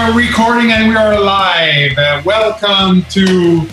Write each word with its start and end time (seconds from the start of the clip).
Are 0.00 0.16
recording 0.16 0.72
and 0.72 0.88
we 0.88 0.96
are 0.96 1.20
live. 1.20 1.98
Uh, 1.98 2.22
welcome 2.24 3.02
to 3.10 3.66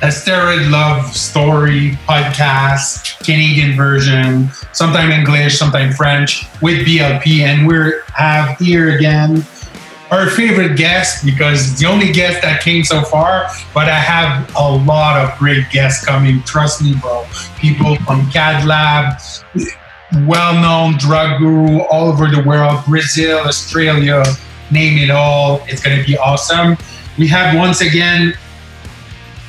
a 0.00 0.06
Steroid 0.06 0.70
Love 0.70 1.14
Story 1.14 1.98
podcast, 2.08 3.22
Canadian 3.22 3.76
version, 3.76 4.48
sometime 4.72 5.10
English, 5.10 5.58
sometime 5.58 5.92
French, 5.92 6.46
with 6.62 6.86
BLP. 6.86 7.40
And 7.40 7.68
we 7.68 7.92
have 8.14 8.56
here 8.56 8.96
again 8.96 9.44
our 10.10 10.30
favorite 10.30 10.78
guest 10.78 11.26
because 11.26 11.78
the 11.78 11.84
only 11.84 12.10
guest 12.10 12.40
that 12.40 12.62
came 12.62 12.84
so 12.84 13.02
far. 13.02 13.46
But 13.74 13.90
I 13.90 13.98
have 13.98 14.50
a 14.56 14.66
lot 14.66 15.20
of 15.20 15.38
great 15.38 15.68
guests 15.68 16.06
coming. 16.06 16.42
Trust 16.44 16.82
me, 16.82 16.94
bro. 16.94 17.26
People 17.58 17.96
from 17.96 18.30
CAD 18.30 18.64
Lab, 18.64 19.20
well-known 20.26 20.96
drug 20.96 21.38
guru 21.38 21.80
all 21.82 22.08
over 22.08 22.28
the 22.28 22.42
world, 22.42 22.82
Brazil, 22.86 23.40
Australia, 23.40 24.22
name 24.70 24.98
it 24.98 25.10
all. 25.10 25.62
It's 25.66 25.82
going 25.82 25.98
to 25.98 26.04
be 26.04 26.16
awesome. 26.16 26.76
We 27.18 27.28
have 27.28 27.56
once 27.56 27.80
again 27.80 28.36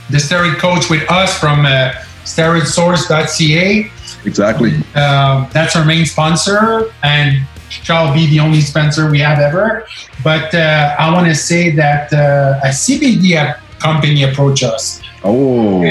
the 0.09 0.17
steroid 0.17 0.57
coach 0.57 0.89
with 0.89 1.09
us 1.09 1.37
from 1.39 1.65
uh, 1.65 1.91
steroidsource.ca. 2.23 3.91
Exactly. 4.25 4.73
Uh, 4.93 5.47
that's 5.49 5.75
our 5.75 5.85
main 5.85 6.05
sponsor 6.05 6.91
and 7.03 7.45
shall 7.69 8.13
be 8.13 8.27
the 8.27 8.39
only 8.39 8.61
sponsor 8.61 9.09
we 9.09 9.19
have 9.19 9.39
ever. 9.39 9.87
But 10.23 10.53
uh, 10.53 10.95
I 10.97 11.11
want 11.13 11.27
to 11.27 11.35
say 11.35 11.71
that 11.71 12.11
uh, 12.13 12.59
a 12.63 12.69
CBD 12.69 13.57
company 13.79 14.23
approached 14.23 14.63
us. 14.63 15.01
Oh. 15.23 15.81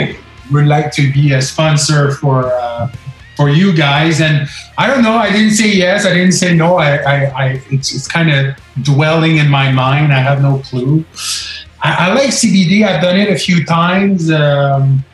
We'd 0.52 0.66
like 0.66 0.92
to 0.92 1.12
be 1.12 1.32
a 1.32 1.42
sponsor 1.42 2.12
for 2.12 2.52
uh, 2.52 2.92
for 3.36 3.48
you 3.48 3.72
guys. 3.74 4.20
And 4.20 4.48
I 4.78 4.86
don't 4.86 5.02
know. 5.02 5.14
I 5.14 5.30
didn't 5.30 5.52
say 5.52 5.72
yes. 5.72 6.06
I 6.06 6.14
didn't 6.14 6.32
say 6.32 6.54
no. 6.54 6.76
I, 6.76 6.96
I, 6.96 7.14
I 7.44 7.62
it's, 7.70 7.94
it's 7.94 8.08
kind 8.08 8.30
of 8.30 8.56
dwelling 8.82 9.36
in 9.38 9.48
my 9.50 9.70
mind. 9.72 10.12
I 10.12 10.18
have 10.20 10.40
no 10.42 10.58
clue. 10.58 11.04
I, 11.82 12.08
I 12.10 12.14
like 12.14 12.30
CBD. 12.30 12.86
I've 12.86 13.02
done 13.02 13.18
it 13.18 13.30
a 13.30 13.38
few 13.38 13.64
times. 13.64 14.30
Um, 14.30 15.04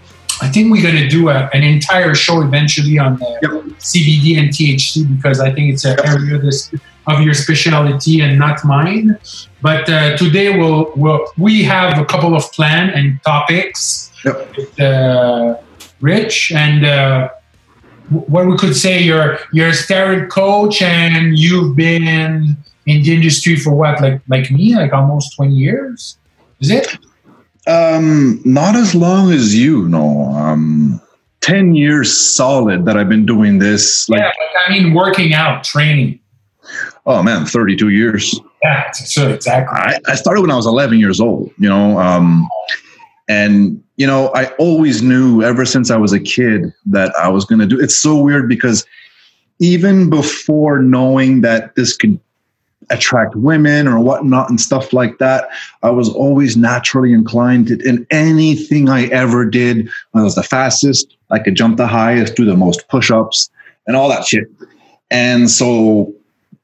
I 0.43 0.49
think 0.49 0.73
we're 0.73 0.83
going 0.83 0.97
to 0.97 1.09
do 1.09 1.29
a, 1.29 1.51
an 1.53 1.63
entire 1.63 2.15
show 2.15 2.41
eventually 2.43 2.99
on 2.99 3.19
the 3.19 3.39
Yep. 3.43 3.51
CBD 3.81 4.39
and 4.39 4.49
THC 4.51 5.17
because 5.17 5.41
I 5.41 5.51
think 5.53 5.73
it's 5.73 5.85
an 5.85 5.99
area 6.07 6.37
of, 6.37 6.43
this, 6.43 6.71
of 7.07 7.21
your 7.23 7.35
specialty 7.35 8.21
and 8.21 8.39
not 8.39 8.63
mine. 8.65 9.19
But 9.63 9.89
uh, 9.89 10.17
today 10.17 10.59
we'll, 10.59 10.93
we'll 10.97 11.27
we 11.37 11.63
have 11.65 11.99
a 11.99 12.05
couple 12.05 12.35
of 12.37 12.51
plan 12.53 12.91
and 12.91 13.23
topics 13.23 14.13
Yep. 14.25 14.57
with 14.57 14.81
uh, 14.81 15.57
Rich 16.01 16.53
and. 16.53 16.85
Uh, 16.85 17.29
what 18.11 18.47
we 18.47 18.57
could 18.57 18.75
say 18.77 19.01
you're 19.01 19.39
you're 19.53 19.69
a 19.69 19.73
steroid 19.73 20.29
coach 20.31 20.83
and 20.83 21.39
you've 21.39 21.77
been 21.77 22.07
in 22.07 22.57
the 22.87 23.15
industry 23.15 23.57
for 23.57 23.73
what 23.73 24.01
like 24.01 24.21
like 24.29 24.51
me 24.51 24.75
like 24.75 24.93
almost 24.93 25.35
20 25.37 25.55
years 25.55 26.19
is 26.61 26.71
it 26.71 26.99
Um, 27.67 28.41
not 28.45 28.75
as 28.75 28.95
long 28.95 29.31
as 29.33 29.55
you, 29.55 29.87
no. 29.89 30.25
Um, 30.33 31.01
10 31.43 31.75
years 31.75 32.11
solid 32.19 32.85
that 32.87 32.97
I've 32.97 33.09
been 33.09 33.27
doing 33.27 33.59
this. 33.59 34.09
Like, 34.09 34.21
yeah 34.21 34.27
like, 34.27 34.69
i 34.69 34.73
mean 34.73 34.93
working 34.95 35.35
out 35.35 35.63
training 35.63 36.19
oh 37.07 37.23
man, 37.23 37.47
32 37.47 37.91
years. 37.91 38.41
yeah 38.63 38.91
so 38.93 39.29
exactly 39.31 39.79
I, 39.79 39.99
I 40.09 40.15
started 40.17 40.41
when 40.41 40.51
I 40.51 40.57
was 40.57 40.67
11 40.67 40.99
years 40.99 41.21
old, 41.21 41.53
you 41.59 41.69
know. 41.69 41.99
Um, 41.99 42.49
and, 43.29 43.80
you 44.01 44.07
know, 44.07 44.31
I 44.35 44.47
always 44.53 45.03
knew 45.03 45.43
ever 45.43 45.67
since 45.67 45.91
I 45.91 45.99
was 45.99 46.15
a 46.15 46.19
kid 46.19 46.73
that 46.87 47.15
I 47.19 47.29
was 47.29 47.45
going 47.45 47.59
to 47.59 47.67
do 47.67 47.79
It's 47.79 47.95
so 47.95 48.17
weird 48.17 48.49
because 48.49 48.87
even 49.59 50.09
before 50.09 50.81
knowing 50.81 51.43
that 51.43 51.75
this 51.75 51.99
could 51.99 52.19
attract 52.89 53.37
women 53.37 53.87
or 53.87 54.01
whatnot 54.01 54.49
and 54.49 54.59
stuff 54.59 54.95
like 54.95 55.19
that, 55.19 55.51
I 55.83 55.91
was 55.91 56.09
always 56.09 56.57
naturally 56.57 57.13
inclined 57.13 57.67
to, 57.67 57.79
in 57.87 58.07
anything 58.11 58.89
I 58.89 59.05
ever 59.09 59.45
did. 59.45 59.91
I 60.15 60.23
was 60.23 60.35
the 60.35 60.43
fastest, 60.43 61.15
I 61.31 61.39
could 61.39 61.55
jump 61.55 61.77
the 61.77 61.87
highest, 61.87 62.37
do 62.37 62.47
the 62.47 62.57
most 62.57 62.89
push 62.89 63.11
ups, 63.11 63.51
and 63.87 63.97
all 63.97 64.09
that 64.09 64.25
shit. 64.25 64.49
And 65.11 65.51
so 65.51 66.11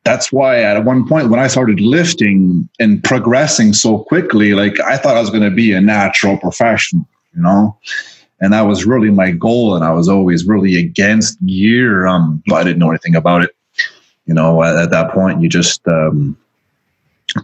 that's 0.05 0.33
why 0.33 0.63
at 0.63 0.83
one 0.87 1.07
point 1.07 1.29
when 1.29 1.39
I 1.39 1.49
started 1.49 1.81
lifting 1.81 2.67
and 2.81 3.05
progressing 3.05 3.75
so 3.75 3.99
quickly, 3.99 4.55
like 4.55 4.81
I 4.81 4.97
thought 4.97 5.19
I 5.19 5.21
was 5.21 5.29
going 5.29 5.43
to 5.43 5.55
be 5.55 5.75
a 5.75 5.83
natural 5.83 6.39
professional, 6.39 7.07
you 7.37 7.43
know? 7.43 7.79
And 8.41 8.53
that 8.53 8.63
was 8.63 8.85
really 8.85 9.11
my 9.11 9.31
goal. 9.31 9.77
And 9.77 9.85
I 9.85 9.93
was 9.93 10.09
always 10.09 10.47
really 10.47 10.79
against 10.79 11.45
gear. 11.47 12.07
Um, 12.07 12.43
but 12.47 12.57
I 12.57 12.65
didn't 12.65 12.79
know 12.79 12.91
anything 12.91 13.15
about 13.15 13.45
it. 13.45 13.51
You 14.27 14.35
know, 14.35 14.63
at, 14.63 14.77
at 14.77 14.91
that 14.91 15.13
point, 15.13 15.41
you 15.41 15.49
just 15.49 15.87
um, 15.87 16.37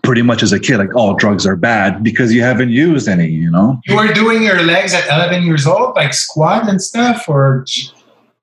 pretty 0.03 0.23
much 0.23 0.43
as 0.43 0.53
a 0.53 0.59
kid, 0.59 0.79
like 0.79 0.95
all 0.97 1.15
drugs 1.15 1.47
are 1.47 1.57
bad 1.57 2.03
because 2.03 2.33
you 2.33 2.43
haven't 2.43 2.71
used 2.71 3.09
any, 3.09 3.29
you 3.29 3.51
know? 3.51 3.81
you 3.87 3.95
were 3.95 4.13
doing 4.13 4.43
your 4.43 4.63
legs 4.63 4.93
at 4.93 5.07
11 5.07 5.45
years 5.45 5.67
old 5.67 5.95
like 5.95 6.13
squat 6.13 6.69
and 6.69 6.83
stuff 6.83 7.29
or 7.29 7.65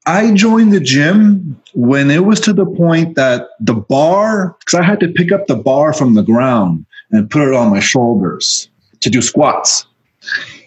I 0.06 0.32
joined 0.34 0.74
the 0.74 0.80
gym 0.80 1.62
when 1.74 2.10
it 2.10 2.26
was 2.26 2.40
to 2.42 2.54
the 2.54 2.66
point 2.66 3.16
that 3.16 3.50
the 3.60 3.76
bar, 3.76 4.56
because 4.60 4.80
I 4.80 4.84
had 4.84 5.00
to 5.02 5.08
pick 5.08 5.32
up 5.32 5.46
the 5.48 5.56
bar 5.56 5.94
from 5.94 6.16
the 6.16 6.24
ground 6.24 6.86
and 7.12 7.30
put 7.30 7.48
it 7.48 7.54
on 7.54 7.70
my 7.70 7.80
shoulders 7.80 8.70
to 9.02 9.10
do 9.10 9.22
squats. 9.22 9.86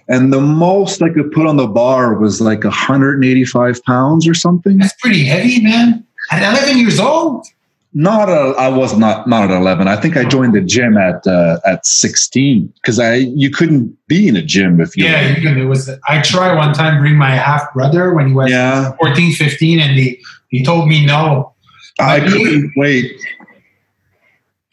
And 0.08 0.32
the 0.32 0.40
most 0.40 1.02
I 1.02 1.08
could 1.08 1.30
put 1.32 1.46
on 1.46 1.56
the 1.56 1.66
bar 1.66 2.14
was 2.14 2.40
like 2.40 2.64
185 2.64 3.84
pounds 3.84 4.26
or 4.28 4.34
something. 4.34 4.78
that's 4.78 4.94
pretty 5.00 5.24
heavy 5.24 5.60
man 5.62 6.04
at 6.30 6.42
11 6.42 6.78
years 6.78 6.98
old 7.00 7.46
Not 7.94 8.28
a, 8.28 8.54
I 8.58 8.68
was 8.68 8.96
not 8.96 9.28
not 9.28 9.50
at 9.50 9.56
11. 9.56 9.86
I 9.86 9.96
think 9.96 10.16
I 10.16 10.24
joined 10.24 10.54
the 10.54 10.62
gym 10.62 10.96
at 10.96 11.26
uh, 11.26 11.58
at 11.66 11.84
16 11.86 12.72
because 12.76 12.98
I 12.98 13.14
you 13.16 13.50
couldn't 13.50 13.96
be 14.08 14.28
in 14.28 14.36
a 14.36 14.42
gym 14.42 14.80
if 14.80 14.96
you 14.96 15.04
yeah 15.04 15.28
you 15.28 15.42
can 15.42 15.58
it 15.58 15.64
was 15.64 15.90
i 16.08 16.20
tried 16.22 16.54
one 16.56 16.72
time 16.74 17.00
bring 17.00 17.16
my 17.16 17.30
half 17.30 17.72
brother 17.74 18.14
when 18.14 18.28
he 18.28 18.34
was 18.34 18.50
yeah 18.50 18.92
14 19.00 19.32
15 19.34 19.80
and 19.80 19.98
he 19.98 20.20
he 20.48 20.64
told 20.64 20.88
me 20.88 21.04
no 21.04 21.52
I 22.00 22.20
couldn't 22.20 22.72
wait. 22.76 23.12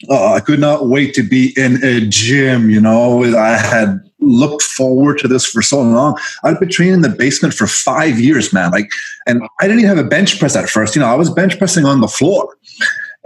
Oh, 0.08 0.34
I 0.34 0.40
could 0.40 0.60
not 0.60 0.86
wait 0.88 1.14
to 1.14 1.22
be 1.22 1.52
in 1.56 1.82
a 1.84 2.00
gym. 2.00 2.70
You 2.70 2.80
know, 2.80 3.22
I 3.36 3.58
had 3.58 4.09
looked 4.20 4.62
forward 4.62 5.18
to 5.18 5.28
this 5.28 5.46
for 5.46 5.62
so 5.62 5.80
long. 5.80 6.18
I'd 6.44 6.60
been 6.60 6.68
training 6.68 6.94
in 6.94 7.00
the 7.02 7.08
basement 7.08 7.54
for 7.54 7.66
five 7.66 8.18
years, 8.18 8.52
man. 8.52 8.70
Like, 8.70 8.90
and 9.26 9.42
I 9.60 9.66
didn't 9.66 9.80
even 9.80 9.96
have 9.96 10.04
a 10.04 10.08
bench 10.08 10.38
press 10.38 10.56
at 10.56 10.68
first. 10.68 10.94
You 10.94 11.00
know, 11.00 11.08
I 11.08 11.14
was 11.14 11.30
bench 11.30 11.58
pressing 11.58 11.84
on 11.84 12.00
the 12.00 12.08
floor 12.08 12.56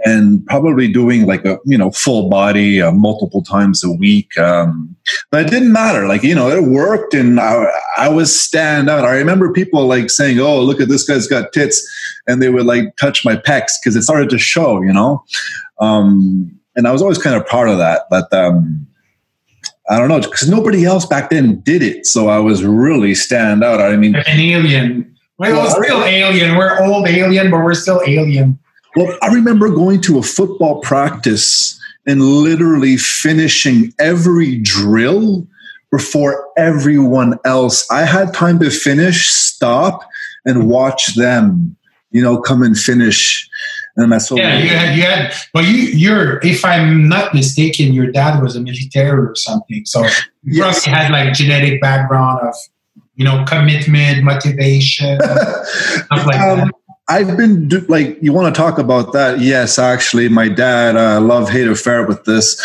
and 0.03 0.45
probably 0.45 0.91
doing 0.91 1.25
like 1.25 1.45
a 1.45 1.57
you 1.65 1.77
know 1.77 1.89
full 1.91 2.29
body 2.29 2.81
uh, 2.81 2.91
multiple 2.91 3.41
times 3.41 3.83
a 3.83 3.91
week. 3.91 4.37
Um, 4.37 4.95
but 5.31 5.45
it 5.45 5.49
didn't 5.49 5.71
matter. 5.71 6.07
Like 6.07 6.23
you 6.23 6.35
know, 6.35 6.49
it 6.49 6.63
worked, 6.63 7.13
and 7.13 7.39
I, 7.39 7.67
I 7.97 8.09
was 8.09 8.37
stand 8.37 8.89
out. 8.89 9.05
I 9.05 9.15
remember 9.15 9.51
people 9.51 9.85
like 9.87 10.09
saying, 10.09 10.39
"Oh, 10.39 10.61
look 10.61 10.81
at 10.81 10.89
this 10.89 11.03
guy's 11.03 11.27
got 11.27 11.53
tits," 11.53 11.85
and 12.27 12.41
they 12.41 12.49
would 12.49 12.65
like 12.65 12.95
touch 12.97 13.23
my 13.25 13.35
pecs 13.35 13.73
because 13.81 13.95
it 13.95 14.03
started 14.03 14.29
to 14.29 14.37
show. 14.37 14.81
You 14.81 14.93
know. 14.93 15.23
Um, 15.79 16.51
and 16.77 16.87
I 16.87 16.91
was 16.91 17.01
always 17.01 17.17
kind 17.17 17.35
of 17.35 17.45
proud 17.47 17.69
of 17.69 17.77
that. 17.77 18.03
But 18.09 18.31
um, 18.33 18.85
I 19.89 19.99
don't 19.99 20.07
know 20.07 20.19
because 20.19 20.49
nobody 20.49 20.85
else 20.85 21.05
back 21.05 21.29
then 21.29 21.59
did 21.61 21.83
it, 21.83 22.05
so 22.05 22.27
I 22.27 22.39
was 22.39 22.63
really 22.63 23.13
stand 23.15 23.63
out. 23.63 23.81
I 23.81 23.95
mean, 23.97 24.15
an 24.15 24.23
alien 24.27 25.15
well, 25.37 25.53
Well, 25.53 25.75
we're 25.77 25.83
still 25.83 26.03
alien 26.03 26.55
we're 26.55 26.81
old 26.81 27.07
alien 27.07 27.51
but 27.51 27.57
we're 27.57 27.73
still 27.73 28.01
alien 28.05 28.57
well, 28.95 29.17
I 29.21 29.27
remember 29.27 29.69
going 29.69 29.99
to 30.01 30.19
a 30.19 30.23
football 30.23 30.79
practice 30.79 31.77
and 32.07 32.21
literally 32.21 32.95
finishing 32.95 33.93
every 33.99 34.57
drill 34.59 35.45
before 35.91 36.47
everyone 36.57 37.37
else. 37.43 37.85
I 37.91 38.03
had 38.03 38.33
time 38.33 38.59
to 38.59 38.69
finish, 38.69 39.27
stop, 39.29 40.07
and 40.45 40.69
watch 40.69 41.15
them. 41.15 41.75
You 42.11 42.21
know, 42.21 42.39
come 42.39 42.63
and 42.63 42.77
finish. 42.77 43.49
And 43.97 44.13
I 44.13 44.17
saw. 44.17 44.35
yeah 44.35 44.57
you 44.59 44.69
had 44.69 44.95
you 44.97 45.03
had 45.03 45.33
but 45.53 45.63
you 45.65 45.75
you're 46.03 46.39
if 46.43 46.65
i'm 46.65 47.07
not 47.07 47.33
mistaken 47.33 47.93
your 47.93 48.11
dad 48.11 48.41
was 48.43 48.55
a 48.55 48.61
military 48.61 49.17
or 49.19 49.35
something 49.35 49.85
so 49.85 50.03
you 50.03 50.09
Yes. 50.61 50.83
probably 50.83 50.99
had 51.01 51.11
like 51.11 51.33
genetic 51.33 51.79
background 51.81 52.41
of 52.47 52.53
you 53.15 53.23
know 53.23 53.45
commitment 53.47 54.23
motivation 54.23 55.17
stuff 55.21 56.25
like 56.27 56.39
Um, 56.41 56.59
that 56.59 56.71
I've 57.07 57.37
been 57.37 57.67
do, 57.67 57.81
like, 57.81 58.17
you 58.19 58.33
want 58.33 58.53
to 58.53 58.59
talk 58.59 58.79
about 58.79 59.13
that? 59.13 59.39
Yes, 59.39 59.77
actually, 59.77 60.27
my 60.27 60.49
dad, 60.49 60.97
uh, 60.97 61.21
love 61.21 61.51
hate 61.51 61.67
affair 61.67 62.03
with 62.03 62.23
this. 62.25 62.59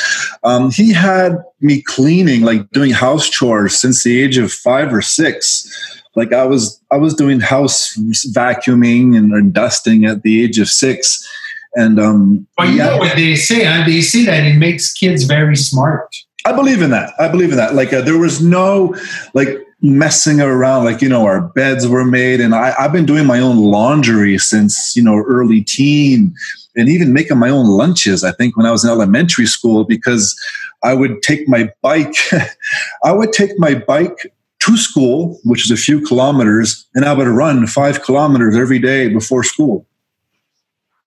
Um, 0.44 0.70
he 0.70 0.94
had 0.94 1.36
me 1.60 1.82
cleaning, 1.82 2.40
like 2.40 2.70
doing 2.70 2.90
house 2.92 3.28
chores 3.28 3.78
since 3.78 4.02
the 4.02 4.18
age 4.18 4.38
of 4.38 4.50
five 4.50 4.94
or 4.94 5.02
six. 5.02 5.68
Like 6.16 6.32
I 6.32 6.44
was, 6.44 6.80
I 6.90 6.96
was 6.96 7.14
doing 7.14 7.40
house 7.40 7.96
vacuuming 8.32 9.16
and, 9.16 9.52
dusting 9.52 10.04
at 10.04 10.22
the 10.22 10.44
age 10.44 10.58
of 10.58 10.68
six, 10.68 11.26
and 11.74 12.00
um, 12.00 12.46
but 12.56 12.68
you 12.68 12.74
yeah. 12.74 12.86
know 12.86 12.96
what 12.98 13.16
they 13.16 13.36
say 13.36 13.64
huh? 13.64 13.84
they 13.86 14.00
say 14.00 14.24
that 14.24 14.44
it 14.44 14.56
makes 14.56 14.92
kids 14.92 15.22
very 15.22 15.54
smart 15.54 16.12
I 16.46 16.52
believe 16.52 16.80
in 16.80 16.90
that. 16.90 17.12
I 17.18 17.28
believe 17.28 17.50
in 17.50 17.56
that. 17.56 17.74
Like 17.74 17.92
uh, 17.92 18.00
there 18.00 18.18
was 18.18 18.40
no 18.40 18.96
like 19.34 19.48
messing 19.82 20.40
around. 20.40 20.84
Like 20.84 21.02
you 21.02 21.08
know, 21.08 21.26
our 21.26 21.42
beds 21.42 21.86
were 21.86 22.04
made, 22.04 22.40
and 22.40 22.54
I, 22.54 22.74
I've 22.78 22.92
been 22.92 23.06
doing 23.06 23.26
my 23.26 23.40
own 23.40 23.58
laundry 23.58 24.38
since 24.38 24.94
you 24.96 25.02
know 25.02 25.18
early 25.18 25.62
teen. 25.62 26.34
and 26.76 26.88
even 26.88 27.12
making 27.12 27.38
my 27.38 27.50
own 27.50 27.66
lunches. 27.66 28.24
I 28.24 28.32
think 28.32 28.56
when 28.56 28.64
I 28.64 28.70
was 28.70 28.84
in 28.84 28.90
elementary 28.90 29.46
school, 29.46 29.84
because 29.84 30.38
I 30.82 30.94
would 30.94 31.22
take 31.22 31.46
my 31.48 31.70
bike, 31.82 32.14
I 33.04 33.12
would 33.12 33.32
take 33.32 33.58
my 33.58 33.74
bike 33.74 34.32
to 34.60 34.76
school, 34.76 35.38
which 35.44 35.64
is 35.64 35.70
a 35.70 35.76
few 35.76 36.00
kilometers, 36.02 36.86
and 36.94 37.04
I 37.04 37.12
would 37.12 37.26
run 37.26 37.66
five 37.66 38.02
kilometers 38.02 38.56
every 38.56 38.78
day 38.78 39.08
before 39.08 39.42
school. 39.42 39.86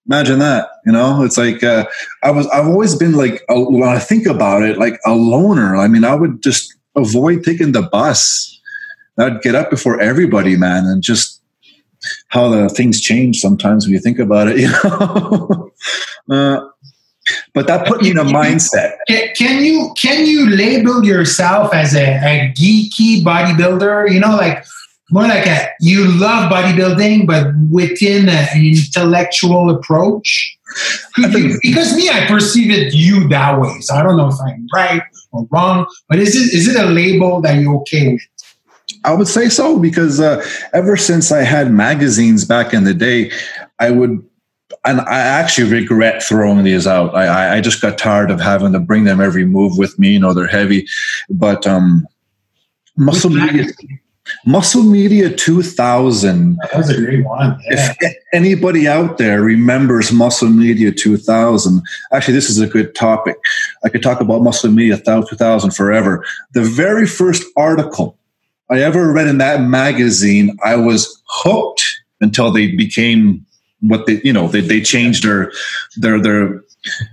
Imagine 0.07 0.39
that, 0.39 0.67
you 0.85 0.91
know. 0.91 1.23
It's 1.23 1.37
like 1.37 1.63
uh, 1.63 1.85
I 2.23 2.31
was. 2.31 2.47
I've 2.47 2.67
always 2.67 2.95
been 2.95 3.13
like 3.13 3.41
a, 3.49 3.59
when 3.59 3.87
I 3.87 3.99
think 3.99 4.25
about 4.25 4.63
it, 4.63 4.77
like 4.77 4.99
a 5.05 5.13
loner. 5.13 5.77
I 5.77 5.87
mean, 5.87 6.03
I 6.03 6.13
would 6.15 6.43
just 6.43 6.75
avoid 6.95 7.43
taking 7.43 7.71
the 7.71 7.83
bus. 7.83 8.49
I'd 9.17 9.41
get 9.41 9.55
up 9.55 9.69
before 9.69 10.01
everybody, 10.01 10.57
man, 10.57 10.85
and 10.85 11.01
just 11.01 11.41
how 12.29 12.49
the 12.49 12.67
things 12.67 12.99
change 12.99 13.39
sometimes 13.39 13.85
when 13.85 13.93
you 13.93 13.99
think 13.99 14.19
about 14.19 14.49
it. 14.49 14.57
You 14.59 14.69
know. 14.69 15.71
uh, 16.29 16.67
but 17.53 17.67
that 17.67 17.87
put 17.87 18.01
me 18.01 18.11
in 18.11 18.17
a 18.17 18.23
mindset. 18.23 18.93
Can 19.35 19.63
you 19.63 19.93
can 19.95 20.25
you 20.25 20.49
label 20.49 21.03
yourself 21.03 21.73
as 21.73 21.95
a, 21.95 22.15
a 22.15 22.53
geeky 22.57 23.23
bodybuilder? 23.23 24.11
You 24.11 24.19
know, 24.19 24.35
like 24.35 24.65
more 25.11 25.23
like 25.23 25.45
a 25.45 25.69
you 25.79 26.05
love 26.05 26.51
bodybuilding, 26.51 27.27
but 27.27 27.53
within 27.69 28.27
a, 28.27 28.47
an 28.53 28.65
intellectual 28.65 29.69
approach. 29.69 30.57
You, 31.17 31.59
because 31.61 31.95
me, 31.95 32.09
I 32.09 32.25
perceive 32.27 32.71
it 32.71 32.95
you 32.95 33.27
that 33.29 33.61
way. 33.61 33.79
So 33.81 33.93
I 33.93 34.01
don't 34.01 34.17
know 34.17 34.29
if 34.29 34.35
I'm 34.43 34.67
right 34.73 35.03
or 35.31 35.47
wrong, 35.51 35.85
but 36.09 36.17
is 36.17 36.35
it 36.35 36.57
is 36.57 36.67
it 36.67 36.79
a 36.79 36.87
label 36.87 37.41
that 37.41 37.59
you're 37.59 37.75
okay 37.81 38.13
with? 38.13 38.21
I 39.05 39.13
would 39.13 39.27
say 39.27 39.49
so 39.49 39.77
because 39.77 40.19
uh, 40.19 40.43
ever 40.73 40.97
since 40.97 41.31
I 41.31 41.43
had 41.43 41.71
magazines 41.71 42.45
back 42.45 42.73
in 42.73 42.85
the 42.85 42.93
day, 42.93 43.31
I 43.79 43.91
would 43.91 44.25
and 44.85 45.01
I 45.01 45.19
actually 45.19 45.71
regret 45.71 46.23
throwing 46.23 46.63
these 46.63 46.87
out. 46.87 47.15
I, 47.15 47.57
I 47.57 47.61
just 47.61 47.81
got 47.81 47.97
tired 47.97 48.31
of 48.31 48.39
having 48.39 48.73
to 48.73 48.79
bring 48.79 49.05
them 49.05 49.21
every 49.21 49.45
move 49.45 49.77
with 49.77 49.97
me. 49.97 50.13
You 50.13 50.19
know, 50.19 50.33
they're 50.33 50.47
heavy, 50.47 50.87
but 51.29 51.65
um, 51.67 52.05
muscle 52.97 53.29
media, 53.29 53.65
muscle 54.45 54.83
media 54.83 55.33
2000. 55.33 56.57
That 56.57 56.77
was 56.77 56.89
a 56.89 56.97
great 56.97 57.25
one. 57.25 57.59
Yeah. 57.69 57.93
If 57.99 58.15
anybody 58.33 58.87
out 58.87 59.17
there 59.17 59.41
remembers 59.41 60.11
muscle 60.11 60.49
media 60.49 60.91
2000, 60.91 61.81
actually, 62.11 62.33
this 62.33 62.49
is 62.49 62.59
a 62.59 62.67
good 62.67 62.95
topic. 62.95 63.37
I 63.83 63.89
could 63.89 64.03
talk 64.03 64.21
about 64.21 64.41
muscle 64.41 64.71
media 64.71 64.97
2000 64.97 65.71
forever. 65.71 66.25
The 66.53 66.63
very 66.63 67.07
first 67.07 67.43
article 67.55 68.17
I 68.69 68.81
ever 68.81 69.11
read 69.11 69.27
in 69.27 69.37
that 69.37 69.61
magazine, 69.61 70.57
I 70.63 70.75
was 70.77 71.21
hooked 71.27 71.83
until 72.21 72.51
they 72.51 72.75
became 72.75 73.45
what 73.87 74.05
they 74.05 74.21
you 74.23 74.33
know 74.33 74.47
they, 74.47 74.61
they 74.61 74.81
changed 74.81 75.23
their 75.23 75.51
their 75.97 76.19
their 76.21 76.63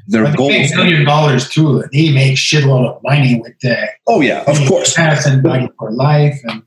their 0.09 0.37
goals. 0.37 0.75
Million 0.75 1.05
dollars 1.05 1.49
too. 1.49 1.85
They 1.93 2.13
make 2.13 2.37
shitload 2.37 2.97
of 2.97 3.03
money 3.03 3.41
with 3.41 3.59
that. 3.61 3.91
Oh 4.07 4.21
yeah, 4.21 4.45
of 4.47 4.57
course. 4.69 4.99
And 4.99 5.43
money 5.43 5.71
for 5.79 5.93
life 5.93 6.41
and 6.45 6.63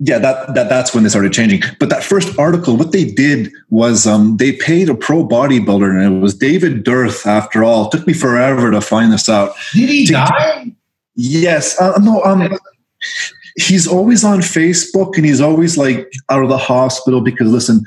yeah, 0.00 0.18
that, 0.18 0.54
that 0.54 0.68
that's 0.68 0.92
when 0.92 1.04
they 1.04 1.08
started 1.08 1.32
changing. 1.32 1.62
But 1.78 1.88
that 1.90 2.02
first 2.02 2.36
article, 2.38 2.76
what 2.76 2.90
they 2.90 3.04
did 3.04 3.52
was 3.70 4.06
um, 4.06 4.38
they 4.38 4.52
paid 4.52 4.88
a 4.88 4.94
pro 4.94 5.26
bodybuilder, 5.26 5.88
and 5.88 6.16
it 6.16 6.20
was 6.20 6.34
David 6.34 6.82
Dearth. 6.82 7.26
After 7.26 7.62
all, 7.62 7.86
it 7.86 7.92
took 7.92 8.06
me 8.06 8.12
forever 8.12 8.72
to 8.72 8.80
find 8.80 9.12
this 9.12 9.28
out. 9.28 9.54
Did 9.72 9.88
he 9.88 10.06
to, 10.06 10.12
die? 10.14 10.74
Yes. 11.14 11.80
Uh, 11.80 11.96
no. 12.02 12.22
Um, 12.24 12.58
he's 13.56 13.86
always 13.86 14.24
on 14.24 14.40
Facebook, 14.40 15.16
and 15.16 15.24
he's 15.24 15.40
always 15.40 15.78
like 15.78 16.12
out 16.28 16.42
of 16.42 16.48
the 16.48 16.58
hospital 16.58 17.20
because 17.20 17.48
listen, 17.48 17.84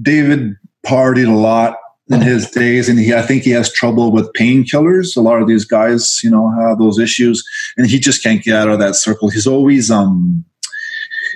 David 0.00 0.56
partied 0.86 1.28
a 1.28 1.36
lot 1.36 1.76
in 2.10 2.22
his 2.22 2.50
days 2.50 2.88
and 2.88 2.98
he 2.98 3.12
i 3.12 3.20
think 3.20 3.42
he 3.42 3.50
has 3.50 3.70
trouble 3.72 4.10
with 4.10 4.32
painkillers. 4.32 5.14
A 5.16 5.20
lot 5.20 5.42
of 5.42 5.48
these 5.48 5.64
guys 5.64 6.20
you 6.24 6.30
know 6.30 6.50
have 6.52 6.78
those 6.78 6.98
issues 6.98 7.44
and 7.76 7.86
he 7.86 7.98
just 7.98 8.22
can't 8.22 8.42
get 8.42 8.56
out 8.56 8.68
of 8.68 8.78
that 8.78 8.96
circle. 8.96 9.28
He's 9.28 9.46
always 9.46 9.90
um 9.90 10.44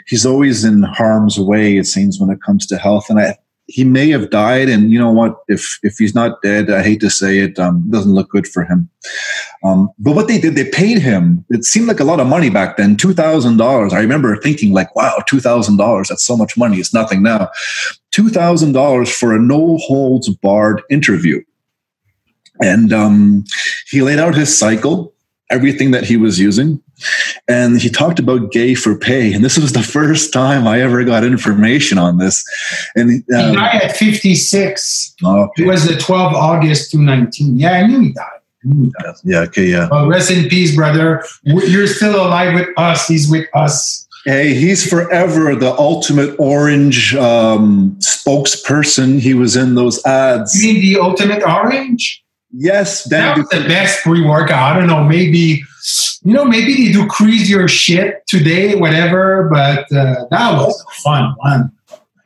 he's 0.07 0.25
always 0.25 0.65
in 0.65 0.83
harm's 0.83 1.39
way 1.39 1.77
it 1.77 1.87
seems 1.87 2.19
when 2.19 2.31
it 2.31 2.43
comes 2.43 2.67
to 2.67 2.79
health 2.79 3.11
and 3.11 3.21
i 3.21 3.37
he 3.73 3.85
may 3.85 4.11
have 4.11 4.29
died 4.29 4.69
and 4.69 4.93
you 4.93 4.99
know 4.99 5.11
what? 5.11 5.39
If 5.49 5.79
if 5.83 5.97
he's 5.97 6.15
not 6.15 6.43
dead 6.43 6.71
i 6.71 6.83
hate 6.83 7.01
to 7.01 7.11
say 7.11 7.39
it 7.39 7.59
um, 7.59 7.85
doesn't 7.91 8.13
look 8.13 8.29
good 8.29 8.47
for 8.47 8.65
him. 8.65 8.89
Um, 9.65 9.91
but 9.99 10.15
what 10.15 10.29
they 10.29 10.39
did 10.39 10.55
they 10.55 10.69
paid 10.69 10.99
him. 10.99 11.45
It 11.49 11.65
seemed 11.65 11.89
like 11.89 12.01
a 12.01 12.05
lot 12.05 12.21
of 12.21 12.27
money 12.27 12.51
back 12.51 12.77
then 12.77 12.97
$2000 12.97 13.93
i 13.93 14.01
remember 14.01 14.37
thinking 14.37 14.73
like 14.73 14.95
wow 14.95 15.17
$2000 15.31 16.09
that's 16.09 16.27
so 16.27 16.37
much 16.37 16.57
money. 16.57 16.79
It's 16.79 16.95
nothing 16.95 17.23
now. 17.23 17.49
$2000 18.15 19.13
for 19.13 19.35
a 19.35 19.41
no 19.41 19.79
holds 19.79 20.29
barred 20.29 20.83
interview. 20.91 21.43
And 22.61 22.93
um, 22.93 23.45
he 23.91 24.03
laid 24.03 24.19
out 24.19 24.35
his 24.35 24.57
cycle 24.57 25.12
everything 25.51 25.91
that 25.91 26.05
he 26.05 26.17
was 26.17 26.39
using. 26.41 26.83
And 27.49 27.81
he 27.81 27.91
talked 27.91 28.19
about 28.19 28.53
gay 28.53 28.75
for 28.75 28.97
pay. 28.97 29.33
And 29.33 29.45
this 29.45 29.59
was 29.59 29.73
the 29.73 29.83
first 29.83 30.33
time 30.33 30.67
i 30.67 30.81
ever 30.81 31.05
got 31.05 31.25
information 31.25 31.99
on 31.99 32.19
this. 32.19 32.45
And 32.95 33.25
um, 33.35 33.51
he 33.51 33.57
died 33.57 33.83
at 33.83 33.97
56 33.97 35.15
okay. 35.25 35.63
it 35.63 35.67
was 35.67 35.87
the 35.87 35.97
12 35.97 36.35
august 36.35 36.91
2019 36.93 37.59
yeah 37.59 37.73
i 37.73 37.87
knew 37.87 38.01
he 38.01 38.13
died. 38.13 38.41
Yeah 39.25 39.41
okay 39.41 39.67
yeah. 39.67 39.89
Well, 39.91 40.09
rest 40.09 40.31
in 40.31 40.49
peace 40.49 40.75
brother. 40.75 41.25
You're 41.43 41.89
still 41.89 42.15
alive 42.15 42.55
with 42.55 42.69
us. 42.77 43.09
He's 43.09 43.29
with 43.29 43.49
us. 43.55 44.07
Hey, 44.25 44.55
he's 44.55 44.89
forever 44.89 45.57
the 45.57 45.73
ultimate 45.73 46.39
orange 46.39 47.17
um, 47.17 47.97
spokesperson. 47.99 49.19
He 49.19 49.35
was 49.35 49.57
in 49.57 49.75
those 49.75 50.05
ads. 50.07 50.55
You 50.55 50.75
mean 50.75 50.83
the 50.83 51.01
ultimate 51.01 51.43
orange? 51.43 52.22
Yes, 52.53 53.05
that 53.05 53.37
was 53.39 53.49
the 53.49 53.61
best 53.67 54.03
pre-workout. 54.03 54.77
I 54.77 54.79
don't 54.79 54.87
know, 54.87 55.05
maybe 55.05 55.63
you 56.25 56.33
know, 56.33 56.45
maybe 56.45 56.75
they 56.75 56.93
do 56.93 57.07
crazier 57.09 57.67
shit 57.67 58.27
today, 58.27 58.77
whatever. 58.77 59.49
But 59.53 59.93
uh, 59.93 60.27
that 60.31 60.53
was 60.53 60.81
a 60.81 61.03
fun 61.03 61.35
one. 61.39 61.73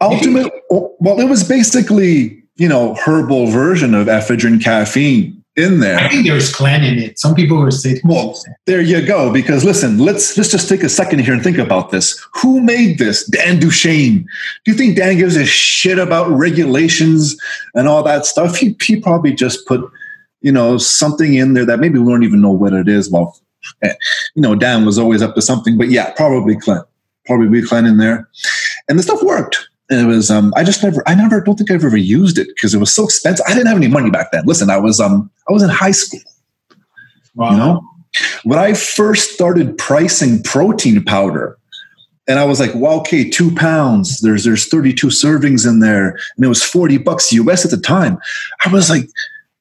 Ultimate. 0.01 0.53
Well, 0.71 1.21
it 1.21 1.29
was 1.29 1.49
basically 1.49 2.43
you 2.57 2.69
know 2.69 2.95
herbal 2.95 3.47
version 3.47 3.95
of 3.95 4.09
ephedrine 4.09 4.63
caffeine 4.63 5.43
in 5.57 5.81
there. 5.81 5.99
I 5.99 6.09
think 6.11 6.27
there's 6.27 6.55
clen 6.55 6.85
in 6.85 6.99
it. 6.99 7.19
Some 7.19 7.35
people 7.35 7.57
were 7.57 7.71
saying. 7.71 8.01
Well, 8.05 8.39
there 8.67 8.83
you 8.83 9.05
go. 9.07 9.33
Because 9.33 9.65
listen, 9.65 9.99
let's 9.99 10.37
let's 10.37 10.51
just 10.51 10.69
take 10.69 10.83
a 10.83 10.91
second 10.91 11.21
here 11.21 11.33
and 11.33 11.43
think 11.43 11.57
about 11.57 11.91
this. 11.91 12.23
Who 12.35 12.61
made 12.61 12.99
this? 12.99 13.25
Dan 13.25 13.59
Duchaine. 13.59 14.27
Do 14.65 14.73
you 14.73 14.75
think 14.75 14.97
Dan 14.97 15.17
gives 15.17 15.37
a 15.37 15.47
shit 15.47 15.99
about 15.99 16.29
regulations 16.29 17.39
and 17.75 17.89
all 17.89 18.03
that 18.03 18.27
stuff? 18.27 18.57
He 18.57 18.77
he 18.83 19.01
probably 19.01 19.33
just 19.33 19.67
put 19.67 19.91
you 20.47 20.53
know 20.53 20.79
something 20.79 21.35
in 21.35 21.55
there 21.55 21.67
that 21.67 21.81
maybe 21.81 21.99
we 21.99 22.09
don't 22.09 22.23
even 22.23 22.41
know 22.41 22.53
what 22.53 22.73
it 22.73 22.87
is. 22.87 23.11
Well, 23.11 23.37
eh, 23.83 23.95
you 24.37 24.43
know, 24.43 24.55
Dan 24.55 24.87
was 24.87 24.97
always 24.97 25.21
up 25.21 25.35
to 25.35 25.43
something, 25.43 25.77
but 25.77 25.89
yeah, 25.89 26.13
probably 26.13 26.57
clen, 26.57 26.83
probably 27.27 27.63
clen 27.63 27.85
in 27.85 27.97
there, 27.97 28.29
and 28.89 28.97
the 28.97 29.03
stuff 29.03 29.25
worked. 29.25 29.69
And 29.91 30.01
it 30.01 30.05
was 30.05 30.31
um, 30.31 30.55
I 30.57 30.63
just 30.63 30.85
never 30.85 31.03
I 31.09 31.17
never 31.17 31.41
don't 31.41 31.57
think 31.57 31.73
I've 31.73 31.85
ever 31.85 31.97
used 31.97 32.39
it 32.39 32.47
because 32.55 32.75
it 32.75 32.79
was 32.79 32.95
so 32.95 33.03
expensive. 33.03 33.45
I 33.49 33.55
didn't 33.55 33.67
have 33.67 33.77
any 33.77 33.89
money 33.89 34.09
back 34.09 34.31
then. 34.31 34.45
Listen, 34.47 34.71
I 34.71 34.79
was 34.79 35.01
um 35.01 35.29
I 35.49 35.53
was 35.53 35.65
in 35.65 35.69
high 35.69 35.91
school. 35.91 36.21
Wow. 37.35 37.51
You 37.51 37.57
know, 37.57 37.89
when 38.45 38.61
I 38.61 38.73
first 38.75 39.33
started 39.33 39.77
pricing 39.79 40.45
protein 40.45 41.05
powder, 41.05 41.59
and 42.29 42.39
I 42.39 42.45
was 42.45 42.61
like, 42.61 42.73
well, 42.77 43.01
okay, 43.01 43.29
two 43.29 43.53
pounds. 43.57 44.21
There's 44.21 44.45
there's 44.45 44.69
32 44.69 45.09
servings 45.09 45.67
in 45.67 45.81
there, 45.81 46.11
and 46.37 46.45
it 46.45 46.49
was 46.49 46.63
40 46.63 46.99
bucks 46.99 47.33
US 47.33 47.65
at 47.65 47.73
the 47.73 47.79
time. 47.79 48.19
I 48.65 48.69
was 48.73 48.89
like, 48.89 49.09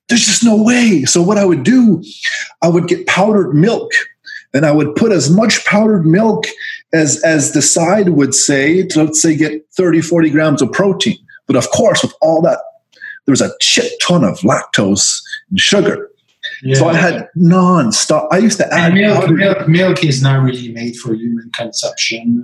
there's 0.08 0.26
just 0.26 0.44
no 0.44 0.62
way. 0.62 1.04
So 1.04 1.22
what 1.22 1.38
I 1.38 1.46
would 1.46 1.64
do, 1.64 2.04
I 2.62 2.68
would 2.68 2.88
get 2.88 3.08
powdered 3.08 3.54
milk 3.54 3.92
and 4.54 4.66
I 4.66 4.72
would 4.72 4.96
put 4.96 5.12
as 5.12 5.30
much 5.30 5.66
powdered 5.66 6.06
milk 6.06 6.46
as, 6.94 7.22
as 7.24 7.54
the 7.54 7.62
side 7.62 8.10
would 8.10 8.34
say 8.34 8.86
to 8.88 9.04
let's 9.04 9.22
say 9.22 9.36
get 9.36 9.66
30, 9.76 10.02
40 10.02 10.30
grams 10.30 10.62
of 10.62 10.72
protein. 10.72 11.18
But 11.48 11.56
of 11.56 11.70
course, 11.72 12.02
with 12.02 12.14
all 12.22 12.42
that, 12.44 12.60
there 13.26 13.34
was 13.34 13.42
a 13.42 13.52
shit 13.62 13.92
ton 14.06 14.24
of 14.24 14.40
lactose 14.40 15.22
and 15.50 15.60
sugar. 15.60 16.10
Yeah. 16.62 16.76
So 16.76 16.88
I 16.88 16.94
had 16.94 17.28
non-stop. 17.36 18.30
I 18.32 18.38
used 18.38 18.58
to 18.58 18.74
add 18.74 18.94
milk, 18.94 19.30
milk, 19.30 19.68
milk. 19.68 20.04
is 20.04 20.22
not 20.22 20.42
really 20.44 20.72
made 20.72 20.96
for 20.96 21.14
human 21.14 21.50
consumption. 21.56 22.44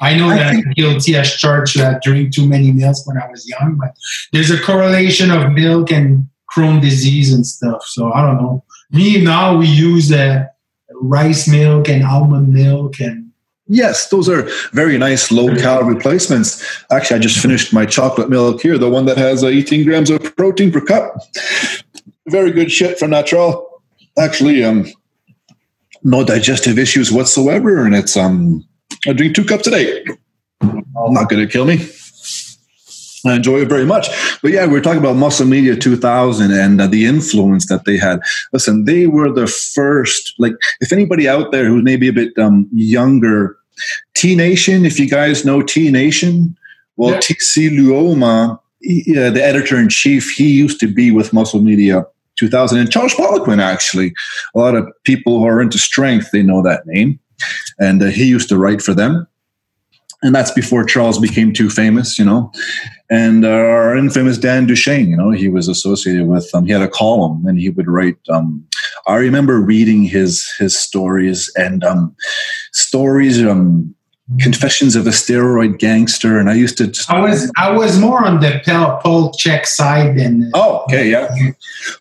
I 0.00 0.16
know 0.16 0.28
I 0.28 0.36
that 0.36 0.54
I'm 0.54 0.72
guilty 0.72 1.16
as 1.16 1.32
charged 1.34 1.78
that 1.78 2.02
drink 2.02 2.34
too 2.34 2.46
many 2.46 2.72
milks 2.72 3.06
when 3.06 3.18
I 3.18 3.28
was 3.30 3.48
young, 3.48 3.76
but 3.80 3.94
there's 4.32 4.50
a 4.50 4.60
correlation 4.60 5.30
of 5.30 5.52
milk 5.52 5.92
and 5.92 6.26
Crohn 6.54 6.80
disease 6.80 7.32
and 7.32 7.46
stuff. 7.46 7.82
So 7.84 8.12
I 8.12 8.22
don't 8.22 8.36
know. 8.36 8.64
Me 8.90 9.22
now 9.22 9.56
we 9.56 9.66
use 9.66 10.12
uh, 10.12 10.44
rice 10.90 11.48
milk 11.48 11.88
and 11.88 12.04
almond 12.04 12.52
milk 12.52 13.00
and 13.00 13.32
Yes, 13.68 14.08
those 14.08 14.28
are 14.28 14.48
very 14.72 14.98
nice 14.98 15.30
low 15.30 15.54
calorie 15.56 15.94
replacements. 15.94 16.84
Actually, 16.90 17.16
I 17.16 17.20
just 17.20 17.38
finished 17.38 17.72
my 17.72 17.86
chocolate 17.86 18.28
milk 18.28 18.60
here, 18.60 18.76
the 18.76 18.90
one 18.90 19.06
that 19.06 19.16
has 19.16 19.42
uh, 19.42 19.46
18 19.46 19.84
grams 19.84 20.10
of 20.10 20.36
protein 20.36 20.70
per 20.70 20.80
cup. 20.80 21.14
Very 22.26 22.50
good 22.50 22.70
shit 22.70 22.98
from 22.98 23.12
Natrel. 23.12 23.64
Actually, 24.18 24.62
um, 24.62 24.86
no 26.02 26.24
digestive 26.24 26.78
issues 26.78 27.10
whatsoever, 27.12 27.86
and 27.86 27.94
it's 27.94 28.16
um, 28.16 28.66
I 29.06 29.12
drink 29.12 29.34
two 29.34 29.44
cups 29.44 29.66
a 29.68 29.70
day. 29.70 30.04
Not 30.60 31.30
going 31.30 31.46
to 31.46 31.50
kill 31.50 31.64
me. 31.64 31.88
I 33.24 33.36
enjoy 33.36 33.60
it 33.60 33.68
very 33.68 33.84
much. 33.84 34.08
But 34.42 34.52
yeah, 34.52 34.66
we 34.66 34.78
are 34.78 34.82
talking 34.82 35.00
about 35.00 35.16
Muscle 35.16 35.46
Media 35.46 35.76
2000 35.76 36.52
and 36.52 36.80
uh, 36.80 36.86
the 36.86 37.06
influence 37.06 37.66
that 37.66 37.84
they 37.84 37.96
had. 37.96 38.20
Listen, 38.52 38.84
they 38.84 39.06
were 39.06 39.32
the 39.32 39.46
first, 39.46 40.34
like, 40.38 40.54
if 40.80 40.92
anybody 40.92 41.28
out 41.28 41.52
there 41.52 41.66
who's 41.66 41.84
maybe 41.84 42.08
a 42.08 42.12
bit 42.12 42.36
um, 42.38 42.68
younger, 42.72 43.56
T 44.14 44.34
Nation, 44.34 44.84
if 44.84 44.98
you 44.98 45.08
guys 45.08 45.44
know 45.44 45.62
T 45.62 45.90
Nation, 45.90 46.56
well, 46.96 47.12
yeah. 47.12 47.18
TC 47.18 47.70
Luoma, 47.70 48.58
he, 48.80 49.16
uh, 49.16 49.30
the 49.30 49.42
editor 49.42 49.78
in 49.78 49.88
chief, 49.88 50.30
he 50.30 50.50
used 50.50 50.80
to 50.80 50.92
be 50.92 51.10
with 51.10 51.32
Muscle 51.32 51.62
Media 51.62 52.04
2000 52.36 52.78
and 52.78 52.90
Charles 52.90 53.14
Poliquin, 53.14 53.60
actually. 53.60 54.12
A 54.54 54.58
lot 54.58 54.74
of 54.74 54.88
people 55.04 55.38
who 55.38 55.46
are 55.46 55.60
into 55.60 55.78
strength, 55.78 56.30
they 56.32 56.42
know 56.42 56.62
that 56.62 56.86
name. 56.86 57.20
And 57.78 58.02
uh, 58.02 58.06
he 58.06 58.24
used 58.24 58.48
to 58.48 58.58
write 58.58 58.82
for 58.82 58.94
them 58.94 59.26
and 60.22 60.34
that's 60.34 60.52
before 60.52 60.84
Charles 60.84 61.18
became 61.18 61.52
too 61.52 61.68
famous, 61.68 62.18
you 62.18 62.24
know. 62.24 62.52
And 63.12 63.44
our 63.44 63.94
infamous 63.94 64.38
Dan 64.38 64.66
Duchaine, 64.66 65.08
you 65.08 65.18
know, 65.18 65.32
he 65.32 65.48
was 65.48 65.68
associated 65.68 66.26
with. 66.28 66.48
Um, 66.54 66.64
he 66.64 66.72
had 66.72 66.80
a 66.80 66.88
column, 66.88 67.44
and 67.46 67.58
he 67.58 67.68
would 67.68 67.86
write. 67.86 68.16
Um, 68.30 68.66
I 69.06 69.16
remember 69.16 69.60
reading 69.60 70.02
his 70.02 70.50
his 70.58 70.78
stories 70.78 71.52
and 71.54 71.84
um, 71.84 72.16
stories 72.72 73.44
um, 73.44 73.94
Confessions 74.40 74.96
of 74.96 75.06
a 75.06 75.10
Steroid 75.10 75.78
Gangster, 75.78 76.38
and 76.38 76.48
I 76.48 76.54
used 76.54 76.78
to. 76.78 76.86
Just, 76.86 77.10
I 77.10 77.20
was 77.20 77.50
I 77.56 77.70
was 77.70 77.98
more 77.98 78.24
on 78.24 78.40
the 78.40 78.60
Paul 79.02 79.32
Chek 79.32 79.66
side 79.66 80.16
than. 80.16 80.50
Oh, 80.54 80.84
okay, 80.84 81.10
yeah. 81.10 81.34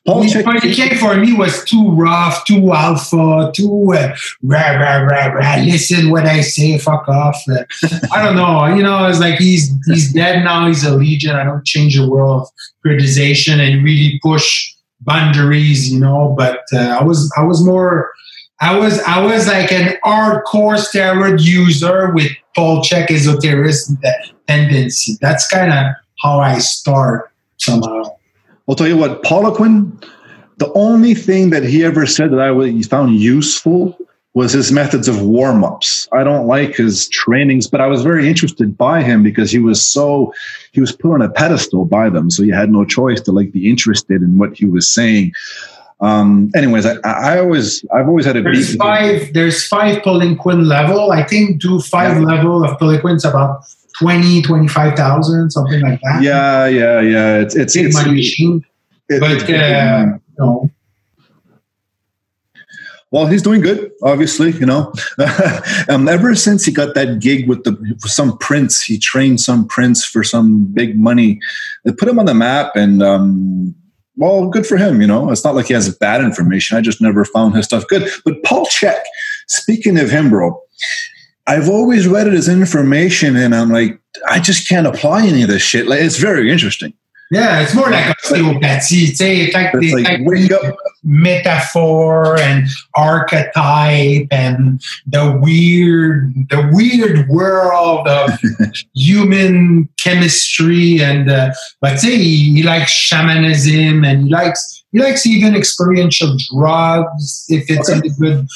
Paul 0.05 0.23
Chek 0.23 0.97
for 0.97 1.17
me 1.17 1.33
was 1.33 1.63
too 1.63 1.91
rough, 1.91 2.45
too 2.45 2.71
alpha, 2.73 3.51
too 3.55 3.93
uh, 3.93 4.15
rah 4.43 4.71
rah 4.71 4.97
rah 4.97 5.25
rah. 5.27 5.55
Listen 5.63 6.09
what 6.09 6.25
I 6.25 6.41
say, 6.41 6.77
fuck 6.77 7.07
off. 7.07 7.41
Uh, 7.50 7.63
I 8.11 8.23
don't 8.23 8.35
know. 8.35 8.65
You 8.67 8.83
know, 8.83 9.07
it's 9.07 9.19
like 9.19 9.39
he's 9.39 9.71
he's 9.85 10.13
dead 10.13 10.43
now. 10.43 10.67
He's 10.67 10.83
a 10.83 10.95
legion. 10.95 11.35
I 11.35 11.43
don't 11.43 11.65
change 11.65 11.97
the 11.97 12.09
world 12.09 12.43
of 12.43 12.50
criticization 12.85 13.59
and 13.59 13.83
really 13.83 14.19
push 14.23 14.73
boundaries. 15.01 15.91
You 15.91 16.00
know, 16.00 16.35
but 16.38 16.61
uh, 16.73 16.97
I 17.00 17.03
was 17.03 17.31
I 17.38 17.43
was 17.43 17.65
more 17.65 18.11
I 18.62 18.77
was 18.77 19.00
I 19.01 19.20
was 19.20 19.48
like 19.48 19.72
an 19.72 19.98
hardcore 20.06 20.77
steroid 20.77 21.44
user 21.44 22.12
with 22.13 22.32
Paul 22.56 22.82
Chek 22.84 23.08
esoterist 23.08 23.98
tendency. 24.48 25.18
That's 25.20 25.48
kind 25.48 25.74
of 25.74 25.96
how 26.22 26.39
I 26.39 26.60
start 26.60 27.32
somehow. 27.58 28.03
I'll 28.70 28.75
tell 28.75 28.88
you 28.88 28.98
what, 28.98 29.24
Poliquin, 29.24 30.08
the 30.58 30.72
only 30.74 31.15
thing 31.15 31.50
that 31.50 31.63
he 31.63 31.84
ever 31.84 32.06
said 32.06 32.32
that 32.32 32.39
I 32.39 32.82
found 32.84 33.15
useful 33.15 33.98
was 34.34 34.53
his 34.53 34.72
methods 34.72 35.08
of 35.08 35.22
warm 35.24 35.63
ups. 35.63 36.08
I 36.13 36.24
don't 36.24 36.48
like 36.48 36.75
his 36.75 37.10
trainings, 37.10 37.68
but 37.68 37.82
I 37.82 37.88
was 37.88 38.03
very 38.03 38.30
interested 38.30 38.77
by 38.77 39.01
him 39.01 39.24
because 39.24 39.51
he 39.51 39.60
was 39.60 39.84
so 39.84 40.34
he 40.72 40.80
was 40.80 40.91
put 40.91 41.13
on 41.13 41.22
a 41.22 41.30
pedestal 41.30 41.86
by 41.86 42.10
them, 42.10 42.30
so 42.30 42.44
you 42.44 42.53
had 42.53 42.72
no 42.72 42.86
choice 42.86 43.22
to 43.22 43.32
like 43.32 43.51
be 43.51 43.70
interested 43.70 44.22
in 44.22 44.38
what 44.38 44.56
he 44.56 44.65
was 44.65 44.88
saying. 44.88 45.34
Um, 46.01 46.51
anyways, 46.55 46.86
I, 46.86 46.96
I, 47.03 47.39
always, 47.39 47.86
I've 47.93 48.08
always 48.08 48.25
had 48.25 48.36
a 48.36 48.41
there's 48.41 48.75
five. 48.75 49.34
There's 49.34 49.67
five 49.67 50.01
Poliquin 50.01 50.65
level. 50.65 51.12
I 51.12 51.24
think 51.24 51.62
do 51.62 51.79
five 51.79 52.17
yeah. 52.17 52.25
level 52.25 52.65
of 52.65 52.77
Poliquin's 52.79 53.24
about 53.24 53.63
20, 54.00 54.41
25,000, 54.41 55.51
something 55.51 55.81
like 55.81 56.00
that. 56.01 56.24
Yeah, 56.24 56.65
yeah, 56.65 57.01
yeah. 57.01 57.38
It's 57.38 57.55
it's 57.55 57.75
big 57.75 57.93
money 57.93 58.15
machine. 58.15 58.65
It, 59.10 59.20
but 59.20 59.48
it, 59.48 59.62
uh, 59.62 60.17
no. 60.39 60.72
Well, 63.12 63.27
he's 63.27 63.41
doing 63.43 63.62
good, 63.62 63.91
obviously. 64.01 64.53
You 64.53 64.65
know, 64.65 64.93
um, 65.89 66.08
ever 66.08 66.34
since 66.34 66.65
he 66.65 66.72
got 66.72 66.96
that 66.96 67.20
gig 67.20 67.48
with 67.48 67.63
the 67.63 67.77
some 68.00 68.38
prince, 68.39 68.81
he 68.81 68.98
trained 68.98 69.41
some 69.41 69.67
prince 69.67 70.03
for 70.03 70.24
some 70.24 70.65
big 70.65 70.98
money. 70.98 71.39
They 71.84 71.91
put 71.91 72.08
him 72.08 72.17
on 72.17 72.25
the 72.25 72.34
map, 72.34 72.72
and 72.75 73.03
um, 73.03 73.75
well, 74.22 74.48
good 74.48 74.68
for 74.68 74.78
him. 74.78 75.01
You 75.01 75.08
know, 75.08 75.32
it's 75.32 75.44
not 75.44 75.56
like 75.56 75.66
he 75.66 75.74
has 75.74 75.94
bad 75.98 76.22
information. 76.22 76.78
I 76.78 76.82
just 76.82 77.01
never 77.01 77.25
found 77.25 77.56
his 77.56 77.66
stuff 77.66 77.88
good. 77.88 78.08
But 78.24 78.44
Paul 78.44 78.68
Chek, 78.68 79.01
speaking 79.48 80.00
of 80.00 80.12
him, 80.12 80.30
bro, 80.30 80.62
I've 81.48 81.68
always 81.68 82.08
read 82.08 82.28
it 82.28 82.36
as 82.36 82.48
information, 82.48 83.36
and 83.36 83.56
I'm 83.56 83.72
like, 83.72 84.00
I 84.30 84.40
just 84.40 84.70
can't 84.70 84.86
apply 84.86 85.25
any 85.25 85.42
of 85.42 85.50
this 85.50 85.63
shit. 85.63 85.88
Like, 85.88 86.01
it's 86.01 86.18
very 86.18 86.51
interesting. 86.51 86.94
Yeah, 87.31 87.61
it's 87.61 87.73
more 87.73 87.89
like 87.89 88.09
osteopathy. 88.09 89.05
It's, 89.05 89.21
like, 89.53 89.71
it's 89.73 89.93
like, 89.93 90.19
like 90.19 90.75
metaphor 91.01 92.38
and 92.38 92.67
archetype 92.95 94.27
and 94.31 94.81
the 95.07 95.39
weird, 95.41 96.33
the 96.50 96.69
weird 96.73 97.29
world 97.29 98.05
of 98.09 98.31
human 98.95 99.88
chemistry. 99.97 101.01
And 101.01 101.31
uh, 101.31 101.53
but 101.79 102.01
say 102.01 102.17
he, 102.17 102.51
he 102.55 102.63
likes 102.63 102.91
shamanism 102.91 104.03
and 104.03 104.25
he 104.25 104.29
likes 104.29 104.83
he 104.91 105.00
likes 105.00 105.25
even 105.25 105.55
experiential 105.55 106.35
drugs 106.53 107.45
if 107.47 107.69
it's 107.69 107.89
okay. 107.89 108.00
in 108.00 108.11
a 108.11 108.15
good 108.15 108.47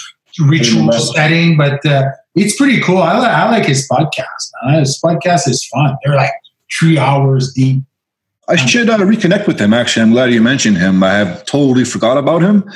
ritual 0.50 0.92
setting. 0.92 1.56
But 1.56 1.86
uh, 1.86 2.10
it's 2.36 2.58
pretty 2.58 2.82
cool. 2.82 2.98
I, 2.98 3.14
I 3.26 3.50
like 3.50 3.68
his 3.68 3.88
podcast. 3.88 4.52
Uh, 4.64 4.80
his 4.80 5.00
podcast 5.02 5.48
is 5.48 5.66
fun. 5.74 5.96
They're 6.04 6.18
like 6.18 6.34
three 6.78 6.98
hours 6.98 7.54
deep 7.54 7.82
I 8.48 8.56
should 8.56 8.90
uh, 8.90 9.00
reconnect 9.00 9.48
with 9.48 9.60
him. 9.60 9.74
Actually, 9.74 10.04
I'm 10.04 10.12
glad 10.12 10.32
you 10.32 10.42
mentioned 10.42 10.78
him. 10.78 11.04
I 11.04 11.14
have 11.14 11.46
totally 11.46 11.84
forgot 11.84 12.18
about 12.18 12.44
him. 12.44 12.70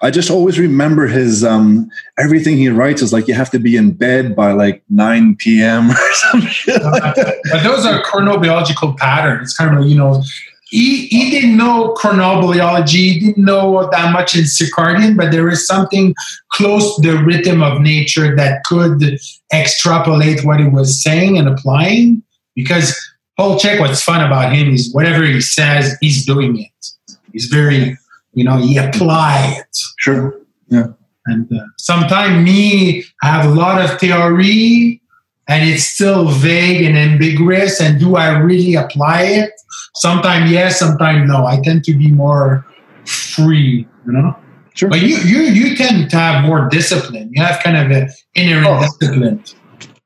I 0.00 0.10
just 0.10 0.30
always 0.30 0.58
remember 0.58 1.06
his 1.06 1.44
um, 1.44 1.88
everything 2.18 2.56
he 2.56 2.68
writes 2.68 3.02
is 3.02 3.12
like 3.12 3.28
you 3.28 3.34
have 3.34 3.50
to 3.50 3.60
be 3.60 3.76
in 3.76 3.92
bed 3.92 4.34
by 4.34 4.52
like 4.52 4.82
9 4.90 5.36
p.m. 5.36 5.90
or 5.90 5.94
something. 6.14 6.74
Like 6.82 7.14
but 7.14 7.62
those 7.62 7.86
are 7.86 8.02
chronobiological 8.02 8.96
patterns. 8.98 9.50
It's 9.50 9.56
Kind 9.56 9.78
of 9.78 9.86
you 9.86 9.96
know, 9.96 10.24
he 10.70 11.06
he 11.06 11.30
didn't 11.30 11.56
know 11.56 11.94
chronobiology. 11.94 13.12
He 13.12 13.20
didn't 13.20 13.44
know 13.44 13.88
that 13.92 14.12
much 14.12 14.34
in 14.34 14.42
circadian, 14.42 15.16
but 15.16 15.30
there 15.30 15.48
is 15.48 15.64
something 15.66 16.16
close 16.50 16.96
to 16.96 17.02
the 17.02 17.22
rhythm 17.22 17.62
of 17.62 17.80
nature 17.80 18.34
that 18.34 18.64
could 18.64 19.18
extrapolate 19.52 20.44
what 20.44 20.58
he 20.58 20.66
was 20.66 21.00
saying 21.00 21.38
and 21.38 21.48
applying 21.48 22.24
because 22.56 22.96
Paul 23.36 23.58
Chek, 23.58 23.80
what's 23.80 24.02
fun 24.02 24.24
about 24.24 24.52
him 24.52 24.74
is 24.74 24.92
whatever 24.92 25.24
he 25.24 25.40
says, 25.40 25.96
he's 26.00 26.26
doing 26.26 26.58
it. 26.58 27.16
He's 27.32 27.46
very, 27.46 27.96
you 28.34 28.44
know, 28.44 28.58
he 28.58 28.76
apply 28.76 29.56
it. 29.58 29.76
Sure. 29.98 30.38
Yeah. 30.68 30.88
And 31.26 31.50
uh, 31.52 31.64
sometimes 31.78 32.44
me, 32.44 33.04
I 33.22 33.26
have 33.26 33.46
a 33.46 33.54
lot 33.54 33.80
of 33.80 33.98
theory 33.98 35.00
and 35.48 35.68
it's 35.68 35.84
still 35.84 36.28
vague 36.28 36.84
and 36.84 36.96
ambiguous. 36.96 37.80
And 37.80 37.98
do 37.98 38.16
I 38.16 38.38
really 38.38 38.74
apply 38.74 39.22
it? 39.22 39.50
Sometimes 39.94 40.50
yes, 40.50 40.78
sometimes 40.78 41.28
no. 41.28 41.46
I 41.46 41.60
tend 41.62 41.84
to 41.84 41.96
be 41.96 42.10
more 42.10 42.66
free, 43.06 43.86
you 44.06 44.12
know? 44.12 44.36
Sure. 44.74 44.88
But 44.88 45.02
you, 45.02 45.16
you, 45.18 45.42
you 45.42 45.76
tend 45.76 46.10
to 46.10 46.16
have 46.16 46.44
more 46.44 46.68
discipline. 46.68 47.30
You 47.32 47.42
have 47.42 47.62
kind 47.62 47.76
of 47.76 47.90
an 47.90 48.10
inner 48.34 48.64
oh. 48.66 48.80
discipline. 48.80 49.44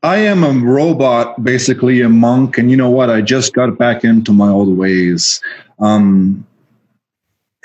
I 0.07 0.19
am 0.19 0.45
a 0.45 0.53
robot, 0.53 1.43
basically 1.43 2.01
a 2.01 2.09
monk, 2.09 2.59
and 2.59 2.71
you 2.71 2.77
know 2.77 2.89
what? 2.89 3.11
I 3.11 3.23
just 3.23 3.55
got 3.55 3.77
back 3.77 4.05
into 4.05 4.33
my 4.33 4.49
old 4.49 4.79
ways. 4.79 5.41
Um, 5.81 6.47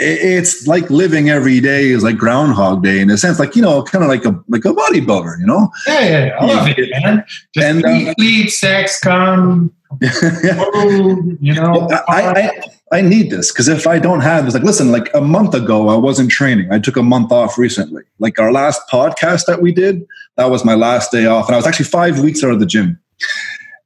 it's 0.02 0.68
like 0.68 0.90
living 0.90 1.30
every 1.30 1.60
day 1.60 1.90
is 1.90 2.04
like 2.04 2.18
Groundhog 2.18 2.84
Day 2.84 3.00
in 3.00 3.10
a 3.10 3.18
sense, 3.18 3.40
like 3.40 3.56
you 3.56 3.62
know, 3.62 3.84
kind 3.84 4.04
of 4.04 4.10
like 4.10 4.26
a 4.26 4.44
like 4.48 4.66
a 4.66 4.74
bodybuilder, 4.74 5.40
you 5.40 5.46
know. 5.46 5.72
Yeah, 5.88 6.00
yeah, 6.00 6.26
yeah. 6.26 6.38
I 6.40 6.46
love 6.46 6.68
it, 6.70 6.90
man. 7.04 7.24
Just 7.54 7.86
and, 7.86 8.16
sleep, 8.18 8.48
uh, 8.48 8.50
sex, 8.50 9.00
come, 9.00 9.74
you 10.02 11.54
know. 11.54 11.88
I, 12.08 12.32
I, 12.32 12.62
I 12.92 13.02
need 13.02 13.30
this 13.30 13.52
because 13.52 13.68
if 13.68 13.88
I 13.88 14.00
don't 14.00 14.22
have 14.22 14.46
this, 14.46 14.54
like, 14.54 14.64
listen, 14.64 14.92
like 14.92 15.14
a 15.14 15.22
month 15.22 15.54
ago, 15.54 15.90
I 15.90 15.96
wasn't 15.96 16.32
training. 16.32 16.72
I 16.72 16.80
took 16.80 16.98
a 16.98 17.04
month 17.04 17.32
off 17.32 17.58
recently. 17.58 18.04
Like 18.20 18.40
our 18.40 18.52
last 18.52 18.82
podcast 18.92 19.46
that 19.46 19.62
we 19.62 19.72
did, 19.72 20.06
that 20.38 20.50
was 20.50 20.66
my 20.66 20.76
last 20.76 21.12
day 21.12 21.26
off, 21.26 21.48
and 21.48 21.56
I 21.56 21.58
was 21.58 21.68
actually 21.68 21.86
five 21.86 22.20
weeks 22.20 22.44
out 22.44 22.52
of 22.52 22.60
the 22.60 22.66
gym. 22.66 23.00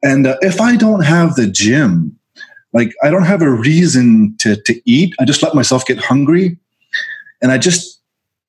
And 0.02 0.28
uh, 0.28 0.38
if 0.42 0.62
I 0.62 0.76
don't 0.76 1.04
have 1.04 1.36
the 1.36 1.48
gym, 1.48 2.18
like 2.76 2.94
I 3.02 3.10
don't 3.10 3.24
have 3.24 3.42
a 3.42 3.50
reason 3.50 4.36
to 4.42 4.56
to 4.56 4.82
eat. 4.86 5.16
I 5.20 5.26
just 5.26 5.42
let 5.42 5.56
myself 5.56 5.86
get 5.88 5.98
hungry, 5.98 6.58
and 7.42 7.52
I 7.52 7.58
just 7.58 7.96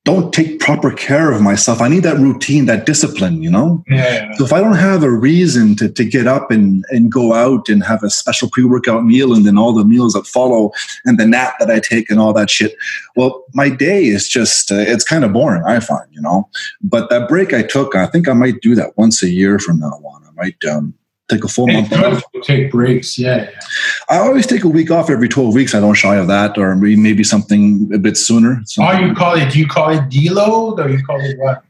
don't 0.06 0.33
take 0.33 0.61
proper 0.61 0.92
care 0.92 1.33
of 1.33 1.42
myself. 1.42 1.80
I 1.83 1.88
need 1.88 2.04
that 2.04 2.16
routine, 2.16 2.66
that 2.66 2.87
discipline, 2.87 3.42
you 3.42 3.50
know? 3.50 3.83
Yeah. 3.88 4.33
So 4.35 4.45
if 4.45 4.52
I 4.52 4.61
don't 4.61 4.76
have 4.76 5.02
a 5.02 5.11
reason 5.11 5.75
to, 5.76 5.88
to 5.88 6.04
get 6.04 6.28
up 6.28 6.52
and, 6.52 6.85
and 6.90 7.11
go 7.11 7.35
out 7.35 7.68
and 7.68 7.83
have 7.83 8.04
a 8.04 8.09
special 8.09 8.49
pre-workout 8.49 9.04
meal 9.04 9.35
and 9.35 9.45
then 9.45 9.59
all 9.59 9.75
the 9.75 9.85
meals 9.85 10.12
that 10.12 10.25
follow 10.25 10.71
and 11.04 11.18
the 11.18 11.26
nap 11.26 11.56
that 11.59 11.73
I 11.73 11.80
take 11.80 12.09
and 12.09 12.21
all 12.21 12.33
that 12.35 12.50
shit, 12.50 12.76
well, 13.16 13.45
my 13.52 13.68
day 13.68 14.04
is 14.04 14.28
just, 14.28 14.71
uh, 14.71 14.76
it's 14.76 15.02
kind 15.02 15.25
of 15.25 15.33
boring, 15.33 15.64
I 15.66 15.80
find, 15.80 16.06
you 16.12 16.21
know? 16.21 16.49
But 16.80 17.11
that 17.11 17.28
break 17.28 17.52
I 17.52 17.64
took, 17.64 17.97
I 17.97 18.06
think 18.06 18.28
I 18.28 18.33
might 18.33 18.61
do 18.61 18.76
that 18.76 18.97
once 18.97 19.25
a 19.25 19.28
year 19.28 19.59
from 19.59 19.80
now 19.80 19.88
on. 19.88 20.23
I 20.25 20.30
might, 20.37 20.64
um, 20.71 20.95
take 21.28 21.45
a 21.45 21.49
full 21.49 21.66
month 21.66 21.92
off. 21.92 22.23
Take 22.42 22.71
breaks, 22.71 23.18
yeah, 23.18 23.45
yeah, 23.45 23.61
I 24.09 24.18
always 24.18 24.47
take 24.47 24.64
a 24.64 24.68
week 24.68 24.90
off 24.90 25.11
every 25.11 25.28
twelve 25.28 25.54
weeks. 25.54 25.75
I 25.75 25.80
don't 25.80 25.95
shy 25.95 26.16
of 26.16 26.28
that, 26.28 26.59
or 26.59 26.75
maybe 26.76 27.25
something 27.25 27.90
a 27.92 27.99
bit 27.99 28.16
sooner. 28.16 28.62
Oh, 28.78 28.92
you 28.92 29.14
call 29.14 29.35
it? 29.35 29.52
Do 29.52 29.59
you 29.59 29.66
call 29.66 29.90
it 29.90 30.09
deload, 30.09 30.85
or 30.85 30.88
you 30.88 31.04
call 31.04 31.21
it 31.21 31.38
what? 31.38 31.62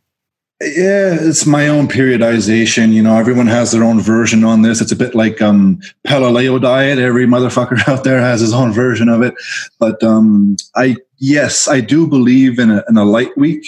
Yeah, 0.60 1.18
it's 1.20 1.44
my 1.44 1.68
own 1.68 1.86
periodization. 1.86 2.92
You 2.92 3.02
know, 3.02 3.18
everyone 3.18 3.46
has 3.46 3.72
their 3.72 3.84
own 3.84 4.00
version 4.00 4.42
on 4.42 4.62
this. 4.62 4.80
It's 4.80 4.92
a 4.92 4.96
bit 4.96 5.14
like 5.14 5.42
um 5.42 5.80
Paleo 6.06 6.60
diet. 6.60 6.98
Every 6.98 7.26
motherfucker 7.26 7.86
out 7.88 8.04
there 8.04 8.20
has 8.20 8.40
his 8.40 8.54
own 8.54 8.72
version 8.72 9.10
of 9.10 9.20
it. 9.20 9.34
But 9.78 10.02
um 10.02 10.56
I 10.74 10.96
yes, 11.18 11.68
I 11.68 11.80
do 11.80 12.06
believe 12.06 12.58
in 12.58 12.70
a 12.70 12.82
in 12.88 12.96
a 12.96 13.04
light 13.04 13.36
week. 13.36 13.66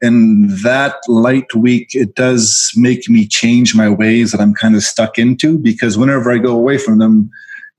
And 0.00 0.50
that 0.62 0.96
light 1.08 1.52
week, 1.54 1.88
it 1.92 2.14
does 2.14 2.70
make 2.76 3.08
me 3.08 3.26
change 3.26 3.74
my 3.74 3.88
ways 3.88 4.32
that 4.32 4.40
I'm 4.40 4.54
kind 4.54 4.76
of 4.76 4.82
stuck 4.82 5.18
into 5.18 5.58
because 5.58 5.98
whenever 5.98 6.30
I 6.30 6.38
go 6.38 6.54
away 6.54 6.78
from 6.78 6.98
them, 6.98 7.30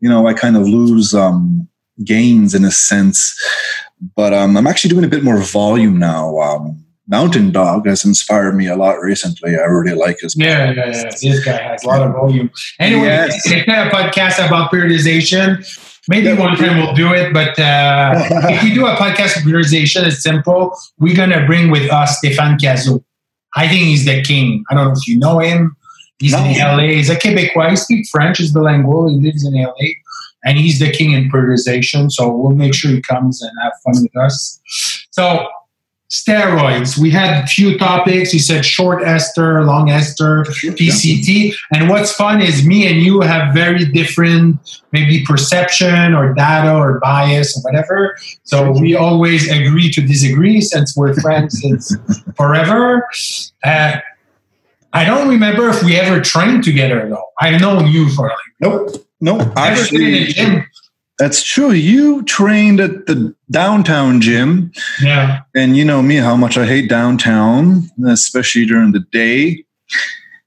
you 0.02 0.10
know, 0.10 0.28
I 0.28 0.34
kind 0.34 0.58
of 0.58 0.64
lose 0.68 1.14
um 1.14 1.68
gains 2.04 2.54
in 2.54 2.66
a 2.66 2.72
sense. 2.72 3.36
But 4.16 4.34
um 4.34 4.58
I'm 4.58 4.68
actually 4.68 4.90
doing 4.90 5.06
a 5.06 5.10
bit 5.10 5.24
more 5.24 5.42
volume 5.42 5.98
now. 5.98 6.38
Um 6.40 6.86
Mountain 7.10 7.52
Dog 7.52 7.88
has 7.88 8.06
inspired 8.06 8.56
me 8.56 8.68
a 8.68 8.76
lot 8.76 9.02
recently. 9.02 9.56
I 9.58 9.64
really 9.64 9.98
like 9.98 10.20
his. 10.22 10.36
Yeah, 10.38 10.72
yeah, 10.72 10.86
yeah. 10.86 11.04
This 11.06 11.44
guy 11.44 11.60
has 11.60 11.84
a 11.84 11.88
lot 11.88 12.04
of 12.04 12.14
volume. 12.14 12.52
Anyway, 12.80 13.08
yes. 13.08 13.48
it's 13.48 13.66
kind 13.66 13.88
of 13.88 13.92
podcast 13.92 14.46
about 14.46 14.72
periodization. 14.72 15.66
Maybe 16.10 16.34
one 16.34 16.58
time 16.58 16.78
we'll 16.78 16.96
do 16.96 17.14
it, 17.14 17.32
but 17.32 17.60
uh, 17.60 18.14
if 18.50 18.64
we 18.64 18.74
do 18.74 18.88
a 18.88 18.96
podcast 18.96 19.38
of 19.38 19.44
periodization, 19.44 20.08
it's 20.08 20.24
simple. 20.24 20.76
We're 20.98 21.16
gonna 21.16 21.46
bring 21.46 21.70
with 21.70 21.92
us 21.92 22.20
Stéphane 22.20 22.58
Cazot. 22.58 23.04
I 23.56 23.68
think 23.68 23.84
he's 23.84 24.06
the 24.06 24.24
king. 24.24 24.64
I 24.72 24.74
don't 24.74 24.86
know 24.86 24.94
if 24.94 25.08
you 25.08 25.20
know 25.20 25.38
him. 25.38 25.78
He's 26.18 26.34
no. 26.34 26.44
in 26.44 26.58
LA. 26.58 26.96
He's 26.96 27.12
a 27.12 27.16
Quebecois. 27.16 27.70
He 27.70 27.76
speaks 27.76 28.10
French. 28.10 28.40
He's 28.40 28.52
bilingual. 28.52 29.08
He 29.08 29.18
lives 29.18 29.46
in 29.46 29.54
LA, 29.54 29.74
and 30.46 30.58
he's 30.58 30.80
the 30.80 30.90
king 30.90 31.12
in 31.12 31.30
periodization. 31.30 32.12
So 32.12 32.36
we'll 32.36 32.56
make 32.56 32.74
sure 32.74 32.90
he 32.90 33.02
comes 33.04 33.44
and 33.44 33.52
have 33.62 33.74
fun 33.86 34.02
with 34.02 34.18
us. 34.18 34.60
So 35.12 35.48
steroids. 36.10 36.98
We 36.98 37.12
had 37.12 37.44
a 37.44 37.48
few 37.48 37.78
topics. 37.78 38.34
You 38.34 38.40
said 38.40 38.66
short 38.66 39.04
ester, 39.04 39.64
long 39.64 39.90
ester, 39.90 40.44
PCT. 40.44 41.54
And 41.72 41.88
what's 41.90 42.12
fun 42.12 42.42
is 42.42 42.66
me 42.66 42.88
and 42.88 43.02
you 43.02 43.22
have 43.22 43.54
very 43.54 43.86
different, 43.86 44.58
maybe 44.92 45.24
perception 45.26 46.16
or 46.16 46.34
data 46.34 46.76
or 46.76 47.00
bias 47.00 47.56
or 47.58 47.62
whatever. 47.62 48.18
So 48.44 48.72
we 48.72 48.96
always 48.96 49.50
agree 49.52 49.92
to 49.92 50.02
disagree 50.02 50.62
since 50.62 50.98
we're 50.98 51.14
friends 51.16 51.62
since 51.62 51.96
forever. 52.36 53.08
Uh, 53.64 53.98
I 54.92 55.06
don't 55.06 55.30
remember 55.30 55.70
if 55.70 55.84
we 55.84 55.98
ever 55.98 56.20
trained 56.20 56.64
together 56.64 57.08
though. 57.08 57.26
I've 57.40 57.62
known 57.62 57.88
you 57.88 58.10
for 58.10 58.30
like 58.30 58.38
nope, 58.60 59.08
nope. 59.22 59.54
Actually, 59.56 60.34
that's 61.20 61.44
true. 61.44 61.72
You 61.72 62.24
trained 62.24 62.80
at 62.80 63.06
the 63.06 63.36
downtown 63.52 64.22
gym. 64.22 64.72
Yeah. 65.02 65.42
And 65.54 65.76
you 65.76 65.84
know 65.84 66.02
me, 66.02 66.16
how 66.16 66.38
much 66.38 66.58
I 66.58 66.66
hate 66.66 66.90
downtown, 66.90 67.84
especially 68.08 68.66
during 68.66 68.94
the 68.94 69.06
day. 69.12 69.66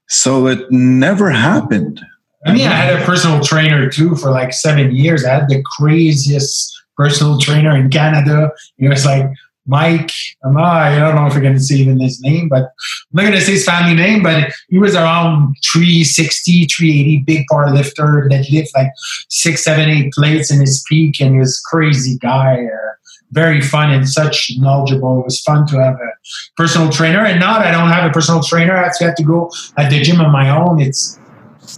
So 0.09 0.47
it 0.47 0.69
never 0.71 1.29
happened. 1.29 2.01
I 2.45 2.53
mean, 2.53 2.67
I 2.67 2.75
had 2.75 3.01
a 3.01 3.05
personal 3.05 3.41
trainer 3.41 3.89
too 3.89 4.15
for 4.15 4.31
like 4.31 4.51
seven 4.51 4.93
years. 4.95 5.23
I 5.23 5.35
had 5.35 5.47
the 5.47 5.63
craziest 5.77 6.73
personal 6.97 7.37
trainer 7.37 7.75
in 7.77 7.89
Canada. 7.89 8.51
He 8.77 8.87
was 8.87 9.05
like 9.05 9.29
Mike, 9.65 10.11
um, 10.43 10.57
I 10.57 10.97
don't 10.99 11.15
know 11.15 11.27
if 11.27 11.35
we're 11.35 11.41
to 11.41 11.59
say 11.59 11.75
even 11.75 11.99
his 11.99 12.21
name, 12.21 12.49
but 12.49 12.63
I'm 12.63 13.13
not 13.13 13.21
going 13.21 13.33
to 13.33 13.41
say 13.41 13.53
his 13.53 13.65
family 13.65 13.95
name, 13.95 14.21
but 14.21 14.51
he 14.67 14.77
was 14.77 14.93
around 14.95 15.55
360, 15.71 16.65
380, 16.65 17.17
big 17.19 17.45
power 17.49 17.71
lifter 17.71 18.27
that 18.29 18.49
lifted 18.51 18.71
like 18.75 18.91
six, 19.29 19.63
seven, 19.63 19.89
eight 19.89 20.11
plates 20.13 20.51
in 20.51 20.59
his 20.59 20.83
peak, 20.89 21.21
and 21.21 21.33
he 21.33 21.39
was 21.39 21.61
crazy 21.61 22.17
guy. 22.17 22.65
Uh, 22.65 22.89
very 23.31 23.61
fun 23.61 23.91
and 23.91 24.07
such 24.07 24.51
knowledgeable. 24.57 25.21
It 25.21 25.25
was 25.25 25.41
fun 25.41 25.65
to 25.67 25.79
have 25.79 25.95
a 25.95 26.11
personal 26.55 26.91
trainer. 26.91 27.25
And 27.25 27.39
now 27.39 27.57
I 27.57 27.71
don't 27.71 27.89
have 27.89 28.07
a 28.07 28.13
personal 28.13 28.43
trainer, 28.43 28.77
I 28.77 28.91
have 28.99 29.15
to 29.15 29.23
go 29.23 29.51
at 29.77 29.89
the 29.89 30.01
gym 30.01 30.21
on 30.21 30.31
my 30.31 30.49
own. 30.49 30.79
It's 30.79 31.19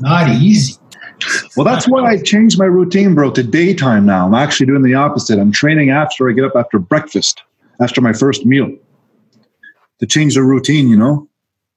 not 0.01 0.27
easy. 0.29 0.75
Well, 1.55 1.63
that's 1.63 1.87
why 1.87 2.01
I 2.01 2.21
changed 2.21 2.59
my 2.59 2.65
routine, 2.65 3.15
bro, 3.15 3.31
to 3.31 3.41
daytime 3.41 4.05
now. 4.05 4.25
I'm 4.25 4.33
actually 4.33 4.65
doing 4.65 4.83
the 4.83 4.95
opposite. 4.95 5.39
I'm 5.39 5.51
training 5.51 5.91
after 5.91 6.29
I 6.29 6.33
get 6.33 6.43
up 6.43 6.57
after 6.57 6.77
breakfast 6.77 7.41
after 7.81 8.01
my 8.01 8.13
first 8.13 8.45
meal 8.45 8.75
to 9.99 10.05
change 10.05 10.35
the 10.35 10.43
routine, 10.43 10.87
you 10.89 10.97
know? 10.97 11.27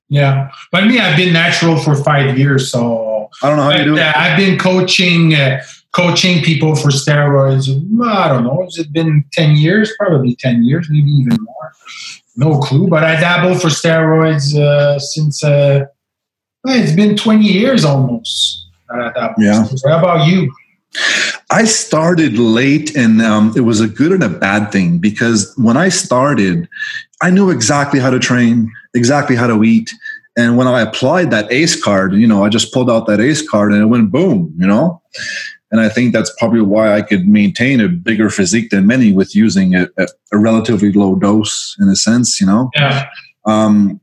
Yeah. 0.09 0.51
But 0.73 0.87
me, 0.87 0.99
I've 0.99 1.17
been 1.17 1.33
natural 1.33 1.77
for 1.77 1.95
five 1.95 2.39
years. 2.39 2.71
So 2.71 3.29
I 3.43 3.49
don't 3.49 3.59
know 3.59 3.65
how 3.65 3.71
but, 3.71 3.79
you 3.81 3.85
do 3.85 3.97
it. 3.97 4.01
Uh, 4.01 4.13
I've 4.17 4.37
been 4.37 4.59
coaching, 4.59 5.35
uh, 5.35 5.63
coaching 5.93 6.43
people 6.43 6.75
for 6.75 6.89
steroids. 6.89 7.69
I 8.05 8.29
don't 8.29 8.45
know. 8.45 8.63
Has 8.65 8.79
it 8.79 8.93
been 8.93 9.25
10 9.33 9.57
years? 9.57 9.93
Probably 9.99 10.35
10 10.37 10.65
years, 10.65 10.89
maybe 10.91 11.11
even 11.11 11.37
more. 11.41 11.73
No 12.37 12.59
clue. 12.59 12.89
But 12.89 13.05
I 13.05 13.21
dabbled 13.21 13.61
for 13.61 13.69
steroids 13.69 14.57
uh, 14.57 14.99
since 14.99 15.45
uh, 15.45 15.87
it's 16.65 16.93
been 16.93 17.17
20 17.17 17.45
years 17.45 17.85
almost. 17.85 18.67
Yeah. 19.39 19.67
How 19.87 19.99
about 19.99 20.27
you? 20.27 20.53
I 21.51 21.65
started 21.65 22.39
late, 22.39 22.95
and 22.97 23.23
um, 23.23 23.53
it 23.57 23.61
was 23.61 23.81
a 23.81 23.89
good 23.89 24.13
and 24.13 24.23
a 24.23 24.29
bad 24.29 24.71
thing 24.71 24.99
because 24.99 25.55
when 25.57 25.77
I 25.77 25.89
started, 25.89 26.69
I 27.23 27.31
knew 27.31 27.51
exactly 27.51 28.01
how 28.01 28.11
to 28.11 28.19
train, 28.19 28.71
exactly 28.95 29.37
how 29.37 29.47
to 29.47 29.65
eat. 29.65 29.93
And 30.37 30.57
when 30.57 30.69
I 30.69 30.83
applied 30.83 31.31
that 31.31 31.51
ACE 31.51 31.83
card, 31.83 32.15
you 32.15 32.27
know, 32.27 32.45
I 32.45 32.49
just 32.49 32.73
pulled 32.73 32.91
out 32.91 33.07
that 33.07 33.21
ACE 33.21 33.47
card 33.49 33.73
and 33.73 33.83
it 33.83 33.87
went 33.87 34.11
boom, 34.11 34.55
you 34.59 34.67
know? 34.67 35.03
And 35.71 35.81
I 35.81 35.89
think 35.89 36.13
that's 36.13 36.33
probably 36.39 36.61
why 36.61 36.95
I 36.95 37.03
could 37.03 37.27
maintain 37.27 37.81
a 37.81 37.89
bigger 37.89 38.31
physique 38.31 38.71
than 38.71 38.87
many 38.87 39.13
with 39.13 39.35
using 39.35 39.75
a, 39.75 39.89
a 39.99 40.39
relatively 40.39 40.93
low 40.93 41.17
dose 41.17 41.77
in 41.81 41.89
a 41.89 41.97
sense, 41.97 42.41
you 42.41 42.47
know? 42.47 42.71
Yeah. 42.77 43.09
Um, 43.47 44.01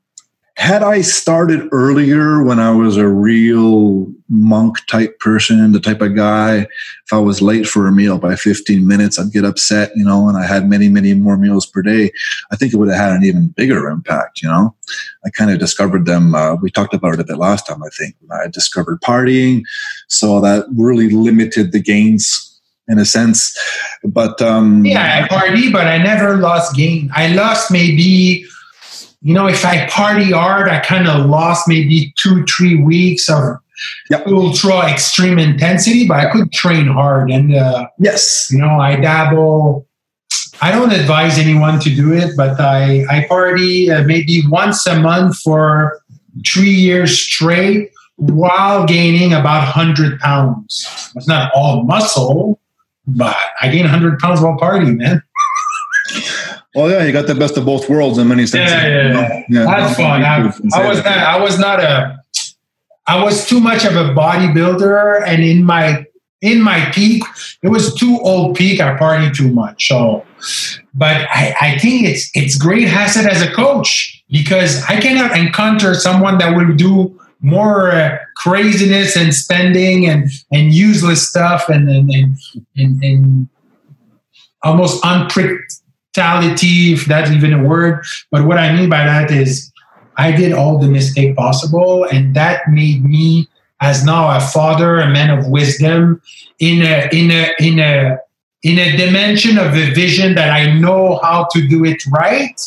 had 0.58 0.84
I 0.84 1.02
started 1.02 1.68
earlier 1.74 2.42
when 2.42 2.60
I 2.60 2.72
was 2.72 2.96
a 2.96 3.10
real 3.10 4.08
monk 4.30 4.78
type 4.88 5.20
person, 5.20 5.74
the 5.74 5.82
type 5.82 6.00
of 6.00 6.16
guy, 6.16 6.60
if 6.60 7.12
I 7.12 7.18
was 7.18 7.42
late 7.42 7.68
for 7.68 7.88
a 7.88 7.92
meal 7.92 8.18
by 8.18 8.38
15 8.38 8.88
minutes, 8.88 9.20
I'd 9.20 9.34
get 9.34 9.44
upset, 9.44 9.92
you 9.96 10.06
know, 10.06 10.30
and 10.30 10.38
I 10.38 10.46
had 10.46 10.70
many, 10.70 10.88
many 10.88 11.14
more 11.14 11.36
meals 11.36 11.66
per 11.66 11.82
day. 11.82 12.10
I 12.52 12.56
think 12.56 12.74
it 12.74 12.78
would 12.78 12.88
have 12.88 12.98
had 12.98 13.12
an 13.12 13.26
even 13.26 13.50
bigger 13.50 13.90
impact, 13.90 14.42
you 14.42 14.48
know. 14.48 14.74
I 15.26 15.30
kind 15.32 15.52
of 15.52 15.60
discovered 15.60 16.06
them. 16.06 16.34
Uh, 16.34 16.56
we 16.56 16.72
talked 16.72 16.94
about 16.94 17.16
it 17.16 17.20
a 17.20 17.26
bit 17.26 17.38
last 17.38 17.68
time, 17.68 17.84
I 17.84 17.90
think. 17.90 18.16
I 18.32 18.48
discovered 18.48 19.02
partying. 19.02 19.64
So 20.08 20.40
that 20.40 20.66
really 20.74 21.10
limited 21.10 21.74
the 21.74 21.82
gains 21.82 22.62
in 22.88 22.98
a 22.98 23.06
sense. 23.06 23.54
But 24.06 24.42
um, 24.42 24.86
yeah, 24.86 25.26
I 25.26 25.28
party, 25.28 25.70
but 25.70 25.88
I 25.88 25.98
never 25.98 26.38
lost 26.38 26.76
gain. 26.76 27.10
I 27.14 27.34
lost 27.34 27.72
maybe 27.72 28.46
you 29.26 29.34
know, 29.34 29.48
if 29.48 29.66
I 29.66 29.88
party 29.88 30.32
hard, 30.32 30.70
I 30.70 30.80
kind 30.82 31.08
of 31.08 31.26
lost 31.26 31.68
maybe 31.68 32.14
two, 32.16 32.46
three 32.46 32.76
weeks 32.76 33.28
of 33.28 33.58
yep. 34.12 34.28
ultra 34.28 34.88
extreme 34.88 35.40
intensity, 35.40 36.08
but 36.08 36.20
I 36.20 36.32
could 36.32 36.52
train 36.52 36.86
hard. 36.86 37.32
And 37.32 37.56
uh, 37.56 37.88
yes, 37.98 38.50
you 38.52 38.60
know, 38.60 38.80
I 38.80 38.98
dabble. 38.98 39.88
I 40.62 40.72
don't 40.72 40.92
advise 40.92 41.40
anyone 41.40 41.80
to 41.80 41.90
do 41.90 42.14
it, 42.14 42.38
but 42.38 42.60
I, 42.60 43.04
I 43.10 43.26
party 43.28 43.90
uh, 43.90 44.04
maybe 44.04 44.44
once 44.46 44.86
a 44.86 45.00
month 45.00 45.38
for 45.38 46.00
three 46.48 46.70
years 46.70 47.20
straight 47.20 47.90
while 48.18 48.86
gaining 48.86 49.34
about 49.34 49.62
100 49.62 50.20
pounds. 50.20 51.12
It's 51.16 51.28
not 51.28 51.52
all 51.56 51.84
muscle, 51.84 52.60
but 53.08 53.36
I 53.60 53.70
gain 53.70 53.82
100 53.82 54.20
pounds 54.20 54.40
while 54.40 54.56
partying, 54.60 54.98
man. 54.98 55.24
Well, 56.76 56.92
yeah, 56.92 57.06
you 57.06 57.14
got 57.14 57.26
the 57.26 57.36
best 57.36 57.56
of 57.56 57.66
both 57.66 57.90
worlds 57.90 58.18
in 58.18 58.28
many 58.28 58.46
senses. 58.46 58.74
Yeah, 58.74 58.88
yeah, 58.88 59.14
yeah. 59.14 59.44
yeah 59.50 59.66
That's 59.66 59.96
fun. 59.96 60.24
I, 60.24 60.36
I 60.36 60.88
was 60.88 61.04
not. 61.04 61.08
I 61.08 61.40
was 61.40 61.60
not 61.60 61.80
a. 61.80 62.20
I 63.08 63.24
was 63.24 63.48
too 63.48 63.60
much 63.60 63.86
of 63.86 63.96
a 63.96 64.14
bodybuilder, 64.14 65.24
and 65.26 65.42
in 65.44 65.64
my 65.64 66.06
in 66.42 66.62
my 66.62 66.92
peak, 66.92 67.24
it 67.62 67.70
was 67.70 67.96
too 67.96 68.20
old 68.22 68.58
peak. 68.58 68.82
I 68.82 68.98
party 68.98 69.32
too 69.32 69.52
much. 69.54 69.88
So, 69.88 70.26
but 70.94 71.28
I, 71.30 71.56
I 71.62 71.80
think 71.80 72.08
it's 72.08 72.30
it's 72.34 72.58
great 72.58 72.88
asset 72.90 73.32
as 73.32 73.42
a 73.42 73.52
coach 73.52 74.24
because 74.30 74.84
I 74.84 75.00
cannot 75.00 75.38
encounter 75.38 75.94
someone 75.94 76.40
that 76.40 76.58
will 76.58 76.76
do 76.76 77.18
more 77.40 77.92
uh, 77.92 78.18
craziness 78.36 79.16
and 79.16 79.34
spending 79.34 80.08
and 80.10 80.30
and 80.52 80.74
useless 80.74 81.28
stuff 81.28 81.70
and 81.70 81.90
and 81.90 82.12
and, 82.12 82.38
and, 82.76 83.04
and 83.04 83.50
almost 84.62 85.06
unpredictable 85.06 85.85
mentality, 86.16 86.94
if 86.94 87.06
that's 87.06 87.32
even 87.32 87.54
a 87.54 87.64
word. 87.64 88.04
But 88.32 88.46
what 88.46 88.58
I 88.58 88.74
mean 88.74 88.90
by 88.90 89.04
that 89.06 89.32
is 89.32 89.72
I 90.18 90.32
did 90.32 90.54
all 90.54 90.78
the 90.78 90.88
mistake 90.88 91.36
possible, 91.36 92.06
and 92.06 92.36
that 92.36 92.62
made 92.70 93.04
me 93.04 93.48
as 93.82 94.06
now 94.06 94.36
a 94.36 94.40
father, 94.40 95.00
a 95.00 95.10
man 95.10 95.38
of 95.38 95.48
wisdom, 95.48 96.22
in 96.60 96.82
a 96.82 97.10
in 97.12 97.32
a 97.32 97.54
in 97.60 97.80
a 97.80 98.18
in 98.64 98.80
a 98.80 98.98
dimension 98.98 99.58
of 99.58 99.76
a 99.76 99.94
vision 99.94 100.34
that 100.36 100.50
I 100.50 100.74
know 100.80 101.20
how 101.22 101.48
to 101.52 101.68
do 101.68 101.86
it 101.86 102.02
right. 102.08 102.60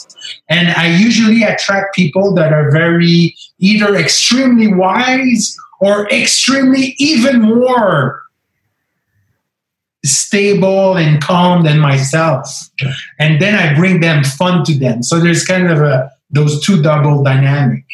And 0.49 0.69
I 0.69 0.97
usually 0.97 1.43
attract 1.43 1.97
people 1.97 2.35
that 2.35 2.53
are 2.53 2.71
very 2.71 3.35
either 3.59 3.97
extremely 3.97 4.73
wise 4.73 5.57
or 5.81 6.09
extremely 6.11 6.95
even 6.99 7.41
more 7.41 8.23
stable 10.09 10.97
and 10.97 11.23
calm 11.23 11.64
than 11.64 11.79
myself. 11.79 12.49
And 13.18 13.40
then 13.40 13.55
I 13.55 13.75
bring 13.75 14.01
them 14.01 14.25
fun 14.25 14.64
to 14.64 14.75
them. 14.79 15.03
So 15.03 15.21
there's 15.21 15.44
kind 15.44 15.71
of 15.71 15.81
a 15.81 16.11
those 16.31 16.64
two 16.64 16.83
double 16.83 17.23
dynamic. 17.23 17.85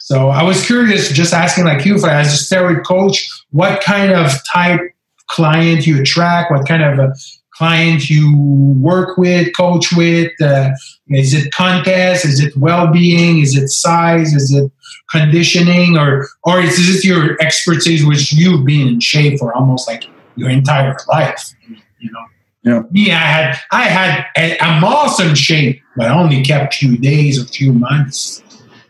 So 0.00 0.28
I 0.28 0.42
was 0.42 0.66
curious, 0.66 1.10
just 1.12 1.32
asking 1.32 1.64
like 1.64 1.86
you, 1.86 1.94
as 1.94 2.04
a 2.04 2.54
steroid 2.54 2.84
coach, 2.84 3.26
what 3.52 3.80
kind 3.80 4.12
of 4.12 4.32
type 4.52 4.80
client 5.28 5.86
you 5.86 6.00
attract, 6.00 6.50
what 6.50 6.68
kind 6.68 6.82
of 6.82 6.98
a 6.98 7.14
client 7.54 8.10
you 8.10 8.36
work 8.78 9.16
with, 9.16 9.56
coach 9.56 9.92
with? 9.92 10.30
Uh, 10.42 10.70
is 11.08 11.32
it 11.32 11.52
contest? 11.54 12.26
Is 12.26 12.40
it 12.40 12.54
well-being? 12.56 13.38
Is 13.38 13.56
it 13.56 13.68
size? 13.68 14.34
Is 14.34 14.52
it 14.52 14.70
conditioning? 15.10 15.96
Or 15.96 16.28
or 16.42 16.60
is 16.60 16.76
this 16.76 17.04
your 17.04 17.40
expertise, 17.40 18.04
which 18.04 18.32
you've 18.32 18.66
been 18.66 18.88
in 18.88 19.00
shape 19.00 19.38
for 19.38 19.54
almost 19.54 19.88
like 19.88 20.04
your 20.36 20.50
entire 20.50 20.96
life? 21.08 21.52
You 21.68 22.10
know. 22.12 22.24
Yeah. 22.62 22.82
Me, 22.90 23.12
I 23.12 23.16
had 23.16 23.58
I 23.72 23.84
had 23.84 24.26
a, 24.38 24.62
I'm 24.62 24.82
awesome 24.82 25.34
shape, 25.34 25.82
but 25.96 26.06
I 26.06 26.18
only 26.18 26.42
kept 26.42 26.74
a 26.74 26.78
few 26.78 26.96
days 26.96 27.40
a 27.40 27.46
few 27.46 27.72
months. 27.72 28.42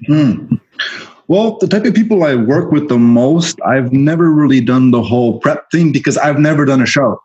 Mm. 0.09 0.61
Well, 1.27 1.57
the 1.59 1.67
type 1.67 1.85
of 1.85 1.95
people 1.95 2.23
I 2.23 2.35
work 2.35 2.71
with 2.71 2.89
the 2.89 2.99
most, 2.99 3.59
I've 3.63 3.93
never 3.93 4.31
really 4.31 4.61
done 4.61 4.91
the 4.91 5.03
whole 5.03 5.41
prep 5.41 5.71
thing 5.71 5.91
because 5.91 6.19
I've 6.19 6.39
never 6.39 6.65
done 6.65 6.83
a 6.83 6.87
show. 6.87 7.21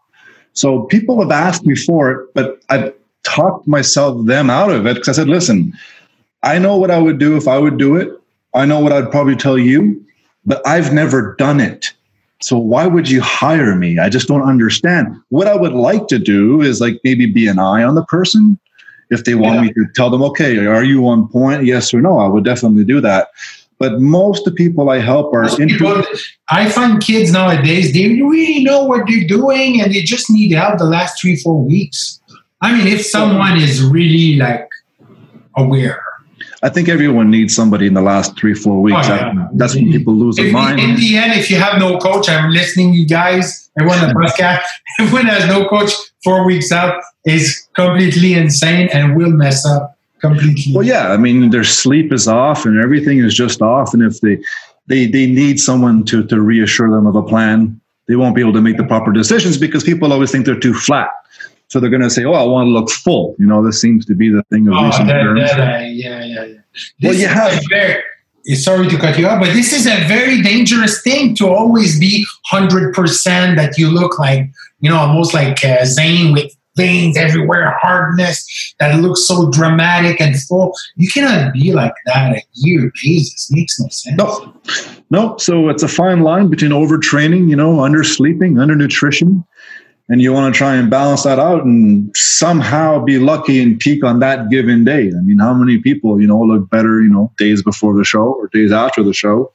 So 0.53 0.83
people 0.85 1.21
have 1.21 1.31
asked 1.31 1.65
me 1.65 1.75
for 1.75 2.11
it, 2.11 2.33
but 2.33 2.59
I've 2.69 2.93
talked 3.23 3.67
myself 3.67 4.25
them 4.25 4.49
out 4.49 4.71
of 4.71 4.85
it 4.85 4.95
because 4.95 5.09
I 5.09 5.11
said, 5.11 5.27
listen, 5.27 5.73
I 6.43 6.57
know 6.57 6.77
what 6.77 6.91
I 6.91 6.97
would 6.97 7.19
do 7.19 7.35
if 7.35 7.47
I 7.47 7.57
would 7.57 7.77
do 7.77 7.95
it. 7.97 8.09
I 8.53 8.65
know 8.65 8.79
what 8.79 8.93
I'd 8.93 9.11
probably 9.11 9.35
tell 9.35 9.57
you, 9.57 10.03
but 10.45 10.65
I've 10.65 10.93
never 10.93 11.35
done 11.35 11.59
it. 11.59 11.93
So 12.41 12.57
why 12.57 12.87
would 12.87 13.09
you 13.09 13.21
hire 13.21 13.75
me? 13.75 13.99
I 13.99 14.09
just 14.09 14.27
don't 14.27 14.43
understand. 14.43 15.15
What 15.29 15.47
I 15.47 15.55
would 15.55 15.73
like 15.73 16.07
to 16.07 16.19
do 16.19 16.61
is 16.61 16.79
like 16.79 16.99
maybe 17.03 17.25
be 17.25 17.47
an 17.47 17.59
eye 17.59 17.83
on 17.83 17.95
the 17.95 18.05
person. 18.05 18.59
If 19.09 19.23
they 19.23 19.35
want 19.35 19.55
yeah. 19.55 19.61
me 19.61 19.73
to 19.73 19.85
tell 19.95 20.09
them, 20.09 20.21
okay, 20.23 20.65
are 20.65 20.83
you 20.83 21.07
on 21.07 21.27
point? 21.27 21.65
Yes 21.65 21.93
or 21.93 22.01
no? 22.01 22.19
I 22.19 22.27
would 22.27 22.45
definitely 22.45 22.85
do 22.85 23.01
that. 23.01 23.29
But 23.79 23.99
most 23.99 24.45
of 24.45 24.53
the 24.53 24.63
people 24.63 24.89
I 24.89 24.99
help 24.99 25.33
are 25.33 25.49
people, 25.55 26.03
I 26.49 26.69
find 26.69 27.01
kids 27.01 27.31
nowadays, 27.31 27.93
they 27.93 28.21
really 28.21 28.63
know 28.63 28.83
what 28.83 29.07
they're 29.07 29.27
doing 29.27 29.81
and 29.81 29.93
they 29.93 30.01
just 30.01 30.29
need 30.29 30.51
help 30.51 30.77
the 30.77 30.83
last 30.83 31.19
three, 31.19 31.37
four 31.37 31.63
weeks. 31.63 32.19
I 32.61 32.75
mean, 32.75 32.87
if 32.87 33.05
someone 33.05 33.57
is 33.57 33.81
really 33.81 34.35
like 34.35 34.67
aware. 35.55 36.03
I 36.61 36.69
think 36.69 36.89
everyone 36.89 37.31
needs 37.31 37.55
somebody 37.55 37.87
in 37.87 37.93
the 37.93 38.01
last 38.01 38.37
three, 38.37 38.53
four 38.53 38.77
oh, 38.77 38.81
weeks. 38.81 39.07
Oh, 39.07 39.15
yeah. 39.15 39.47
That's 39.53 39.75
when 39.75 39.91
people 39.91 40.13
lose 40.13 40.35
their 40.35 40.51
mind. 40.51 40.79
In 40.79 40.95
the 40.95 41.17
end, 41.17 41.39
if 41.39 41.49
you 41.49 41.57
have 41.57 41.79
no 41.79 41.97
coach, 41.97 42.27
I'm 42.27 42.51
listening, 42.51 42.93
you 42.93 43.05
guys, 43.07 43.69
everyone 43.79 43.99
on 43.99 44.09
the 44.09 44.15
podcast, 44.15 44.61
everyone 44.99 45.27
has 45.27 45.47
no 45.47 45.67
coach 45.69 45.91
four 46.23 46.45
weeks 46.45 46.71
out 46.71 47.01
is 47.25 47.67
completely 47.75 48.33
insane 48.33 48.89
and 48.93 49.15
will 49.15 49.31
mess 49.31 49.65
up 49.65 49.97
completely. 50.19 50.73
Well, 50.73 50.85
yeah, 50.85 51.11
I 51.11 51.17
mean, 51.17 51.49
their 51.49 51.63
sleep 51.63 52.11
is 52.11 52.27
off 52.27 52.65
and 52.65 52.77
everything 52.83 53.19
is 53.19 53.33
just 53.33 53.61
off. 53.61 53.93
And 53.93 54.03
if 54.03 54.19
they 54.21 54.41
they 54.87 55.05
they 55.07 55.27
need 55.27 55.59
someone 55.59 56.03
to 56.05 56.25
to 56.27 56.41
reassure 56.41 56.91
them 56.91 57.07
of 57.07 57.15
a 57.15 57.23
plan, 57.23 57.79
they 58.07 58.15
won't 58.15 58.35
be 58.35 58.41
able 58.41 58.53
to 58.53 58.61
make 58.61 58.77
the 58.77 58.83
proper 58.83 59.11
decisions 59.11 59.57
because 59.57 59.83
people 59.83 60.11
always 60.11 60.31
think 60.31 60.45
they're 60.45 60.59
too 60.59 60.73
flat. 60.73 61.09
So 61.69 61.79
they're 61.79 61.89
going 61.89 62.01
to 62.01 62.09
say, 62.09 62.25
"Oh, 62.25 62.33
I 62.33 62.43
want 62.43 62.67
to 62.67 62.71
look 62.71 62.89
full." 62.89 63.35
You 63.39 63.45
know, 63.45 63.63
this 63.63 63.79
seems 63.79 64.05
to 64.07 64.15
be 64.15 64.29
the 64.29 64.43
thing 64.51 64.67
of 64.67 64.73
oh, 64.73 64.85
recent 64.85 65.07
that, 65.07 65.21
terms. 65.21 65.41
That, 65.51 65.59
uh, 65.59 65.77
yeah, 65.85 66.23
yeah, 66.23 66.43
yeah. 66.43 66.45
This 66.99 67.11
well, 67.11 67.13
you 67.13 67.27
have. 67.27 67.63
Very, 67.69 68.03
sorry 68.55 68.87
to 68.87 68.97
cut 68.97 69.17
you 69.17 69.27
off, 69.27 69.41
but 69.41 69.53
this 69.53 69.73
is 69.73 69.85
a 69.85 70.07
very 70.07 70.41
dangerous 70.41 71.01
thing 71.01 71.35
to 71.35 71.47
always 71.47 71.99
be 71.99 72.25
hundred 72.45 72.93
percent 72.93 73.57
that 73.57 73.77
you 73.77 73.89
look 73.89 74.17
like, 74.17 74.49
you 74.79 74.89
know, 74.89 74.97
almost 74.97 75.33
like 75.33 75.63
uh, 75.63 75.85
Zane 75.85 76.33
with 76.33 76.51
veins 76.75 77.17
everywhere, 77.17 77.77
hardness 77.81 78.73
that 78.79 78.99
looks 78.99 79.27
so 79.27 79.51
dramatic 79.51 80.21
and 80.21 80.41
full. 80.43 80.73
You 80.95 81.09
cannot 81.09 81.53
be 81.53 81.73
like 81.73 81.93
that 82.05 82.37
a 82.37 82.41
year. 82.53 82.91
Jesus, 82.95 83.49
makes 83.51 83.79
no 83.79 83.87
sense. 83.89 84.17
No, 84.17 84.53
no. 85.09 85.37
So 85.37 85.69
it's 85.69 85.83
a 85.83 85.87
fine 85.87 86.21
line 86.21 86.47
between 86.47 86.71
overtraining, 86.71 87.49
you 87.49 87.55
know, 87.55 87.77
undersleeping, 87.77 88.53
undernutrition, 88.53 89.45
and 90.09 90.23
you 90.23 90.33
want 90.33 90.51
to 90.53 90.57
try 90.57 90.75
and 90.75 90.89
balance 90.89 91.23
that 91.23 91.37
out 91.37 91.63
and 91.63 92.11
somehow 92.15 92.99
be 92.99 93.19
lucky 93.19 93.61
and 93.61 93.79
peak 93.79 94.03
on 94.03 94.19
that 94.19 94.49
given 94.49 94.83
day. 94.83 95.11
I 95.15 95.21
mean, 95.21 95.37
how 95.37 95.53
many 95.53 95.77
people, 95.77 96.19
you 96.19 96.27
know, 96.27 96.41
look 96.41 96.67
better, 96.69 96.99
you 97.01 97.09
know, 97.09 97.31
days 97.37 97.61
before 97.61 97.95
the 97.95 98.03
show 98.03 98.33
or 98.33 98.47
days 98.47 98.71
after 98.71 99.03
the 99.03 99.13
show? 99.13 99.53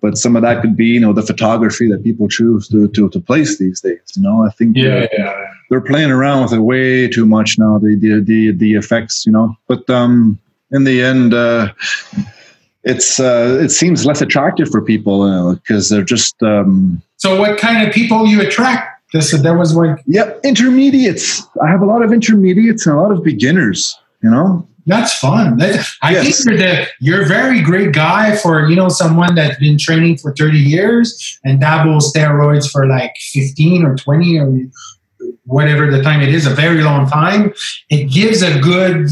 But 0.00 0.16
some 0.16 0.34
of 0.34 0.42
that 0.42 0.62
could 0.62 0.76
be, 0.76 0.86
you 0.86 1.00
know, 1.00 1.12
the 1.12 1.22
photography 1.22 1.90
that 1.90 2.02
people 2.02 2.26
choose 2.26 2.68
to 2.68 2.88
to, 2.88 3.10
to 3.10 3.20
place 3.20 3.58
these 3.58 3.82
days. 3.82 4.00
You 4.16 4.22
know, 4.22 4.44
I 4.44 4.50
think 4.50 4.76
yeah, 4.76 5.06
yeah. 5.12 5.52
they're 5.68 5.82
playing 5.82 6.10
around 6.10 6.44
with 6.44 6.54
it 6.54 6.60
way 6.60 7.06
too 7.06 7.26
much 7.26 7.58
now. 7.58 7.78
The 7.78 7.94
the 7.94 8.20
the, 8.20 8.52
the 8.52 8.74
effects, 8.74 9.26
you 9.26 9.32
know. 9.32 9.54
But 9.68 9.88
um, 9.90 10.38
in 10.70 10.84
the 10.84 11.02
end. 11.02 11.34
Uh, 11.34 11.72
it's 12.84 13.20
uh, 13.20 13.60
it 13.62 13.68
seems 13.68 14.04
less 14.04 14.20
attractive 14.20 14.68
for 14.68 14.82
people 14.82 15.54
because 15.54 15.92
uh, 15.92 15.94
they're 15.94 16.04
just. 16.04 16.42
Um, 16.42 17.00
so, 17.16 17.38
what 17.38 17.56
kind 17.56 17.86
of 17.86 17.94
people 17.94 18.26
you 18.26 18.40
attract? 18.40 18.91
This 19.12 19.34
uh, 19.34 19.42
that 19.42 19.52
was 19.52 19.74
like 19.74 20.02
yeah, 20.06 20.32
intermediates. 20.42 21.46
I 21.62 21.68
have 21.68 21.82
a 21.82 21.86
lot 21.86 22.02
of 22.02 22.12
intermediates 22.12 22.86
and 22.86 22.96
a 22.96 23.00
lot 23.00 23.12
of 23.12 23.22
beginners. 23.22 23.96
You 24.22 24.30
know, 24.30 24.66
that's 24.86 25.16
fun. 25.18 25.58
That, 25.58 25.86
I 26.02 26.12
yes. 26.12 26.44
think 26.44 26.48
you're 26.48 26.58
the 26.58 26.86
you're 27.00 27.22
a 27.22 27.26
very 27.26 27.60
great 27.60 27.92
guy 27.92 28.36
for 28.36 28.68
you 28.68 28.76
know 28.76 28.88
someone 28.88 29.34
that's 29.34 29.58
been 29.58 29.78
training 29.78 30.18
for 30.18 30.34
30 30.34 30.58
years 30.58 31.38
and 31.44 31.60
dabbles 31.60 32.12
steroids 32.12 32.70
for 32.70 32.86
like 32.86 33.14
15 33.32 33.84
or 33.84 33.96
20 33.96 34.38
or 34.38 34.58
whatever 35.44 35.90
the 35.90 36.02
time 36.02 36.20
it 36.20 36.34
is, 36.34 36.46
a 36.46 36.50
very 36.50 36.82
long 36.82 37.08
time. 37.08 37.52
It 37.90 38.10
gives 38.10 38.42
a 38.42 38.58
good 38.60 39.08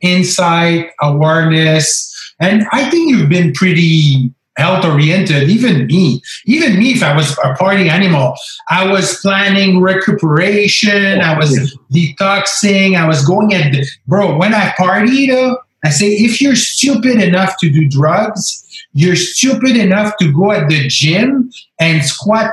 insight, 0.00 0.90
awareness, 1.00 2.10
and 2.40 2.66
I 2.72 2.90
think 2.90 3.10
you've 3.10 3.28
been 3.28 3.52
pretty 3.52 4.32
health 4.56 4.84
oriented. 4.84 5.48
Even 5.48 5.86
me, 5.86 6.22
even 6.46 6.78
me, 6.78 6.92
if 6.92 7.02
I 7.02 7.14
was 7.14 7.38
a 7.44 7.54
party 7.54 7.88
animal, 7.88 8.34
I 8.70 8.90
was 8.90 9.18
planning 9.20 9.80
recuperation. 9.80 11.20
I 11.20 11.36
was 11.36 11.76
detoxing. 11.92 12.96
I 12.96 13.06
was 13.06 13.24
going 13.24 13.54
at 13.54 13.72
the, 13.72 13.86
bro. 14.06 14.36
When 14.36 14.54
I 14.54 14.70
partied, 14.78 15.56
I 15.84 15.90
say 15.90 16.08
if 16.08 16.40
you're 16.40 16.56
stupid 16.56 17.20
enough 17.22 17.56
to 17.60 17.70
do 17.70 17.88
drugs, 17.88 18.58
you're 18.92 19.16
stupid 19.16 19.76
enough 19.76 20.16
to 20.18 20.32
go 20.32 20.52
at 20.52 20.68
the 20.68 20.86
gym 20.88 21.50
and 21.80 22.04
squat 22.04 22.52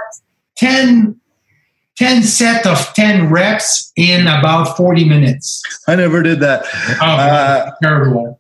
10 0.58 1.20
10 1.98 2.24
set 2.24 2.66
of 2.66 2.78
10 2.94 3.30
reps 3.30 3.92
in 3.98 4.22
about 4.22 4.78
40 4.78 5.04
minutes. 5.04 5.62
I 5.86 5.96
never 5.96 6.24
did 6.24 6.40
that. 6.40 6.64
Oh, 7.02 7.06
uh, 7.06 7.72
terrible. 7.84 8.39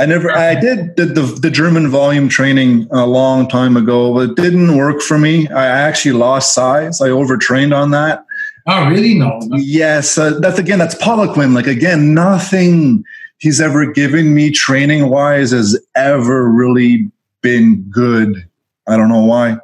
I 0.00 0.06
never, 0.06 0.30
I 0.30 0.58
did 0.58 0.96
the, 0.96 1.06
the, 1.06 1.22
the, 1.22 1.50
German 1.50 1.88
volume 1.88 2.28
training 2.28 2.86
a 2.92 3.04
long 3.04 3.48
time 3.48 3.76
ago, 3.76 4.14
but 4.14 4.30
it 4.30 4.36
didn't 4.36 4.76
work 4.76 5.00
for 5.00 5.18
me. 5.18 5.48
I 5.48 5.66
actually 5.66 6.12
lost 6.12 6.54
size. 6.54 7.00
I 7.00 7.08
overtrained 7.10 7.74
on 7.74 7.90
that. 7.90 8.24
Oh, 8.68 8.88
really? 8.88 9.14
No. 9.14 9.40
Yes. 9.50 10.16
Uh, 10.16 10.38
that's 10.38 10.58
again, 10.58 10.78
that's 10.78 10.94
Poliquin. 10.94 11.52
Like, 11.52 11.66
again, 11.66 12.14
nothing 12.14 13.02
he's 13.38 13.60
ever 13.60 13.90
given 13.90 14.34
me 14.34 14.52
training 14.52 15.08
wise 15.08 15.50
has 15.50 15.76
ever 15.96 16.48
really 16.48 17.10
been 17.40 17.82
good. 17.90 18.46
I 18.86 18.96
don't 18.96 19.08
know 19.08 19.24
why. 19.24 19.58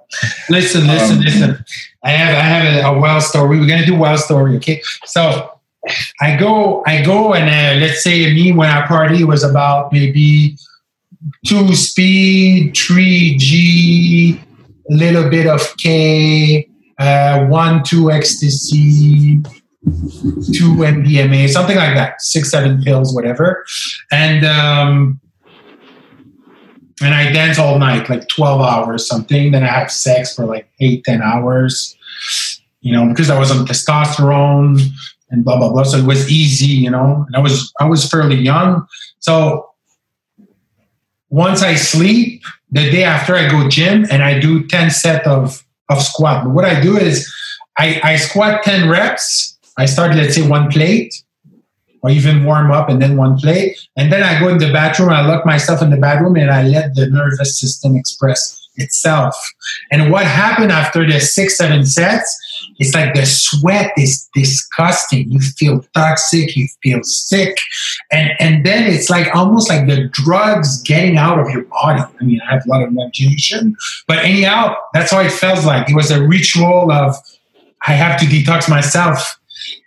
Listen, 0.51 0.87
listen, 0.87 1.19
um, 1.19 1.23
listen. 1.23 1.65
I 2.03 2.11
have, 2.11 2.35
I 2.35 2.41
have 2.41 2.85
a, 2.85 2.89
a 2.89 3.01
well 3.01 3.21
story. 3.21 3.61
We're 3.61 3.69
going 3.69 3.81
to 3.81 3.87
do 3.87 3.97
well 3.97 4.19
story. 4.19 4.57
Okay. 4.57 4.83
So 5.05 5.54
I 6.21 6.37
go, 6.37 6.83
I 6.87 7.03
go, 7.03 7.35
and 7.35 7.49
uh, 7.49 7.85
let's 7.85 8.03
say 8.03 8.33
me 8.33 8.53
when 8.53 8.69
I 8.69 8.87
party 8.87 9.25
was 9.25 9.43
about 9.43 9.93
maybe 9.93 10.57
two 11.47 11.75
speed, 11.75 12.77
three 12.77 13.37
G, 13.37 14.41
a 14.91 14.95
little 14.95 15.29
bit 15.29 15.47
of 15.47 15.77
K, 15.79 16.69
uh, 16.99 17.47
one 17.47 17.83
two 17.83 18.11
ecstasy, 18.11 19.43
two 20.53 20.77
MDMA, 20.77 21.49
something 21.49 21.77
like 21.77 21.95
that, 21.95 22.21
six 22.21 22.51
seven 22.51 22.83
pills, 22.83 23.15
whatever, 23.15 23.65
and 24.11 24.45
um, 24.45 25.21
and 27.03 27.15
I 27.15 27.33
dance 27.33 27.59
all 27.59 27.79
night, 27.79 28.09
like 28.09 28.29
twelve 28.29 28.61
hours, 28.61 29.07
something. 29.07 29.51
Then 29.53 29.63
I 29.65 29.69
have 29.69 29.91
sex 29.91 30.35
for 30.35 30.47
like 30.47 30.69
eight 30.81 31.05
ten 31.05 31.21
hours, 31.21 31.97
you 32.81 32.93
know, 32.93 33.09
because 33.09 33.31
I 33.31 33.39
was 33.39 33.51
on 33.51 33.67
testosterone 33.67 34.81
and 35.35 35.45
blah 35.45 35.59
blah 35.59 35.71
blah. 35.71 35.83
So 35.83 35.99
it 35.99 36.07
was 36.07 36.31
easy, 36.31 36.67
you 36.67 36.91
know. 36.91 37.25
And 37.27 37.37
I 37.37 37.41
was 37.41 37.73
I 37.81 37.85
was 37.85 38.09
fairly 38.09 38.37
young, 38.37 38.87
so 39.19 39.71
once 41.29 41.63
I 41.63 41.75
sleep, 41.75 42.43
the 42.71 42.91
day 42.91 43.03
after 43.03 43.35
I 43.35 43.49
go 43.49 43.69
gym 43.69 44.07
and 44.11 44.23
I 44.23 44.39
do 44.39 44.67
ten 44.69 44.91
set 44.91 45.27
of 45.27 45.65
of 45.91 46.01
squat. 46.01 46.45
But 46.45 46.55
what 46.55 46.65
I 46.65 46.81
do 46.81 46.97
is 46.97 47.33
I, 47.77 48.01
I 48.05 48.17
squat 48.17 48.63
ten 48.63 48.89
reps. 48.89 49.59
I 49.77 49.87
start 49.87 50.15
let's 50.15 50.37
say 50.37 50.47
one 50.49 50.71
plate, 50.71 51.13
or 52.03 52.11
even 52.11 52.45
warm 52.45 52.71
up 52.71 52.89
and 52.89 53.03
then 53.03 53.17
one 53.17 53.37
plate, 53.37 53.77
and 53.97 54.13
then 54.13 54.23
I 54.23 54.39
go 54.39 54.49
in 54.49 54.59
the 54.59 54.73
bathroom. 54.73 55.11
I 55.11 55.27
lock 55.27 55.45
myself 55.45 55.83
in 55.83 55.91
the 55.91 55.97
bathroom 55.97 56.37
and 56.37 56.51
I 56.51 56.63
let 56.63 56.95
the 56.95 57.11
nervous 57.11 57.59
system 57.59 57.97
express 57.97 58.61
itself. 58.77 59.35
And 59.91 60.13
what 60.13 60.27
happened 60.27 60.71
after 60.71 61.05
the 61.05 61.21
six 61.21 61.57
seven 61.57 61.85
sets 61.85 62.29
it's 62.79 62.95
like 62.95 63.15
the 63.15 63.25
sweat 63.25 63.93
is 63.97 64.29
disgusting. 64.35 65.31
You 65.31 65.41
feel 65.41 65.85
toxic, 65.95 66.57
you 66.57 66.69
feel 66.83 67.01
sick. 67.03 67.57
And 68.11 68.31
and 68.41 68.67
then 68.67 68.93
it's 68.93 69.11
like 69.11 69.35
almost 69.35 69.69
like 69.69 69.87
the 69.87 70.09
drugs 70.09 70.83
getting 70.83 71.17
out 71.17 71.39
of 71.39 71.49
your 71.51 71.65
body. 71.65 72.03
I 72.21 72.25
mean, 72.25 72.41
I 72.49 72.55
have 72.55 72.63
a 72.67 72.69
lot 72.69 72.83
of 72.83 72.89
imagination, 72.89 73.77
but 74.07 74.19
anyhow, 74.19 74.77
that's 74.93 75.11
how 75.11 75.21
it 75.21 75.33
felt 75.33 75.65
like. 75.65 75.89
It 75.89 75.95
was 75.95 76.11
a 76.11 76.27
ritual 76.27 76.91
of 76.91 77.17
I 77.87 77.93
have 77.93 78.19
to 78.21 78.27
detox 78.27 78.69
myself. 78.69 79.39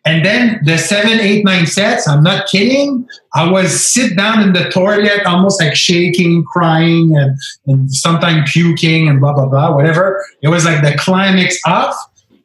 And 0.05 0.25
then 0.25 0.61
the 0.63 0.77
seven, 0.77 1.19
eight, 1.19 1.43
nine 1.43 1.67
sets, 1.67 2.07
I'm 2.07 2.23
not 2.23 2.47
kidding. 2.47 3.07
I 3.35 3.49
was 3.51 3.85
sit 3.85 4.15
down 4.15 4.41
in 4.41 4.53
the 4.53 4.69
toilet, 4.69 5.25
almost 5.25 5.61
like 5.61 5.75
shaking, 5.75 6.45
crying, 6.45 7.15
and, 7.15 7.37
and 7.67 7.93
sometimes 7.93 8.51
puking 8.51 9.07
and 9.07 9.19
blah, 9.19 9.33
blah, 9.33 9.47
blah, 9.47 9.75
whatever. 9.75 10.25
It 10.41 10.47
was 10.47 10.65
like 10.65 10.81
the 10.81 10.97
climax 10.97 11.59
of. 11.67 11.93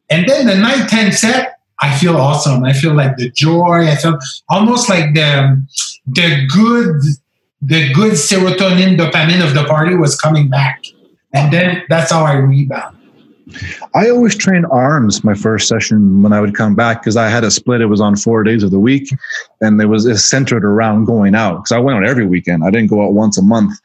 And 0.09 0.27
then 0.27 0.47
the 0.47 0.55
night 0.55 0.89
10 0.89 1.11
set, 1.11 1.59
I 1.81 1.97
feel 1.97 2.17
awesome. 2.17 2.63
I 2.63 2.73
feel 2.73 2.93
like 2.93 3.17
the 3.17 3.29
joy. 3.29 3.87
I 3.87 3.95
feel 3.95 4.17
almost 4.49 4.89
like 4.89 5.13
the, 5.13 5.61
the 6.05 6.47
good, 6.53 7.01
the 7.61 7.93
good 7.93 8.13
serotonin, 8.13 8.97
dopamine 8.97 9.45
of 9.45 9.53
the 9.53 9.65
party 9.65 9.95
was 9.95 10.19
coming 10.19 10.49
back. 10.49 10.83
And 11.33 11.51
then 11.51 11.83
that's 11.89 12.11
how 12.11 12.23
I 12.23 12.35
rebound. 12.35 12.97
I 13.93 14.09
always 14.09 14.35
train 14.35 14.65
arms 14.65 15.23
my 15.23 15.33
first 15.33 15.67
session 15.67 16.23
when 16.23 16.33
I 16.33 16.39
would 16.39 16.55
come 16.55 16.75
back 16.75 17.01
because 17.01 17.17
I 17.17 17.29
had 17.29 17.43
a 17.43 17.51
split. 17.51 17.81
It 17.81 17.87
was 17.87 18.01
on 18.01 18.15
four 18.15 18.43
days 18.43 18.63
of 18.63 18.71
the 18.71 18.79
week, 18.79 19.13
and 19.61 19.81
it 19.81 19.85
was 19.85 20.25
centered 20.25 20.63
around 20.63 21.05
going 21.05 21.35
out 21.35 21.57
because 21.57 21.71
I 21.71 21.79
went 21.79 21.97
out 21.97 22.05
every 22.05 22.25
weekend. 22.25 22.63
I 22.63 22.69
didn't 22.69 22.89
go 22.89 23.03
out 23.03 23.13
once 23.13 23.37
a 23.37 23.41
month, 23.41 23.77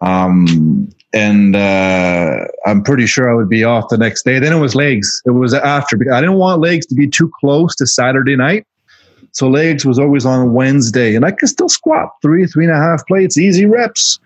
um, 0.00 0.88
and 1.14 1.54
uh, 1.54 2.44
I'm 2.66 2.82
pretty 2.82 3.06
sure 3.06 3.30
I 3.30 3.34
would 3.34 3.48
be 3.48 3.64
off 3.64 3.88
the 3.88 3.96
next 3.96 4.24
day. 4.24 4.38
Then 4.38 4.52
it 4.52 4.60
was 4.60 4.74
legs. 4.74 5.22
It 5.24 5.30
was 5.30 5.54
after 5.54 5.96
I 6.12 6.20
didn't 6.20 6.36
want 6.36 6.60
legs 6.60 6.86
to 6.86 6.94
be 6.94 7.08
too 7.08 7.30
close 7.40 7.74
to 7.76 7.86
Saturday 7.86 8.36
night. 8.36 8.66
So 9.32 9.48
legs 9.48 9.84
was 9.84 9.98
always 9.98 10.26
on 10.26 10.52
Wednesday, 10.52 11.14
and 11.16 11.24
I 11.24 11.32
could 11.32 11.48
still 11.48 11.68
squat 11.68 12.10
three, 12.22 12.46
three 12.46 12.66
and 12.66 12.74
a 12.74 12.78
half 12.78 13.04
plates, 13.06 13.36
easy 13.36 13.66
reps 13.66 14.20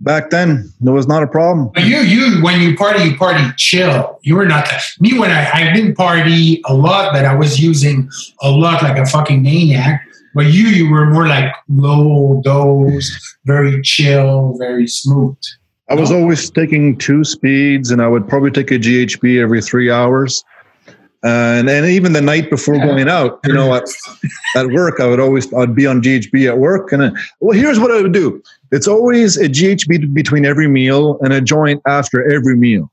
back 0.00 0.30
then 0.30 0.72
it 0.80 0.90
was 0.90 1.08
not 1.08 1.22
a 1.22 1.26
problem 1.26 1.70
but 1.74 1.84
you 1.84 1.98
you 1.98 2.42
when 2.42 2.60
you 2.60 2.76
party 2.76 3.02
you 3.02 3.16
party 3.16 3.42
chill 3.56 4.18
you 4.22 4.36
were 4.36 4.46
not 4.46 4.64
that 4.66 4.82
me 5.00 5.18
when 5.18 5.30
i 5.30 5.50
i 5.52 5.72
didn't 5.72 5.96
party 5.96 6.62
a 6.66 6.74
lot 6.74 7.12
but 7.12 7.24
i 7.24 7.34
was 7.34 7.60
using 7.60 8.08
a 8.42 8.50
lot 8.50 8.82
like 8.82 8.96
a 8.96 9.06
fucking 9.06 9.42
maniac 9.42 10.00
but 10.34 10.46
you 10.46 10.68
you 10.68 10.88
were 10.88 11.06
more 11.06 11.26
like 11.26 11.52
low 11.68 12.40
dose 12.44 13.36
very 13.44 13.82
chill 13.82 14.56
very 14.58 14.86
smooth 14.86 15.36
i 15.90 15.94
was 15.94 16.10
always 16.10 16.50
taking 16.50 16.96
two 16.96 17.24
speeds 17.24 17.90
and 17.90 18.02
i 18.02 18.08
would 18.08 18.28
probably 18.28 18.50
take 18.50 18.70
a 18.70 18.78
ghb 18.78 19.40
every 19.40 19.62
three 19.62 19.90
hours 19.90 20.44
uh, 21.24 21.58
and, 21.58 21.68
and 21.68 21.86
even 21.86 22.12
the 22.12 22.20
night 22.20 22.48
before 22.48 22.76
yeah. 22.76 22.86
going 22.86 23.08
out, 23.08 23.40
you 23.44 23.52
know, 23.52 23.74
at, 23.74 23.82
at 24.54 24.68
work, 24.68 25.00
I 25.00 25.06
would 25.06 25.18
always 25.18 25.52
I'd 25.52 25.74
be 25.74 25.84
on 25.84 26.00
GHB 26.00 26.46
at 26.46 26.58
work, 26.58 26.92
and 26.92 27.02
uh, 27.02 27.10
well, 27.40 27.58
here's 27.58 27.80
what 27.80 27.90
I 27.90 28.00
would 28.00 28.12
do: 28.12 28.40
it's 28.70 28.86
always 28.86 29.36
a 29.36 29.48
GHB 29.48 30.14
between 30.14 30.44
every 30.44 30.68
meal 30.68 31.18
and 31.20 31.32
a 31.32 31.40
joint 31.40 31.82
after 31.86 32.30
every 32.30 32.56
meal. 32.56 32.92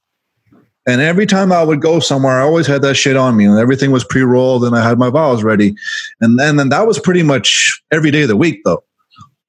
And 0.87 1.01
every 1.01 1.25
time 1.25 1.51
I 1.51 1.63
would 1.63 1.81
go 1.81 1.99
somewhere, 1.99 2.39
I 2.39 2.43
always 2.43 2.67
had 2.67 2.81
that 2.81 2.95
shit 2.95 3.15
on 3.15 3.37
me, 3.37 3.45
and 3.45 3.59
everything 3.59 3.91
was 3.91 4.03
pre-rolled, 4.03 4.63
and 4.63 4.75
I 4.75 4.87
had 4.87 4.97
my 4.97 5.11
vials 5.11 5.43
ready, 5.43 5.75
and 6.19 6.39
then 6.39 6.55
then 6.55 6.69
that 6.69 6.87
was 6.87 6.97
pretty 6.97 7.21
much 7.21 7.79
every 7.91 8.09
day 8.09 8.23
of 8.23 8.29
the 8.29 8.35
week, 8.35 8.61
though. 8.65 8.83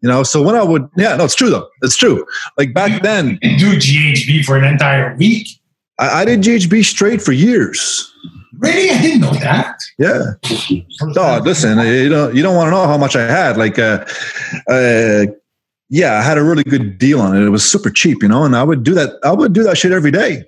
You 0.02 0.08
know, 0.08 0.22
so 0.22 0.42
when 0.42 0.54
I 0.54 0.62
would, 0.62 0.88
yeah, 0.96 1.16
no, 1.16 1.24
it's 1.24 1.34
true 1.34 1.50
though. 1.50 1.68
It's 1.82 1.96
true. 1.96 2.26
Like 2.58 2.74
back 2.74 3.02
then, 3.02 3.38
do 3.40 3.76
GHB 3.76 4.44
for 4.44 4.56
an 4.56 4.64
entire 4.64 5.16
week. 5.16 5.48
I, 5.98 6.20
I 6.20 6.24
did 6.24 6.40
GHB 6.40 6.84
straight 6.84 7.22
for 7.22 7.32
years. 7.32 8.12
Really, 8.58 8.90
I 8.90 9.00
didn't 9.00 9.20
know 9.20 9.32
that. 9.34 9.78
Yeah. 9.98 10.32
No, 11.02 11.40
listen, 11.42 11.78
you 11.78 12.08
don't 12.08 12.34
you 12.34 12.42
don't 12.42 12.56
want 12.56 12.68
to 12.68 12.70
know 12.70 12.86
how 12.86 12.96
much 12.96 13.16
I 13.16 13.22
had. 13.22 13.56
Like, 13.56 13.78
uh, 13.78 14.04
uh, 14.68 15.26
yeah, 15.88 16.14
I 16.14 16.22
had 16.22 16.38
a 16.38 16.44
really 16.44 16.64
good 16.64 16.98
deal 16.98 17.20
on 17.20 17.36
it. 17.36 17.44
It 17.44 17.50
was 17.50 17.70
super 17.70 17.90
cheap, 17.90 18.22
you 18.22 18.28
know, 18.28 18.44
and 18.44 18.56
I 18.56 18.64
would 18.64 18.82
do 18.82 18.94
that. 18.94 19.18
I 19.24 19.32
would 19.32 19.52
do 19.52 19.62
that 19.64 19.78
shit 19.78 19.92
every 19.92 20.10
day. 20.10 20.44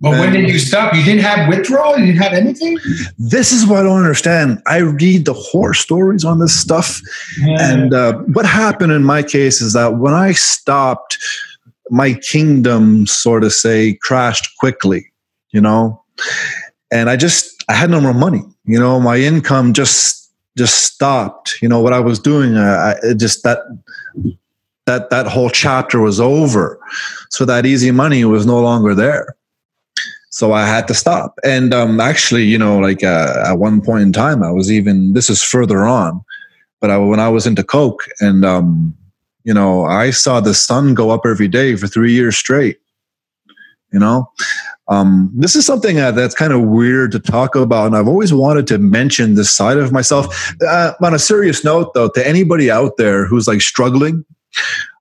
But 0.00 0.12
when 0.12 0.32
did 0.32 0.48
you 0.48 0.58
stop? 0.58 0.94
You 0.94 1.04
didn't 1.04 1.22
have 1.22 1.46
withdrawal. 1.46 1.98
You 1.98 2.06
didn't 2.06 2.22
have 2.22 2.32
anything. 2.32 2.78
This 3.18 3.52
is 3.52 3.66
what 3.66 3.80
I 3.80 3.82
don't 3.82 3.98
understand. 3.98 4.62
I 4.66 4.78
read 4.78 5.26
the 5.26 5.34
horror 5.34 5.74
stories 5.74 6.24
on 6.24 6.38
this 6.38 6.58
stuff, 6.58 7.02
yeah. 7.42 7.72
and 7.72 7.92
uh, 7.92 8.14
what 8.32 8.46
happened 8.46 8.92
in 8.92 9.04
my 9.04 9.22
case 9.22 9.60
is 9.60 9.74
that 9.74 9.98
when 9.98 10.14
I 10.14 10.32
stopped, 10.32 11.18
my 11.90 12.14
kingdom 12.14 13.06
sort 13.06 13.44
of 13.44 13.52
say 13.52 13.98
crashed 14.00 14.56
quickly. 14.58 15.06
You 15.50 15.60
know, 15.60 16.02
and 16.90 17.10
I 17.10 17.16
just 17.16 17.62
I 17.68 17.74
had 17.74 17.90
no 17.90 18.00
more 18.00 18.14
money. 18.14 18.42
You 18.64 18.80
know, 18.80 19.00
my 19.00 19.18
income 19.18 19.74
just 19.74 20.32
just 20.56 20.82
stopped. 20.82 21.60
You 21.60 21.68
know 21.68 21.80
what 21.80 21.92
I 21.92 22.00
was 22.00 22.18
doing. 22.18 22.56
I, 22.56 22.92
I 22.92 23.14
just 23.14 23.42
that 23.42 23.58
that 24.86 25.10
that 25.10 25.26
whole 25.26 25.50
chapter 25.50 26.00
was 26.00 26.20
over. 26.20 26.80
So 27.28 27.44
that 27.44 27.66
easy 27.66 27.90
money 27.90 28.24
was 28.24 28.46
no 28.46 28.60
longer 28.60 28.94
there. 28.94 29.36
So 30.40 30.54
I 30.54 30.64
had 30.64 30.88
to 30.88 30.94
stop. 30.94 31.38
And 31.44 31.74
um, 31.74 32.00
actually, 32.00 32.44
you 32.44 32.56
know, 32.56 32.78
like 32.78 33.04
uh, 33.04 33.44
at 33.44 33.58
one 33.58 33.82
point 33.82 34.04
in 34.04 34.10
time, 34.10 34.42
I 34.42 34.50
was 34.50 34.72
even 34.72 35.12
this 35.12 35.28
is 35.28 35.42
further 35.42 35.84
on, 35.84 36.24
but 36.80 36.88
I, 36.88 36.96
when 36.96 37.20
I 37.20 37.28
was 37.28 37.46
into 37.46 37.62
coke, 37.62 38.04
and 38.20 38.42
um, 38.42 38.96
you 39.44 39.52
know, 39.52 39.84
I 39.84 40.08
saw 40.12 40.40
the 40.40 40.54
sun 40.54 40.94
go 40.94 41.10
up 41.10 41.26
every 41.26 41.46
day 41.46 41.76
for 41.76 41.86
three 41.88 42.14
years 42.14 42.38
straight. 42.38 42.78
You 43.92 43.98
know, 43.98 44.32
um, 44.88 45.30
this 45.36 45.54
is 45.54 45.66
something 45.66 46.00
uh, 46.00 46.12
that's 46.12 46.34
kind 46.34 46.54
of 46.54 46.62
weird 46.62 47.12
to 47.12 47.18
talk 47.20 47.54
about, 47.54 47.88
and 47.88 47.94
I've 47.94 48.08
always 48.08 48.32
wanted 48.32 48.66
to 48.68 48.78
mention 48.78 49.34
this 49.34 49.54
side 49.54 49.76
of 49.76 49.92
myself. 49.92 50.54
Uh, 50.66 50.94
on 51.02 51.12
a 51.12 51.18
serious 51.18 51.64
note, 51.64 51.92
though, 51.92 52.08
to 52.08 52.26
anybody 52.26 52.70
out 52.70 52.96
there 52.96 53.26
who's 53.26 53.46
like 53.46 53.60
struggling, 53.60 54.24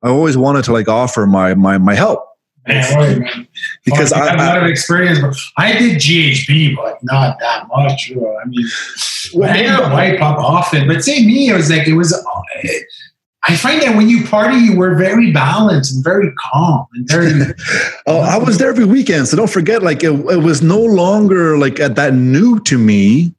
I 0.03 0.09
always 0.09 0.35
wanted 0.35 0.65
to 0.65 0.73
like 0.73 0.89
offer 0.89 1.25
my 1.25 1.53
my 1.53 1.77
my 1.77 1.95
help. 1.95 2.28
Man, 2.69 3.47
because 3.83 4.13
I, 4.13 4.21
I, 4.21 4.29
have 4.29 4.39
a 4.39 4.43
lot 4.43 4.63
of 4.63 4.69
experience, 4.69 5.19
but 5.19 5.35
I 5.57 5.77
did 5.77 5.97
GHB, 5.97 6.75
but 6.75 6.97
not 7.03 7.37
that 7.39 7.67
much. 7.67 8.11
I 8.11 8.45
mean, 8.45 8.67
well, 9.33 9.49
I 9.49 9.57
didn't 9.57 9.91
wipe 9.91 10.21
up 10.21 10.37
often, 10.37 10.87
but 10.87 11.03
say 11.03 11.25
me, 11.25 11.49
it 11.49 11.53
was 11.53 11.69
like 11.69 11.87
it 11.87 11.93
was. 11.93 12.13
I 13.43 13.55
find 13.55 13.81
that 13.81 13.95
when 13.95 14.09
you 14.09 14.25
party, 14.25 14.57
you 14.57 14.77
were 14.77 14.95
very 14.95 15.31
balanced 15.31 15.95
and 15.95 16.03
very 16.03 16.31
calm 16.37 16.85
and 16.93 17.07
very. 17.09 17.31
oh, 18.07 18.19
I 18.19 18.37
was 18.37 18.57
there 18.57 18.69
every 18.69 18.85
weekend, 18.85 19.27
so 19.27 19.37
don't 19.37 19.49
forget. 19.49 19.81
Like 19.81 20.03
it, 20.03 20.11
it 20.11 20.43
was 20.43 20.61
no 20.61 20.79
longer 20.79 21.57
like 21.57 21.75
that 21.75 22.13
new 22.13 22.59
to 22.61 22.77
me, 22.77 23.33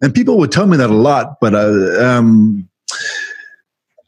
and 0.00 0.14
people 0.14 0.38
would 0.38 0.52
tell 0.52 0.66
me 0.66 0.76
that 0.76 0.90
a 0.90 0.94
lot. 0.94 1.36
But 1.40 1.54
uh, 1.54 2.04
um, 2.04 2.68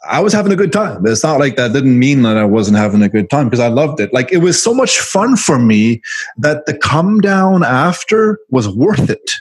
I 0.09 0.21
was 0.21 0.33
having 0.33 0.53
a 0.53 0.57
good 0.57 0.73
time. 0.73 1.07
It's 1.07 1.23
not 1.23 1.39
like 1.39 1.57
that 1.57 1.73
didn't 1.73 1.99
mean 1.99 2.23
that 2.23 2.37
I 2.37 2.45
wasn't 2.45 2.77
having 2.77 3.03
a 3.03 3.09
good 3.09 3.31
time 3.31 3.47
because 3.47 3.61
I 3.61 3.69
loved 3.69 4.01
it. 4.01 4.13
Like 4.13 4.33
it 4.33 4.39
was 4.39 4.61
so 4.61 4.75
much 4.75 4.99
fun 4.99 5.37
for 5.37 5.59
me 5.59 6.03
that 6.39 6.67
the 6.67 6.77
come 6.77 7.21
down 7.21 7.63
after 7.63 8.39
was 8.51 8.69
worth 8.69 9.09
it. 9.09 9.33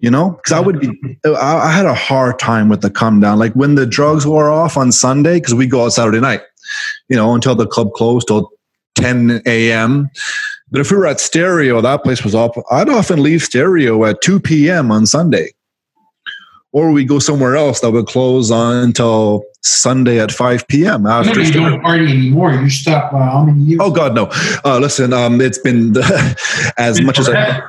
You 0.00 0.10
know? 0.10 0.32
Because 0.32 0.52
i 0.52 0.60
would 0.60 0.80
be 0.80 0.90
i 1.24 1.72
had 1.72 1.86
a 1.86 1.94
hard 1.94 2.38
time 2.38 2.68
with 2.68 2.82
the 2.82 2.90
come 2.90 3.20
down. 3.20 3.38
Like 3.38 3.54
when 3.54 3.74
the 3.74 3.86
drugs 3.86 4.26
wore 4.26 4.50
off 4.50 4.76
on 4.76 4.92
sunday 4.92 5.34
because 5.34 5.54
we 5.54 5.66
go 5.66 5.84
out 5.84 5.94
saturday 5.94 6.20
night 6.20 6.42
you 7.08 7.16
know 7.16 7.34
until 7.34 7.54
the 7.54 7.66
club 7.66 7.92
closed 7.92 8.28
till 8.28 8.50
10 8.96 9.40
a.m 9.46 10.10
but 10.70 10.80
if 10.80 10.90
we 10.90 10.98
were 10.98 11.06
at 11.06 11.20
stereo 11.20 11.80
that 11.80 12.02
place 12.02 12.22
was 12.22 12.34
up. 12.34 12.54
I'd 12.70 12.90
often 12.90 13.22
leave 13.22 13.42
stereo 13.42 14.04
at 14.04 14.20
2 14.20 14.40
p.m 14.40 14.90
on 14.90 15.06
sunday 15.06 15.54
or 16.74 16.90
we 16.90 17.04
go 17.04 17.20
somewhere 17.20 17.54
else 17.56 17.80
that 17.80 17.92
would 17.92 18.06
close 18.06 18.50
on 18.50 18.76
until 18.78 19.44
Sunday 19.62 20.18
at 20.18 20.32
5 20.32 20.66
p.m. 20.66 21.06
After 21.06 21.40
you 21.40 21.52
don't 21.52 21.80
party 21.80 22.04
anymore. 22.04 22.52
You 22.52 22.68
stop. 22.68 23.14
Uh, 23.14 23.18
how 23.18 23.44
many 23.44 23.60
years? 23.60 23.80
Oh 23.80 23.92
God, 23.92 24.14
no! 24.14 24.28
Uh, 24.64 24.78
listen, 24.80 25.12
um, 25.12 25.40
it's 25.40 25.58
been 25.58 25.94
as 26.76 27.00
much 27.00 27.18
as 27.18 27.28
I 27.28 27.62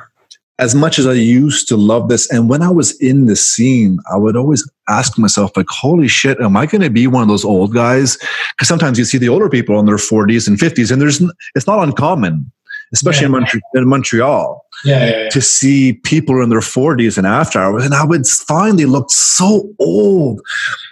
as 0.58 0.74
much 0.74 0.98
as 0.98 1.06
I 1.06 1.12
used 1.12 1.68
to 1.68 1.76
love 1.76 2.08
this, 2.08 2.30
and 2.30 2.48
when 2.48 2.62
I 2.62 2.70
was 2.70 3.00
in 3.00 3.26
the 3.26 3.36
scene, 3.36 3.98
I 4.12 4.16
would 4.16 4.36
always 4.36 4.68
ask 4.88 5.18
myself, 5.18 5.54
like, 5.56 5.66
holy 5.68 6.08
shit, 6.08 6.40
am 6.40 6.56
I 6.56 6.66
going 6.66 6.80
to 6.80 6.90
be 6.90 7.06
one 7.06 7.22
of 7.22 7.28
those 7.28 7.44
old 7.44 7.74
guys? 7.74 8.16
Because 8.54 8.66
sometimes 8.66 8.98
you 8.98 9.04
see 9.04 9.18
the 9.18 9.28
older 9.28 9.50
people 9.50 9.78
in 9.78 9.86
their 9.86 9.96
40s 9.96 10.48
and 10.48 10.58
50s, 10.58 10.90
and 10.90 11.00
there's 11.00 11.22
it's 11.54 11.66
not 11.66 11.82
uncommon, 11.82 12.50
especially 12.92 13.22
yeah. 13.22 13.26
in, 13.26 13.32
Montreal, 13.32 13.62
in 13.74 13.88
Montreal, 13.88 14.66
yeah, 14.84 15.06
yeah, 15.06 15.28
to 15.30 15.40
see 15.40 15.94
people 15.94 16.42
in 16.42 16.50
their 16.50 16.60
40s 16.60 17.18
and 17.18 17.26
after 17.26 17.58
hours. 17.58 17.84
And 17.84 17.94
I 17.94 18.04
would 18.04 18.26
find 18.26 18.78
they 18.78 18.84
looked 18.84 19.10
so 19.10 19.68
old. 19.78 20.40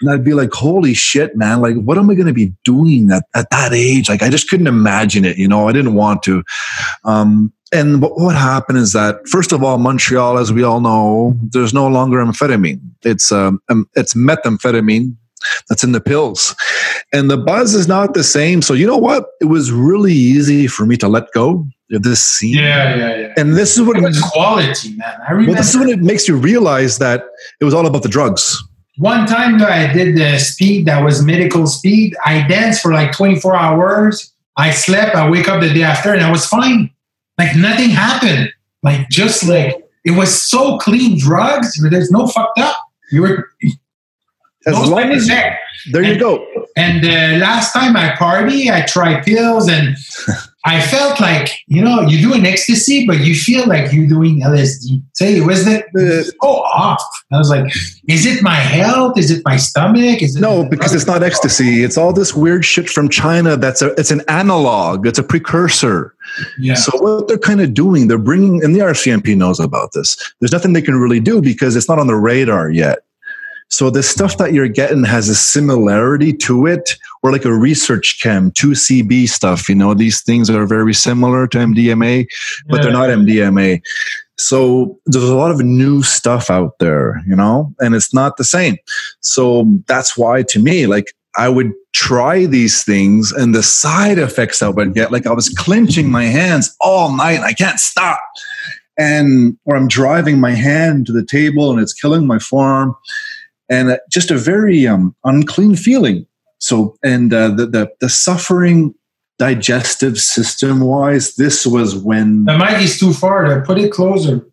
And 0.00 0.10
I'd 0.10 0.24
be 0.24 0.34
like, 0.34 0.52
holy 0.52 0.94
shit, 0.94 1.36
man, 1.36 1.60
like, 1.60 1.76
what 1.76 1.98
am 1.98 2.10
I 2.10 2.14
going 2.14 2.26
to 2.26 2.32
be 2.32 2.52
doing 2.64 3.10
at, 3.10 3.24
at 3.34 3.50
that 3.50 3.72
age? 3.72 4.08
Like, 4.08 4.22
I 4.22 4.30
just 4.30 4.48
couldn't 4.48 4.66
imagine 4.66 5.24
it, 5.24 5.36
you 5.36 5.48
know, 5.48 5.68
I 5.68 5.72
didn't 5.72 5.94
want 5.94 6.22
to. 6.24 6.42
Um, 7.04 7.52
and 7.72 8.02
what 8.02 8.36
happened 8.36 8.78
is 8.78 8.92
that 8.92 9.26
first 9.28 9.50
of 9.50 9.64
all, 9.64 9.78
Montreal, 9.78 10.38
as 10.38 10.52
we 10.52 10.62
all 10.62 10.80
know, 10.80 11.36
there's 11.42 11.74
no 11.74 11.88
longer 11.88 12.18
amphetamine. 12.18 12.80
It's 13.02 13.32
um, 13.32 13.60
it's 13.94 14.14
methamphetamine 14.14 15.16
that's 15.68 15.84
in 15.84 15.92
the 15.92 16.00
pills, 16.00 16.54
and 17.12 17.30
the 17.30 17.36
buzz 17.36 17.74
is 17.74 17.86
not 17.88 18.14
the 18.14 18.24
same. 18.24 18.62
So 18.62 18.74
you 18.74 18.86
know 18.86 18.96
what? 18.98 19.26
It 19.40 19.46
was 19.46 19.70
really 19.72 20.12
easy 20.12 20.66
for 20.66 20.86
me 20.86 20.96
to 20.98 21.08
let 21.08 21.30
go 21.32 21.66
of 21.92 22.02
this 22.02 22.22
scene. 22.22 22.54
Yeah, 22.54 22.96
yeah, 22.96 23.16
yeah. 23.16 23.34
And 23.36 23.54
this 23.54 23.76
is 23.76 23.82
what 23.86 23.96
It 23.96 24.02
was 24.02 24.20
quality, 24.20 24.94
man. 24.96 25.14
I 25.28 25.32
remember 25.32 25.52
well, 25.52 25.60
this 25.60 25.70
is 25.74 25.78
when 25.78 25.88
it 25.88 26.00
makes 26.00 26.26
you 26.26 26.36
realize 26.36 26.98
that 26.98 27.24
it 27.60 27.64
was 27.64 27.74
all 27.74 27.86
about 27.86 28.02
the 28.02 28.08
drugs. 28.08 28.62
one 28.96 29.26
time 29.26 29.58
that 29.58 29.70
I 29.70 29.92
did 29.92 30.16
the 30.16 30.38
speed 30.38 30.86
that 30.86 31.02
was 31.02 31.22
medical 31.22 31.66
speed. 31.66 32.14
I 32.24 32.46
danced 32.46 32.80
for 32.80 32.92
like 32.92 33.12
24 33.12 33.56
hours. 33.56 34.32
I 34.56 34.70
slept. 34.70 35.14
I 35.16 35.28
wake 35.28 35.48
up 35.48 35.60
the 35.60 35.72
day 35.72 35.82
after, 35.82 36.12
and 36.12 36.22
I 36.22 36.30
was 36.30 36.46
fine. 36.46 36.90
Like 37.38 37.56
nothing 37.56 37.90
happened. 37.90 38.50
Like 38.82 39.08
just 39.08 39.44
like 39.48 39.76
it 40.04 40.12
was 40.12 40.42
so 40.42 40.78
clean 40.78 41.18
drugs. 41.18 41.76
There's 41.90 42.10
no 42.10 42.26
fucked 42.28 42.58
up. 42.60 42.76
You 43.10 43.22
were 43.22 43.48
As 44.66 44.88
long 44.88 45.10
as 45.12 45.28
effect. 45.28 45.60
there 45.92 46.02
you 46.04 46.18
go. 46.18 46.46
And 46.76 47.04
uh, 47.04 47.44
last 47.44 47.72
time 47.72 47.96
I 47.96 48.16
party, 48.16 48.70
I 48.70 48.82
tried 48.82 49.24
pills 49.24 49.68
and 49.68 49.96
I 50.66 50.80
felt 50.80 51.20
like, 51.20 51.50
you 51.66 51.82
know, 51.82 52.00
you're 52.00 52.22
doing 52.22 52.46
ecstasy, 52.46 53.06
but 53.06 53.20
you 53.20 53.34
feel 53.34 53.66
like 53.66 53.92
you're 53.92 54.08
doing 54.08 54.40
LSD. 54.40 55.02
Say, 55.12 55.40
was 55.42 55.66
it 55.66 55.84
Uh, 55.94 56.22
so 56.24 56.48
off? 56.48 57.02
I 57.30 57.36
was 57.36 57.50
like, 57.50 57.70
is 58.08 58.24
it 58.24 58.42
my 58.42 58.54
health? 58.54 59.18
Is 59.18 59.30
it 59.30 59.42
my 59.44 59.56
stomach? 59.58 60.22
Is 60.22 60.36
it 60.36 60.40
No, 60.40 60.66
because 60.68 60.94
it's 60.94 61.06
not 61.06 61.22
ecstasy. 61.22 61.84
It's 61.84 61.98
all 61.98 62.14
this 62.14 62.34
weird 62.34 62.64
shit 62.64 62.88
from 62.88 63.10
China. 63.10 63.58
That's 63.58 63.82
a. 63.82 63.88
It's 64.00 64.10
an 64.10 64.22
analog. 64.26 65.06
It's 65.06 65.18
a 65.18 65.22
precursor. 65.22 66.14
Yeah. 66.58 66.74
So 66.74 66.96
what 66.98 67.28
they're 67.28 67.36
kind 67.38 67.60
of 67.60 67.74
doing, 67.74 68.08
they're 68.08 68.16
bringing, 68.18 68.64
and 68.64 68.74
the 68.74 68.80
RCMP 68.80 69.36
knows 69.36 69.60
about 69.60 69.92
this. 69.92 70.16
There's 70.40 70.52
nothing 70.52 70.72
they 70.72 70.82
can 70.82 70.96
really 70.96 71.20
do 71.20 71.42
because 71.42 71.76
it's 71.76 71.88
not 71.88 71.98
on 71.98 72.06
the 72.06 72.16
radar 72.16 72.70
yet. 72.70 73.00
So 73.68 73.90
the 73.90 74.02
stuff 74.02 74.38
that 74.38 74.52
you're 74.52 74.68
getting 74.68 75.04
has 75.04 75.28
a 75.28 75.34
similarity 75.34 76.32
to 76.34 76.66
it, 76.66 76.96
or 77.22 77.32
like 77.32 77.44
a 77.44 77.52
research 77.52 78.20
chem, 78.22 78.50
2CB 78.52 79.28
stuff. 79.28 79.68
You 79.68 79.74
know, 79.74 79.94
these 79.94 80.22
things 80.22 80.48
are 80.50 80.66
very 80.66 80.94
similar 80.94 81.46
to 81.48 81.58
MDMA, 81.58 82.26
but 82.68 82.82
they're 82.82 82.92
not 82.92 83.10
MDMA. 83.10 83.80
So 84.36 84.98
there's 85.06 85.28
a 85.28 85.36
lot 85.36 85.50
of 85.50 85.60
new 85.60 86.02
stuff 86.02 86.50
out 86.50 86.78
there, 86.80 87.22
you 87.26 87.34
know, 87.36 87.72
and 87.80 87.94
it's 87.94 88.12
not 88.12 88.36
the 88.36 88.44
same. 88.44 88.76
So 89.20 89.66
that's 89.86 90.16
why 90.16 90.42
to 90.48 90.58
me, 90.58 90.86
like 90.86 91.12
I 91.36 91.48
would 91.48 91.72
try 91.94 92.46
these 92.46 92.84
things 92.84 93.32
and 93.32 93.54
the 93.54 93.62
side 93.62 94.18
effects 94.18 94.62
I 94.62 94.68
would 94.68 94.94
get, 94.94 95.12
like 95.12 95.26
I 95.26 95.32
was 95.32 95.48
clenching 95.48 96.10
my 96.10 96.24
hands 96.24 96.74
all 96.80 97.16
night. 97.16 97.40
I 97.40 97.52
can't 97.52 97.78
stop. 97.78 98.20
And 98.98 99.56
or 99.64 99.76
I'm 99.76 99.88
driving 99.88 100.38
my 100.38 100.52
hand 100.52 101.06
to 101.06 101.12
the 101.12 101.24
table 101.24 101.70
and 101.70 101.80
it's 101.80 101.92
killing 101.92 102.26
my 102.26 102.38
forearm. 102.38 102.94
And 103.68 103.90
uh, 103.90 103.98
just 104.10 104.30
a 104.30 104.36
very 104.36 104.86
um, 104.86 105.14
unclean 105.24 105.76
feeling. 105.76 106.26
So, 106.58 106.96
and 107.02 107.32
uh, 107.32 107.48
the, 107.48 107.66
the 107.66 107.90
the 108.00 108.08
suffering 108.08 108.94
digestive 109.38 110.18
system 110.18 110.80
wise, 110.80 111.34
this 111.36 111.66
was 111.66 111.96
when 111.96 112.44
The 112.44 112.58
mic 112.58 112.80
is 112.82 112.98
too 112.98 113.12
far. 113.12 113.44
To 113.44 113.62
put 113.62 113.78
it 113.78 113.92
closer. 113.92 114.46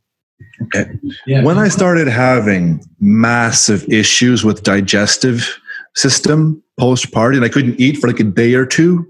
Okay. 0.63 0.91
Yeah. 1.25 1.43
when 1.43 1.57
I 1.57 1.69
started 1.69 2.07
having 2.07 2.83
massive 2.99 3.87
issues 3.91 4.43
with 4.43 4.63
digestive 4.63 5.59
system 5.95 6.61
post 6.79 7.11
party, 7.11 7.37
and 7.37 7.45
I 7.45 7.49
couldn't 7.49 7.79
eat 7.79 7.97
for 7.97 8.07
like 8.07 8.19
a 8.19 8.23
day 8.23 8.53
or 8.53 8.65
two, 8.65 9.07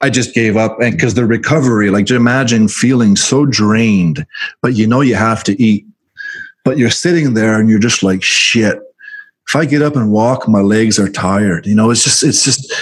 I 0.00 0.10
just 0.10 0.34
gave 0.34 0.56
up. 0.56 0.80
And 0.80 0.92
because 0.92 1.14
the 1.14 1.26
recovery, 1.26 1.90
like 1.90 2.06
just 2.06 2.16
imagine 2.16 2.68
feeling 2.68 3.16
so 3.16 3.46
drained, 3.46 4.26
but 4.60 4.74
you 4.74 4.86
know 4.86 5.00
you 5.00 5.14
have 5.14 5.44
to 5.44 5.60
eat, 5.62 5.86
but 6.64 6.76
you're 6.78 6.90
sitting 6.90 7.34
there 7.34 7.58
and 7.58 7.68
you're 7.68 7.78
just 7.78 8.02
like 8.02 8.22
shit. 8.22 8.78
If 9.52 9.56
I 9.56 9.66
get 9.66 9.82
up 9.82 9.96
and 9.96 10.10
walk, 10.10 10.48
my 10.48 10.60
legs 10.62 10.98
are 10.98 11.08
tired. 11.10 11.66
You 11.66 11.74
know, 11.74 11.90
it's 11.90 12.02
just, 12.04 12.22
it's 12.22 12.42
just. 12.44 12.72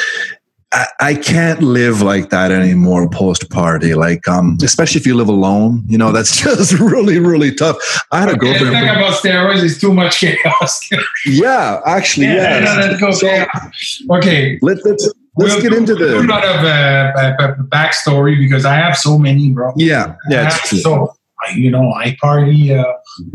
I, 0.72 0.86
I 1.00 1.14
can't 1.16 1.62
live 1.62 2.00
like 2.00 2.30
that 2.30 2.52
anymore 2.52 3.10
post 3.10 3.50
party. 3.50 3.94
Like, 3.94 4.28
um, 4.28 4.56
especially 4.62 5.00
if 5.00 5.06
you 5.06 5.16
live 5.16 5.26
alone, 5.28 5.82
you 5.88 5.98
know, 5.98 6.12
that's 6.12 6.36
just 6.40 6.74
really, 6.78 7.18
really 7.18 7.52
tough. 7.52 7.76
I 8.12 8.20
had 8.20 8.28
a 8.28 8.32
Okay, 8.34 8.50
let's 8.50 8.60
girlfriend. 8.62 8.86
talk 8.86 8.96
about 8.98 9.12
steroids. 9.14 9.64
It's 9.64 9.80
too 9.80 9.92
much 9.92 10.20
chaos. 10.20 10.88
Yeah, 11.26 11.80
actually, 11.86 12.26
yeah. 12.28 12.60
no, 12.60 12.86
let's 12.86 13.00
go. 13.00 13.10
So 13.10 13.26
chaos. 13.26 14.02
Okay. 14.10 14.58
let, 14.62 14.78
let's 14.86 15.04
let's 15.36 15.54
We'll 15.54 15.60
get 15.60 15.70
do- 15.72 15.76
into 15.78 15.94
we'll 15.96 16.08
do 16.08 16.18
a 16.18 16.22
the 16.22 16.28
lot 16.28 16.44
of 16.44 16.56
uh, 16.64 17.12
ba- 17.16 17.34
ba- 17.36 17.56
backstory 17.68 18.38
because 18.38 18.64
I 18.64 18.74
have 18.76 18.96
so 18.96 19.18
many, 19.18 19.48
bro. 19.50 19.72
yeah 19.76 20.14
yeah. 20.30 20.46
It's 20.46 20.68
true. 20.68 20.78
so 20.78 21.14
you 21.56 21.70
know, 21.72 21.90
I 21.94 22.16
party. 22.20 22.72
Uh, 22.74 22.84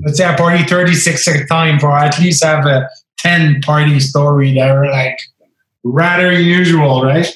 let's 0.05 0.17
say 0.19 0.25
I 0.25 0.35
party 0.37 0.63
thirty 0.63 0.93
six 0.93 1.27
at 1.27 1.35
a 1.41 1.45
time 1.47 1.79
for 1.79 1.91
at 1.91 2.17
least 2.19 2.43
have 2.45 2.65
a 2.65 2.87
ten 3.17 3.61
party 3.61 3.99
story 3.99 4.53
that 4.55 4.69
are 4.69 4.89
like 4.91 5.17
rather 5.83 6.31
unusual, 6.31 7.03
right? 7.03 7.27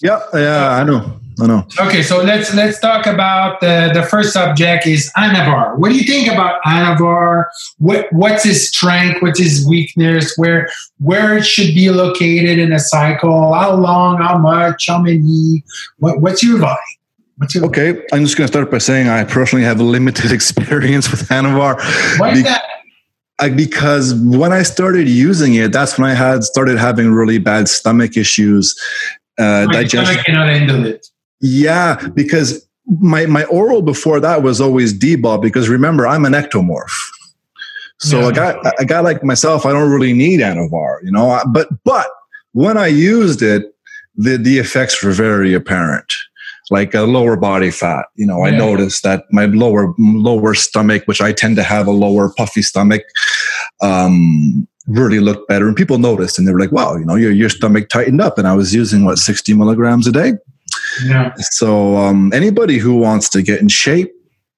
Yeah, 0.00 0.20
yeah. 0.34 0.70
I 0.70 0.84
know. 0.84 1.20
I 1.40 1.46
know. 1.46 1.66
Okay, 1.80 2.02
so 2.02 2.22
let's 2.22 2.54
let's 2.54 2.78
talk 2.78 3.06
about 3.06 3.60
the 3.60 3.90
the 3.94 4.02
first 4.02 4.32
subject 4.32 4.86
is 4.86 5.10
Anavar. 5.16 5.78
What 5.78 5.88
do 5.88 5.96
you 5.96 6.04
think 6.04 6.30
about 6.30 6.62
Anavar? 6.62 7.46
What 7.78 8.12
what's 8.12 8.44
his 8.44 8.68
strength? 8.68 9.22
What's 9.22 9.38
his 9.38 9.66
weakness? 9.66 10.34
Where 10.36 10.68
where 11.00 11.38
it 11.38 11.44
should 11.44 11.74
be 11.74 11.90
located 11.90 12.58
in 12.58 12.72
a 12.72 12.78
cycle? 12.78 13.54
How 13.54 13.74
long? 13.74 14.18
How 14.18 14.38
much? 14.38 14.86
How 14.88 14.98
many? 15.00 15.64
What 15.98 16.20
what's 16.20 16.42
your 16.42 16.58
vibe? 16.58 16.76
What's 17.38 17.54
your 17.54 17.64
Okay, 17.66 18.04
I'm 18.12 18.22
just 18.24 18.36
going 18.36 18.46
to 18.46 18.52
start 18.52 18.70
by 18.70 18.78
saying 18.78 19.08
I 19.08 19.24
personally 19.24 19.64
have 19.64 19.80
limited 19.80 20.32
experience 20.38 21.10
with 21.10 21.28
Anavar. 21.28 21.78
Why 22.20 22.32
is 22.32 22.42
that? 22.42 22.62
I, 23.42 23.48
because 23.50 24.14
when 24.14 24.52
I 24.52 24.62
started 24.62 25.08
using 25.08 25.54
it, 25.54 25.72
that's 25.72 25.98
when 25.98 26.08
I 26.08 26.14
had 26.14 26.44
started 26.44 26.78
having 26.78 27.12
really 27.12 27.38
bad 27.38 27.68
stomach 27.68 28.16
issues, 28.16 28.74
uh, 29.38 29.64
My 29.66 29.72
digestion. 29.72 30.04
stomach 30.06 30.24
cannot 30.26 30.48
handle 30.48 30.86
it. 30.86 31.06
Yeah, 31.40 32.08
because 32.14 32.66
my 33.00 33.26
my 33.26 33.44
oral 33.44 33.82
before 33.82 34.20
that 34.20 34.42
was 34.42 34.60
always 34.60 34.92
D-ball. 34.92 35.38
Because 35.38 35.68
remember, 35.68 36.06
I'm 36.06 36.24
an 36.24 36.32
ectomorph. 36.34 36.92
So 37.98 38.20
Yeah. 38.20 38.28
a 38.28 38.32
guy 38.32 38.72
a 38.78 38.84
guy 38.84 39.00
like 39.00 39.22
myself, 39.24 39.64
I 39.66 39.72
don't 39.72 39.90
really 39.90 40.12
need 40.12 40.40
Anavar, 40.40 40.98
you 41.04 41.10
know. 41.12 41.40
But 41.52 41.68
but 41.84 42.06
when 42.52 42.76
I 42.76 42.86
used 42.88 43.42
it, 43.42 43.62
the 44.16 44.36
the 44.36 44.58
effects 44.58 45.02
were 45.02 45.12
very 45.12 45.54
apparent. 45.54 46.12
Like 46.72 46.94
a 46.94 47.02
lower 47.02 47.36
body 47.36 47.70
fat, 47.70 48.06
you 48.14 48.26
know. 48.26 48.44
I 48.46 48.50
noticed 48.50 49.02
that 49.02 49.24
my 49.30 49.44
lower 49.44 49.92
lower 49.98 50.54
stomach, 50.54 51.02
which 51.04 51.20
I 51.20 51.30
tend 51.32 51.56
to 51.56 51.62
have 51.62 51.86
a 51.86 51.90
lower 51.92 52.32
puffy 52.38 52.62
stomach, 52.62 53.02
um, 53.82 54.66
really 54.86 55.20
looked 55.20 55.46
better, 55.48 55.68
and 55.68 55.76
people 55.76 55.98
noticed, 55.98 56.38
and 56.38 56.48
they 56.48 56.52
were 56.52 56.58
like, 56.58 56.72
"Wow, 56.72 56.96
you 56.96 57.04
know, 57.04 57.14
your 57.14 57.30
your 57.30 57.50
stomach 57.50 57.90
tightened 57.90 58.22
up." 58.22 58.38
And 58.38 58.48
I 58.48 58.54
was 58.54 58.74
using 58.74 59.04
what 59.04 59.18
sixty 59.18 59.52
milligrams 59.54 60.06
a 60.06 60.12
day. 60.12 60.32
Yeah. 61.04 61.34
So 61.50 61.96
um, 61.96 62.32
anybody 62.32 62.78
who 62.78 62.96
wants 62.96 63.28
to 63.30 63.42
get 63.42 63.60
in 63.60 63.68
shape, 63.68 64.10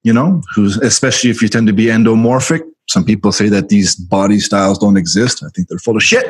you 0.03 0.13
know, 0.13 0.41
who's 0.55 0.77
especially 0.77 1.31
if 1.31 1.41
you 1.41 1.49
tend 1.49 1.67
to 1.67 1.73
be 1.73 1.87
endomorphic. 1.87 2.61
Some 2.87 3.03
people 3.03 3.31
say 3.31 3.49
that 3.49 3.69
these 3.69 3.95
body 3.95 4.39
styles 4.39 4.77
don't 4.77 4.95
exist. 4.95 5.43
I 5.43 5.49
think 5.55 5.67
they're 5.67 5.79
full 5.79 5.97
of 5.97 6.03
shit. 6.03 6.25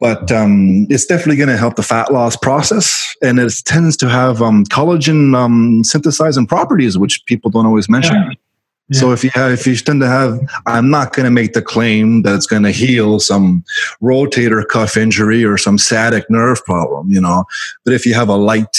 But 0.00 0.32
um, 0.32 0.86
it's 0.88 1.04
definitely 1.04 1.36
going 1.36 1.50
to 1.50 1.58
help 1.58 1.76
the 1.76 1.82
fat 1.82 2.10
loss 2.10 2.34
process, 2.34 3.14
and 3.22 3.38
it 3.38 3.52
tends 3.66 3.96
to 3.98 4.08
have 4.08 4.40
um, 4.40 4.64
collagen 4.64 5.36
um, 5.36 5.84
synthesizing 5.84 6.46
properties, 6.46 6.96
which 6.96 7.24
people 7.26 7.50
don't 7.50 7.66
always 7.66 7.88
mention. 7.88 8.16
Yeah. 8.16 8.98
So 8.98 9.12
if 9.12 9.22
you 9.22 9.30
have, 9.34 9.52
if 9.52 9.66
you 9.68 9.76
tend 9.76 10.00
to 10.00 10.08
have, 10.08 10.40
I'm 10.66 10.90
not 10.90 11.12
going 11.12 11.24
to 11.24 11.30
make 11.30 11.52
the 11.52 11.62
claim 11.62 12.22
that 12.22 12.34
it's 12.34 12.46
going 12.46 12.64
to 12.64 12.72
heal 12.72 13.20
some 13.20 13.62
rotator 14.02 14.66
cuff 14.66 14.96
injury 14.96 15.44
or 15.44 15.56
some 15.56 15.78
sciatic 15.78 16.28
nerve 16.28 16.64
problem, 16.64 17.08
you 17.08 17.20
know. 17.20 17.44
But 17.84 17.94
if 17.94 18.04
you 18.04 18.14
have 18.14 18.28
a 18.28 18.34
light 18.34 18.76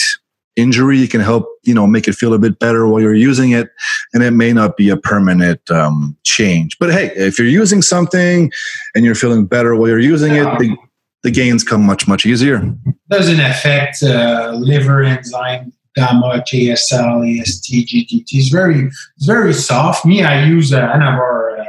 injury, 0.58 1.02
it 1.02 1.12
can 1.12 1.22
help, 1.22 1.48
you 1.64 1.74
know, 1.74 1.88
make 1.88 2.10
it 2.10 2.14
feel 2.14 2.34
a 2.34 2.40
bit 2.40 2.60
better 2.60 2.88
while 2.88 3.00
you're 3.00 3.14
using 3.14 3.52
it, 3.52 3.70
and 4.14 4.22
it 4.22 4.32
may 4.32 4.52
not 4.52 4.76
be 4.76 4.90
a 4.90 4.98
permanent 4.98 5.72
um, 5.72 6.18
change. 6.24 6.78
But 6.78 6.92
hey, 6.92 7.12
if 7.16 7.40
you're 7.40 7.48
using 7.48 7.82
something 7.82 8.52
and 8.94 9.06
you're 9.06 9.16
feeling 9.16 9.46
better 9.46 9.78
while 9.78 9.88
you're 9.88 10.00
using 10.00 10.34
it, 10.36 10.78
the, 11.24 11.32
gains 11.32 11.64
come 11.64 11.86
much 11.86 12.08
much 12.08 12.26
easier. 12.26 12.74
Doesn't 13.10 13.40
affect 13.40 14.04
uh, 14.04 14.54
liver 14.58 15.04
enzyme, 15.04 15.74
gamma, 15.96 16.44
JSL, 16.48 17.42
AST, 17.42 17.72
GTT. 17.72 18.24
It's 18.32 18.50
very, 18.50 18.90
very 19.20 19.54
soft. 19.54 20.06
Me, 20.06 20.24
I 20.24 20.46
use 20.46 20.74
uh, 20.74 20.88
Anavar. 20.88 21.60
Uh, 21.60 21.66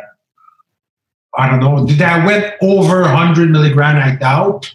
I 1.37 1.49
don't 1.49 1.61
know. 1.61 1.87
Did 1.87 2.03
I 2.03 2.25
went 2.25 2.55
over 2.61 3.03
100 3.03 3.51
milligram? 3.51 3.97
I 3.97 4.17
doubt. 4.17 4.73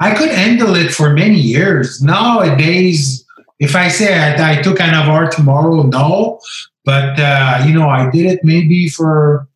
I 0.00 0.14
could 0.14 0.30
handle 0.30 0.74
it 0.74 0.90
for 0.90 1.10
many 1.10 1.38
years. 1.38 2.00
Nowadays, 2.02 3.24
if 3.58 3.74
I 3.74 3.88
say 3.88 4.14
I, 4.18 4.52
I 4.52 4.62
took 4.62 4.78
Anavar 4.78 5.30
tomorrow, 5.30 5.82
no. 5.82 6.40
But 6.84 7.18
uh, 7.20 7.64
you 7.66 7.74
know, 7.74 7.88
I 7.88 8.10
did 8.10 8.26
it 8.26 8.40
maybe 8.42 8.88
for 8.88 9.47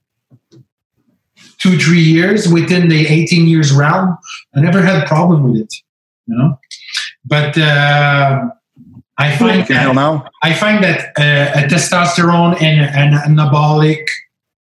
two, 1.63 1.79
three 1.79 2.03
years 2.03 2.49
within 2.49 2.89
the 2.89 3.07
18 3.07 3.47
years 3.47 3.73
realm. 3.73 4.19
I 4.55 4.61
never 4.61 4.83
had 4.83 5.03
a 5.03 5.07
problem 5.07 5.51
with 5.51 5.63
it. 5.63 5.75
You 6.27 6.37
know, 6.37 6.59
but 7.25 7.57
uh, 7.57 8.49
I 9.19 9.37
find 9.37 9.61
You 9.61 9.67
can 9.67 9.77
handle 9.77 9.95
that, 9.95 10.01
now. 10.01 10.29
I 10.43 10.55
find 10.55 10.83
that 10.83 11.01
uh, 11.19 11.61
a 11.61 11.69
testosterone 11.69 12.61
and 12.61 12.81
an 12.81 13.37
anabolic 13.37 14.07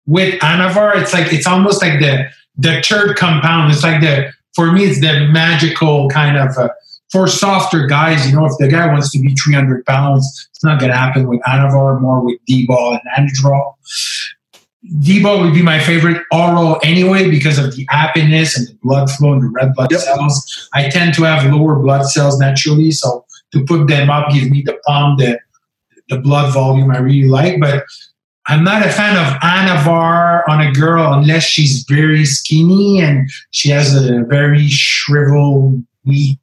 with 0.06 0.40
Anavar, 0.40 0.96
it's 1.00 1.12
like 1.12 1.32
it's 1.32 1.46
almost 1.46 1.82
like 1.82 2.00
the 2.00 2.28
the 2.56 2.82
third 2.82 3.16
compound. 3.16 3.72
It's 3.72 3.82
like 3.82 4.00
the 4.00 4.32
for 4.54 4.72
me, 4.72 4.84
it's 4.84 5.00
the 5.00 5.28
magical 5.30 6.08
kind 6.08 6.36
of. 6.36 6.56
Uh, 6.56 6.68
for 7.10 7.26
softer 7.26 7.86
guys, 7.86 8.28
you 8.28 8.36
know, 8.36 8.44
if 8.44 8.52
the 8.58 8.68
guy 8.68 8.86
wants 8.86 9.10
to 9.12 9.18
be 9.18 9.34
300 9.34 9.82
pounds, 9.86 10.48
it's 10.50 10.62
not 10.62 10.78
going 10.78 10.90
to 10.90 10.96
happen 10.96 11.26
with 11.26 11.40
Anavar, 11.40 11.98
more 12.02 12.22
with 12.22 12.38
D-ball 12.46 12.98
and 13.16 13.30
Anadrol. 13.30 13.72
D-ball 15.00 15.42
would 15.42 15.54
be 15.54 15.62
my 15.62 15.78
favorite 15.78 16.22
oral 16.32 16.80
anyway 16.82 17.30
because 17.30 17.58
of 17.58 17.76
the 17.76 17.86
happiness 17.90 18.56
and 18.56 18.68
the 18.68 18.74
blood 18.82 19.10
flow 19.10 19.34
and 19.34 19.42
the 19.42 19.48
red 19.48 19.74
blood 19.74 19.90
yep. 19.90 20.00
cells. 20.00 20.68
I 20.72 20.88
tend 20.88 21.14
to 21.14 21.24
have 21.24 21.52
lower 21.52 21.78
blood 21.78 22.06
cells 22.06 22.38
naturally, 22.38 22.90
so 22.90 23.26
to 23.52 23.64
put 23.64 23.86
them 23.86 24.08
up 24.10 24.30
gives 24.30 24.50
me 24.50 24.62
the 24.62 24.78
pump, 24.86 25.18
the 25.18 25.38
the 26.08 26.18
blood 26.18 26.52
volume 26.54 26.90
I 26.90 26.98
really 26.98 27.28
like. 27.28 27.60
But 27.60 27.84
I'm 28.46 28.64
not 28.64 28.84
a 28.84 28.88
fan 28.88 29.16
of 29.16 29.40
Anavar 29.42 30.42
on 30.48 30.62
a 30.62 30.72
girl 30.72 31.12
unless 31.12 31.44
she's 31.44 31.84
very 31.88 32.24
skinny 32.24 33.00
and 33.00 33.28
she 33.50 33.68
has 33.68 33.94
a 33.94 34.24
very 34.24 34.68
shriveled, 34.68 35.84
weak 36.06 36.40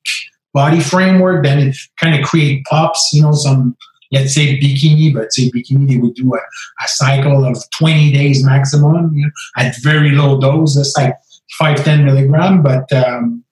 body 0.53 0.79
framework. 0.81 1.43
Then 1.43 1.69
it 1.69 1.77
kind 1.99 2.15
of 2.15 2.27
create 2.27 2.63
pops, 2.65 3.09
you 3.11 3.23
know, 3.23 3.33
some 3.33 3.75
let's 4.11 4.33
say 4.33 4.59
bikini, 4.59 5.13
but 5.13 5.33
say 5.33 5.49
bikini, 5.51 5.87
they 5.87 5.97
would 5.97 6.15
do 6.15 6.33
a, 6.33 6.39
a 6.83 6.87
cycle 6.87 7.45
of 7.45 7.57
20 7.77 8.11
days 8.11 8.43
maximum 8.43 9.11
you 9.13 9.25
know, 9.25 9.31
at 9.57 9.75
very 9.81 10.11
low 10.11 10.39
dose. 10.39 10.75
That's 10.75 10.95
like 10.97 11.15
5, 11.57 11.83
10 11.83 12.05
milligram. 12.05 12.63
But 12.63 12.91
um, 12.93 13.43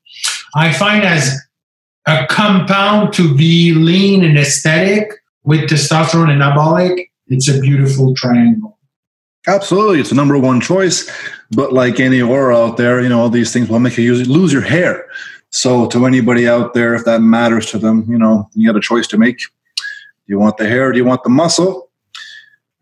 I 0.56 0.74
find 0.74 1.04
as 1.04 1.36
a 2.08 2.26
compound 2.28 3.14
to 3.14 3.36
be 3.36 3.74
lean 3.74 4.24
and 4.24 4.38
aesthetic 4.38 5.12
with 5.44 5.70
testosterone 5.70 6.30
and 6.30 6.42
anabolic, 6.42 7.08
it's 7.28 7.50
a 7.50 7.60
beautiful 7.60 8.14
triangle. 8.16 8.78
Absolutely. 9.48 10.00
It's 10.00 10.12
a 10.12 10.16
number 10.16 10.38
one 10.38 10.62
choice. 10.62 11.10
But 11.52 11.74
like 11.74 12.00
any 12.00 12.22
oral 12.22 12.70
out 12.72 12.78
there, 12.78 13.02
you 13.02 13.10
know, 13.10 13.20
all 13.20 13.30
these 13.30 13.52
things 13.52 13.70
will 13.70 13.80
make 13.80 13.98
you 13.98 14.16
lose 14.24 14.54
your 14.54 14.62
hair. 14.62 15.06
So 15.50 15.88
to 15.88 16.06
anybody 16.06 16.48
out 16.48 16.74
there, 16.74 16.96
if 16.96 17.06
that 17.06 17.20
matters 17.20 17.68
to 17.68 17.78
them, 17.78 18.06
you 18.08 18.18
know, 18.18 18.50
you 18.54 18.68
got 18.68 18.78
a 18.78 18.82
choice 18.82 19.08
to 19.08 19.18
make. 19.18 19.40
Do 20.28 20.34
you 20.34 20.40
want 20.40 20.58
the 20.58 20.68
hair? 20.68 20.92
do 20.92 20.98
you 20.98 21.06
want 21.06 21.24
the 21.24 21.30
muscle? 21.30 21.90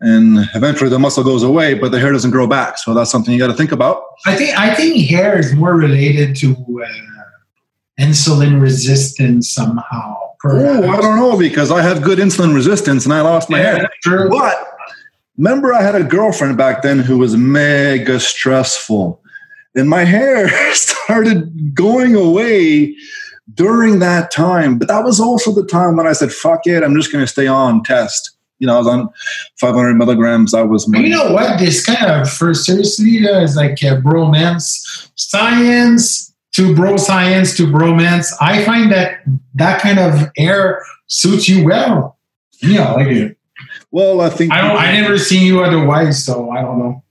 And 0.00 0.48
eventually, 0.54 0.90
the 0.90 0.98
muscle 0.98 1.22
goes 1.22 1.44
away, 1.44 1.74
but 1.74 1.92
the 1.92 2.00
hair 2.00 2.12
doesn't 2.12 2.32
grow 2.32 2.48
back. 2.48 2.76
So 2.78 2.92
that's 2.92 3.10
something 3.10 3.32
you 3.32 3.38
got 3.38 3.48
to 3.48 3.54
think 3.54 3.70
about. 3.70 4.02
I 4.26 4.34
think 4.34 4.58
I 4.58 4.74
think 4.74 5.08
hair 5.08 5.38
is 5.38 5.54
more 5.54 5.76
related 5.76 6.34
to 6.36 6.52
uh, 6.52 6.88
insulin 8.00 8.60
resistance 8.60 9.52
somehow. 9.52 10.16
Oh, 10.44 10.90
I 10.90 11.00
don't 11.00 11.16
know 11.16 11.38
because 11.38 11.70
I 11.70 11.82
had 11.82 12.02
good 12.02 12.18
insulin 12.18 12.52
resistance 12.52 13.04
and 13.04 13.14
I 13.14 13.20
lost 13.20 13.48
my 13.48 13.60
yeah, 13.60 13.76
hair. 13.76 13.90
True. 14.02 14.28
But 14.28 14.56
remember, 15.36 15.72
I 15.72 15.82
had 15.82 15.94
a 15.94 16.02
girlfriend 16.02 16.56
back 16.56 16.82
then 16.82 16.98
who 16.98 17.18
was 17.18 17.36
mega 17.36 18.18
stressful, 18.18 19.22
and 19.76 19.88
my 19.88 20.02
hair 20.02 20.48
started 20.74 21.74
going 21.74 22.16
away 22.16 22.96
during 23.54 23.98
that 24.00 24.30
time. 24.30 24.78
But 24.78 24.88
that 24.88 25.04
was 25.04 25.20
also 25.20 25.52
the 25.52 25.66
time 25.66 25.96
when 25.96 26.06
I 26.06 26.12
said, 26.12 26.32
fuck 26.32 26.66
it, 26.66 26.82
I'm 26.82 26.94
just 26.94 27.12
going 27.12 27.24
to 27.24 27.30
stay 27.30 27.46
on 27.46 27.82
test. 27.82 28.32
You 28.58 28.68
know, 28.68 28.76
I 28.76 28.78
was 28.78 28.86
on 28.86 29.08
500 29.58 29.94
milligrams. 29.94 30.54
I 30.54 30.62
was. 30.62 30.86
You 30.86 31.08
know 31.08 31.32
what? 31.32 31.58
This 31.58 31.84
kind 31.84 32.08
of, 32.08 32.30
for 32.30 32.54
seriously, 32.54 33.26
uh, 33.26 33.40
is 33.40 33.56
like 33.56 33.82
a 33.82 34.00
bromance. 34.00 35.10
Science 35.16 36.32
to 36.52 36.74
bro 36.74 36.96
science 36.96 37.56
to 37.56 37.64
bromance. 37.64 38.32
I 38.40 38.64
find 38.64 38.92
that 38.92 39.22
that 39.54 39.80
kind 39.80 39.98
of 39.98 40.30
air 40.38 40.84
suits 41.08 41.48
you 41.48 41.64
well. 41.64 42.18
Yeah, 42.60 42.94
I 42.94 43.02
do. 43.02 43.34
Well, 43.90 44.20
I 44.20 44.30
think 44.30 44.52
I 44.52 44.60
don't. 44.60 44.76
I 44.76 44.92
never 44.92 45.18
seen 45.18 45.44
you 45.44 45.64
otherwise, 45.64 46.24
so 46.24 46.50
I 46.50 46.62
don't 46.62 46.78
know. 46.78 47.02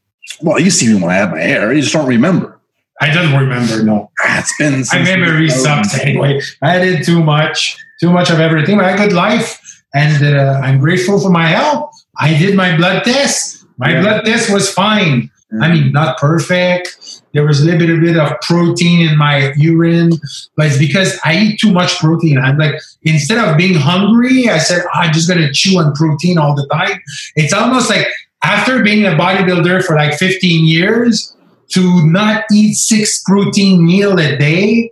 Well, 0.42 0.60
you 0.60 0.70
see 0.70 0.88
me 0.88 1.02
when 1.02 1.12
I 1.12 1.16
had 1.16 1.32
my 1.32 1.42
hair. 1.42 1.74
You 1.74 1.82
just 1.82 1.94
don't 1.94 2.08
remember. 2.08 2.61
I 3.02 3.12
don't 3.12 3.34
remember. 3.38 3.84
No, 3.84 4.12
it's 4.26 4.56
been. 4.58 4.84
My 4.92 5.04
memory 5.04 5.50
sucks 5.50 6.00
anyway. 6.00 6.40
I 6.62 6.78
did 6.78 7.04
too 7.04 7.24
much, 7.24 7.76
too 8.00 8.12
much 8.12 8.30
of 8.30 8.40
everything. 8.40 8.78
But 8.78 8.86
I 8.86 8.92
had 8.92 9.00
a 9.00 9.04
good 9.08 9.14
life, 9.14 9.60
and 9.96 10.24
uh, 10.24 10.62
I'm 10.64 10.80
grateful 10.80 11.20
for 11.20 11.32
my 11.32 11.48
health. 11.48 11.92
I 12.20 12.38
did 12.38 12.56
my 12.56 12.78
blood 12.78 13.04
test. 13.04 13.66
My 13.78 13.94
yeah. 13.94 14.02
blood 14.02 14.26
test 14.26 14.54
was 14.54 14.72
fine. 14.72 15.32
Mm-hmm. 15.52 15.64
I 15.64 15.74
mean, 15.74 15.92
not 15.92 16.20
perfect. 16.20 17.24
There 17.34 17.44
was 17.44 17.62
a 17.62 17.66
little 17.66 18.00
bit 18.00 18.18
of 18.18 18.40
protein 18.42 19.10
in 19.10 19.18
my 19.18 19.52
urine, 19.58 20.12
but 20.56 20.68
it's 20.68 20.78
because 20.78 21.20
I 21.26 21.38
eat 21.38 21.60
too 21.60 21.72
much 21.72 21.98
protein. 21.98 22.38
I'm 22.38 22.58
like, 22.58 22.76
instead 23.02 23.38
of 23.44 23.58
being 23.58 23.74
hungry, 23.74 24.48
I 24.48 24.60
said, 24.60 24.84
oh, 24.86 25.00
I'm 25.00 25.12
just 25.12 25.28
going 25.28 25.42
to 25.42 25.52
chew 25.52 25.80
on 25.80 25.94
protein 25.94 26.38
all 26.38 26.56
the 26.56 26.68
time. 26.68 27.02
It's 27.36 27.52
almost 27.52 27.90
like 27.90 28.08
after 28.44 28.84
being 28.84 29.06
a 29.06 29.12
bodybuilder 29.12 29.84
for 29.84 29.96
like 29.96 30.14
15 30.14 30.66
years, 30.66 31.36
to 31.74 32.08
not 32.08 32.44
eat 32.52 32.74
six 32.76 33.22
protein 33.24 33.86
meal 33.86 34.20
a 34.20 34.38
day, 34.38 34.92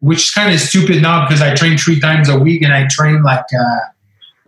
which 0.00 0.18
is 0.18 0.30
kind 0.30 0.52
of 0.52 0.60
stupid 0.60 1.02
now 1.02 1.26
because 1.26 1.42
I 1.42 1.54
train 1.54 1.78
three 1.78 2.00
times 2.00 2.28
a 2.28 2.38
week 2.38 2.62
and 2.62 2.72
I 2.72 2.86
train 2.88 3.22
like, 3.22 3.44
uh, 3.58 3.78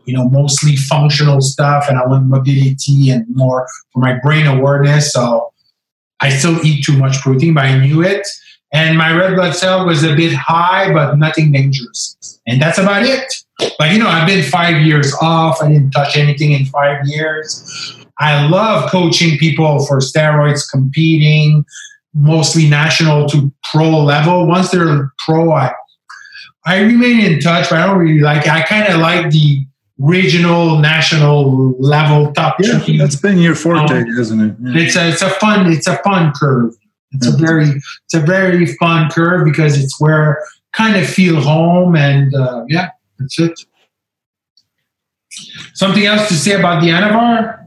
you 0.04 0.14
know, 0.14 0.28
mostly 0.28 0.76
functional 0.76 1.40
stuff 1.40 1.86
and 1.88 1.98
I 1.98 2.06
want 2.06 2.26
mobility 2.26 3.10
and 3.10 3.24
more 3.34 3.68
for 3.92 4.00
my 4.00 4.18
brain 4.22 4.46
awareness. 4.46 5.12
So 5.12 5.52
I 6.20 6.30
still 6.30 6.64
eat 6.64 6.84
too 6.84 6.96
much 6.96 7.20
protein, 7.20 7.54
but 7.54 7.64
I 7.64 7.78
knew 7.78 8.02
it. 8.02 8.26
And 8.72 8.96
my 8.96 9.14
red 9.14 9.34
blood 9.34 9.54
cell 9.54 9.86
was 9.86 10.02
a 10.02 10.14
bit 10.16 10.32
high, 10.32 10.92
but 10.92 11.18
nothing 11.18 11.52
dangerous. 11.52 12.40
And 12.46 12.60
that's 12.60 12.78
about 12.78 13.02
it. 13.04 13.32
But 13.78 13.92
you 13.92 13.98
know, 13.98 14.08
I've 14.08 14.26
been 14.26 14.42
five 14.42 14.80
years 14.82 15.14
off. 15.20 15.62
I 15.62 15.68
didn't 15.68 15.90
touch 15.90 16.16
anything 16.16 16.52
in 16.52 16.64
five 16.66 17.06
years. 17.06 18.01
I 18.22 18.46
love 18.46 18.88
coaching 18.88 19.36
people 19.36 19.84
for 19.84 19.98
steroids, 19.98 20.62
competing, 20.70 21.64
mostly 22.14 22.68
national 22.68 23.28
to 23.30 23.52
pro 23.72 23.90
level. 24.04 24.46
Once 24.46 24.70
they're 24.70 25.12
pro, 25.18 25.50
I, 25.50 25.72
I 26.64 26.82
remain 26.82 27.20
in 27.20 27.40
touch, 27.40 27.68
but 27.68 27.80
I 27.80 27.86
don't 27.86 27.98
really 27.98 28.20
like 28.20 28.42
it. 28.46 28.52
I 28.52 28.62
kind 28.62 28.86
of 28.92 29.00
like 29.00 29.30
the 29.30 29.66
regional, 29.98 30.78
national 30.78 31.72
level 31.80 32.32
top. 32.32 32.58
Yeah, 32.60 32.78
team. 32.78 32.98
that's 32.98 33.16
been 33.16 33.38
your 33.38 33.56
forte, 33.56 33.92
um, 33.92 34.08
isn't 34.08 34.40
it? 34.40 34.56
Yeah. 34.60 34.82
It's 34.82 34.96
a 34.96 35.08
it's 35.08 35.22
a 35.22 35.30
fun 35.30 35.72
it's 35.72 35.88
a 35.88 35.96
fun 36.04 36.32
curve. 36.36 36.74
It's 37.10 37.26
yeah. 37.26 37.34
a 37.34 37.36
very 37.36 37.68
it's 37.70 38.14
a 38.14 38.20
very 38.20 38.66
fun 38.76 39.10
curve 39.10 39.44
because 39.44 39.76
it's 39.82 40.00
where 40.00 40.40
kind 40.72 40.96
of 40.96 41.08
feel 41.08 41.40
home 41.40 41.96
and 41.96 42.32
uh, 42.36 42.64
yeah, 42.68 42.90
that's 43.18 43.38
it. 43.40 43.58
Something 45.74 46.06
else 46.06 46.28
to 46.28 46.34
say 46.34 46.52
about 46.52 46.82
the 46.82 46.90
Anavar? 46.90 47.61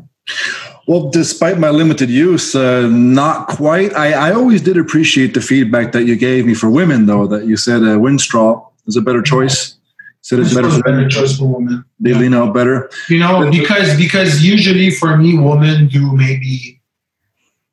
Well, 0.88 1.10
despite 1.10 1.58
my 1.58 1.70
limited 1.70 2.10
use, 2.10 2.56
uh, 2.56 2.88
not 2.88 3.48
quite. 3.48 3.94
I, 3.94 4.30
I 4.30 4.34
always 4.34 4.62
did 4.62 4.78
appreciate 4.78 5.34
the 5.34 5.42
feedback 5.42 5.92
that 5.94 6.04
you 6.04 6.16
gave 6.16 6.46
me 6.46 6.54
for 6.54 6.70
women, 6.70 7.08
though, 7.08 7.26
that 7.28 7.46
you 7.46 7.58
said 7.58 7.82
uh, 7.82 7.98
Winstrol 7.98 8.72
is 8.86 8.96
a 8.96 9.02
better 9.02 9.22
choice. 9.22 9.76
Said 10.22 10.40
it's 10.40 10.54
better, 10.54 10.70
better 10.82 11.08
choice 11.08 11.38
for 11.38 11.48
women. 11.48 11.86
They 12.00 12.12
yeah. 12.12 12.18
lean 12.18 12.34
out 12.34 12.54
better. 12.54 12.90
You 13.10 13.20
know, 13.20 13.50
because 13.52 13.96
because 13.98 14.44
usually 14.44 14.92
for 14.92 15.18
me, 15.18 15.38
women 15.38 15.88
do 15.88 16.16
maybe 16.16 16.82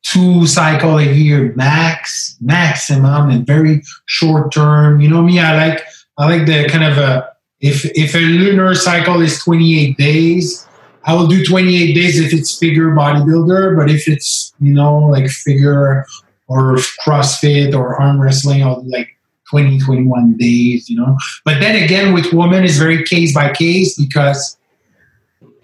two 0.02 0.46
cycle 0.46 0.98
a 0.98 1.04
year 1.04 1.52
max, 1.54 2.36
maximum, 2.40 3.30
and 3.30 3.46
very 3.46 3.82
short 4.06 4.52
term. 4.52 5.00
You 5.00 5.08
know 5.08 5.22
me, 5.22 5.38
I 5.38 5.56
like 5.56 5.82
I 6.18 6.28
like 6.28 6.46
the 6.46 6.68
kind 6.68 6.84
of 6.84 6.98
a 6.98 7.30
if 7.60 7.84
if 7.96 8.14
a 8.14 8.20
lunar 8.20 8.74
cycle 8.74 9.22
is 9.22 9.42
28 9.42 9.96
days 9.96 10.66
I 11.04 11.14
will 11.14 11.26
do 11.26 11.44
28 11.44 11.94
days 11.94 12.20
if 12.20 12.32
it's 12.32 12.56
figure 12.56 12.90
bodybuilder, 12.90 13.76
but 13.76 13.90
if 13.90 14.06
it's, 14.08 14.54
you 14.60 14.72
know, 14.72 14.98
like 14.98 15.28
figure 15.28 16.06
or 16.48 16.76
CrossFit 17.04 17.74
or 17.74 18.00
arm 18.00 18.20
wrestling, 18.20 18.62
I'll 18.62 18.82
do 18.82 18.90
like 18.90 19.08
20, 19.50 19.80
21 19.80 20.36
days, 20.36 20.88
you 20.88 20.96
know. 20.96 21.16
But 21.44 21.60
then 21.60 21.82
again, 21.82 22.12
with 22.12 22.32
women, 22.32 22.64
it's 22.64 22.78
very 22.78 23.04
case 23.04 23.34
by 23.34 23.52
case 23.52 23.98
because 23.98 24.56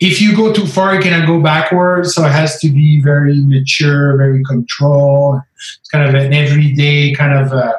if 0.01 0.20
you 0.20 0.36
go 0.36 0.53
too 0.53 0.66
far, 0.66 0.95
you 0.95 1.01
cannot 1.01 1.26
go 1.26 1.41
backwards. 1.41 2.14
So 2.14 2.24
it 2.24 2.32
has 2.32 2.61
to 2.61 2.68
be 2.68 3.01
very 3.01 3.41
mature, 3.41 4.16
very 4.16 4.43
controlled. 4.45 5.41
It's 5.80 5.89
kind 5.91 6.09
of 6.09 6.14
an 6.14 6.32
everyday 6.32 7.14
kind 7.14 7.32
of 7.32 7.53
uh, 7.53 7.76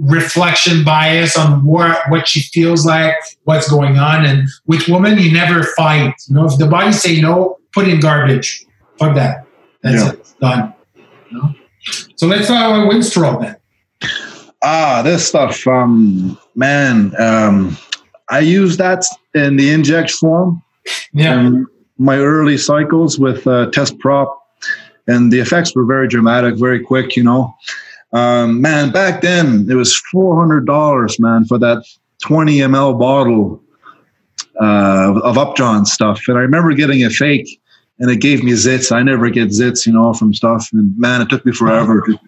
reflection 0.00 0.84
bias 0.84 1.36
on 1.36 1.64
what 1.64 1.98
what 2.08 2.28
she 2.28 2.40
feels 2.40 2.86
like, 2.86 3.14
what's 3.44 3.68
going 3.68 3.98
on. 3.98 4.24
And 4.24 4.48
with 4.66 4.88
women, 4.88 5.18
you 5.18 5.32
never 5.32 5.62
fight. 5.62 6.14
You 6.28 6.34
know, 6.34 6.46
if 6.46 6.58
the 6.58 6.66
body 6.66 6.92
say 6.92 7.20
no, 7.20 7.58
put 7.72 7.88
in 7.88 8.00
garbage. 8.00 8.64
Fuck 8.98 9.14
that. 9.14 9.46
That's 9.82 10.02
yeah. 10.02 10.12
it. 10.12 10.34
Done. 10.40 10.74
You 11.30 11.38
know? 11.38 11.54
So 12.16 12.26
let's 12.26 12.48
talk 12.48 12.58
about 12.58 12.90
Winstrol 12.90 13.40
then. 13.40 13.56
Ah, 14.62 15.02
this 15.02 15.26
stuff, 15.26 15.66
um, 15.68 16.36
man. 16.56 17.14
Um, 17.20 17.76
I 18.28 18.40
use 18.40 18.76
that 18.78 19.04
in 19.34 19.56
the 19.56 19.70
inject 19.70 20.10
form. 20.10 20.62
Yeah. 21.12 21.50
my 21.98 22.16
early 22.16 22.56
cycles 22.56 23.18
with 23.18 23.46
uh, 23.46 23.70
test 23.70 23.98
prop, 23.98 24.42
and 25.06 25.32
the 25.32 25.38
effects 25.38 25.74
were 25.74 25.84
very 25.84 26.08
dramatic, 26.08 26.56
very 26.56 26.80
quick. 26.80 27.16
You 27.16 27.22
know, 27.24 27.54
um, 28.12 28.60
man, 28.60 28.90
back 28.90 29.20
then 29.20 29.66
it 29.70 29.74
was 29.74 29.96
four 29.96 30.38
hundred 30.38 30.66
dollars, 30.66 31.18
man, 31.20 31.44
for 31.44 31.58
that 31.58 31.84
twenty 32.22 32.58
ml 32.58 32.98
bottle 32.98 33.62
uh, 34.60 35.20
of 35.22 35.38
Upjohn 35.38 35.84
stuff. 35.84 36.22
And 36.28 36.38
I 36.38 36.40
remember 36.40 36.72
getting 36.74 37.04
a 37.04 37.10
fake, 37.10 37.60
and 37.98 38.10
it 38.10 38.20
gave 38.20 38.42
me 38.42 38.52
zits. 38.52 38.90
I 38.90 39.02
never 39.02 39.30
get 39.30 39.48
zits, 39.48 39.86
you 39.86 39.92
know, 39.92 40.12
from 40.14 40.32
stuff. 40.32 40.68
And 40.72 40.96
man, 40.98 41.20
it 41.20 41.28
took 41.28 41.44
me 41.44 41.52
forever 41.52 42.02
to 42.06 42.18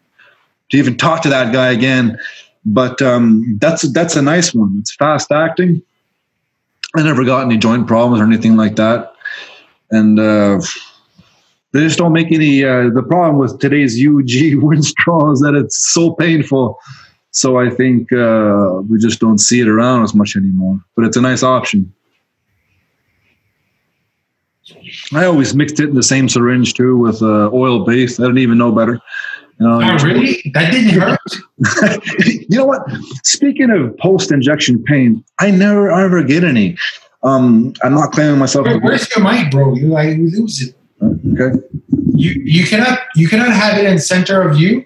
to 0.71 0.77
even 0.77 0.97
talk 0.97 1.23
to 1.23 1.29
that 1.31 1.53
guy 1.53 1.71
again. 1.73 2.19
But 2.65 3.01
um, 3.01 3.59
that's 3.61 3.83
that's 3.93 4.17
a 4.17 4.23
nice 4.23 4.55
one. 4.55 4.77
It's 4.81 4.95
fast 4.95 5.33
acting. 5.33 5.83
I 6.95 7.03
never 7.03 7.25
got 7.25 7.45
any 7.45 7.57
joint 7.57 7.87
problems 7.87 8.21
or 8.21 8.25
anything 8.25 8.57
like 8.57 8.77
that, 8.77 9.15
and 9.91 10.19
uh, 10.19 10.61
they 11.73 11.81
just 11.81 11.99
don't 11.99 12.13
make 12.13 12.33
any. 12.33 12.65
Uh, 12.65 12.91
the 12.91 13.03
problem 13.03 13.39
with 13.39 13.59
today's 13.61 13.95
UG 13.95 14.61
Winstrol 14.63 15.33
is 15.33 15.41
that 15.41 15.55
it's 15.55 15.93
so 15.93 16.13
painful. 16.15 16.79
So 17.33 17.59
I 17.59 17.71
think 17.71 18.13
uh, 18.13 18.81
we 18.89 18.99
just 18.99 19.21
don't 19.21 19.39
see 19.39 19.61
it 19.61 19.69
around 19.69 20.03
as 20.03 20.15
much 20.15 20.35
anymore. 20.37 20.81
But 20.97 21.05
it's 21.05 21.17
a 21.17 21.21
nice 21.21 21.43
option. 21.43 21.93
I 25.13 25.25
always 25.25 25.55
mixed 25.55 25.81
it 25.81 25.91
in 25.91 25.95
the 25.95 26.03
same 26.03 26.29
syringe 26.29 26.75
too 26.75 26.97
with 26.97 27.23
uh, 27.23 27.51
oil 27.53 27.85
base. 27.85 28.19
I 28.19 28.25
didn't 28.25 28.39
even 28.39 28.59
know 28.59 28.73
better. 28.73 29.01
You 29.59 29.67
know, 29.67 29.81
oh, 29.83 30.05
really? 30.05 30.51
That 30.55 30.73
didn't 30.73 30.99
hurt. 30.99 31.21
you 32.49 32.59
know 32.59 32.65
what? 32.65 32.83
Speaking 33.25 33.71
of 33.71 33.97
post-injection 33.99 34.83
pain, 34.85 35.23
I 35.39 35.51
never 35.51 35.91
ever 35.91 36.23
get 36.23 36.45
any. 36.45 36.77
Um, 37.23 37.75
I'm 37.83 37.95
not 37.95 38.13
claiming 38.13 38.39
myself. 38.39 38.67
Where, 38.67 38.81
where's 38.81 39.09
your 39.15 39.23
mic, 39.23 39.51
bro? 39.51 39.75
You 39.75 39.95
I 39.97 40.13
lose 40.13 40.63
it. 40.63 40.75
Okay. 41.03 41.59
You 42.15 42.43
you 42.45 42.67
cannot 42.67 42.99
you 43.17 43.29
cannot 43.29 43.53
have 43.53 43.79
it 43.79 43.87
in 43.87 43.99
center 43.99 44.43
of 44.43 44.59
you. 44.59 44.85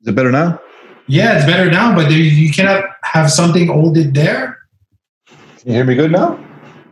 Is 0.00 0.08
it 0.08 0.14
better 0.14 0.30
now? 0.30 0.60
Yeah, 1.06 1.36
it's 1.36 1.46
better 1.46 1.70
now, 1.70 1.94
but 1.94 2.08
there, 2.08 2.18
you 2.18 2.52
cannot 2.52 2.84
have 3.02 3.30
something 3.32 3.66
hold 3.68 3.96
it 3.96 4.14
there. 4.14 4.58
Can 5.26 5.38
you 5.64 5.72
hear 5.72 5.84
me 5.84 5.94
good 5.94 6.12
now? 6.12 6.38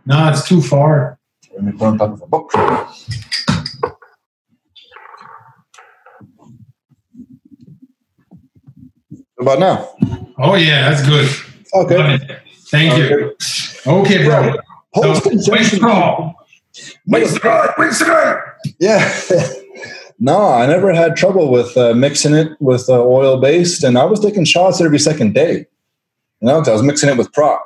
No, 0.05 0.27
it's 0.29 0.47
too 0.47 0.61
far. 0.61 1.19
Let 1.53 1.63
me 1.63 1.71
put 1.71 1.83
on 1.83 1.97
top 1.97 2.13
of 2.13 2.21
a 2.21 2.27
book. 2.27 2.51
How 2.53 2.87
about 9.39 9.59
now? 9.59 9.95
Oh 10.37 10.55
yeah, 10.55 10.89
that's 10.89 11.07
good. 11.07 11.29
Okay. 11.73 12.19
Thank 12.69 12.93
okay. 12.93 13.09
you. 13.09 13.35
Okay, 13.85 14.25
bro. 14.25 14.55
So, 14.95 15.13
Winstrol. 17.09 17.73
Winstrol. 17.75 17.75
Winstrol. 17.75 18.41
Yeah. 18.79 19.19
no, 20.19 20.47
I 20.47 20.65
never 20.65 20.93
had 20.93 21.15
trouble 21.15 21.51
with 21.51 21.75
uh, 21.77 21.93
mixing 21.93 22.33
it 22.33 22.51
with 22.59 22.89
uh, 22.89 23.03
oil 23.03 23.39
based, 23.39 23.83
and 23.83 23.97
I 23.97 24.05
was 24.05 24.19
taking 24.19 24.45
shots 24.45 24.81
every 24.81 24.99
second 24.99 25.33
day. 25.33 25.65
You 26.41 26.47
know, 26.47 26.63
I 26.65 26.71
was 26.71 26.83
mixing 26.83 27.09
it 27.09 27.17
with 27.17 27.31
prop 27.33 27.63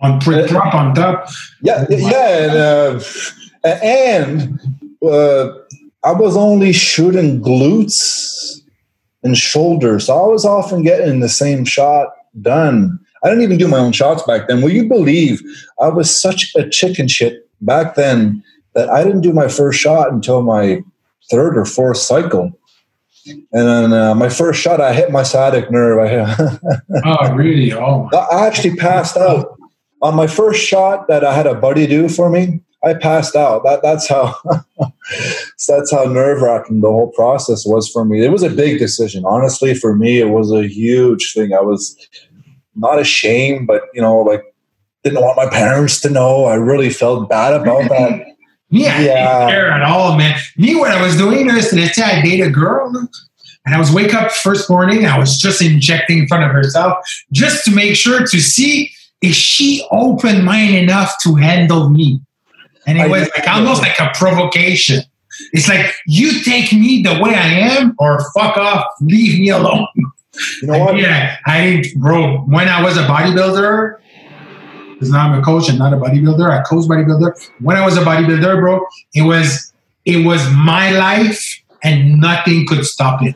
on 0.00 0.20
prop 0.20 0.74
on 0.74 0.94
top. 0.94 1.28
Yeah, 1.62 1.86
yeah, 1.90 2.38
and, 2.38 2.52
uh, 2.52 3.78
and 3.82 4.60
uh, 5.02 5.52
I 6.04 6.12
was 6.12 6.36
only 6.36 6.72
shooting 6.72 7.40
glutes 7.42 8.60
and 9.22 9.36
shoulders, 9.36 10.06
so 10.06 10.16
I 10.16 10.26
was 10.26 10.44
often 10.44 10.82
getting 10.82 11.20
the 11.20 11.28
same 11.28 11.64
shot 11.64 12.08
done. 12.40 12.98
I 13.22 13.28
didn't 13.28 13.44
even 13.44 13.58
do 13.58 13.68
my 13.68 13.78
own 13.78 13.92
shots 13.92 14.22
back 14.22 14.48
then. 14.48 14.62
Will 14.62 14.70
you 14.70 14.88
believe 14.88 15.42
I 15.78 15.88
was 15.88 16.14
such 16.14 16.54
a 16.56 16.68
chicken 16.68 17.06
shit 17.06 17.49
back 17.60 17.94
then 17.94 18.42
that 18.74 18.88
I 18.88 19.04
didn't 19.04 19.22
do 19.22 19.32
my 19.32 19.48
first 19.48 19.78
shot 19.78 20.12
until 20.12 20.42
my 20.42 20.82
third 21.30 21.56
or 21.56 21.64
fourth 21.64 21.98
cycle. 21.98 22.52
And 23.26 23.46
then 23.52 23.92
uh, 23.92 24.14
my 24.14 24.28
first 24.28 24.60
shot, 24.60 24.80
I 24.80 24.94
hit 24.94 25.10
my 25.10 25.22
sciatic 25.22 25.70
nerve. 25.70 25.98
I 25.98 26.58
oh, 27.04 27.34
really? 27.34 27.72
Oh, 27.72 28.08
I 28.12 28.46
actually 28.46 28.76
passed 28.76 29.16
out 29.16 29.58
on 30.02 30.14
my 30.14 30.26
first 30.26 30.64
shot 30.64 31.08
that 31.08 31.24
I 31.24 31.34
had 31.34 31.46
a 31.46 31.54
buddy 31.54 31.86
do 31.86 32.08
for 32.08 32.30
me, 32.30 32.60
I 32.82 32.94
passed 32.94 33.36
out. 33.36 33.62
That 33.64 33.82
that's 33.82 34.08
how 34.08 34.34
that's 35.68 35.92
how 35.92 36.04
nerve 36.04 36.40
wracking 36.40 36.80
the 36.80 36.88
whole 36.88 37.12
process 37.12 37.64
was 37.66 37.88
for 37.88 38.04
me. 38.04 38.24
It 38.24 38.30
was 38.30 38.42
a 38.42 38.50
big 38.50 38.78
decision, 38.78 39.24
honestly. 39.26 39.74
For 39.74 39.94
me, 39.94 40.18
it 40.18 40.30
was 40.30 40.50
a 40.50 40.66
huge 40.66 41.32
thing. 41.34 41.52
I 41.52 41.60
was 41.60 41.96
not 42.74 42.98
ashamed, 42.98 43.66
but 43.66 43.82
you 43.92 44.00
know, 44.00 44.18
like 44.18 44.42
didn't 45.04 45.20
want 45.20 45.36
my 45.36 45.48
parents 45.48 46.00
to 46.02 46.10
know. 46.10 46.44
I 46.44 46.54
really 46.54 46.90
felt 46.90 47.28
bad 47.28 47.54
about 47.54 47.88
that. 47.88 48.26
yeah, 48.70 49.00
yeah. 49.00 49.28
I 49.28 49.38
didn't 49.38 49.50
care 49.50 49.70
at 49.70 49.82
all, 49.82 50.16
man. 50.16 50.38
Me, 50.56 50.76
what 50.76 50.90
I 50.90 51.02
was 51.02 51.16
doing 51.16 51.48
is, 51.48 51.72
let's 51.72 51.96
say 51.96 52.02
I 52.02 52.22
date 52.22 52.40
a 52.40 52.50
girl, 52.50 52.92
and 53.64 53.74
I 53.74 53.78
was 53.78 53.92
wake 53.92 54.14
up 54.14 54.30
first 54.30 54.68
morning. 54.68 55.06
I 55.06 55.18
was 55.18 55.38
just 55.38 55.62
injecting 55.62 56.18
in 56.18 56.28
front 56.28 56.44
of 56.44 56.50
herself, 56.50 56.98
just 57.32 57.64
to 57.64 57.74
make 57.74 57.96
sure 57.96 58.20
to 58.20 58.40
see 58.40 58.90
is 59.22 59.36
she 59.36 59.86
open 59.90 60.44
minded 60.44 60.82
enough 60.82 61.14
to 61.22 61.34
handle 61.34 61.90
me? 61.90 62.20
And 62.86 62.98
it 62.98 63.10
was 63.10 63.28
like 63.36 63.46
almost 63.46 63.82
like 63.82 63.98
a 63.98 64.10
provocation. 64.14 65.02
It's 65.52 65.68
like 65.68 65.94
you 66.06 66.42
take 66.42 66.72
me 66.72 67.02
the 67.02 67.18
way 67.20 67.34
I 67.34 67.48
am, 67.48 67.94
or 67.98 68.20
fuck 68.32 68.56
off, 68.56 68.84
leave 69.00 69.38
me 69.38 69.50
alone. 69.50 69.86
You 69.94 70.68
know 70.68 70.78
what? 70.78 70.96
Yeah, 70.98 71.36
I 71.46 71.64
didn't, 71.64 72.00
bro. 72.00 72.38
When 72.40 72.68
I 72.68 72.82
was 72.82 72.96
a 72.96 73.04
bodybuilder, 73.04 73.96
because 75.00 75.12
now 75.12 75.32
I'm 75.32 75.40
a 75.40 75.42
coach 75.42 75.70
and 75.70 75.78
not 75.78 75.94
a 75.94 75.96
bodybuilder. 75.96 76.50
I 76.50 76.62
coach 76.62 76.84
bodybuilder. 76.84 77.50
When 77.60 77.74
I 77.74 77.84
was 77.86 77.96
a 77.96 78.02
bodybuilder, 78.02 78.60
bro, 78.60 78.84
it 79.14 79.22
was 79.22 79.72
it 80.04 80.26
was 80.26 80.46
my 80.52 80.90
life, 80.90 81.42
and 81.82 82.20
nothing 82.20 82.66
could 82.66 82.84
stop 82.84 83.22
it. 83.22 83.34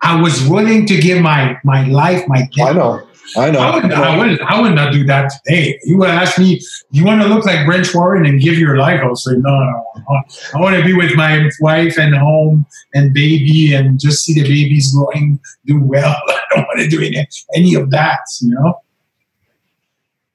I 0.00 0.20
was 0.20 0.48
willing 0.48 0.86
to 0.86 0.98
give 0.98 1.20
my 1.20 1.58
my 1.64 1.86
life, 1.86 2.26
my 2.28 2.48
death, 2.56 2.70
I 2.70 2.72
know. 2.72 3.08
I 3.36 3.50
know. 3.50 3.60
I 3.60 3.74
would, 3.74 3.92
I 3.92 4.18
would, 4.18 4.40
I 4.40 4.60
would 4.60 4.74
not 4.74 4.92
do 4.92 5.04
that 5.04 5.30
today. 5.44 5.78
You 5.84 5.96
would 5.98 6.10
ask 6.10 6.38
me, 6.38 6.60
you 6.90 7.04
want 7.04 7.22
to 7.22 7.28
look 7.28 7.46
like 7.46 7.64
Branch 7.64 7.94
Warren 7.94 8.26
and 8.26 8.40
give 8.40 8.58
your 8.58 8.76
life? 8.76 9.00
I'll 9.02 9.16
say, 9.16 9.32
no, 9.32 9.38
no, 9.38 9.84
no. 9.96 10.22
I 10.54 10.60
want 10.60 10.76
to 10.76 10.84
be 10.84 10.92
with 10.92 11.14
my 11.14 11.48
wife 11.60 11.98
and 11.98 12.14
home 12.14 12.66
and 12.94 13.14
baby 13.14 13.74
and 13.74 13.98
just 14.00 14.24
see 14.24 14.34
the 14.34 14.42
babies 14.42 14.92
growing, 14.92 15.38
do 15.64 15.82
well. 15.82 16.16
I 16.28 16.40
don't 16.54 16.66
want 16.66 16.80
to 16.80 16.88
do 16.88 17.00
any, 17.00 17.26
any 17.54 17.74
of 17.74 17.90
that, 17.90 18.20
you 18.40 18.50
know? 18.50 18.82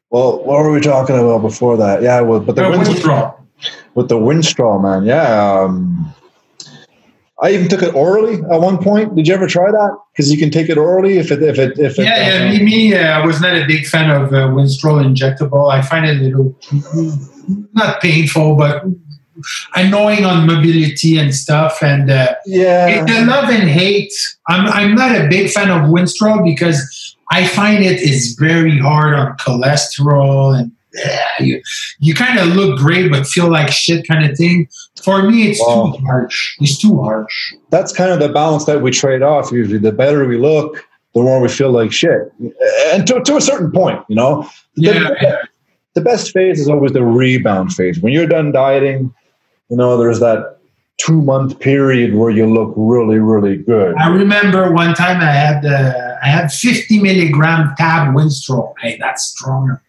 Well, 0.10 0.44
what 0.44 0.60
were 0.60 0.72
we 0.72 0.80
talking 0.80 1.18
about 1.18 1.42
before 1.42 1.78
that? 1.78 2.02
Yeah, 2.02 2.22
well, 2.22 2.40
but 2.40 2.56
the 2.56 2.66
uh, 2.66 2.72
Winstrol. 2.72 3.36
With 3.96 4.10
the 4.10 4.16
Winstrol, 4.16 4.82
man. 4.82 5.06
Yeah. 5.06 5.62
Um, 5.62 6.14
I 7.42 7.52
even 7.52 7.68
took 7.68 7.84
it 7.84 7.94
orally 7.94 8.36
at 8.36 8.62
one 8.62 8.82
point. 8.82 9.16
Did 9.16 9.28
you 9.28 9.34
ever 9.34 9.48
try 9.48 9.70
that? 9.70 9.98
Because 10.12 10.32
you 10.32 10.40
can 10.40 10.50
take 10.50 10.70
it 10.70 10.78
orally 10.78 11.18
if 11.18 11.32
it 11.32 11.44
if 11.44 11.60
it 11.60 11.78
if 11.78 12.00
it. 12.00 12.06
Yeah, 12.06 12.46
yeah. 12.46 12.50
Me, 12.50 12.64
me 12.64 12.96
uh, 12.96 13.20
I 13.20 13.26
was 13.26 13.40
not 13.42 13.56
a 13.56 13.66
big 13.68 13.86
fan 13.86 14.10
of 14.10 14.34
uh, 14.34 14.48
Winstrol 14.48 15.04
injectable. 15.04 15.72
I 15.72 15.82
find 15.82 16.06
it 16.06 16.18
a 16.18 16.20
little 16.20 16.56
not 17.74 18.02
painful, 18.02 18.56
but 18.56 18.84
annoying 19.76 20.26
on 20.26 20.48
mobility 20.48 21.18
and 21.18 21.34
stuff. 21.36 21.84
And 21.84 22.10
uh, 22.10 22.34
yeah, 22.48 22.88
it's 22.88 23.12
a 23.12 23.26
love 23.26 23.50
and 23.50 23.70
hate. 23.70 24.14
I'm 24.48 24.66
I'm 24.68 24.96
not 24.96 25.16
a 25.16 25.28
big 25.28 25.52
fan 25.52 25.70
of 25.70 25.92
Winstrol 25.92 26.44
because 26.44 27.17
I 27.32 27.48
find 27.48 27.84
it 27.84 28.02
is 28.02 28.36
very 28.40 28.78
hard 28.78 29.14
on 29.14 29.38
cholesterol 29.38 30.58
and 30.58 30.72
yeah, 30.94 31.28
you, 31.40 31.62
you 32.00 32.16
kind 32.16 32.40
of 32.40 32.48
look 32.48 32.80
great 32.80 33.12
but 33.12 33.28
feel 33.28 33.52
like 33.52 33.72
shit 33.72 34.08
kind 34.08 34.30
of 34.30 34.36
thing. 34.38 34.68
For 35.04 35.22
me, 35.30 35.50
it's 35.50 35.60
too 35.60 36.06
harsh. 36.06 36.56
It's 36.60 36.80
too 36.80 37.02
harsh. 37.02 37.54
That's 37.70 37.94
kind 37.94 38.12
of 38.12 38.20
the 38.20 38.30
balance 38.30 38.66
that 38.66 38.82
we 38.82 38.92
trade 38.92 39.22
off 39.22 39.52
usually. 39.52 39.78
The 39.78 39.92
better 39.92 40.26
we 40.26 40.38
look, 40.38 40.88
the 41.14 41.22
more 41.22 41.40
we 41.40 41.50
feel 41.50 41.72
like 41.72 41.92
shit. 41.92 42.32
And 42.88 43.06
to, 43.08 43.22
to 43.22 43.36
a 43.36 43.42
certain 43.42 43.72
point, 43.72 44.04
you 44.08 44.16
know? 44.16 44.50
Yeah. 44.76 44.94
The, 44.94 45.48
the 45.96 46.02
best 46.02 46.32
phase 46.32 46.60
is 46.60 46.70
always 46.70 46.94
the 46.94 47.04
rebound 47.04 47.74
phase. 47.74 48.00
When 48.00 48.14
you're 48.14 48.28
done 48.28 48.52
dieting, 48.52 49.14
you 49.70 49.78
know, 49.78 49.98
there's 49.98 50.20
that 50.20 50.58
two 50.98 51.22
month 51.22 51.60
period 51.60 52.16
where 52.16 52.30
you 52.30 52.52
look 52.52 52.74
really, 52.76 53.20
really 53.20 53.58
good. 53.58 53.96
I 53.98 54.10
remember 54.10 54.72
one 54.72 54.94
time 54.94 55.22
I 55.22 55.32
had 55.32 55.66
uh, 55.66 56.07
I 56.22 56.28
had 56.28 56.52
50 56.52 57.02
milligram 57.02 57.74
tab 57.78 58.14
Winstrol. 58.14 58.74
Hey, 58.80 58.98
that's 59.00 59.24
stronger. 59.24 59.82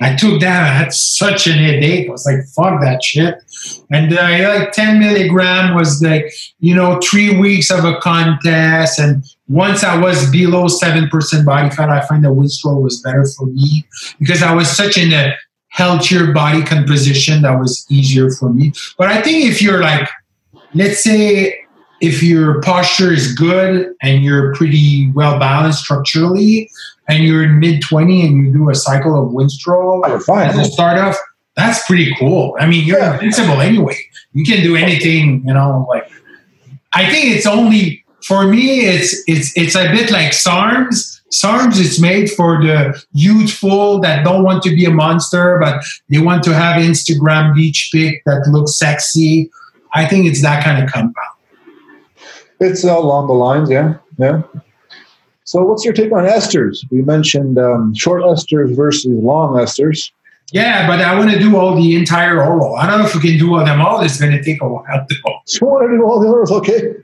I 0.00 0.14
took 0.14 0.40
that. 0.40 0.64
I 0.64 0.68
had 0.68 0.92
such 0.92 1.46
an 1.46 1.58
headache. 1.58 2.08
I 2.08 2.12
was 2.12 2.26
like, 2.26 2.44
fuck 2.54 2.80
that 2.82 3.02
shit. 3.02 3.42
And 3.90 4.12
uh, 4.12 4.58
like 4.58 4.72
10 4.72 4.98
milligram 4.98 5.74
was 5.74 6.02
like, 6.02 6.32
you 6.60 6.74
know, 6.74 7.00
three 7.02 7.38
weeks 7.38 7.70
of 7.70 7.84
a 7.84 7.98
contest. 8.00 8.98
And 8.98 9.24
once 9.48 9.84
I 9.84 9.98
was 9.98 10.30
below 10.30 10.66
7% 10.66 11.44
body 11.44 11.70
fat, 11.70 11.90
I 11.90 12.06
find 12.06 12.24
that 12.24 12.30
Winstrol 12.30 12.82
was 12.82 13.00
better 13.00 13.24
for 13.36 13.46
me 13.46 13.86
because 14.18 14.42
I 14.42 14.54
was 14.54 14.68
such 14.68 14.98
in 14.98 15.12
a 15.12 15.34
healthier 15.68 16.32
body 16.32 16.62
composition 16.62 17.42
that 17.42 17.58
was 17.58 17.84
easier 17.90 18.30
for 18.30 18.52
me. 18.52 18.72
But 18.96 19.08
I 19.08 19.20
think 19.20 19.44
if 19.44 19.60
you're 19.60 19.82
like 19.82 20.08
let's 20.74 21.02
say 21.02 21.65
if 22.00 22.22
your 22.22 22.60
posture 22.62 23.12
is 23.12 23.32
good 23.32 23.94
and 24.02 24.22
you're 24.22 24.54
pretty 24.54 25.10
well 25.12 25.38
balanced 25.38 25.84
structurally 25.84 26.70
and 27.08 27.24
you're 27.24 27.44
in 27.44 27.58
mid 27.58 27.82
20 27.82 28.26
and 28.26 28.46
you 28.46 28.52
do 28.52 28.70
a 28.70 28.74
cycle 28.74 29.20
of 29.20 29.32
Winstrol 29.32 30.02
oh, 30.04 30.18
fine. 30.20 30.48
as 30.48 30.58
a 30.58 30.64
start 30.64 30.98
off, 30.98 31.16
that's 31.56 31.86
pretty 31.86 32.14
cool. 32.18 32.56
I 32.58 32.66
mean, 32.66 32.86
you're 32.86 32.98
yeah. 32.98 33.14
invincible 33.14 33.60
anyway. 33.60 33.98
You 34.32 34.44
can 34.44 34.62
do 34.62 34.76
anything, 34.76 35.42
you 35.46 35.54
know, 35.54 35.86
like 35.88 36.10
I 36.92 37.10
think 37.10 37.34
it's 37.34 37.46
only 37.46 38.04
for 38.22 38.46
me 38.46 38.80
it's 38.80 39.22
it's 39.26 39.56
it's 39.56 39.74
a 39.74 39.90
bit 39.90 40.10
like 40.10 40.32
SARMs. 40.32 41.14
SARMs 41.32 41.78
is 41.80 42.00
made 42.00 42.30
for 42.30 42.62
the 42.62 43.02
youthful 43.12 44.00
that 44.00 44.24
don't 44.24 44.44
want 44.44 44.62
to 44.62 44.70
be 44.70 44.84
a 44.84 44.90
monster, 44.90 45.58
but 45.60 45.82
they 46.08 46.18
want 46.18 46.44
to 46.44 46.54
have 46.54 46.80
Instagram 46.80 47.54
beach 47.54 47.90
pic 47.92 48.22
that 48.26 48.46
looks 48.48 48.78
sexy 48.78 49.50
I 49.96 50.06
think 50.06 50.26
it's 50.26 50.42
that 50.42 50.62
kind 50.62 50.82
of 50.82 50.90
compound. 50.90 51.35
It's 52.60 52.84
along 52.84 53.26
the 53.26 53.34
lines, 53.34 53.70
yeah, 53.70 53.96
yeah. 54.18 54.42
So, 55.44 55.62
what's 55.62 55.84
your 55.84 55.94
take 55.94 56.12
on 56.12 56.24
esters? 56.24 56.78
We 56.90 57.02
mentioned 57.02 57.58
um, 57.58 57.94
short 57.94 58.22
esters 58.22 58.74
versus 58.74 59.06
long 59.06 59.54
esters. 59.54 60.10
Yeah, 60.52 60.86
but 60.86 61.00
I 61.00 61.18
want 61.18 61.30
to 61.30 61.38
do 61.38 61.56
all 61.56 61.74
the 61.76 61.96
entire 61.96 62.42
oral. 62.42 62.76
I 62.76 62.86
don't 62.86 63.00
know 63.00 63.06
if 63.06 63.14
we 63.14 63.20
can 63.20 63.38
do 63.38 63.56
all 63.56 63.64
them 63.64 63.80
all. 63.80 64.00
It's 64.00 64.20
going 64.20 64.32
to 64.32 64.42
take 64.42 64.62
a 64.62 64.68
while. 64.68 64.84
Though. 64.86 65.40
You 65.60 65.66
want 65.66 65.90
to 65.90 65.96
do 65.96 66.04
all 66.04 66.20
the 66.20 66.28
others? 66.28 66.50
Okay. 66.50 66.94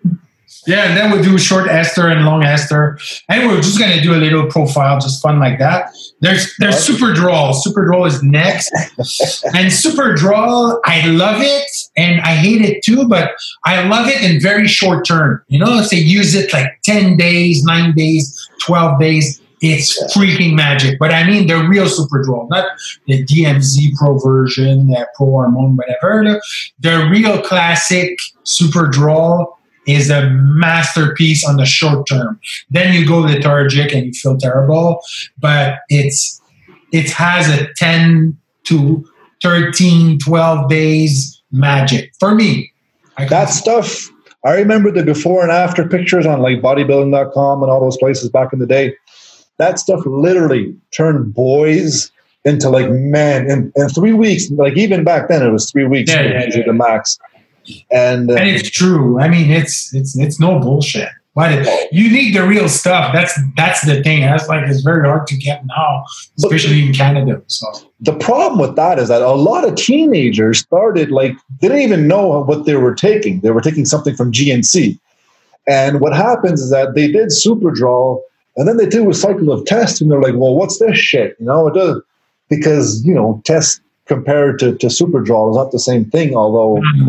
Yeah, 0.66 0.84
and 0.88 0.96
then 0.96 1.10
we'll 1.10 1.22
do 1.22 1.36
short 1.38 1.68
ester 1.68 2.08
and 2.08 2.24
long 2.24 2.44
ester. 2.44 2.98
And 3.28 3.48
we're 3.48 3.60
just 3.60 3.78
going 3.78 3.92
to 3.92 4.00
do 4.00 4.14
a 4.14 4.16
little 4.16 4.46
profile, 4.46 5.00
just 5.00 5.20
fun 5.20 5.40
like 5.40 5.58
that. 5.58 5.92
There's 6.20 6.54
there's 6.58 6.86
Superdrol. 6.86 7.52
Super 7.54 7.84
Draw 7.84 8.04
is 8.04 8.22
next. 8.22 8.70
and 9.54 9.68
Superdrol, 9.72 10.80
I 10.84 11.06
love 11.08 11.40
it 11.40 11.68
and 11.96 12.20
I 12.20 12.34
hate 12.36 12.62
it 12.62 12.84
too, 12.84 13.08
but 13.08 13.32
I 13.66 13.82
love 13.88 14.06
it 14.06 14.22
in 14.22 14.40
very 14.40 14.68
short 14.68 15.04
term. 15.04 15.42
You 15.48 15.58
know, 15.58 15.80
if 15.80 15.90
they 15.90 15.96
use 15.96 16.34
it 16.34 16.52
like 16.52 16.68
10 16.84 17.16
days, 17.16 17.64
9 17.64 17.94
days, 17.94 18.48
12 18.60 19.00
days, 19.00 19.40
it's 19.62 20.00
freaking 20.14 20.54
magic. 20.54 20.98
But 20.98 21.12
I 21.12 21.24
mean 21.24 21.48
the 21.48 21.64
real 21.66 21.86
Superdrol, 21.86 22.48
not 22.50 22.66
the 23.06 23.24
DMZ 23.24 23.96
Pro 23.96 24.18
version, 24.18 24.88
the 24.88 25.08
Pro 25.16 25.26
Hormone, 25.26 25.76
whatever. 25.76 26.40
The 26.80 27.08
real 27.10 27.40
classic 27.42 28.18
Superdrol 28.44 29.54
is 29.86 30.10
a 30.10 30.30
masterpiece 30.30 31.44
on 31.46 31.56
the 31.56 31.66
short 31.66 32.06
term. 32.08 32.38
Then 32.70 32.94
you 32.94 33.06
go 33.06 33.18
lethargic 33.20 33.92
and 33.92 34.06
you 34.06 34.12
feel 34.12 34.36
terrible, 34.36 35.00
but 35.38 35.78
it's 35.88 36.40
it 36.92 37.10
has 37.10 37.48
a 37.48 37.68
10 37.76 38.36
to 38.64 39.04
13, 39.42 40.18
12 40.18 40.68
days 40.68 41.42
magic 41.50 42.12
for 42.20 42.34
me. 42.34 42.70
that 43.18 43.46
stuff, 43.46 44.08
I 44.44 44.54
remember 44.54 44.90
the 44.90 45.02
before 45.02 45.42
and 45.42 45.50
after 45.50 45.88
pictures 45.88 46.26
on 46.26 46.40
like 46.40 46.60
bodybuilding.com 46.60 47.62
and 47.62 47.70
all 47.70 47.80
those 47.80 47.96
places 47.96 48.28
back 48.28 48.52
in 48.52 48.58
the 48.58 48.66
day. 48.66 48.94
That 49.58 49.78
stuff 49.78 50.00
literally 50.06 50.74
turned 50.96 51.34
boys 51.34 52.10
into 52.44 52.68
like 52.68 52.90
men 52.90 53.50
in, 53.50 53.72
in 53.76 53.88
three 53.88 54.12
weeks. 54.12 54.50
Like 54.50 54.76
even 54.76 55.04
back 55.04 55.28
then, 55.28 55.44
it 55.44 55.50
was 55.50 55.70
three 55.70 55.84
weeks 55.84 56.10
yeah, 56.10 56.22
yeah, 56.22 56.46
yeah. 56.52 56.66
the 56.66 56.72
max. 56.72 57.18
And, 57.90 58.30
uh, 58.30 58.34
and 58.34 58.48
it's 58.48 58.70
true. 58.70 59.20
I 59.20 59.28
mean, 59.28 59.50
it's 59.50 59.94
it's 59.94 60.18
it's 60.18 60.40
no 60.40 60.58
bullshit. 60.58 61.08
But 61.34 61.66
you 61.90 62.10
need 62.10 62.34
the 62.34 62.46
real 62.46 62.68
stuff. 62.68 63.12
That's 63.14 63.38
that's 63.56 63.86
the 63.86 64.02
thing. 64.02 64.20
That's 64.20 64.48
like 64.48 64.68
it's 64.68 64.82
very 64.82 65.08
hard 65.08 65.26
to 65.28 65.36
get 65.36 65.64
now, 65.64 66.04
especially 66.36 66.84
in 66.84 66.92
Canada. 66.92 67.42
So 67.46 67.66
the 68.00 68.12
problem 68.12 68.60
with 68.60 68.76
that 68.76 68.98
is 68.98 69.08
that 69.08 69.22
a 69.22 69.30
lot 69.30 69.66
of 69.66 69.76
teenagers 69.76 70.58
started 70.58 71.10
like 71.10 71.32
they 71.60 71.68
didn't 71.68 71.84
even 71.84 72.06
know 72.06 72.42
what 72.42 72.66
they 72.66 72.76
were 72.76 72.94
taking. 72.94 73.40
They 73.40 73.50
were 73.50 73.62
taking 73.62 73.86
something 73.86 74.14
from 74.14 74.30
GNC, 74.30 74.98
and 75.66 76.00
what 76.00 76.14
happens 76.14 76.60
is 76.60 76.70
that 76.70 76.94
they 76.94 77.10
did 77.10 77.28
Superdrol, 77.28 78.20
and 78.58 78.68
then 78.68 78.76
they 78.76 78.86
do 78.86 79.08
a 79.08 79.14
cycle 79.14 79.50
of 79.52 79.64
tests, 79.64 80.02
and 80.02 80.10
they're 80.10 80.20
like, 80.20 80.34
"Well, 80.34 80.54
what's 80.54 80.80
this 80.80 80.98
shit?" 80.98 81.34
You 81.40 81.46
know, 81.46 81.66
it 81.66 81.72
does 81.72 82.02
because 82.50 83.02
you 83.06 83.14
know 83.14 83.40
tests 83.46 83.80
compared 84.04 84.58
to 84.58 84.76
to 84.76 84.88
Superdrol 84.88 85.52
is 85.52 85.56
not 85.56 85.72
the 85.72 85.78
same 85.78 86.04
thing. 86.04 86.36
Although. 86.36 86.82
Mm-hmm 86.82 87.06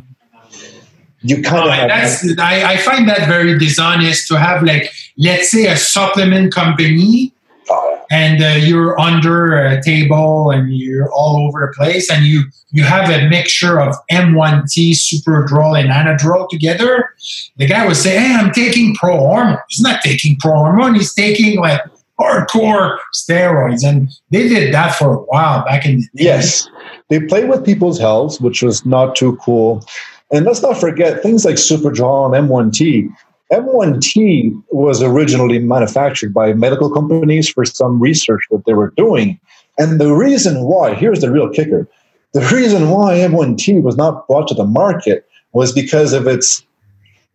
you 1.24 1.42
kind 1.42 1.64
of 1.64 1.88
that's 1.88 2.38
I, 2.38 2.74
I, 2.74 2.78
find 2.78 3.08
that 3.08 3.28
very 3.28 3.58
dishonest 3.58 4.28
to 4.28 4.38
have 4.38 4.64
like 4.64 4.92
let's 5.18 5.50
say 5.50 5.68
a 5.68 5.78
supplement 5.78 6.54
company 6.54 7.34
oh, 7.70 8.06
and 8.12 8.44
uh, 8.44 8.60
you're 8.60 9.00
under 9.00 9.56
a 9.56 9.82
table 9.82 10.52
and 10.52 10.76
you're 10.76 11.12
all 11.14 11.48
over 11.48 11.68
the 11.68 11.76
place 11.76 12.12
and 12.12 12.26
you 12.26 12.44
you 12.72 12.84
have 12.84 13.10
a 13.10 13.28
mixture 13.30 13.80
of 13.80 13.96
m1t 14.12 14.92
superdrol 14.92 15.80
and 15.80 15.90
anadrol 15.90 16.50
together. 16.50 17.10
The 17.58 17.68
guy 17.68 17.88
would 17.88 17.98
say 17.98 18.20
hey 18.20 18.36
i'm 18.36 18.52
taking 18.52 18.94
pro 18.96 19.18
hormone 19.18 19.58
he's 19.70 19.82
not 19.82 20.02
taking 20.02 20.38
pro 20.38 20.56
hormone 20.56 20.96
he's 20.96 21.14
taking 21.14 21.60
like 21.60 21.82
hardcore 22.20 22.98
steroids. 23.14 23.84
And 23.84 24.10
they 24.30 24.48
did 24.48 24.74
that 24.74 24.96
for 24.96 25.16
a 25.16 25.18
while 25.18 25.66
back 25.66 25.86
in 25.86 25.98
the 25.98 26.04
day. 26.04 26.24
yes. 26.26 26.70
They 27.10 27.20
played 27.22 27.50
with 27.50 27.66
people's 27.66 28.00
health 28.00 28.42
which 28.42 28.62
was 28.62 28.86
not 28.86 29.16
too 29.16 29.38
cool 29.38 29.86
and 30.34 30.46
let's 30.46 30.62
not 30.62 30.80
forget 30.80 31.22
things 31.22 31.46
like 31.46 31.56
Superdrol 31.56 32.36
and 32.36 32.50
M1T. 32.50 33.08
M1T 33.52 34.64
was 34.72 35.04
originally 35.04 35.60
manufactured 35.60 36.34
by 36.34 36.54
medical 36.54 36.90
companies 36.90 37.48
for 37.48 37.64
some 37.66 38.00
research 38.00 38.42
that 38.50 38.66
they 38.66 38.74
were 38.74 38.92
doing. 38.98 39.40
And 39.78 40.02
the 40.02 40.14
reason 40.14 40.64
why, 40.64 40.96
here's 40.96 41.22
the 41.22 41.32
real 41.32 41.50
kicker 41.50 41.88
the 42.34 42.42
reason 42.52 42.90
why 42.90 43.14
M1T 43.18 43.84
was 43.84 43.96
not 43.96 44.28
brought 44.28 44.48
to 44.48 44.56
the 44.56 44.66
market 44.66 45.28
was 45.52 45.72
because 45.72 46.14
of 46.14 46.26
its, 46.26 46.66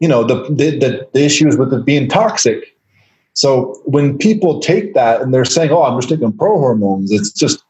you 0.01 0.09
know, 0.09 0.25
the, 0.25 0.43
the, 0.53 1.09
the 1.13 1.25
issues 1.25 1.57
with 1.57 1.73
it 1.73 1.85
being 1.85 2.09
toxic. 2.09 2.77
So 3.35 3.81
when 3.85 4.19
people 4.19 4.59
take 4.59 4.95
that 4.95 5.21
and 5.21 5.33
they're 5.33 5.45
saying, 5.45 5.71
oh, 5.71 5.85
I'm 5.85 5.97
just 5.99 6.09
taking 6.09 6.37
pro 6.37 6.59
hormones, 6.59 7.13
it's 7.13 7.31
just 7.31 7.63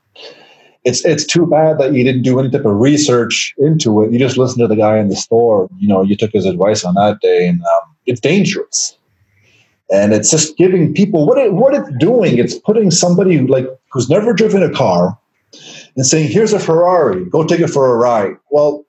it's 0.84 1.04
it's 1.04 1.24
too 1.24 1.46
bad 1.46 1.78
that 1.78 1.92
you 1.92 2.04
didn't 2.04 2.22
do 2.22 2.38
any 2.38 2.50
type 2.50 2.64
of 2.64 2.76
research 2.76 3.54
into 3.58 4.02
it. 4.02 4.12
You 4.12 4.18
just 4.18 4.38
listened 4.38 4.60
to 4.60 4.68
the 4.68 4.76
guy 4.76 4.98
in 4.98 5.08
the 5.08 5.16
store. 5.16 5.68
You 5.78 5.88
know, 5.88 6.02
you 6.02 6.16
took 6.16 6.32
his 6.32 6.46
advice 6.46 6.84
on 6.84 6.94
that 6.94 7.20
day, 7.20 7.48
and 7.48 7.60
um, 7.60 7.96
it's 8.06 8.20
dangerous. 8.20 8.96
And 9.90 10.12
it's 10.12 10.30
just 10.30 10.56
giving 10.56 10.94
people 10.94 11.26
what 11.26 11.38
it 11.38 11.52
what 11.54 11.74
it's 11.74 11.90
doing. 11.98 12.38
It's 12.38 12.54
putting 12.54 12.90
somebody 12.90 13.40
like 13.40 13.66
who's 13.90 14.08
never 14.08 14.32
driven 14.32 14.62
a 14.62 14.70
car 14.70 15.18
and 15.96 16.06
saying, 16.06 16.30
"Here's 16.30 16.52
a 16.52 16.60
Ferrari. 16.60 17.24
Go 17.24 17.44
take 17.44 17.60
it 17.60 17.68
for 17.68 17.90
a 17.90 17.96
ride." 17.96 18.36
Well, 18.50 18.84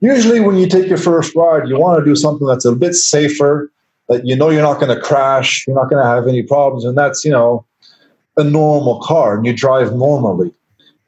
usually 0.00 0.40
when 0.40 0.56
you 0.56 0.66
take 0.66 0.88
your 0.88 0.98
first 0.98 1.34
ride, 1.36 1.68
you 1.68 1.78
want 1.78 1.98
to 1.98 2.04
do 2.04 2.16
something 2.16 2.46
that's 2.46 2.64
a 2.64 2.74
bit 2.74 2.94
safer. 2.94 3.70
That 4.08 4.26
you 4.26 4.34
know 4.34 4.48
you're 4.48 4.62
not 4.62 4.80
going 4.80 4.94
to 4.94 5.00
crash, 5.00 5.66
you're 5.66 5.76
not 5.76 5.90
going 5.90 6.02
to 6.02 6.08
have 6.08 6.26
any 6.26 6.42
problems, 6.42 6.84
and 6.84 6.96
that's 6.96 7.24
you 7.24 7.30
know 7.30 7.64
a 8.38 8.44
normal 8.44 9.00
car, 9.02 9.36
and 9.36 9.44
you 9.44 9.52
drive 9.52 9.94
normally 9.94 10.52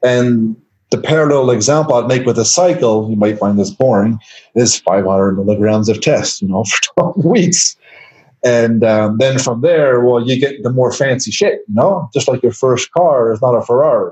and 0.03 0.55
the 0.91 0.97
parallel 0.97 1.49
example 1.49 1.95
I'd 1.95 2.07
make 2.07 2.25
with 2.25 2.37
a 2.37 2.45
cycle, 2.45 3.09
you 3.09 3.15
might 3.15 3.39
find 3.39 3.57
this 3.57 3.71
boring, 3.71 4.19
is 4.55 4.77
500 4.77 5.37
milligrams 5.37 5.89
of 5.89 6.01
test, 6.01 6.41
you 6.41 6.49
know, 6.49 6.63
for 6.95 7.13
12 7.13 7.25
weeks. 7.25 7.75
And 8.43 8.83
um, 8.83 9.17
then 9.17 9.39
from 9.39 9.61
there, 9.61 10.01
well, 10.01 10.27
you 10.27 10.39
get 10.39 10.63
the 10.63 10.71
more 10.71 10.91
fancy 10.91 11.31
shit, 11.31 11.61
you 11.67 11.75
know, 11.75 12.09
just 12.13 12.27
like 12.27 12.43
your 12.43 12.51
first 12.51 12.91
car 12.91 13.31
is 13.31 13.41
not 13.41 13.55
a 13.55 13.61
Ferrari. 13.61 14.11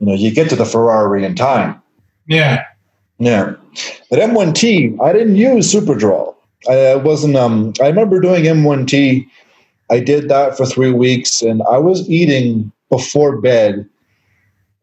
You 0.00 0.06
know, 0.06 0.14
you 0.14 0.32
get 0.34 0.48
to 0.50 0.56
the 0.56 0.64
Ferrari 0.64 1.24
in 1.24 1.34
time. 1.34 1.80
Yeah. 2.26 2.64
Yeah. 3.18 3.54
But 4.10 4.18
M1T, 4.18 5.00
I 5.00 5.12
didn't 5.12 5.36
use 5.36 5.72
Superdrol. 5.72 6.34
I 6.68 6.96
wasn't, 6.96 7.36
um, 7.36 7.72
I 7.80 7.88
remember 7.88 8.20
doing 8.20 8.44
M1T. 8.44 9.28
I 9.90 10.00
did 10.00 10.28
that 10.28 10.56
for 10.56 10.64
three 10.64 10.92
weeks 10.92 11.42
and 11.42 11.62
I 11.70 11.78
was 11.78 12.08
eating 12.08 12.72
before 12.88 13.40
bed 13.40 13.88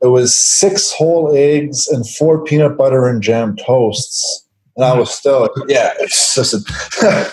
it 0.02 0.08
was 0.08 0.38
six 0.38 0.92
whole 0.92 1.36
eggs 1.36 1.88
and 1.88 2.08
four 2.08 2.44
peanut 2.44 2.78
butter 2.78 3.08
and 3.08 3.22
jam 3.22 3.56
toasts. 3.56 4.46
And 4.76 4.86
I 4.86 4.98
was 4.98 5.14
still, 5.14 5.50
yeah, 5.68 5.92
a 6.00 7.32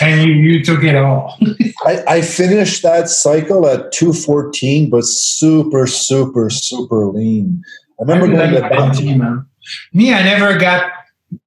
and 0.00 0.28
you, 0.28 0.34
you 0.34 0.64
took 0.64 0.84
it 0.84 0.94
all. 0.94 1.36
I, 1.84 2.04
I 2.06 2.20
finished 2.20 2.84
that 2.84 3.08
cycle 3.08 3.66
at 3.66 3.90
214, 3.90 4.88
but 4.88 5.02
super, 5.04 5.88
super, 5.88 6.50
super 6.50 7.06
lean. 7.06 7.62
I 7.98 8.02
remember 8.02 8.26
I 8.40 8.68
going 8.68 8.92
to. 8.92 9.16
Man. 9.16 9.46
Me, 9.92 10.14
I 10.14 10.22
never 10.22 10.56
got 10.56 10.92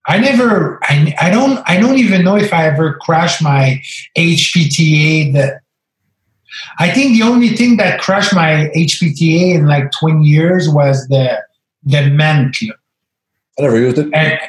I 0.06 0.20
never 0.20 0.80
I, 0.84 1.16
I 1.20 1.30
don't 1.30 1.60
I 1.66 1.80
don't 1.80 1.98
even 1.98 2.24
know 2.24 2.36
if 2.36 2.54
I 2.54 2.68
ever 2.68 3.00
crashed 3.02 3.42
my 3.42 3.82
HPTA 4.18 5.34
the 5.34 5.61
I 6.80 6.92
think 6.92 7.18
the 7.18 7.24
only 7.24 7.50
thing 7.50 7.78
that 7.78 8.00
crushed 8.00 8.34
my 8.34 8.72
HPTA 8.76 9.56
in 9.56 9.68
like 9.68 9.92
20 10.00 10.24
years 10.24 10.70
was 10.70 11.08
the 11.08 11.42
the 11.84 12.10
MENT. 12.10 12.58
I 13.58 13.62
never 13.62 13.80
used 13.80 13.98
it. 13.98 14.14
And, 14.14 14.40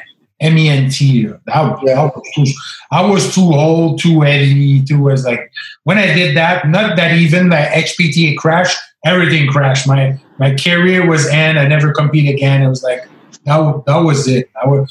M-E-N-T. 0.43 1.05
Yeah. 1.05 1.37
that 1.47 2.11
was 2.15 2.31
too, 2.35 2.45
I 2.91 3.05
was 3.05 3.33
too 3.33 3.53
old, 3.53 3.99
too 3.99 4.21
heavy, 4.21 4.83
too 4.83 5.01
was 5.01 5.23
like 5.25 5.51
when 5.83 5.97
I 5.97 6.13
did 6.13 6.35
that, 6.35 6.67
not 6.67 6.97
that 6.97 7.15
even 7.15 7.49
the 7.49 7.55
HPTA 7.55 8.37
crashed, 8.37 8.77
everything 9.05 9.47
crashed. 9.47 9.87
My 9.87 10.19
my 10.39 10.53
career 10.55 11.07
was 11.07 11.27
end. 11.27 11.57
I 11.57 11.67
never 11.67 11.93
compete 11.93 12.29
again. 12.33 12.61
It 12.61 12.67
was 12.67 12.83
like 12.83 13.07
that, 13.45 13.83
that 13.85 13.97
was 13.97 14.27
it. 14.27 14.49
I 14.61 14.67
would 14.67 14.89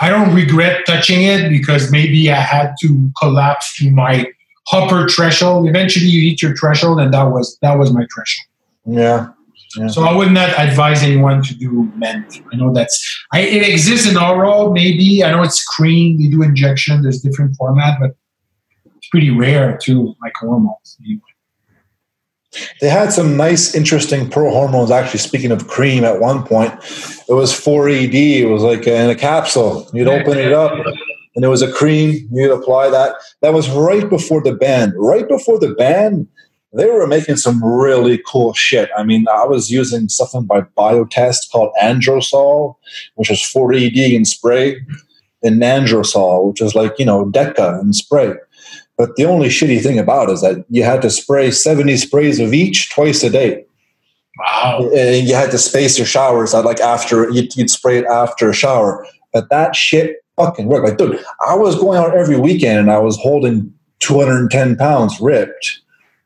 I 0.00 0.10
don't 0.10 0.34
regret 0.34 0.84
touching 0.86 1.22
it 1.22 1.48
because 1.48 1.90
maybe 1.90 2.30
I 2.30 2.40
had 2.40 2.74
to 2.82 3.10
collapse 3.18 3.76
to 3.78 3.90
my 3.90 4.26
upper 4.72 5.08
threshold. 5.08 5.68
Eventually, 5.68 6.06
you 6.06 6.30
hit 6.30 6.42
your 6.42 6.56
threshold, 6.56 7.00
and 7.00 7.12
that 7.12 7.24
was 7.24 7.58
that 7.62 7.78
was 7.78 7.92
my 7.92 8.06
threshold. 8.14 8.46
Yeah. 8.86 9.28
yeah. 9.76 9.86
So 9.88 10.04
I 10.04 10.14
would 10.14 10.32
not 10.32 10.50
advise 10.58 11.02
anyone 11.02 11.42
to 11.42 11.54
do 11.54 11.90
MENT. 11.96 12.42
I 12.52 12.56
know 12.56 12.72
that's 12.72 13.24
I, 13.32 13.40
it 13.40 13.68
exists 13.68 14.08
in 14.08 14.16
oral, 14.16 14.72
maybe. 14.72 15.24
I 15.24 15.30
know 15.30 15.42
it's 15.42 15.64
cream. 15.64 16.20
They 16.20 16.28
do 16.28 16.42
injection. 16.42 17.02
There's 17.02 17.20
different 17.20 17.56
format, 17.56 17.98
but 18.00 18.12
it's 18.96 19.08
pretty 19.08 19.30
rare 19.30 19.76
too, 19.76 20.14
like 20.22 20.32
hormones. 20.38 20.96
Anyway. 21.04 21.20
They 22.80 22.88
had 22.88 23.12
some 23.12 23.36
nice, 23.36 23.74
interesting 23.74 24.30
pro 24.30 24.50
hormones. 24.50 24.90
Actually, 24.90 25.20
speaking 25.20 25.50
of 25.50 25.66
cream, 25.66 26.04
at 26.04 26.20
one 26.20 26.44
point, 26.44 26.72
it 27.28 27.32
was 27.32 27.52
4ED. 27.52 28.14
It 28.14 28.46
was 28.46 28.62
like 28.62 28.86
in 28.86 29.10
a 29.10 29.14
capsule. 29.14 29.88
You'd 29.92 30.08
open 30.08 30.38
it 30.38 30.52
up, 30.52 30.72
and 31.34 31.44
it 31.44 31.48
was 31.48 31.62
a 31.62 31.72
cream. 31.72 32.28
You'd 32.32 32.52
apply 32.52 32.90
that. 32.90 33.14
That 33.42 33.54
was 33.54 33.68
right 33.70 34.08
before 34.08 34.42
the 34.42 34.54
ban. 34.54 34.92
Right 34.96 35.28
before 35.28 35.58
the 35.58 35.74
ban, 35.74 36.28
they 36.72 36.86
were 36.86 37.06
making 37.06 37.36
some 37.36 37.64
really 37.64 38.20
cool 38.26 38.52
shit. 38.54 38.90
I 38.96 39.04
mean, 39.04 39.26
I 39.28 39.44
was 39.44 39.70
using 39.70 40.08
something 40.08 40.44
by 40.44 40.62
Biotest 40.62 41.50
called 41.50 41.72
Androsol, 41.82 42.76
which 43.14 43.30
is 43.30 43.44
40 43.44 43.86
ED 43.86 44.12
in 44.12 44.24
spray, 44.24 44.80
and 45.42 45.60
Nandrosol, 45.60 46.48
which 46.48 46.60
is 46.60 46.74
like, 46.74 46.98
you 46.98 47.04
know, 47.04 47.26
Deca 47.26 47.80
in 47.80 47.92
spray. 47.92 48.34
But 48.96 49.16
the 49.16 49.24
only 49.24 49.48
shitty 49.48 49.82
thing 49.82 49.98
about 49.98 50.28
it 50.28 50.34
is 50.34 50.40
that 50.42 50.64
you 50.68 50.84
had 50.84 51.02
to 51.02 51.10
spray 51.10 51.50
70 51.50 51.96
sprays 51.96 52.38
of 52.40 52.54
each 52.54 52.90
twice 52.90 53.22
a 53.24 53.30
day. 53.30 53.64
Wow. 54.38 54.90
And 54.94 55.28
you 55.28 55.34
had 55.34 55.50
to 55.52 55.58
space 55.58 55.96
your 55.96 56.06
showers 56.06 56.54
out 56.54 56.64
like 56.64 56.80
after 56.80 57.30
you'd, 57.30 57.54
you'd 57.56 57.70
spray 57.70 57.98
it 57.98 58.06
after 58.06 58.50
a 58.50 58.54
shower. 58.54 59.06
But 59.32 59.48
that 59.50 59.76
shit 59.76 60.23
fucking 60.36 60.66
worked. 60.66 60.86
Like, 60.88 60.98
dude, 60.98 61.22
I 61.46 61.54
was 61.56 61.78
going 61.78 61.98
out 61.98 62.16
every 62.16 62.38
weekend 62.38 62.78
and 62.78 62.90
I 62.90 62.98
was 62.98 63.16
holding 63.16 63.72
210 64.00 64.76
pounds 64.76 65.20
ripped 65.20 65.80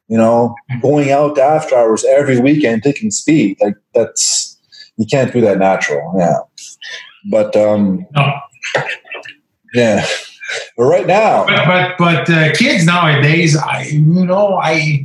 you 0.08 0.16
know, 0.16 0.54
going 0.80 1.10
out 1.10 1.38
after 1.38 1.76
hours 1.76 2.04
every 2.06 2.40
weekend, 2.40 2.82
taking 2.82 3.10
speed. 3.10 3.58
Like 3.60 3.76
that's 3.94 4.56
you 4.96 5.06
can't 5.06 5.32
do 5.32 5.40
that 5.42 5.58
natural. 5.58 6.14
Yeah. 6.18 6.38
But 7.30 7.54
um 7.56 8.06
No. 8.16 8.32
yeah. 9.74 10.06
But 10.78 10.84
right 10.84 11.06
now 11.06 11.44
But 11.46 11.66
but, 11.66 11.98
but 11.98 12.30
uh, 12.30 12.54
kids 12.54 12.86
nowadays, 12.86 13.56
I 13.56 13.82
you 13.82 14.24
know, 14.24 14.56
I 14.62 15.04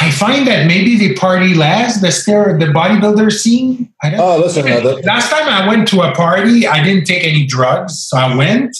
I 0.00 0.10
find 0.10 0.46
that 0.48 0.66
maybe 0.66 0.98
the 0.98 1.14
party 1.14 1.54
less. 1.54 2.00
The 2.00 2.10
stare 2.10 2.58
the 2.58 2.66
bodybuilder 2.66 3.30
scene. 3.30 3.92
I 4.02 4.10
don't 4.10 4.20
Oh 4.20 4.38
listen, 4.38 4.66
uh, 4.66 4.96
Last 5.04 5.30
time 5.30 5.48
I 5.48 5.66
went 5.68 5.86
to 5.88 6.02
a 6.02 6.12
party, 6.12 6.66
I 6.66 6.82
didn't 6.82 7.04
take 7.04 7.24
any 7.24 7.46
drugs, 7.46 7.98
so 8.08 8.16
I 8.16 8.34
went, 8.34 8.76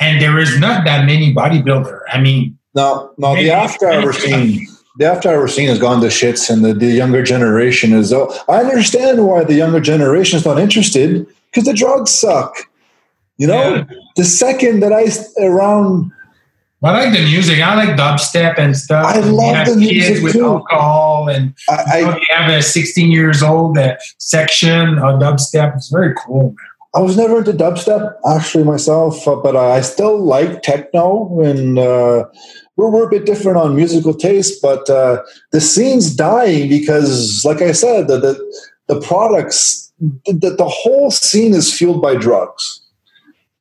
and 0.00 0.20
there 0.20 0.38
is 0.38 0.58
not 0.58 0.84
that 0.84 1.06
many 1.06 1.34
bodybuilder. 1.34 2.00
I 2.12 2.20
mean, 2.20 2.58
no 2.74 3.12
no 3.18 3.34
the 3.34 3.50
after 3.50 3.90
hour 3.90 4.12
scene 4.12 4.66
the 4.98 5.06
after 5.06 5.28
hour 5.30 5.48
scene 5.48 5.68
has 5.68 5.78
gone 5.78 6.00
to 6.02 6.08
shits 6.08 6.50
and 6.50 6.64
the, 6.64 6.72
the 6.74 6.86
younger 6.86 7.22
generation 7.22 7.92
is 7.92 8.12
oh 8.12 8.32
I 8.48 8.58
understand 8.60 9.26
why 9.26 9.44
the 9.44 9.54
younger 9.54 9.80
generation 9.80 10.38
is 10.38 10.44
not 10.44 10.58
interested 10.58 11.26
because 11.46 11.64
the 11.64 11.74
drugs 11.74 12.10
suck. 12.12 12.54
You 13.38 13.46
know, 13.46 13.74
Yeah. 13.76 13.84
the 14.16 14.24
second 14.24 14.80
that 14.80 14.92
I 14.92 15.06
around 15.42 16.12
I 16.82 16.92
like 16.92 17.12
the 17.12 17.24
music. 17.24 17.60
I 17.60 17.74
like 17.74 17.96
dubstep 17.96 18.56
and 18.56 18.74
stuff. 18.74 19.04
I 19.04 19.18
love 19.20 19.66
the 19.66 19.76
music 19.76 20.22
with 20.22 20.32
too. 20.32 20.46
alcohol, 20.46 21.28
and 21.28 21.54
I, 21.68 21.98
you 21.98 22.04
know, 22.06 22.12
I 22.12 22.14
they 22.14 22.26
have 22.30 22.50
a 22.50 22.62
16 22.62 23.10
years 23.10 23.42
old 23.42 23.76
uh, 23.76 23.96
section 24.18 24.98
of 24.98 25.20
dubstep. 25.20 25.76
It's 25.76 25.88
very 25.88 26.14
cool. 26.14 26.54
I 26.94 27.00
was 27.00 27.16
never 27.16 27.38
into 27.38 27.52
dubstep 27.52 28.14
actually 28.26 28.64
myself, 28.64 29.28
uh, 29.28 29.36
but 29.36 29.56
I 29.56 29.82
still 29.82 30.18
like 30.18 30.62
techno, 30.62 31.40
and 31.40 31.78
uh, 31.78 32.24
we're, 32.76 32.90
we're 32.90 33.06
a 33.06 33.10
bit 33.10 33.26
different 33.26 33.58
on 33.58 33.76
musical 33.76 34.14
taste. 34.14 34.62
But 34.62 34.88
uh, 34.88 35.22
the 35.52 35.60
scene's 35.60 36.16
dying 36.16 36.70
because, 36.70 37.42
like 37.44 37.60
I 37.60 37.72
said, 37.72 38.08
the 38.08 38.18
the, 38.18 38.64
the 38.88 39.00
products, 39.02 39.92
the, 40.00 40.54
the 40.56 40.68
whole 40.68 41.10
scene 41.10 41.52
is 41.52 41.72
fueled 41.72 42.00
by 42.00 42.16
drugs. 42.16 42.80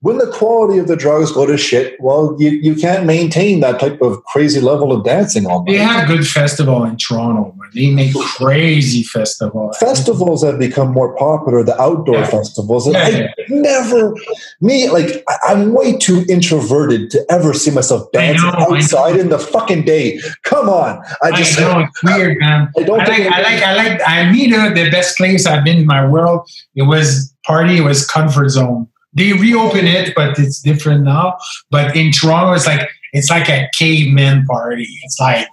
When 0.02 0.18
the 0.18 0.28
quality 0.28 0.80
of 0.80 0.88
the 0.88 0.96
drugs 0.96 1.30
go 1.34 1.46
to 1.46 1.58
shit, 1.58 1.98
well, 2.00 2.34
you, 2.40 2.52
you 2.52 2.74
can't 2.74 3.06
maintain 3.06 3.60
that 3.60 3.82
type 3.82 4.02
of 4.02 4.24
crazy 4.24 4.62
level 4.62 4.94
of 4.94 5.04
dancing 5.04 5.46
all 5.46 5.62
day. 5.66 5.74
They 5.78 5.86
night. 5.86 6.06
a 6.06 6.08
good 6.08 6.26
festival 6.26 6.86
in 6.86 6.96
Toronto. 6.96 7.54
Man. 7.58 7.70
They 7.76 7.92
make 7.92 8.14
crazy 8.16 9.04
festival. 9.04 9.74
festivals 9.78 10.42
have 10.46 10.58
become 10.58 10.94
more 10.94 11.18
popular, 11.18 11.66
the 11.66 11.80
outdoor 11.82 12.20
Yeah. 12.20 12.28
festivals. 12.30 12.88
And 12.88 12.96
Yeah, 12.96 13.04
I 13.04 13.10
yeah. 13.10 13.28
never, 13.50 14.16
me, 14.62 14.90
like, 14.90 15.22
I- 15.28 15.52
I'm 15.52 15.74
way 15.74 15.98
too 15.98 16.24
introverted 16.30 17.12
to 17.12 17.26
ever 17.30 17.54
see 17.54 17.70
myself 17.72 18.10
dancing 18.14 18.50
know, 18.50 18.56
outside 18.78 19.18
in 19.18 19.28
the 19.28 19.38
fucking 19.38 19.84
day. 19.84 20.18
Come 20.46 20.70
on. 20.70 21.02
I 21.22 21.28
I 21.28 21.32
just, 21.36 21.60
know 21.60 21.80
it's 21.80 22.04
weird, 22.04 22.38
man. 22.40 22.70
I 22.78 22.84
don't 22.84 23.02
I 23.02 23.06
like, 23.06 23.28
I 23.34 23.42
like, 23.42 23.64
I 23.64 23.74
like, 23.76 24.02
I 24.08 24.32
mean, 24.32 24.54
uh, 24.54 24.70
the 24.70 24.90
best 24.92 25.18
place 25.18 25.46
I've 25.46 25.66
been 25.66 25.78
in 25.80 25.86
my 25.86 26.08
world. 26.08 26.48
It 26.74 26.84
was 26.84 27.36
party. 27.46 27.80
It 27.80 27.82
was 27.82 28.08
comfort 28.08 28.48
zone. 28.50 28.88
They 29.14 29.34
reopen 29.34 29.88
it, 29.88 30.14
but 30.16 30.38
it's 30.38 30.62
different 30.62 31.04
now. 31.04 31.38
But 31.72 31.96
in 31.96 32.12
Toronto, 32.12 32.54
it's 32.54 32.68
like 32.68 32.88
it's 33.14 33.30
like 33.30 33.50
a 33.50 33.68
caveman 33.78 34.46
party. 34.46 34.88
It's 35.04 35.20
like 35.20 35.48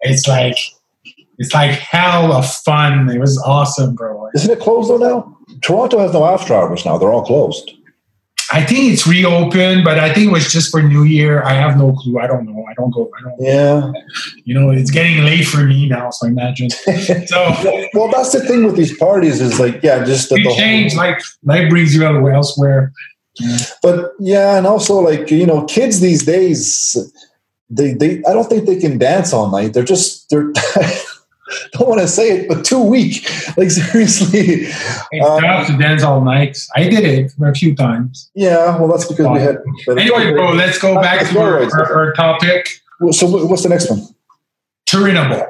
it's 0.00 0.28
like 0.28 0.56
it's 1.38 1.54
like 1.54 1.70
hell 1.70 2.32
of 2.32 2.48
fun. 2.48 3.08
It 3.10 3.18
was 3.18 3.38
awesome, 3.38 3.94
bro. 3.94 4.28
isn't 4.34 4.50
it 4.50 4.60
closed 4.60 4.90
though 4.90 4.98
now? 4.98 5.38
Toronto 5.62 5.98
has 5.98 6.12
no 6.12 6.24
after 6.24 6.54
hours 6.54 6.84
now. 6.84 6.98
They're 6.98 7.12
all 7.12 7.24
closed. 7.24 7.72
I 8.52 8.64
think 8.64 8.92
it's 8.92 9.06
reopened, 9.06 9.84
but 9.84 10.00
I 10.00 10.12
think 10.12 10.28
it 10.28 10.32
was 10.32 10.52
just 10.52 10.72
for 10.72 10.82
New 10.82 11.04
Year. 11.04 11.42
I 11.44 11.52
have 11.52 11.76
no 11.78 11.92
clue. 11.92 12.18
I 12.18 12.26
don't 12.26 12.46
know. 12.46 12.64
I 12.68 12.74
don't 12.74 12.90
go. 12.92 13.08
I 13.16 13.22
don't. 13.22 13.40
Yeah. 13.40 13.92
You 14.44 14.54
know, 14.54 14.70
it's 14.70 14.90
getting 14.90 15.24
late 15.24 15.44
for 15.44 15.64
me 15.64 15.88
now. 15.88 16.10
So 16.10 16.26
I 16.26 16.30
imagine. 16.30 16.70
So 16.70 17.54
well, 17.94 18.10
that's 18.10 18.32
the 18.32 18.44
thing 18.46 18.64
with 18.64 18.76
these 18.76 18.96
parties 18.98 19.40
is 19.40 19.60
like, 19.60 19.80
yeah, 19.84 20.04
just 20.04 20.30
the, 20.30 20.36
the 20.36 20.52
change. 20.56 20.94
whole, 20.94 21.04
Like 21.04 21.22
life 21.44 21.70
brings 21.70 21.94
you 21.94 22.04
elsewhere. 22.04 22.92
but 23.82 24.12
yeah, 24.18 24.56
and 24.56 24.66
also 24.66 24.98
like, 24.98 25.30
you 25.30 25.46
know, 25.46 25.64
kids 25.66 26.00
these 26.00 26.24
days, 26.24 26.96
they, 27.68 27.94
they, 27.94 28.18
I 28.28 28.32
don't 28.32 28.48
think 28.48 28.66
they 28.66 28.80
can 28.80 28.98
dance 28.98 29.32
all 29.32 29.50
night. 29.50 29.74
They're 29.74 29.84
just, 29.84 30.28
they're, 30.28 30.52
don't 31.72 31.88
want 31.88 32.00
to 32.00 32.08
say 32.08 32.30
it, 32.40 32.48
but 32.48 32.64
too 32.64 32.82
weak. 32.82 33.28
Like 33.56 33.70
seriously. 33.80 34.66
It's 35.12 35.26
Um, 35.26 35.66
to 35.66 35.76
dance 35.78 36.02
all 36.02 36.22
night. 36.22 36.56
I 36.76 36.88
did 36.88 37.04
it 37.04 37.32
a 37.42 37.52
few 37.54 37.74
times. 37.74 38.30
Yeah, 38.34 38.76
well, 38.78 38.88
that's 38.88 39.06
because 39.06 39.26
we 39.28 39.40
had. 39.40 39.56
Anyway, 39.98 40.32
bro, 40.32 40.52
let's 40.52 40.78
go 40.78 40.94
back 41.00 41.28
to 41.30 41.40
our, 41.40 41.62
our, 41.62 41.96
our 41.96 42.12
topic. 42.12 42.68
Well, 43.00 43.12
So, 43.12 43.26
what's 43.46 43.62
the 43.62 43.68
next 43.68 43.90
one? 43.90 44.02
Turinabol. 44.86 45.46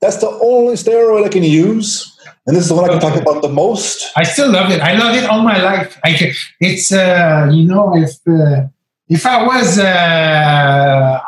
That's 0.00 0.16
the 0.16 0.28
only 0.42 0.74
steroid 0.74 1.24
I 1.24 1.28
can 1.28 1.42
use, 1.42 2.10
and 2.46 2.56
this 2.56 2.62
is 2.64 2.68
the 2.70 2.74
one 2.74 2.86
I 2.86 2.88
can 2.88 3.00
talk 3.00 3.20
about 3.20 3.42
the 3.42 3.50
most. 3.50 4.10
I 4.16 4.22
still 4.22 4.50
love 4.50 4.70
it. 4.70 4.80
I 4.80 4.94
love 4.94 5.14
it 5.14 5.28
all 5.28 5.42
my 5.42 5.60
life. 5.62 5.98
I 6.02 6.14
can, 6.14 6.32
it's 6.60 6.90
uh, 6.90 7.50
you 7.52 7.64
know 7.66 7.94
if 7.94 8.12
uh, 8.26 8.66
if 9.08 9.26
I 9.26 9.46
was 9.46 9.78
uh, 9.78 11.20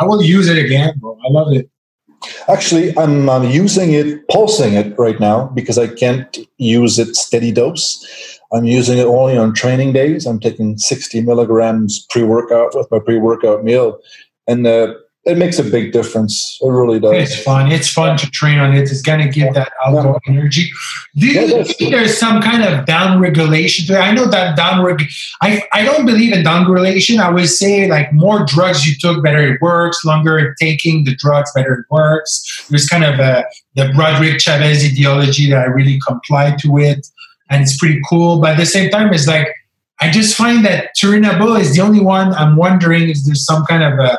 I 0.00 0.04
will 0.06 0.22
use 0.22 0.48
it 0.48 0.56
again, 0.64 0.94
bro. 0.98 1.18
I 1.22 1.30
love 1.30 1.52
it. 1.52 1.68
Actually, 2.48 2.96
I'm, 2.98 3.28
I'm 3.28 3.44
using 3.44 3.92
it, 3.92 4.26
pulsing 4.28 4.74
it 4.74 4.98
right 4.98 5.18
now 5.20 5.46
because 5.48 5.78
I 5.78 5.86
can't 5.86 6.38
use 6.56 6.98
it 6.98 7.14
steady 7.16 7.52
dose. 7.52 8.38
I'm 8.52 8.64
using 8.64 8.98
it 8.98 9.04
only 9.04 9.36
on 9.36 9.52
training 9.54 9.92
days. 9.92 10.26
I'm 10.26 10.40
taking 10.40 10.78
60 10.78 11.20
milligrams 11.22 12.06
pre 12.10 12.22
workout 12.22 12.74
with 12.74 12.90
my 12.90 12.98
pre 12.98 13.18
workout 13.18 13.62
meal, 13.64 13.98
and 14.46 14.66
uh, 14.66 14.94
it 15.24 15.36
makes 15.36 15.58
a 15.58 15.64
big 15.64 15.92
difference. 15.92 16.58
It 16.62 16.70
really 16.70 16.98
does. 16.98 17.12
It's 17.12 17.42
fun. 17.42 17.70
It's 17.70 17.90
fun 17.90 18.16
to 18.16 18.30
train 18.30 18.58
on 18.58 18.72
it. 18.72 18.90
It's 18.90 19.02
gonna 19.02 19.28
give 19.28 19.52
that 19.54 19.72
outdoor 19.84 20.20
energy. 20.26 20.70
Do 21.16 21.26
you 21.26 21.48
does. 21.48 21.74
think 21.76 21.90
there's 21.90 22.16
some 22.16 22.40
kind 22.40 22.62
of 22.62 22.86
down 22.86 23.20
regulation 23.20 23.86
to 23.86 23.94
it? 23.94 23.98
I 23.98 24.12
know 24.12 24.26
that 24.26 24.56
down 24.56 24.82
reg. 24.82 25.02
I 25.42 25.62
I 25.72 25.84
don't 25.84 26.06
believe 26.06 26.32
in 26.32 26.44
down 26.44 26.70
regulation. 26.70 27.20
I 27.20 27.30
would 27.30 27.48
say 27.48 27.88
like 27.88 28.12
more 28.12 28.44
drugs 28.46 28.86
you 28.86 28.94
took, 28.98 29.22
better 29.22 29.54
it 29.54 29.60
works. 29.60 30.04
Longer 30.04 30.54
taking 30.60 31.04
the 31.04 31.14
drugs, 31.16 31.52
better 31.54 31.74
it 31.74 31.86
works. 31.90 32.66
There's 32.70 32.88
kind 32.88 33.04
of 33.04 33.18
a 33.18 33.44
the 33.74 33.92
Broderick 33.94 34.40
Chavez 34.40 34.84
ideology 34.84 35.50
that 35.50 35.58
I 35.58 35.64
really 35.66 36.00
comply 36.06 36.56
to 36.60 36.78
it, 36.78 37.06
and 37.50 37.62
it's 37.62 37.76
pretty 37.76 38.00
cool. 38.08 38.40
But 38.40 38.52
at 38.52 38.58
the 38.58 38.66
same 38.66 38.90
time, 38.90 39.12
it's 39.12 39.26
like 39.26 39.48
I 40.00 40.10
just 40.10 40.36
find 40.36 40.64
that 40.64 40.96
Turinabol 40.96 41.60
is 41.60 41.74
the 41.74 41.82
only 41.82 42.00
one. 42.00 42.32
I'm 42.32 42.56
wondering 42.56 43.08
if 43.10 43.18
there's 43.24 43.44
some 43.44 43.66
kind 43.66 43.82
of 43.82 43.98
a 43.98 44.18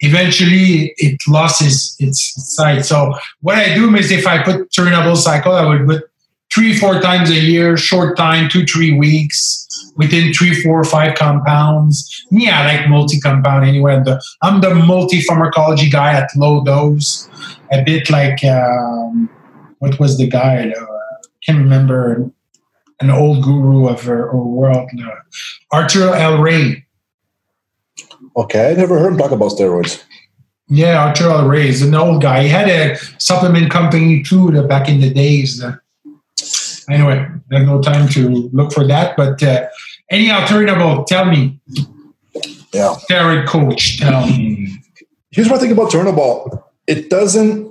eventually 0.00 0.94
it 0.96 1.20
loses 1.28 1.96
its 1.98 2.34
side. 2.54 2.84
So 2.84 3.14
what 3.40 3.56
I 3.56 3.74
do 3.74 3.94
is 3.96 4.10
if 4.10 4.26
I 4.26 4.42
put 4.42 4.70
Turinabol 4.70 5.16
cycle, 5.16 5.52
I 5.52 5.66
would 5.66 5.86
put 5.86 6.04
three, 6.52 6.76
four 6.76 7.00
times 7.00 7.30
a 7.30 7.38
year, 7.38 7.76
short 7.76 8.16
time, 8.16 8.48
two, 8.48 8.66
three 8.66 8.92
weeks, 8.98 9.66
within 9.96 10.32
three, 10.32 10.54
four, 10.62 10.82
five 10.84 11.14
compounds. 11.16 12.26
Me, 12.30 12.48
I 12.48 12.64
like 12.64 12.88
multi-compound 12.88 13.64
anyway. 13.64 13.94
I'm 13.94 14.04
the, 14.04 14.22
I'm 14.42 14.60
the 14.60 14.74
multi-pharmacology 14.74 15.90
guy 15.90 16.12
at 16.12 16.30
low 16.36 16.64
dose, 16.64 17.28
a 17.70 17.82
bit 17.84 18.10
like 18.10 18.42
um, 18.44 19.30
what 19.78 19.98
was 20.00 20.18
the 20.18 20.26
guy? 20.26 20.70
Uh, 20.70 20.86
can't 21.44 21.58
remember. 21.58 22.30
An 23.02 23.08
old 23.08 23.42
guru 23.42 23.88
of 23.88 24.06
our, 24.06 24.28
our 24.28 24.36
world, 24.36 24.90
uh, 25.02 25.10
Arthur 25.72 26.14
L. 26.14 26.42
Ray. 26.42 26.84
Okay, 28.36 28.70
I 28.70 28.74
never 28.74 28.98
heard 28.98 29.12
him 29.12 29.18
talk 29.18 29.32
about 29.32 29.52
steroids. 29.52 30.02
Yeah. 30.68 31.12
Ray 31.46 31.68
is 31.68 31.82
an 31.82 31.94
old 31.94 32.22
guy. 32.22 32.44
He 32.44 32.48
had 32.48 32.68
a 32.68 32.96
supplement 33.18 33.70
company 33.70 34.22
too 34.22 34.50
the, 34.52 34.62
back 34.62 34.88
in 34.88 35.00
the 35.00 35.10
days. 35.12 35.62
Anyway, 36.88 37.26
I 37.52 37.58
have 37.58 37.66
no 37.66 37.82
time 37.82 38.08
to 38.10 38.28
look 38.52 38.72
for 38.72 38.86
that. 38.86 39.16
But 39.16 39.42
uh, 39.42 39.66
any 40.10 40.30
alternative, 40.30 41.06
tell 41.06 41.24
me. 41.24 41.60
Yeah. 42.72 42.94
Steroid 43.10 43.46
coach, 43.48 43.98
tell 43.98 44.26
me. 44.26 44.76
Here's 45.32 45.48
what 45.48 45.56
I 45.56 45.60
think 45.60 45.72
about 45.72 45.90
Turinabol. 45.90 46.62
It 46.86 47.10
doesn't. 47.10 47.68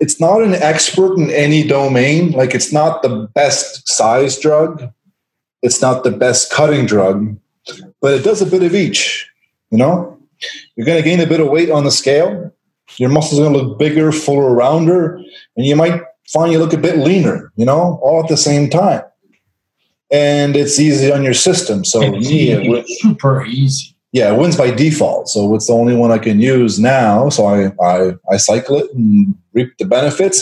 It's 0.00 0.20
not 0.20 0.42
an 0.42 0.54
expert 0.54 1.16
in 1.16 1.30
any 1.30 1.66
domain. 1.66 2.32
Like 2.32 2.54
it's 2.54 2.72
not 2.72 3.02
the 3.02 3.28
best 3.34 3.88
size 3.88 4.38
drug. 4.38 4.92
It's 5.62 5.80
not 5.80 6.04
the 6.04 6.10
best 6.10 6.50
cutting 6.52 6.84
drug, 6.84 7.38
but 8.00 8.12
it 8.12 8.24
does 8.24 8.42
a 8.42 8.46
bit 8.46 8.62
of 8.62 8.74
each. 8.74 9.30
You 9.74 9.78
know, 9.78 10.16
you're 10.76 10.86
going 10.86 11.02
to 11.02 11.08
gain 11.08 11.18
a 11.18 11.26
bit 11.26 11.40
of 11.40 11.48
weight 11.48 11.68
on 11.68 11.82
the 11.82 11.90
scale. 11.90 12.52
Your 12.98 13.08
muscles 13.08 13.40
are 13.40 13.42
going 13.42 13.54
to 13.54 13.58
look 13.58 13.76
bigger, 13.76 14.12
fuller, 14.12 14.54
rounder, 14.54 15.16
and 15.56 15.66
you 15.66 15.74
might 15.74 16.00
find 16.32 16.52
you 16.52 16.60
look 16.60 16.72
a 16.72 16.78
bit 16.78 16.96
leaner. 16.98 17.50
You 17.56 17.64
know, 17.66 17.98
all 18.00 18.22
at 18.22 18.28
the 18.28 18.36
same 18.36 18.70
time. 18.70 19.02
And 20.12 20.54
it's 20.54 20.78
easy 20.78 21.10
on 21.10 21.24
your 21.24 21.34
system. 21.34 21.84
So 21.84 22.02
It's 22.02 22.28
me, 22.30 22.50
it 22.52 22.68
would- 22.70 22.88
super 22.88 23.44
easy. 23.46 23.96
yeah, 24.12 24.32
it 24.32 24.38
wins 24.38 24.56
by 24.56 24.70
default. 24.70 25.26
So 25.28 25.52
it's 25.56 25.66
the 25.66 25.72
only 25.72 25.96
one 25.96 26.12
I 26.12 26.18
can 26.18 26.40
use 26.40 26.78
now. 26.78 27.30
So 27.30 27.46
I, 27.46 27.72
I, 27.84 28.12
I 28.30 28.36
cycle 28.36 28.78
it 28.78 28.94
and 28.94 29.34
reap 29.54 29.76
the 29.78 29.86
benefits. 29.86 30.38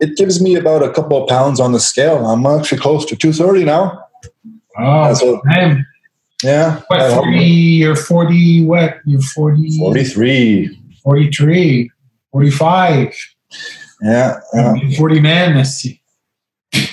It 0.00 0.16
gives 0.16 0.40
me 0.40 0.54
about 0.54 0.82
a 0.82 0.90
couple 0.90 1.22
of 1.22 1.28
pounds 1.28 1.60
on 1.60 1.72
the 1.72 1.80
scale. 1.80 2.24
I'm 2.26 2.46
actually 2.46 2.78
close 2.78 3.04
to 3.04 3.16
230 3.16 3.64
now. 3.66 4.02
Oh, 4.78 5.12
So- 5.12 5.42
man. 5.44 5.84
Yeah. 6.42 6.80
What, 6.88 7.00
I- 7.00 7.14
40, 7.14 7.38
you're 7.38 7.96
40, 7.96 8.64
what? 8.64 8.98
You're 9.06 9.20
40, 9.20 9.78
43. 9.78 10.78
43, 11.02 11.90
45, 12.32 13.16
Yeah. 14.02 14.40
yeah. 14.54 14.74
40 14.96 15.20
man. 15.20 15.56
Let's 15.56 15.70
see. 15.70 16.00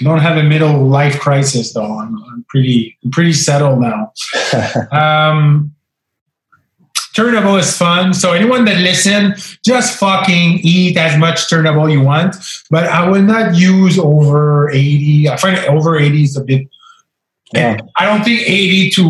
Don't 0.02 0.20
have 0.20 0.38
a 0.38 0.44
middle 0.44 0.88
life 0.88 1.20
crisis 1.20 1.74
though. 1.74 2.00
I'm, 2.00 2.16
I'm 2.32 2.46
pretty, 2.50 2.98
I'm 3.04 3.12
pretty 3.12 3.34
settled 3.34 3.80
now. 3.82 4.14
Um, 4.92 5.74
Turinabol 7.16 7.60
is 7.60 7.76
fun. 7.76 8.14
So 8.14 8.34
anyone 8.34 8.66
that 8.66 8.78
listen, 8.78 9.34
just 9.66 9.98
fucking 10.00 10.60
eat 10.64 10.96
as 10.96 11.18
much 11.18 11.50
Turinabol 11.50 11.92
you 11.92 12.02
want. 12.02 12.36
But 12.70 12.86
I 12.86 13.10
will 13.10 13.22
not 13.24 13.56
use 13.56 13.98
over 13.98 14.70
80. 14.70 15.28
I 15.30 15.36
find 15.38 15.58
over 15.66 15.98
80 15.98 16.24
is 16.24 16.38
a 16.38 16.44
bit 16.44 16.68
Yeah. 17.54 17.78
I 17.98 18.06
don't 18.06 18.24
think 18.24 18.42
80 18.42 18.90
to 18.92 19.04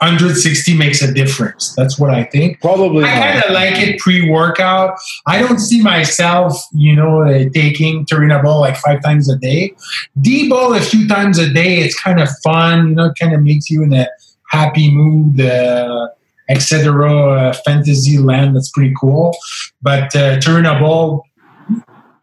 160 0.00 0.76
makes 0.76 1.02
a 1.02 1.12
difference. 1.12 1.74
That's 1.76 1.98
what 1.98 2.10
I 2.10 2.24
think. 2.24 2.60
Probably. 2.60 3.04
I 3.04 3.08
kind 3.08 3.44
of 3.44 3.50
like 3.52 3.76
it 3.78 3.98
pre-workout. 3.98 4.96
I 5.26 5.40
don't 5.40 5.58
see 5.58 5.82
myself, 5.82 6.56
you 6.72 6.94
know, 6.94 7.22
uh, 7.22 7.44
taking 7.52 8.06
Turinabol 8.06 8.60
like 8.60 8.76
five 8.76 9.02
times 9.02 9.28
a 9.30 9.36
day. 9.36 9.74
D-ball 10.20 10.74
a 10.74 10.80
few 10.80 11.08
times 11.08 11.38
a 11.38 11.52
day. 11.52 11.78
It's 11.78 11.98
kind 12.00 12.20
of 12.20 12.28
fun. 12.44 12.90
You 12.90 12.94
know, 12.94 13.12
kind 13.20 13.34
of 13.34 13.42
makes 13.42 13.70
you 13.70 13.82
in 13.82 13.92
a 13.92 14.06
happy 14.50 14.90
mood, 14.94 15.40
uh, 15.40 16.08
etc. 16.48 17.12
Uh, 17.12 17.52
fantasy 17.64 18.18
land. 18.18 18.54
That's 18.56 18.70
pretty 18.70 18.94
cool. 19.00 19.36
But 19.82 20.14
uh, 20.14 20.38
Turinabol, 20.38 21.22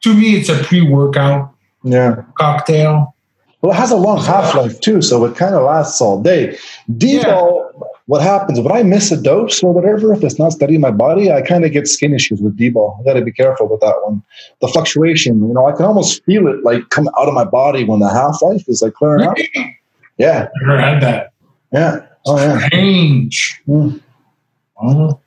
to 0.01 0.13
me, 0.13 0.35
it's 0.37 0.49
a 0.49 0.63
pre-workout 0.63 1.51
Yeah. 1.83 2.23
cocktail. 2.37 3.14
Well, 3.65 3.73
it 3.73 3.77
has 3.79 3.89
a 3.89 3.95
long 3.97 4.23
half 4.23 4.53
life 4.53 4.79
too, 4.79 5.01
so 5.01 5.25
it 5.25 5.35
kind 5.35 5.55
of 5.55 5.63
lasts 5.63 5.99
all 5.99 6.21
day. 6.21 6.55
D-ball, 6.97 7.89
what 8.05 8.21
happens 8.21 8.59
when 8.59 8.71
I 8.71 8.83
miss 8.83 9.11
a 9.11 9.19
dose 9.19 9.63
or 9.63 9.73
whatever, 9.73 10.13
if 10.13 10.23
it's 10.23 10.37
not 10.37 10.51
steady 10.51 10.75
in 10.75 10.81
my 10.81 10.91
body, 10.91 11.31
I 11.31 11.41
kind 11.41 11.65
of 11.65 11.71
get 11.71 11.87
skin 11.87 12.13
issues 12.13 12.39
with 12.41 12.55
D-ball. 12.57 12.95
I 12.99 13.03
got 13.03 13.13
to 13.13 13.25
be 13.25 13.31
careful 13.31 13.67
with 13.67 13.81
that 13.81 13.95
one. 14.03 14.21
The 14.61 14.67
fluctuation, 14.67 15.47
you 15.47 15.51
know, 15.55 15.65
I 15.65 15.71
can 15.71 15.83
almost 15.85 16.23
feel 16.25 16.47
it 16.47 16.63
like 16.63 16.89
come 16.89 17.07
out 17.17 17.27
of 17.27 17.33
my 17.33 17.43
body 17.43 17.83
when 17.85 18.01
the 18.01 18.09
half 18.09 18.39
life 18.43 18.65
is 18.67 18.83
like 18.83 18.93
clearing 18.93 19.25
out. 19.25 19.39
Yeah, 20.19 20.47
Never 20.61 20.79
had 20.79 21.01
that. 21.01 21.33
yeah, 21.73 22.05
oh 22.27 22.37
yeah. 22.37 22.67
Strange. 22.67 23.61
Mm. 23.67 23.99
Oh. 24.79 25.19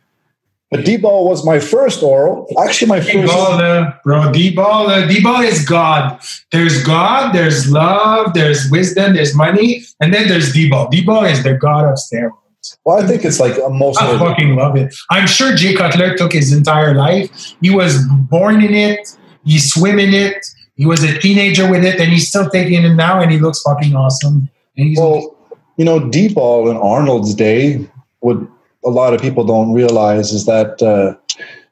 But 0.71 0.85
D-ball 0.85 1.27
was 1.27 1.47
my 1.47 1.59
first 1.61 2.03
oral. 2.03 2.47
Actually, 2.63 2.89
my 2.89 3.01
first. 3.01 3.13
D-ball, 3.13 3.53
uh, 3.53 3.93
bro. 4.05 4.31
D-ball, 4.31 4.91
uh, 4.91 5.07
D-ball 5.07 5.41
is 5.41 5.65
God. 5.65 6.21
There's 6.53 6.83
God, 6.83 7.35
there's 7.35 7.71
love, 7.71 8.35
there's 8.35 8.71
wisdom, 8.71 9.15
there's 9.15 9.35
money, 9.35 9.83
and 10.01 10.13
then 10.13 10.29
there's 10.29 10.53
D-ball. 10.53 10.91
D-ball 10.91 11.25
is 11.25 11.43
the 11.43 11.55
God 11.55 11.87
of 11.87 11.99
steroids. 11.99 12.77
Well, 12.85 13.03
I 13.03 13.07
think 13.07 13.25
it's 13.25 13.41
like 13.41 13.57
a 13.57 13.71
most. 13.71 14.03
I 14.03 14.19
fucking 14.19 14.57
love 14.57 14.77
it. 14.77 14.95
I'm 15.11 15.27
sure 15.27 15.55
Jay 15.55 15.75
Cutler 15.75 16.15
took 16.17 16.33
his 16.33 16.53
entire 16.53 16.95
life. 16.95 17.55
He 17.63 17.71
was 17.71 18.05
born 18.29 18.63
in 18.63 18.75
it. 18.75 19.17
He 19.45 19.59
swim 19.59 19.99
in 19.99 20.13
it. 20.13 20.45
He 20.75 20.85
was 20.85 21.03
a 21.03 21.19
teenager 21.19 21.71
with 21.71 21.85
it, 21.85 21.99
and 21.99 22.13
he's 22.13 22.29
still 22.29 22.51
taking 22.51 22.85
it 22.85 22.95
now, 22.95 23.21
and 23.21 23.31
he 23.31 23.39
looks 23.39 23.63
fucking 23.63 23.97
awesome. 23.97 24.51
And 24.77 24.89
he's 24.89 24.99
Well, 24.99 25.35
you 25.79 25.85
know, 25.85 26.11
D-ball 26.11 26.71
in 26.71 26.77
Arnold's 26.77 27.35
day, 27.35 27.89
what 28.21 28.37
a 28.85 28.91
lot 28.91 29.15
of 29.15 29.21
people 29.21 29.45
don't 29.45 29.73
realize 29.73 30.33
is 30.33 30.47
that 30.47 30.81
uh, 30.83 31.15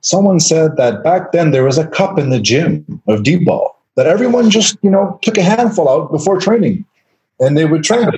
someone 0.01 0.41
said 0.41 0.77
that 0.77 1.03
back 1.03 1.33
then 1.33 1.51
there 1.51 1.65
was 1.65 1.79
a 1.79 1.87
cup 1.87 2.19
in 2.19 2.31
the 2.31 2.41
gym 2.41 3.03
of 3.09 3.23
D-ball 3.23 3.77
that 3.97 4.07
everyone 4.07 4.51
just, 4.51 4.77
you 4.83 4.91
know, 4.91 5.19
took 5.23 5.39
a 5.39 5.43
handful 5.43 5.89
out 5.89 6.13
before 6.13 6.39
training, 6.39 6.85
and 7.41 7.57
they 7.57 7.65
would 7.65 7.83
train. 7.83 8.09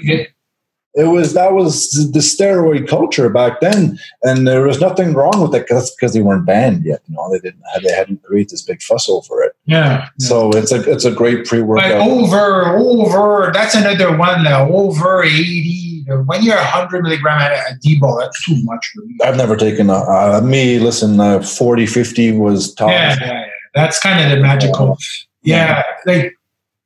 It 0.95 1.05
was 1.05 1.34
that 1.34 1.53
was 1.53 1.91
the 2.12 2.18
steroid 2.18 2.89
culture 2.89 3.28
back 3.28 3.61
then, 3.61 3.99
and 4.24 4.49
there 4.49 4.62
was 4.62 4.80
nothing 4.80 5.12
wrong 5.12 5.41
with 5.41 5.55
it 5.55 5.68
because 5.68 5.95
because 5.95 6.12
they 6.12 6.22
weren't 6.22 6.47
banned 6.47 6.84
yet. 6.84 7.03
You 7.07 7.14
know, 7.14 7.30
they 7.30 7.39
didn't 7.39 7.62
they 7.84 7.93
hadn't 7.93 8.24
created 8.24 8.51
this 8.51 8.62
big 8.62 8.82
fuss 8.82 9.09
over 9.09 9.43
it. 9.43 9.53
yeah. 9.66 10.09
So 10.18 10.51
it's 10.51 10.72
a 10.72 10.91
it's 10.91 11.05
a 11.05 11.12
great 11.12 11.47
pre-workout. 11.47 12.01
over, 12.01 12.76
over, 12.76 13.51
that's 13.53 13.76
another 13.76 14.16
one 14.16 14.43
now. 14.43 14.68
Over 14.68 15.22
80. 15.22 15.88
When 16.09 16.43
you're 16.43 16.57
100 16.57 17.03
milligram 17.03 17.41
at 17.41 17.53
a 17.53 17.79
D-ball, 17.81 18.19
that's 18.19 18.45
too 18.45 18.57
much 18.65 18.91
for 18.95 19.03
me. 19.03 19.17
I've 19.23 19.37
never 19.37 19.57
taken 19.57 19.91
a, 19.91 19.99
uh, 19.99 20.41
me. 20.43 20.79
Listen, 20.79 21.21
uh, 21.21 21.43
40, 21.43 21.87
50 21.87 22.33
was 22.33 22.75
top. 22.75 22.91
Yeah, 22.91 23.17
yeah, 23.21 23.27
yeah. 23.27 23.47
That's 23.75 24.01
kind 24.01 24.25
of 24.25 24.37
the 24.37 24.43
magical. 24.43 24.97
Yeah, 25.43 25.83
like, 26.07 26.35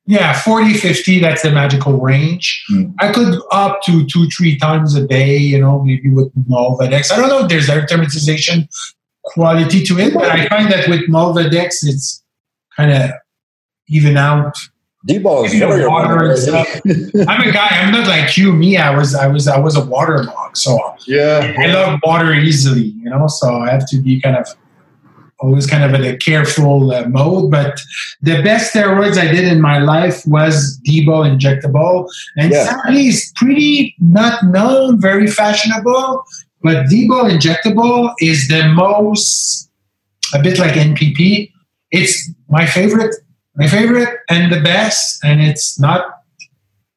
yeah, 0.07 0.39
40, 0.41 0.75
50, 0.75 1.20
that's 1.20 1.43
the 1.43 1.53
magical 1.53 2.01
range. 2.01 2.64
Mm. 2.70 2.95
I 2.99 3.12
could 3.12 3.41
up 3.53 3.83
to 3.83 4.05
two, 4.07 4.29
three 4.29 4.59
times 4.59 4.95
a 4.95 5.07
day, 5.07 5.37
you 5.37 5.61
know, 5.61 5.83
maybe 5.83 6.11
with 6.11 6.33
Nolvadex. 6.49 7.12
I 7.12 7.16
don't 7.16 7.29
know 7.29 7.45
if 7.45 7.49
there's 7.49 7.68
aromatization 7.68 8.68
quality 9.23 9.85
to 9.85 9.99
it, 9.99 10.12
but 10.12 10.25
I 10.25 10.49
find 10.49 10.70
that 10.73 10.89
with 10.89 11.09
Nolvadex, 11.09 11.87
it's 11.87 12.23
kind 12.77 12.91
of 12.91 13.11
even 13.89 14.16
out. 14.16 14.57
D-ball 15.05 15.44
is 15.44 15.55
very 15.55 15.86
water 15.86 16.30
and 16.30 16.38
stuff. 16.38 16.68
I'm 17.28 17.48
a 17.48 17.53
guy. 17.53 17.68
I'm 17.70 17.92
not 17.92 18.07
like 18.07 18.36
you. 18.36 18.53
Me, 18.53 18.76
I 18.76 18.94
was, 18.96 19.14
I 19.14 19.26
was, 19.26 19.48
I 19.48 19.59
was 19.59 19.76
a 19.76 19.84
waterlog. 19.84 20.57
So 20.57 20.78
yeah. 21.07 21.55
I 21.59 21.66
love 21.72 22.00
water 22.05 22.32
easily, 22.34 22.94
you 23.03 23.11
know. 23.11 23.26
So 23.26 23.57
I 23.57 23.70
have 23.70 23.88
to 23.90 24.00
be 24.00 24.20
kind 24.20 24.36
of 24.36 24.46
always 25.40 25.66
kind 25.66 25.82
of 25.82 25.92
in 26.00 26.05
a 26.05 26.16
careful 26.16 26.92
uh, 26.92 27.09
mode. 27.09 27.50
But 27.50 27.80
the 28.20 28.42
best 28.42 28.72
steroids 28.72 29.18
I 29.18 29.26
did 29.32 29.44
in 29.44 29.61
my 29.61 29.78
life 29.78 30.22
was 30.24 30.78
D-ball 30.84 31.24
injectable, 31.24 32.09
and 32.36 32.53
Yeah. 32.53 32.64
sadly, 32.66 33.09
it's 33.09 33.32
pretty 33.34 33.96
not 34.00 34.44
known, 34.44 35.00
very 35.00 35.26
fashionable. 35.26 36.24
But 36.62 36.86
D-ball 36.88 37.24
injectable 37.28 38.14
is 38.20 38.46
the 38.46 38.68
most 38.68 39.68
a 40.32 40.40
bit 40.40 40.61
like 40.61 40.74
NPP. 40.74 41.50
It's 41.90 42.30
my 42.48 42.64
favorite, 42.66 43.14
my 43.57 43.66
favorite, 43.66 44.18
and 44.28 44.53
the 44.53 44.61
best, 44.61 45.22
and 45.24 45.40
it's 45.40 45.78
not 45.78 46.22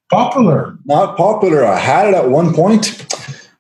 popular. 0.09 0.77
Not 0.85 1.17
popular. 1.17 1.65
I 1.65 1.77
had 1.77 2.07
it 2.09 2.13
at 2.13 2.29
one 2.29 2.53
point, 2.53 3.05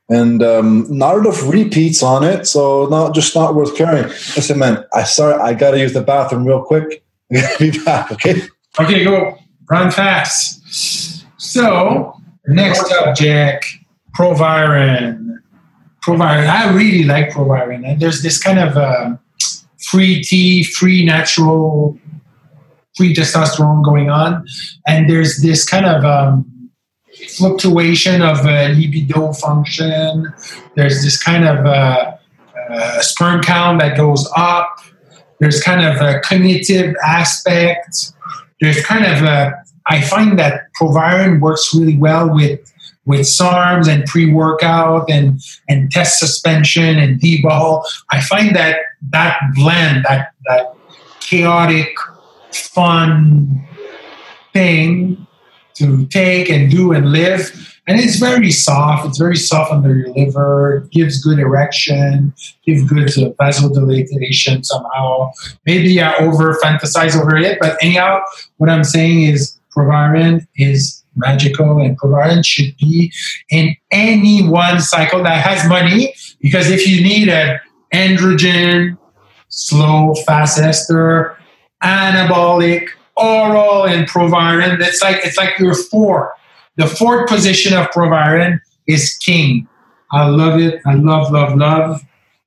and 0.09 0.41
um, 0.41 0.85
not 0.89 1.17
enough 1.17 1.47
repeats 1.47 2.01
on 2.03 2.23
it, 2.23 2.45
so 2.45 2.87
not 2.87 3.13
just 3.13 3.35
not 3.35 3.55
worth 3.55 3.75
carrying. 3.75 4.07
Listen, 4.07 4.59
man, 4.59 4.83
I 4.93 5.03
sorry, 5.03 5.33
I 5.33 5.53
got 5.53 5.71
to 5.71 5.79
use 5.79 5.93
the 5.93 6.01
bathroom 6.01 6.45
real 6.45 6.63
quick. 6.63 7.03
I 7.31 7.35
gotta 7.41 7.71
be 7.71 7.79
back, 7.83 8.11
okay? 8.11 8.41
Okay, 8.79 9.03
go 9.03 9.37
run 9.69 9.91
fast. 9.91 10.61
So 11.37 12.13
next 12.47 12.91
up, 12.91 13.15
Jack 13.15 13.65
Proviron. 14.13 15.41
Proviron. 16.01 16.47
I 16.47 16.71
really 16.73 17.03
like 17.03 17.31
Proviron. 17.31 17.83
And 17.83 17.99
there's 17.99 18.21
this 18.21 18.41
kind 18.41 18.59
of 18.59 18.77
um 18.77 19.19
free 19.89 20.23
tea, 20.23 20.63
free 20.63 21.05
natural, 21.05 21.97
free 22.95 23.13
testosterone 23.13 23.83
going 23.83 24.09
on, 24.09 24.45
and 24.87 25.09
there's 25.09 25.41
this 25.41 25.65
kind 25.65 25.85
of 25.85 26.03
um, 26.05 26.69
fluctuation 27.37 28.21
of 28.21 28.39
uh, 28.45 28.69
libido 28.75 29.33
function. 29.33 30.33
There's 30.75 31.03
this 31.03 31.21
kind 31.21 31.45
of 31.45 31.65
uh, 31.65 32.15
uh, 32.69 33.01
sperm 33.01 33.41
count 33.41 33.79
that 33.79 33.97
goes 33.97 34.29
up. 34.35 34.79
There's 35.39 35.61
kind 35.61 35.85
of 35.85 36.01
a 36.01 36.19
cognitive 36.21 36.95
aspect. 37.05 38.13
There's 38.61 38.83
kind 38.85 39.05
of 39.05 39.21
a, 39.23 39.53
I 39.87 40.01
find 40.01 40.39
that 40.39 40.71
Proviron 40.73 41.39
works 41.39 41.73
really 41.75 41.97
well 41.97 42.33
with 42.33 42.71
with 43.05 43.21
SARMs 43.21 43.87
and 43.87 44.03
pre-workout 44.05 45.09
and 45.11 45.39
and 45.69 45.91
test 45.91 46.19
suspension 46.19 46.97
and 46.97 47.19
D-ball. 47.19 47.85
I 48.11 48.21
find 48.21 48.55
that 48.55 48.79
that 49.11 49.37
blend, 49.53 50.05
that 50.07 50.31
that 50.47 50.75
chaotic, 51.19 51.95
fun 52.55 53.65
thing 54.53 55.27
to 55.75 56.05
take 56.07 56.49
and 56.49 56.71
do 56.71 56.93
and 56.93 57.11
live. 57.11 57.75
And 57.87 57.99
it's 57.99 58.15
very 58.15 58.51
soft. 58.51 59.05
It's 59.07 59.19
very 59.19 59.35
soft 59.35 59.71
under 59.71 59.93
your 59.93 60.09
liver. 60.15 60.87
Gives 60.91 61.23
good 61.23 61.37
erection, 61.37 62.33
gives 62.65 62.83
good 62.89 63.09
uh, 63.09 63.31
vasodilation 63.33 64.65
somehow. 64.65 65.31
Maybe 65.65 66.01
I 66.01 66.15
over 66.15 66.55
fantasize 66.55 67.15
over 67.15 67.35
it, 67.37 67.59
but 67.61 67.77
anyhow, 67.81 68.21
what 68.57 68.69
I'm 68.69 68.83
saying 68.83 69.23
is 69.23 69.59
Proviron 69.69 70.47
is 70.55 71.03
magical, 71.15 71.79
and 71.79 71.95
Proviron 71.97 72.41
should 72.41 72.75
be 72.77 73.11
in 73.51 73.75
any 73.91 74.47
one 74.47 74.81
cycle 74.81 75.21
that 75.23 75.45
has 75.45 75.67
money. 75.69 76.15
Because 76.41 76.69
if 76.71 76.87
you 76.87 77.03
need 77.03 77.29
an 77.29 77.59
androgen, 77.93 78.97
slow, 79.49 80.15
fast 80.25 80.57
ester, 80.57 81.37
anabolic, 81.85 82.89
oral, 83.15 83.85
and 83.85 84.07
Proviron, 84.07 84.81
it's 84.81 85.01
like 85.01 85.19
it's 85.23 85.37
like 85.37 85.57
your 85.59 85.75
four. 85.75 86.33
The 86.77 86.87
fourth 86.87 87.29
position 87.29 87.77
of 87.77 87.89
Proviron 87.91 88.59
is 88.87 89.15
king. 89.17 89.67
I 90.11 90.27
love 90.27 90.59
it. 90.59 90.81
I 90.85 90.95
love, 90.95 91.31
love, 91.31 91.55
love. 91.55 92.01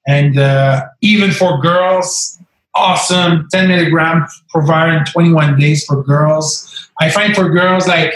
And 0.07 0.39
uh, 0.39 0.87
even 1.01 1.31
for 1.31 1.61
girls, 1.61 2.39
awesome. 2.75 3.49
10 3.51 3.69
milligram 3.69 4.27
Proviron 4.49 5.05
21 5.05 5.59
days 5.59 5.85
for 5.85 6.03
girls. 6.03 6.91
I 7.01 7.11
find 7.11 7.35
for 7.35 7.49
girls 7.49 7.87
like 7.87 8.15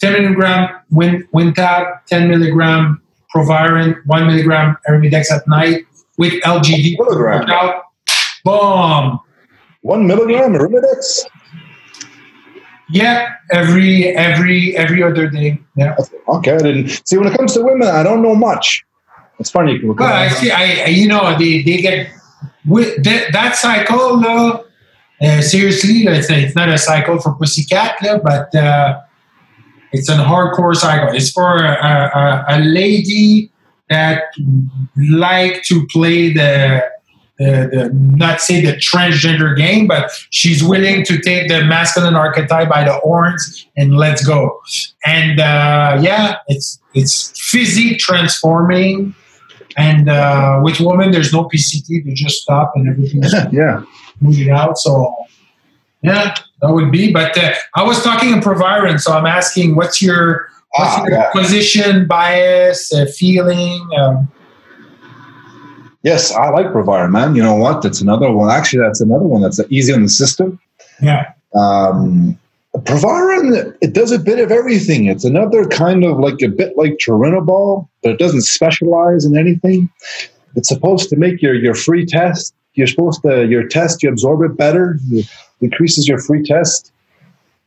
10 0.00 0.12
milligram 0.12 0.74
Win, 0.90 1.28
Wintap, 1.34 2.04
10 2.06 2.28
milligram 2.28 3.02
Proviron, 3.30 4.00
1 4.06 4.26
milligram 4.26 4.76
Arimidex 4.88 5.30
at 5.30 5.46
night 5.46 5.84
with 6.16 6.32
LGD 6.42 6.96
Milligram. 6.98 7.46
Boom. 8.44 9.20
One 9.82 10.06
milligram 10.06 10.54
of 10.54 10.60
Arimidex? 10.60 11.24
Yeah, 12.90 13.34
every 13.52 14.16
every 14.16 14.76
every 14.76 15.02
other 15.02 15.28
day. 15.28 15.58
Yeah. 15.76 15.96
Okay, 16.28 16.54
I 16.54 16.58
didn't 16.58 16.88
see. 17.06 17.18
When 17.18 17.28
it 17.28 17.36
comes 17.36 17.54
to 17.54 17.62
women, 17.62 17.88
I 17.88 18.02
don't 18.02 18.22
know 18.22 18.34
much. 18.34 18.84
It's 19.38 19.50
funny. 19.50 19.78
Well, 19.84 19.96
I 20.02 20.28
see. 20.28 20.50
I, 20.50 20.86
you 20.86 21.06
know 21.06 21.36
they, 21.38 21.62
they 21.62 21.76
get 21.78 22.10
with 22.66 23.02
that, 23.04 23.32
that 23.32 23.56
cycle. 23.56 24.16
No, 24.16 24.64
uh, 25.20 25.40
seriously, 25.42 26.04
it's, 26.06 26.30
it's 26.30 26.56
not 26.56 26.68
a 26.68 26.78
cycle 26.78 27.20
for 27.20 27.34
pussycat, 27.34 27.96
no, 28.02 28.18
but 28.18 28.54
uh, 28.54 29.00
it's 29.92 30.08
a 30.08 30.16
hardcore 30.16 30.74
cycle. 30.74 31.14
It's 31.14 31.30
for 31.30 31.56
a, 31.56 31.70
a, 31.72 32.44
a 32.48 32.58
lady 32.60 33.50
that 33.88 34.24
like 34.96 35.62
to 35.64 35.86
play 35.86 36.32
the, 36.32 36.82
the, 37.38 37.68
the 37.72 37.90
not 37.94 38.40
say 38.40 38.60
the 38.64 38.72
transgender 38.76 39.56
game, 39.56 39.86
but 39.86 40.10
she's 40.30 40.62
willing 40.62 41.04
to 41.04 41.20
take 41.20 41.48
the 41.48 41.64
masculine 41.64 42.14
archetype 42.14 42.68
by 42.68 42.84
the 42.84 42.94
horns 42.94 43.66
and 43.76 43.96
let's 43.96 44.26
go. 44.26 44.60
And 45.06 45.40
uh, 45.40 45.98
yeah, 46.02 46.36
it's 46.48 46.80
it's 46.94 47.32
physique 47.50 47.98
transforming. 47.98 49.14
And 49.76 50.08
uh, 50.08 50.58
with 50.62 50.80
women, 50.80 51.12
there's 51.12 51.32
no 51.32 51.44
PCT; 51.44 52.04
they 52.04 52.12
just 52.12 52.42
stop 52.42 52.72
and 52.74 52.88
everything. 52.88 53.22
yeah. 53.52 53.82
moving 54.20 54.50
out. 54.50 54.76
So 54.78 55.14
yeah, 56.02 56.34
that 56.62 56.72
would 56.72 56.90
be. 56.90 57.12
But 57.12 57.36
uh, 57.38 57.52
I 57.76 57.84
was 57.84 58.02
talking 58.02 58.32
in 58.32 58.40
Proviron, 58.40 58.98
so 58.98 59.12
I'm 59.12 59.26
asking, 59.26 59.76
what's 59.76 60.02
your 60.02 60.48
what's 60.76 60.96
Ah, 60.96 61.02
your 61.04 61.12
yeah. 61.12 61.30
position, 61.32 62.06
bias, 62.08 62.92
uh, 62.92 63.06
feeling? 63.16 63.86
Um, 63.96 64.28
Yes, 66.02 66.32
I 66.32 66.50
like 66.50 66.70
Proviron, 66.70 67.10
man. 67.10 67.34
You 67.34 67.42
know 67.42 67.56
what? 67.56 67.82
That's 67.82 68.00
another 68.00 68.30
one. 68.30 68.50
Actually, 68.50 68.84
that's 68.84 69.00
another 69.00 69.24
one 69.24 69.42
that's 69.42 69.60
easy 69.68 69.92
on 69.92 70.02
the 70.02 70.08
system. 70.08 70.60
yeah, 71.02 71.32
Um, 71.54 72.38
Proviron, 72.84 73.74
it 73.80 73.94
does 73.94 74.12
a 74.12 74.18
bit 74.18 74.38
of 74.38 74.52
everything. 74.52 75.06
It's 75.06 75.24
another 75.24 75.64
kind 75.66 76.04
of 76.04 76.18
like 76.18 76.40
a 76.42 76.48
bit 76.48 76.76
like 76.76 76.98
Turinabol, 77.04 77.88
but 78.02 78.12
it 78.12 78.18
doesn't 78.18 78.42
specialize 78.42 79.24
in 79.24 79.36
anything. 79.36 79.90
It's 80.54 80.68
supposed 80.68 81.08
to 81.10 81.16
make 81.16 81.42
your, 81.42 81.54
your 81.54 81.74
free 81.74 82.06
test. 82.06 82.54
You're 82.74 82.86
supposed 82.86 83.22
to, 83.22 83.46
your 83.46 83.66
test, 83.66 84.02
you 84.02 84.08
absorb 84.08 84.42
it 84.42 84.56
better. 84.56 84.98
It 85.10 85.26
increases 85.60 86.06
your 86.06 86.20
free 86.20 86.44
test. 86.44 86.92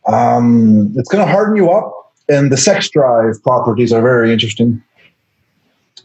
Um, 0.07 0.93
it's 0.95 1.09
going 1.09 1.25
to 1.25 1.31
harden 1.31 1.55
you 1.57 1.69
up, 1.69 2.13
and 2.29 2.51
the 2.51 2.57
sex 2.57 2.89
drive 2.89 3.41
properties 3.43 3.91
are 3.91 4.01
very 4.01 4.31
interesting. 4.31 4.81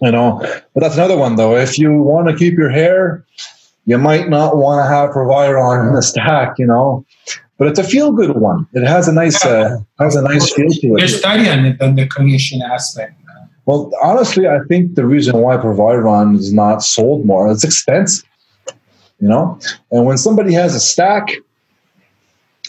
You 0.03 0.12
know, 0.12 0.38
but 0.74 0.80
that's 0.80 0.94
another 0.94 1.16
one 1.16 1.36
though. 1.36 1.57
If 1.57 1.78
you 1.78 1.92
want 2.03 2.28
to 2.28 2.36
keep 2.36 2.55
your 2.55 2.70
hair, 2.70 3.24
you 3.86 3.99
might 3.99 4.28
not 4.28 4.57
want 4.57 4.84
to 4.84 4.88
have 4.88 5.11
Proviron 5.11 5.88
in 5.88 5.94
the 5.94 6.03
stack. 6.03 6.59
You 6.59 6.66
know, 6.66 7.05
but 7.59 7.68
it's 7.68 7.78
a 7.78 7.84
feel 7.84 8.12
good 8.12 8.36
one. 8.36 8.66
It 8.74 8.86
has 8.86 9.09
a 9.09 9.12
nice 9.12 9.44
uh, 9.44 9.78
has 9.99 10.16
a 10.16 10.22
nice 10.22 10.53
feel 10.53 10.68
to 10.68 10.94
there's 10.99 11.14
it. 11.14 11.18
study 11.18 11.49
on 11.49 11.64
it 11.64 11.80
on 11.80 11.94
the 11.94 12.07
cognition 12.07 12.62
aspect. 12.62 13.14
Well, 13.66 13.90
honestly, 14.01 14.47
I 14.47 14.61
think 14.68 14.94
the 14.94 15.05
reason 15.05 15.38
why 15.38 15.57
Proviron 15.57 16.36
is 16.36 16.53
not 16.53 16.82
sold 16.82 17.26
more, 17.26 17.51
it's 17.51 17.64
expensive. 17.64 18.24
You 19.20 19.28
know, 19.28 19.59
and 19.90 20.05
when 20.05 20.18
somebody 20.18 20.53
has 20.53 20.74
a 20.74 20.80
stack, 20.80 21.28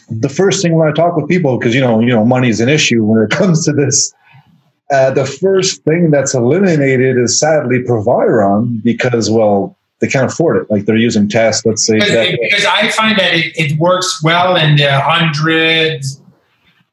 the 0.09 0.30
first 0.30 0.61
thing 0.61 0.75
when 0.75 0.88
I 0.88 0.91
talk 0.93 1.15
with 1.15 1.28
people, 1.28 1.57
because 1.59 1.75
you 1.75 1.82
know, 1.82 1.99
you 1.99 2.07
know, 2.07 2.25
money 2.25 2.49
is 2.49 2.61
an 2.61 2.69
issue 2.69 3.03
when 3.03 3.21
it 3.21 3.30
comes 3.38 3.65
to 3.65 3.73
this. 3.73 4.13
Uh, 4.91 5.11
the 5.11 5.25
first 5.25 5.83
thing 5.83 6.11
that's 6.11 6.33
eliminated 6.33 7.17
is 7.17 7.39
sadly 7.39 7.83
Proviron 7.83 8.79
because, 8.83 9.29
well, 9.29 9.77
they 9.99 10.07
can't 10.07 10.31
afford 10.31 10.57
it. 10.57 10.71
Like 10.71 10.85
they're 10.85 10.95
using 10.95 11.27
tests, 11.27 11.65
let's 11.65 11.85
say. 11.85 11.95
Because, 11.95 12.11
that- 12.11 12.39
because 12.41 12.65
I 12.65 12.89
find 12.91 13.17
that 13.17 13.33
it, 13.33 13.51
it 13.57 13.77
works 13.79 14.21
well 14.23 14.55
in 14.55 14.75
the 14.77 14.99
hundreds, 14.99 16.21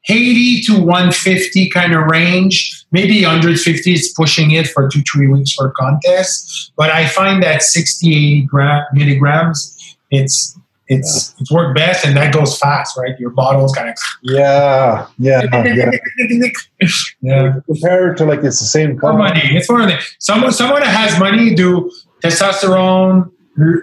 80 0.09 0.61
to 0.63 0.73
150 0.79 1.69
kind 1.69 1.95
of 1.95 2.05
range. 2.05 2.85
Maybe 2.91 3.21
150 3.23 3.93
is 3.93 4.13
pushing 4.15 4.51
it 4.51 4.67
for 4.67 4.87
two, 4.89 5.01
three 5.11 5.27
weeks 5.27 5.53
for 5.53 5.71
contests. 5.71 6.71
But 6.75 6.89
I 6.91 7.07
find 7.07 7.41
that 7.43 7.63
60, 7.63 8.09
80 8.09 8.41
gra- 8.43 8.87
milligrams, 8.93 9.97
it's 10.11 10.57
it's 10.87 11.35
it's 11.39 11.51
worked 11.51 11.75
best 11.75 12.05
and 12.05 12.15
that 12.17 12.33
goes 12.33 12.57
fast, 12.57 12.97
right? 12.97 13.17
Your 13.19 13.31
bottle's 13.31 13.73
kind 13.73 13.89
of 13.89 13.95
yeah, 14.21 15.07
yeah, 15.17 15.41
yeah. 15.65 15.91
yeah. 17.21 17.59
Compared 17.65 18.17
to 18.17 18.25
like 18.25 18.39
it's 18.43 18.59
the 18.59 18.65
same 18.65 18.99
for 18.99 19.13
money. 19.13 19.41
It's 19.43 19.67
for 19.67 19.77
money. 19.77 19.95
Someone, 20.19 20.51
someone 20.51 20.81
that 20.81 20.95
has 20.95 21.19
money 21.19 21.55
do 21.55 21.91
testosterone, 22.23 23.31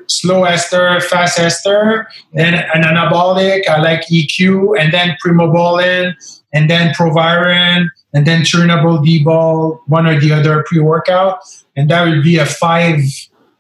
slow 0.09 0.44
ester, 0.44 1.00
fast 1.00 1.38
ester, 1.38 2.09
then 2.32 2.55
an 2.55 2.82
anabolic. 2.82 3.68
I 3.68 3.80
like 3.80 4.07
EQ, 4.07 4.78
and 4.78 4.92
then 4.92 5.16
primobolan, 5.24 6.14
and 6.53 6.68
then 6.68 6.94
proviron, 6.94 7.90
and 8.12 8.26
then 8.26 8.42
Turinabol 8.42 9.05
D-ball, 9.05 9.80
one 9.86 10.07
or 10.07 10.20
the 10.20 10.32
other 10.32 10.64
pre-workout, 10.66 11.38
and 11.76 11.90
that 11.90 12.07
would 12.07 12.22
be 12.22 12.36
a 12.36 12.46
five 12.46 13.00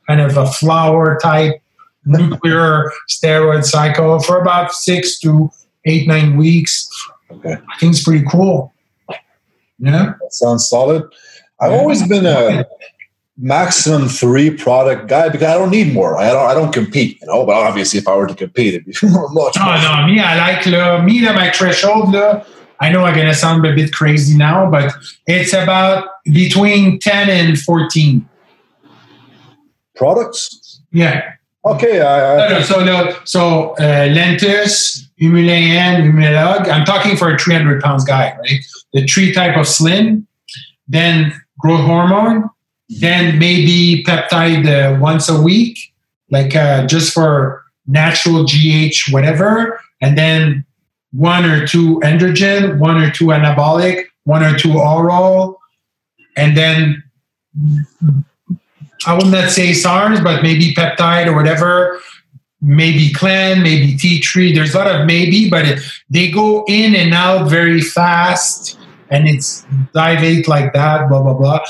kind 0.06 0.20
of 0.20 0.36
a 0.36 0.46
flower 0.46 1.18
type 1.22 1.61
nuclear 2.04 2.90
steroid 3.08 3.64
cycle 3.64 4.20
for 4.20 4.40
about 4.40 4.72
six 4.72 5.18
to 5.20 5.50
eight 5.84 6.06
nine 6.08 6.36
weeks. 6.36 6.88
Okay. 7.30 7.54
I 7.54 7.78
think 7.78 7.94
it's 7.94 8.02
pretty 8.02 8.24
cool. 8.30 8.72
Yeah. 9.78 10.14
That 10.20 10.32
sounds 10.32 10.68
solid. 10.68 11.04
I've 11.60 11.72
always 11.72 12.06
been 12.06 12.26
a 12.26 12.66
maximum 13.38 14.08
three 14.08 14.50
product 14.50 15.08
guy 15.08 15.28
because 15.28 15.46
I 15.48 15.54
don't 15.54 15.70
need 15.70 15.92
more. 15.92 16.16
I 16.18 16.30
don't. 16.30 16.50
I 16.50 16.54
don't 16.54 16.72
compete, 16.72 17.20
you 17.20 17.26
know. 17.26 17.46
But 17.46 17.54
obviously, 17.54 17.98
if 17.98 18.08
I 18.08 18.16
were 18.16 18.26
to 18.26 18.34
compete, 18.34 18.74
it'd 18.74 18.86
be 18.86 18.92
much. 19.02 19.56
No, 19.56 19.64
more. 19.64 19.76
no, 19.76 20.06
me, 20.06 20.20
I 20.20 20.36
like 20.36 20.66
le, 20.66 21.02
me, 21.02 21.22
my 21.22 21.50
threshold, 21.50 22.08
là, 22.14 22.44
I 22.80 22.90
know 22.90 23.04
I'm 23.04 23.14
going 23.14 23.28
to 23.28 23.34
sound 23.34 23.64
a 23.64 23.74
bit 23.74 23.92
crazy 23.92 24.36
now, 24.36 24.68
but 24.68 24.92
it's 25.28 25.52
about 25.52 26.08
between 26.24 26.98
10 26.98 27.30
and 27.30 27.58
14. 27.58 28.28
products. 29.94 30.80
Yeah. 30.90 31.34
Okay, 31.64 31.98
No, 31.98 32.48
no, 32.48 32.60
so, 32.62 32.84
no, 32.84 33.16
so 33.24 33.70
uh, 33.76 34.08
Lantus, 34.08 35.06
Humulin, 35.20 36.68
I'm 36.68 36.84
talking 36.84 37.16
for 37.16 37.32
a 37.32 37.38
300 37.38 37.80
pounds 37.80 38.04
guy, 38.04 38.36
right? 38.36 38.64
The 38.92 39.06
three 39.06 39.32
type 39.32 39.56
of 39.56 39.68
slim, 39.68 40.26
then 40.88 41.32
growth 41.60 41.84
hormone, 41.84 42.50
then 42.88 43.38
maybe 43.38 44.04
peptide 44.04 44.66
uh, 44.66 44.98
once 45.00 45.28
a 45.28 45.40
week, 45.40 45.78
like 46.30 46.56
uh, 46.56 46.86
just 46.86 47.12
for 47.12 47.62
natural 47.86 48.44
GH, 48.44 49.12
whatever, 49.12 49.80
and 50.00 50.18
then 50.18 50.64
one 51.12 51.44
or 51.44 51.66
two 51.66 52.00
androgen, 52.00 52.78
one 52.78 52.96
or 52.96 53.10
two 53.10 53.26
anabolic, 53.26 54.06
one 54.24 54.42
or 54.42 54.58
two 54.58 54.78
oral, 54.78 55.60
and 56.36 56.56
then 56.56 57.02
I 59.06 59.16
not 59.30 59.50
say 59.50 59.70
SARMs, 59.70 60.22
but 60.22 60.42
maybe 60.42 60.74
peptide 60.74 61.26
or 61.26 61.34
whatever, 61.34 62.00
maybe 62.60 63.12
clen, 63.12 63.62
maybe 63.62 63.94
T3. 63.94 64.54
There's 64.54 64.74
a 64.74 64.78
lot 64.78 64.86
of 64.88 65.06
maybe, 65.06 65.50
but 65.50 65.66
it, 65.66 65.80
they 66.10 66.30
go 66.30 66.64
in 66.68 66.94
and 66.94 67.12
out 67.12 67.48
very 67.48 67.80
fast, 67.80 68.78
and 69.10 69.28
it's 69.28 69.64
dilate 69.92 70.48
like 70.48 70.72
that, 70.72 71.08
blah 71.08 71.22
blah 71.22 71.34
blah. 71.34 71.60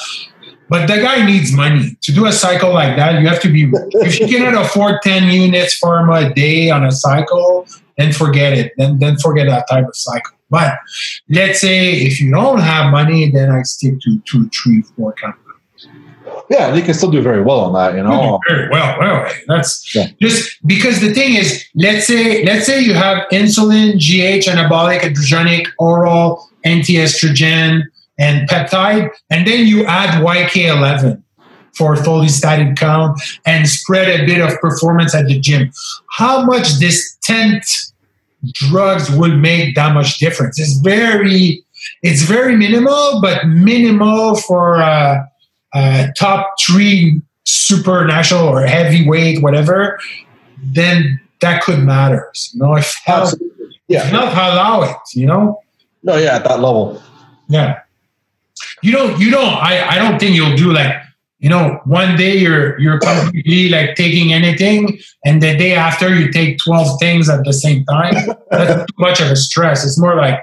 But 0.69 0.87
the 0.87 1.03
guy 1.03 1.27
needs 1.27 1.53
money 1.53 1.99
to 2.01 2.13
do 2.13 2.27
a 2.27 2.33
cycle 2.33 2.73
like 2.73 2.97
that. 2.97 3.21
You 3.21 3.29
have 3.29 3.41
to 3.43 3.53
be 3.53 3.71
if 3.73 4.21
you 4.21 4.27
cannot 4.27 4.65
afford 4.65 5.03
ten 5.03 5.29
units 5.29 5.79
pharma 5.79 6.31
a 6.31 6.35
day 6.35 6.71
on 6.71 6.85
a 6.85 6.93
cycle, 6.93 7.67
then 7.99 8.13
forget 8.13 8.53
it. 8.53 8.73
Then 8.77 8.99
then 8.99 9.19
forget 9.19 9.49
that 9.49 9.67
type 9.69 9.87
of 9.87 9.97
cycle. 9.97 10.37
But 10.49 10.79
let's 11.31 11.61
say 11.61 11.95
if 11.95 12.21
you 12.21 12.31
don't 12.31 12.61
have 12.61 12.91
money, 12.91 13.31
then 13.31 13.51
I 13.51 13.63
stick 13.63 13.95
to 14.03 14.19
two, 14.27 14.51
three, 14.51 14.83
four 14.83 15.15
kind 15.15 15.35
yeah, 16.51 16.71
they 16.71 16.83
can 16.83 16.95
still 16.95 17.11
do 17.11 17.23
very 17.23 17.43
well 17.43 17.61
on 17.61 17.73
that. 17.75 17.97
You 17.97 18.03
know. 18.03 18.41
very 18.49 18.69
well. 18.71 18.97
Well, 18.99 19.33
that's 19.49 19.95
Yeah. 19.95 20.07
just 20.21 20.59
because 20.67 21.01
the 21.01 21.13
thing 21.13 21.35
is, 21.35 21.65
let's 21.75 22.07
say 22.07 22.45
let's 22.45 22.67
say 22.67 22.81
you 22.81 22.95
have 22.95 23.27
insulin, 23.33 23.99
GH, 23.99 24.47
anabolic, 24.49 25.01
adrogenic, 25.01 25.67
oral, 25.79 26.49
anti-estrogen, 26.65 27.83
and 28.19 28.49
peptide, 28.49 29.11
and 29.31 29.47
then 29.47 29.67
you 29.67 29.85
add 29.87 30.23
YK11 30.23 31.23
for 31.75 31.97
follistatin 31.97 32.77
count 32.77 33.19
and 33.47 33.69
spread 33.69 34.21
a 34.21 34.27
bit 34.27 34.41
of 34.41 34.51
performance 34.61 35.15
at 35.15 35.27
the 35.27 35.39
gym. 35.41 35.73
How 36.11 36.45
much 36.45 36.75
this 36.79 37.17
tent 37.23 37.65
drugs 38.53 39.11
would 39.11 39.39
make 39.39 39.75
that 39.77 39.95
much 39.95 40.19
difference? 40.19 40.59
It's 40.61 40.75
very, 40.81 41.65
it's 42.03 42.23
very 42.23 42.57
minimal, 42.57 43.21
but 43.23 43.47
minimal 43.47 44.37
for 44.37 44.83
uh, 44.83 45.17
uh, 45.75 46.09
top 46.17 46.55
three 46.61 47.21
super 47.45 48.05
national 48.07 48.47
or 48.47 48.63
heavyweight, 48.63 49.43
whatever. 49.43 49.99
Then 50.63 51.21
that 51.41 51.63
could 51.63 51.81
matter. 51.81 52.31
You 52.53 52.61
know, 52.61 52.75
if 52.77 52.95
health, 53.05 53.35
yeah, 53.89 54.05
if 54.05 54.11
health 54.11 54.33
allow 54.33 54.83
it, 54.83 54.97
you 55.15 55.27
know. 55.27 55.61
No, 56.03 56.17
yeah, 56.17 56.37
at 56.37 56.45
that 56.45 56.61
level. 56.61 57.01
Yeah. 57.49 57.81
You 58.83 58.93
don't. 58.93 59.21
You 59.21 59.31
don't. 59.31 59.55
I. 59.55 59.87
I 59.89 59.99
don't 59.99 60.19
think 60.19 60.35
you'll 60.35 60.57
do 60.57 60.73
like. 60.73 60.95
You 61.39 61.49
know, 61.49 61.81
one 61.85 62.17
day 62.17 62.39
you're 62.39 62.79
you're 62.79 63.01
completely 63.01 63.69
like 63.69 63.97
taking 63.97 64.33
anything, 64.33 65.01
and 65.25 65.43
the 65.43 65.57
day 65.57 65.75
after 65.75 66.15
you 66.15 66.31
take 66.31 66.59
twelve 66.59 67.01
things 67.01 67.29
at 67.29 67.45
the 67.45 67.53
same 67.53 67.85
time. 67.87 68.15
That's 68.51 68.87
too 68.87 68.95
much 68.99 69.21
of 69.21 69.29
a 69.29 69.37
stress. 69.37 69.85
It's 69.85 69.99
more 69.99 70.15
like 70.17 70.39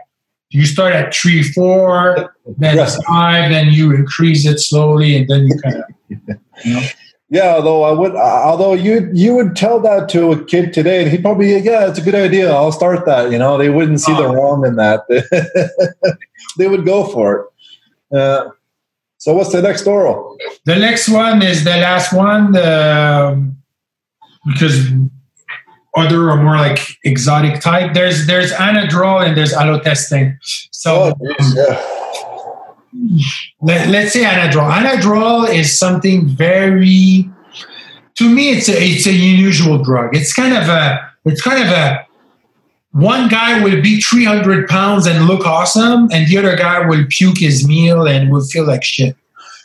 you 0.50 0.66
start 0.66 0.94
at 0.94 1.14
three, 1.14 1.44
four, 1.44 2.34
then 2.58 2.76
Yes. 2.78 2.98
five, 3.06 3.52
then 3.52 3.72
you 3.72 3.94
increase 3.94 4.46
it 4.46 4.60
slowly, 4.60 5.16
and 5.16 5.28
then 5.28 5.48
you 5.48 5.60
kind 5.62 5.76
of. 5.76 5.84
You 6.66 6.74
know? 6.74 6.82
Yeah, 7.32 7.54
although 7.56 7.84
I 7.84 7.92
would, 7.92 8.16
although 8.16 8.74
you 8.74 9.08
you 9.14 9.36
would 9.36 9.56
tell 9.56 9.80
that 9.82 10.10
to 10.10 10.32
a 10.32 10.44
kid 10.44 10.74
today, 10.74 11.04
and 11.04 11.12
he'd 11.12 11.22
probably, 11.22 11.56
yeah, 11.60 11.88
it's 11.88 12.00
a 12.00 12.02
good 12.02 12.16
idea. 12.16 12.52
I'll 12.52 12.72
start 12.72 13.06
that. 13.06 13.32
You 13.32 13.38
know, 13.38 13.56
they 13.56 13.70
wouldn't 13.70 14.02
see 14.02 14.14
the 14.16 14.28
wrong 14.28 14.66
in 14.66 14.76
that. 14.78 15.02
they 16.58 16.68
would 16.68 16.86
go 16.86 17.06
for 17.06 17.52
it. 18.12 18.18
Uh, 18.18 18.50
so, 19.18 19.36
what's 19.36 19.52
the 19.52 19.62
next 19.62 19.86
oral? 19.86 20.38
The 20.66 20.76
next 20.78 21.08
one 21.08 21.44
is 21.44 21.64
the 21.64 21.78
last 21.78 22.14
one 22.14 22.58
um, 22.58 23.58
because 24.48 24.90
other 25.96 26.30
or 26.30 26.38
more 26.38 26.58
like 26.58 26.80
exotic 27.04 27.62
type. 27.62 27.94
There's 27.94 28.28
there's 28.28 28.52
anadrol 28.54 29.26
and 29.26 29.36
there's 29.36 29.54
Halotestin. 29.54 30.38
So 30.72 30.96
Oh, 30.96 31.10
um, 31.12 31.54
yeah. 31.56 31.82
let, 33.62 33.90
let's 33.90 34.14
say 34.14 34.24
anadrol. 34.24 34.72
Anadrol 34.72 35.54
is 35.54 35.78
something 35.78 36.28
very 36.28 37.30
to 38.16 38.30
me 38.30 38.52
it's 38.52 38.70
a 38.70 38.74
it's 38.78 39.08
a 39.08 39.12
unusual 39.12 39.84
drug. 39.84 40.16
It's 40.16 40.34
kind 40.34 40.56
of 40.56 40.68
a 40.70 41.00
it's 41.26 41.42
kind 41.42 41.64
of 41.64 41.70
a 41.70 42.06
one 42.92 43.30
guy 43.30 43.64
will 43.64 43.82
be 43.82 44.02
300 44.02 44.68
pounds 44.68 45.06
and 45.06 45.28
look 45.28 45.46
awesome, 45.46 46.10
and 46.12 46.28
the 46.28 46.38
other 46.38 46.56
guy 46.56 46.86
will 46.88 47.06
puke 47.08 47.38
his 47.38 47.68
meal 47.68 48.08
and 48.08 48.32
will 48.32 48.44
feel 48.46 48.66
like 48.66 48.84
shit. 48.84 49.16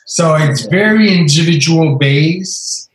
So 0.07 0.35
it's 0.35 0.66
very 0.66 1.16
individual 1.16 1.97
based. 1.97 2.91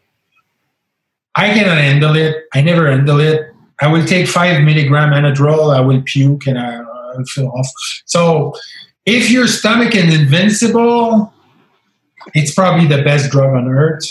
I 1.39 1.53
cannot 1.53 1.77
handle 1.77 2.17
it. 2.17 2.35
I 2.53 2.59
never 2.61 2.91
handle 2.91 3.21
it. 3.21 3.53
I 3.79 3.87
will 3.87 4.05
take 4.05 4.27
five 4.27 4.61
milligram 4.61 5.11
Anadrol. 5.11 5.73
I 5.73 5.79
will 5.79 6.01
puke 6.05 6.47
and 6.47 6.59
I, 6.59 6.81
will 6.81 7.23
feel 7.25 7.47
off. 7.47 7.67
So 8.05 8.53
if 9.05 9.31
your 9.31 9.47
stomach 9.47 9.95
is 9.95 10.13
invincible, 10.13 11.33
it's 12.33 12.53
probably 12.53 12.87
the 12.87 13.01
best 13.03 13.31
drug 13.31 13.55
on 13.55 13.69
earth. 13.69 14.03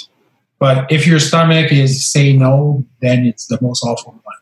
But 0.59 0.91
if 0.91 1.07
your 1.07 1.21
stomach 1.21 1.71
is 1.71 2.11
say 2.11 2.33
no, 2.33 2.83
then 3.03 3.27
it's 3.27 3.47
the 3.47 3.59
most 3.61 3.85
awful 3.85 4.13
one. 4.13 4.35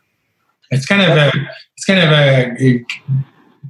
It's 0.71 0.85
kind 0.85 1.01
of 1.01 1.17
a 1.17 1.31
it's 1.75 1.85
kind 1.85 1.99
of 1.99 2.09
a, 2.09 2.55
a 2.63 2.85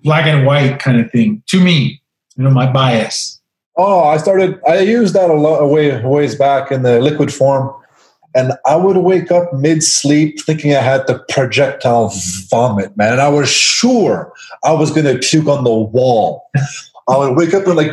black 0.03 0.27
and 0.27 0.45
white 0.45 0.77
kind 0.77 1.01
of 1.01 1.11
thing 1.11 1.41
to 1.47 1.59
me. 1.59 2.03
You 2.35 2.43
know, 2.43 2.51
my 2.51 2.71
bias. 2.71 3.41
Oh, 3.75 4.03
I 4.03 4.17
started. 4.17 4.61
I 4.67 4.81
used 4.81 5.15
that 5.15 5.31
a 5.31 5.33
lot 5.33 5.67
way 5.69 6.03
ways 6.05 6.35
back 6.35 6.71
in 6.71 6.83
the 6.83 7.01
liquid 7.01 7.33
form, 7.33 7.73
and 8.35 8.53
I 8.65 8.75
would 8.75 8.97
wake 8.97 9.31
up 9.31 9.53
mid 9.53 9.83
sleep 9.83 10.39
thinking 10.41 10.75
I 10.75 10.81
had 10.81 11.07
the 11.07 11.19
projectile 11.29 12.11
vomit, 12.49 12.95
man, 12.97 13.13
and 13.13 13.21
I 13.21 13.29
was 13.29 13.49
sure 13.49 14.33
I 14.63 14.73
was 14.73 14.91
going 14.91 15.05
to 15.05 15.17
puke 15.17 15.47
on 15.47 15.63
the 15.63 15.73
wall. 15.73 16.49
I 17.09 17.17
would 17.17 17.37
wake 17.37 17.53
up 17.53 17.65
and 17.65 17.77
like, 17.77 17.91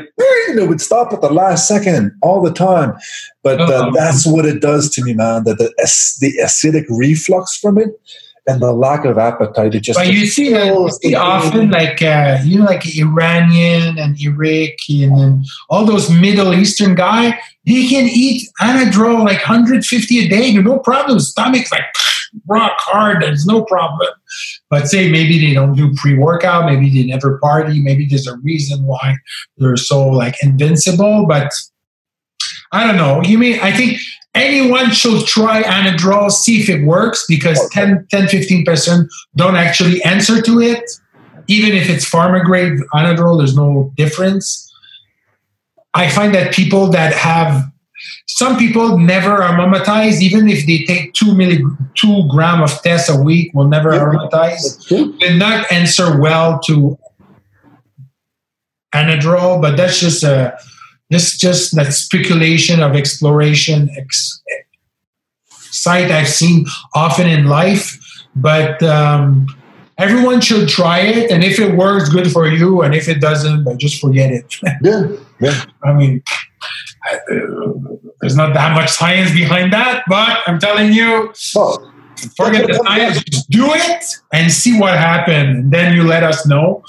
and 0.49 0.59
it 0.59 0.69
would 0.69 0.81
stop 0.81 1.13
at 1.13 1.21
the 1.21 1.33
last 1.33 1.69
second 1.69 2.13
all 2.21 2.43
the 2.43 2.53
time. 2.53 2.95
But 3.43 3.61
uh, 3.61 3.91
that's 3.95 4.27
what 4.27 4.45
it 4.45 4.61
does 4.61 4.91
to 4.91 5.05
me, 5.05 5.15
man. 5.15 5.45
That 5.45 5.59
the 5.59 5.73
the 6.21 6.39
acidic 6.43 6.87
reflux 6.89 7.57
from 7.57 7.79
it 7.79 7.91
and 8.47 8.61
the 8.61 8.73
lack 8.73 9.05
of 9.05 9.19
appetite. 9.19 9.75
It 9.75 9.81
just 9.81 9.99
But 9.99 10.13
you 10.13 10.27
see 10.27 10.51
that 10.53 10.67
you 10.67 10.91
see 11.03 11.15
often 11.15 11.71
like 11.71 12.03
uh, 12.03 12.39
you 12.45 12.59
know 12.59 12.65
like 12.65 12.85
Iranian 12.97 13.99
and 13.99 14.21
Iraqi 14.21 15.05
and 15.05 15.19
then 15.19 15.45
all 15.71 15.85
those 15.85 16.11
Middle 16.11 16.53
Eastern 16.55 16.95
guy, 16.95 17.39
he 17.65 17.89
can 17.89 18.09
eat 18.09 18.49
Anadrol 18.61 19.25
like 19.25 19.39
150 19.39 20.19
a 20.19 20.29
day, 20.29 20.53
no 20.55 20.79
problem. 20.79 21.19
Stomach's 21.19 21.73
like 21.73 21.85
rock 22.47 22.75
hard, 22.79 23.23
there's 23.23 23.47
no 23.47 23.65
problem. 23.65 24.09
But 24.69 24.89
say 24.89 25.11
maybe 25.11 25.39
they 25.39 25.55
don't 25.55 25.75
do 25.75 25.95
pre-workout, 25.95 26.67
maybe 26.67 26.91
they 26.91 27.09
never 27.09 27.39
party, 27.39 27.81
maybe 27.81 28.07
there's 28.07 28.27
a 28.27 28.37
reason 28.39 28.85
why 28.85 29.17
they're 29.57 29.77
so 29.77 30.07
like 30.09 30.37
invincible. 30.43 31.27
But 31.27 31.51
I 32.73 32.87
don't 32.87 32.97
know. 32.97 33.23
You 33.23 33.39
mean 33.39 33.59
I 33.61 33.73
think 33.73 33.99
anyone 34.35 34.91
should 34.91 35.27
try 35.27 35.63
Anadrol, 35.63 36.31
see 36.31 36.61
if 36.61 36.69
it 36.69 36.85
works 36.85 37.25
because 37.29 37.59
10, 37.71 38.07
10 38.11 38.27
15% 38.27 39.07
don't 39.37 39.57
actually 39.57 40.03
answer 40.03 40.43
to 40.43 40.61
it. 40.61 40.83
Even 41.47 41.73
if 41.73 41.89
it's 41.89 42.11
pharma 42.11 42.43
grade 42.43 42.79
Anadrol, 42.95 43.39
there's 43.39 43.57
no 43.57 43.93
difference. 43.97 44.64
I 45.95 46.09
find 46.11 46.35
that 46.35 46.53
people 46.53 46.89
that 46.91 47.13
have 47.15 47.71
some 48.27 48.57
people 48.59 48.99
never 48.99 49.43
aromatize, 49.43 50.21
even 50.21 50.49
if 50.49 50.67
they 50.67 50.79
take 50.85 51.13
two 51.15 51.27
milli, 51.27 51.61
two 51.95 52.27
gram 52.29 52.63
of 52.63 52.83
test 52.83 53.09
a 53.09 53.17
week, 53.17 53.53
will 53.55 53.69
never 53.69 53.93
Yeah. 53.95 54.01
aromatize. 54.01 54.85
Will 54.91 55.13
not 55.37 55.71
answer 55.71 56.21
well 56.21 56.59
to 56.67 56.99
Anadrol, 58.95 59.61
but 59.61 59.77
that's 59.77 59.99
just 60.01 60.23
a 60.23 60.57
this 61.11 61.37
just 61.39 61.75
that 61.77 61.93
speculation 61.93 62.83
of 62.83 62.95
exploration 62.97 63.89
ex, 63.99 64.43
site 65.71 66.11
I've 66.11 66.29
seen 66.29 66.67
often 66.95 67.29
in 67.29 67.47
life. 67.47 67.99
But 68.37 68.83
um, 68.83 69.47
everyone 69.99 70.41
should 70.41 70.69
try 70.69 70.99
it, 71.01 71.31
and 71.31 71.43
if 71.45 71.59
it 71.59 71.75
works, 71.77 72.09
good 72.09 72.31
for 72.31 72.47
you. 72.49 72.83
And 72.83 72.95
if 72.95 73.09
it 73.09 73.21
doesn't, 73.21 73.65
but 73.65 73.79
just 73.79 74.01
forget 74.01 74.31
it. 74.31 74.57
Yeah, 74.83 75.09
yeah. 75.41 75.65
I 75.83 75.93
mean, 75.93 76.23
I, 77.05 77.17
uh, 77.17 77.73
there's 78.21 78.37
not 78.37 78.55
that 78.55 78.75
much 78.75 78.91
science 78.91 79.33
behind 79.33 79.73
that, 79.73 80.03
but 80.09 80.39
I'm 80.47 80.59
telling 80.59 80.93
you, 80.93 81.33
Oh, 81.57 81.91
forget 82.37 82.67
the 82.67 82.75
science. 82.87 83.23
Just 83.25 83.51
do 83.51 83.67
it 83.73 84.05
and 84.33 84.51
see 84.53 84.79
what 84.79 84.97
happens, 84.97 85.59
and 85.59 85.73
then 85.73 85.95
you 85.95 86.05
let 86.05 86.23
us 86.23 86.47
know. 86.47 86.83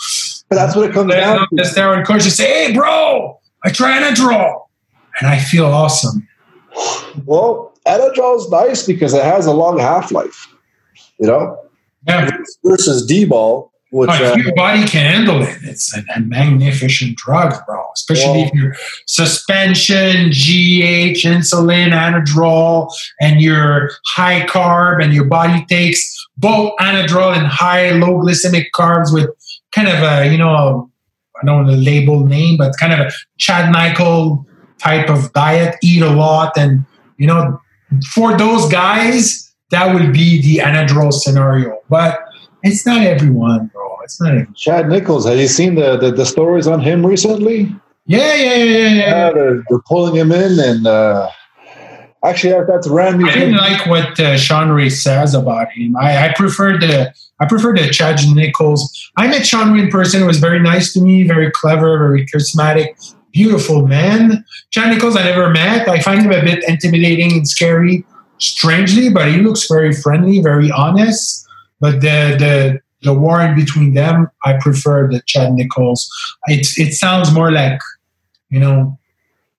but 0.50 0.56
that's 0.56 0.76
what 0.76 0.90
it 0.90 0.94
comes 0.94 1.10
Let 1.10 1.24
us 1.24 1.26
know 1.28 1.38
down 1.38 1.48
to. 1.58 1.64
steroid 1.64 2.06
coach 2.08 2.24
just 2.24 2.38
say, 2.38 2.68
"Hey, 2.68 2.74
bro, 2.74 3.40
I 3.64 3.70
try 3.72 4.00
Anadrol, 4.00 4.68
and 5.20 5.30
I 5.30 5.40
feel 5.40 5.66
awesome." 5.66 6.28
Well, 7.26 7.74
Anadrol 7.88 8.38
is 8.40 8.50
nice 8.50 8.86
because 8.86 9.14
it 9.14 9.24
has 9.24 9.46
a 9.46 9.54
long 9.54 9.80
half 9.80 10.12
life. 10.12 10.48
You 11.20 11.28
know, 11.28 11.58
Yeah, 12.08 12.30
versus 12.64 13.06
D-ball, 13.06 13.72
which 13.92 14.10
uh, 14.10 14.36
your 14.38 14.54
body 14.56 14.86
can 14.86 15.14
handle 15.14 15.42
it. 15.42 15.58
It's 15.64 15.96
a, 15.96 16.04
a 16.16 16.20
magnificent 16.20 17.18
drug, 17.18 17.54
bro. 17.66 17.84
Especially 17.96 18.42
Well- 18.42 18.48
if 18.48 18.54
you're 18.54 18.76
suspension, 19.08 20.30
GH, 20.30 21.24
insulin, 21.26 21.92
anadrol, 21.92 22.92
and 23.22 23.42
you're 23.42 23.92
high 24.06 24.42
carb, 24.46 25.04
and 25.04 25.14
your 25.14 25.26
body 25.26 25.66
takes 25.66 26.14
both 26.38 26.74
anadrol 26.80 27.36
and 27.36 27.48
high 27.48 27.92
low 27.92 28.20
glycemic 28.20 28.66
carbs 28.76 29.14
with 29.14 29.30
kind 29.74 29.88
of 29.88 29.96
a 29.96 30.32
you 30.32 30.38
know 30.38 30.90
I 31.42 31.46
don't 31.46 31.66
want 31.66 31.70
to 31.70 31.76
label 31.76 32.26
name, 32.26 32.58
but 32.58 32.74
kind 32.80 32.94
of 32.94 33.00
a 33.00 33.12
Chad 33.38 33.72
Michael 33.72 34.46
type 34.78 35.10
of 35.10 35.34
diet. 35.34 35.76
Eat 35.82 36.02
a 36.02 36.10
lot, 36.10 36.58
and 36.58 36.86
you 37.18 37.28
know 37.28 37.60
for 38.14 38.38
those 38.38 38.70
guys 38.72 39.45
that 39.72 39.94
would 39.94 40.14
be 40.14 40.42
the 40.42 40.64
anadrol 40.64 41.12
scenario, 41.12 41.80
but. 41.90 42.20
It's 42.68 42.84
not 42.84 43.02
everyone, 43.06 43.68
bro. 43.68 43.98
It's 44.04 44.20
not. 44.20 44.30
Everyone. 44.32 44.56
Chad 44.56 44.90
Nicholls. 44.90 45.28
Have 45.28 45.38
you 45.38 45.48
seen 45.48 45.76
the, 45.76 45.98
the 45.98 46.10
the 46.10 46.26
stories 46.26 46.66
on 46.66 46.80
him 46.80 47.06
recently? 47.06 47.72
Yeah, 48.08 48.34
yeah, 48.34 48.54
yeah, 48.56 48.64
yeah, 48.64 48.88
yeah. 48.88 48.94
Yeah, 48.96 49.32
they're, 49.34 49.64
they're 49.70 49.82
pulling 49.88 50.16
him 50.16 50.32
in, 50.32 50.60
and 50.60 50.88
uh, 50.88 51.30
actually, 52.24 52.54
that's 52.68 52.88
Randy. 52.88 53.26
I 53.26 53.34
didn't 53.34 53.58
like 53.58 53.86
what 53.86 54.20
uh, 54.20 54.36
Shawn 54.36 54.72
Ray 54.72 54.90
says 54.90 55.36
about 55.36 55.72
him. 55.74 55.96
I, 55.96 56.30
I 56.30 56.34
prefer 56.34 56.80
the 56.80 57.14
I 57.40 57.46
prefer 57.46 57.76
the 57.76 57.88
Chad 57.90 58.20
Nicholls. 58.34 59.12
I 59.16 59.28
met 59.28 59.46
Shawn 59.46 59.72
Ray 59.72 59.82
in 59.82 59.90
person. 59.90 60.24
It 60.24 60.26
was 60.26 60.40
very 60.40 60.60
nice 60.60 60.92
to 60.94 61.02
me, 61.02 61.28
very 61.28 61.52
clever, 61.52 62.00
very 62.00 62.26
charismatic, 62.26 62.96
beautiful 63.32 63.86
man. 63.86 64.44
Chad 64.72 64.92
Nicholls 64.92 65.16
I 65.16 65.24
never 65.24 65.52
met. 65.52 65.88
I 65.88 66.00
find 66.00 66.24
him 66.24 66.32
a 66.32 66.42
bit 66.42 66.64
intimidating 66.68 67.34
and 67.34 67.48
scary, 67.48 68.06
strangely, 68.40 69.10
but 69.10 69.28
he 69.32 69.38
looks 69.38 69.68
very 69.68 69.94
friendly, 69.94 70.42
very 70.42 70.72
honest. 70.72 71.48
But 71.80 72.02
the 72.02 72.36
the 72.40 72.80
the 73.04 73.14
war 73.14 73.42
in 73.42 73.56
between 73.56 73.94
them, 73.94 74.30
I 74.44 74.54
prefer 74.60 75.08
the 75.08 75.22
Chad 75.26 75.54
Nicholls. 75.54 76.10
It 76.48 76.68
it 76.78 76.94
sounds 76.94 77.34
more 77.34 77.52
like, 77.52 77.80
you 78.50 78.60
know, 78.60 78.98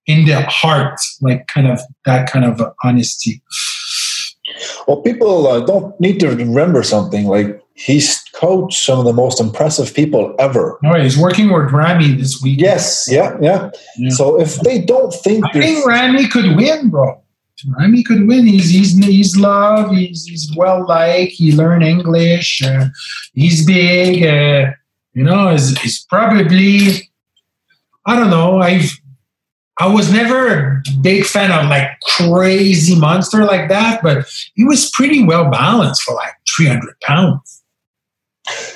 in 0.05 0.25
the 0.25 0.41
heart, 0.41 0.99
like 1.21 1.47
kind 1.47 1.67
of 1.67 1.79
that 2.05 2.29
kind 2.29 2.45
of 2.45 2.61
honesty. 2.83 3.41
Well, 4.87 5.01
people 5.01 5.47
uh, 5.47 5.59
don't 5.61 5.99
need 5.99 6.19
to 6.21 6.29
remember 6.29 6.81
something 6.81 7.25
like 7.25 7.61
he's 7.73 8.23
coached 8.33 8.79
some 8.83 8.99
of 8.99 9.05
the 9.05 9.13
most 9.13 9.39
impressive 9.39 9.93
people 9.93 10.35
ever. 10.39 10.79
No, 10.81 10.93
he's 10.99 11.17
working 11.17 11.51
with 11.51 11.71
Ramy 11.71 12.13
this 12.13 12.41
week. 12.41 12.59
Yes, 12.59 13.07
yeah, 13.09 13.37
yeah, 13.41 13.69
Yeah. 13.97 14.09
So 14.09 14.39
if 14.39 14.55
they 14.61 14.79
don't 14.79 15.13
think, 15.13 15.45
I 15.45 15.59
think 15.59 15.85
Ramy 15.85 16.27
could 16.27 16.55
win, 16.55 16.89
bro. 16.89 17.21
Ramy 17.77 18.03
could 18.03 18.27
win. 18.27 18.45
He's 18.45 18.69
he's 18.69 18.97
he's 19.05 19.35
loved. 19.37 19.95
He's 19.95 20.25
he's 20.25 20.53
well 20.55 20.85
liked. 20.87 21.31
He 21.33 21.51
learned 21.51 21.83
English. 21.83 22.61
Uh, 22.61 22.85
he's 23.33 23.65
big. 23.65 24.23
Uh, 24.23 24.71
you 25.13 25.23
know, 25.23 25.49
he's, 25.49 25.77
he's 25.79 26.05
probably. 26.05 27.09
I 28.05 28.15
don't 28.15 28.29
know. 28.29 28.59
I've. 28.59 28.89
I 29.79 29.87
was 29.87 30.11
never 30.11 30.81
a 30.87 30.91
big 31.01 31.23
fan 31.25 31.51
of 31.51 31.69
like 31.69 31.87
crazy 32.17 32.95
monster 32.99 33.45
like 33.45 33.69
that, 33.69 34.01
but 34.01 34.27
he 34.55 34.63
was 34.63 34.89
pretty 34.91 35.23
well 35.23 35.51
balanced 35.51 36.01
for 36.01 36.15
like 36.15 36.33
300 36.55 36.99
pounds. 37.01 37.63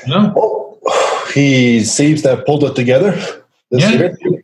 You 0.05 0.13
know? 0.13 0.33
Oh, 0.37 1.31
he 1.33 1.83
seems 1.83 2.21
to 2.21 2.35
have 2.35 2.45
pulled 2.45 2.63
it 2.65 2.75
together 2.75 3.13
this 3.71 3.81
Yeah. 3.81 3.91
year. 3.91 4.43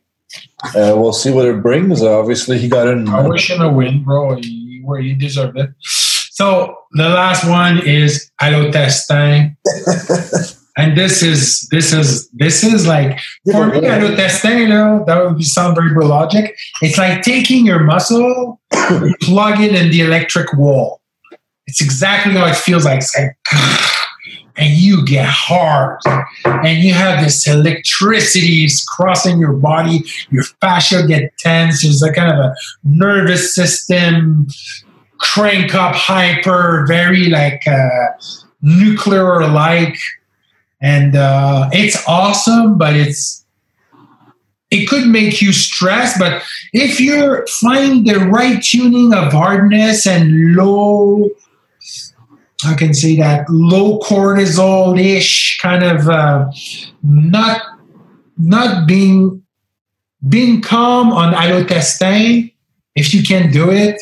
Uh, 0.63 0.93
we'll 0.95 1.13
see 1.13 1.31
what 1.31 1.45
it 1.45 1.61
brings. 1.61 2.01
obviously, 2.01 2.57
he 2.57 2.67
got 2.67 2.87
in. 2.87 3.07
I 3.07 3.27
wish 3.27 3.49
him 3.49 3.61
a 3.61 3.71
win, 3.71 4.03
bro. 4.03 4.35
He, 4.35 4.81
where 4.83 4.99
he 4.99 5.13
deserved 5.13 5.57
it. 5.57 5.69
So 5.81 6.75
the 6.91 7.09
last 7.09 7.47
one 7.47 7.85
is 7.85 8.31
Halotestin. 8.41 9.55
and 10.77 10.95
this 10.95 11.23
is 11.23 11.67
this 11.71 11.91
is 11.91 12.29
this 12.33 12.63
is 12.63 12.87
like 12.87 13.19
for 13.51 13.67
me, 13.67 13.81
Halotestin, 13.81 14.69
know, 14.69 15.03
that 15.07 15.23
would 15.23 15.37
be 15.37 15.43
sound 15.43 15.75
very 15.75 15.93
logic. 16.05 16.55
It's 16.81 16.97
like 16.97 17.23
taking 17.23 17.65
your 17.65 17.79
muscle, 17.79 18.61
plug 19.21 19.59
it 19.59 19.75
in 19.75 19.89
the 19.89 20.01
electric 20.01 20.53
wall. 20.53 21.01
It's 21.65 21.81
exactly 21.81 22.33
how 22.33 22.45
it 22.45 22.55
feels 22.55 22.85
like. 22.85 22.99
It's 22.99 23.17
like 23.17 23.35
and 24.57 24.73
you 24.73 25.05
get 25.05 25.27
hard 25.27 25.99
and 26.45 26.79
you 26.79 26.93
have 26.93 27.23
this 27.23 27.47
electricity 27.47 28.65
is 28.65 28.83
crossing 28.83 29.39
your 29.39 29.53
body 29.53 30.03
your 30.29 30.43
fascia 30.61 31.05
get 31.07 31.31
tense 31.37 31.83
there's 31.83 32.03
a 32.03 32.11
kind 32.11 32.31
of 32.31 32.39
a 32.39 32.55
nervous 32.83 33.53
system 33.53 34.47
crank 35.19 35.73
up 35.75 35.95
hyper 35.95 36.85
very 36.87 37.25
like 37.25 37.65
uh, 37.67 38.07
nuclear 38.61 39.47
like 39.47 39.97
and 40.81 41.15
uh, 41.15 41.69
it's 41.71 42.07
awesome 42.07 42.77
but 42.77 42.95
it's 42.95 43.45
it 44.69 44.87
could 44.89 45.07
make 45.07 45.41
you 45.41 45.53
stressed 45.53 46.19
but 46.19 46.41
if 46.73 46.99
you 46.99 47.45
find 47.61 48.05
the 48.05 48.19
right 48.19 48.61
tuning 48.61 49.13
of 49.13 49.31
hardness 49.31 50.05
and 50.05 50.55
low 50.55 51.29
I 52.65 52.73
can 52.73 52.93
say 52.93 53.15
that 53.17 53.49
low 53.49 53.99
cortisol 53.99 54.99
ish 54.99 55.59
kind 55.61 55.83
of 55.83 56.09
uh, 56.09 56.51
not 57.03 57.61
not 58.37 58.87
being 58.87 59.43
being 60.27 60.61
calm 60.61 61.11
on 61.11 61.33
Halotestin. 61.33 62.53
If 62.95 63.13
you 63.13 63.21
can 63.21 63.51
do 63.51 63.69
it, 63.69 64.01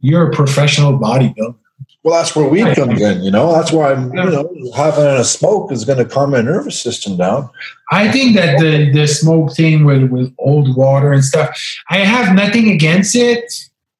you're 0.00 0.30
a 0.30 0.34
professional 0.34 0.98
bodybuilder. 0.98 1.56
Well, 2.02 2.14
that's 2.14 2.36
where 2.36 2.48
weed 2.48 2.76
comes 2.76 3.02
in. 3.02 3.24
You 3.24 3.32
know, 3.32 3.52
that's 3.52 3.72
why 3.72 3.92
I'm. 3.92 4.14
You 4.14 4.30
know, 4.30 4.72
having 4.76 5.04
a 5.04 5.24
smoke 5.24 5.72
is 5.72 5.84
going 5.84 5.98
to 5.98 6.04
calm 6.04 6.30
my 6.30 6.40
nervous 6.40 6.80
system 6.80 7.16
down. 7.16 7.50
I 7.90 8.10
think 8.12 8.36
that 8.36 8.60
the 8.60 8.92
the 8.92 9.08
smoke 9.08 9.54
thing 9.54 9.84
with 9.84 10.04
with 10.04 10.32
old 10.38 10.76
water 10.76 11.12
and 11.12 11.24
stuff. 11.24 11.60
I 11.90 11.98
have 11.98 12.34
nothing 12.34 12.70
against 12.70 13.16
it. 13.16 13.52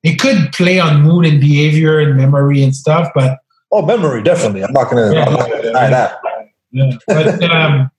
It 0.04 0.20
could 0.20 0.52
play 0.52 0.78
on 0.78 1.02
mood 1.02 1.26
and 1.26 1.40
behavior 1.40 1.98
and 1.98 2.16
memory 2.16 2.62
and 2.62 2.76
stuff, 2.76 3.10
but 3.12 3.40
Oh, 3.72 3.84
memory, 3.84 4.22
definitely. 4.22 4.62
I'm 4.64 4.72
not 4.72 4.90
going 4.90 5.12
to 5.12 5.62
deny 5.62 5.90
that. 5.90 6.18
Yeah, 6.72 6.92
but 7.08 7.42
um, 7.44 7.90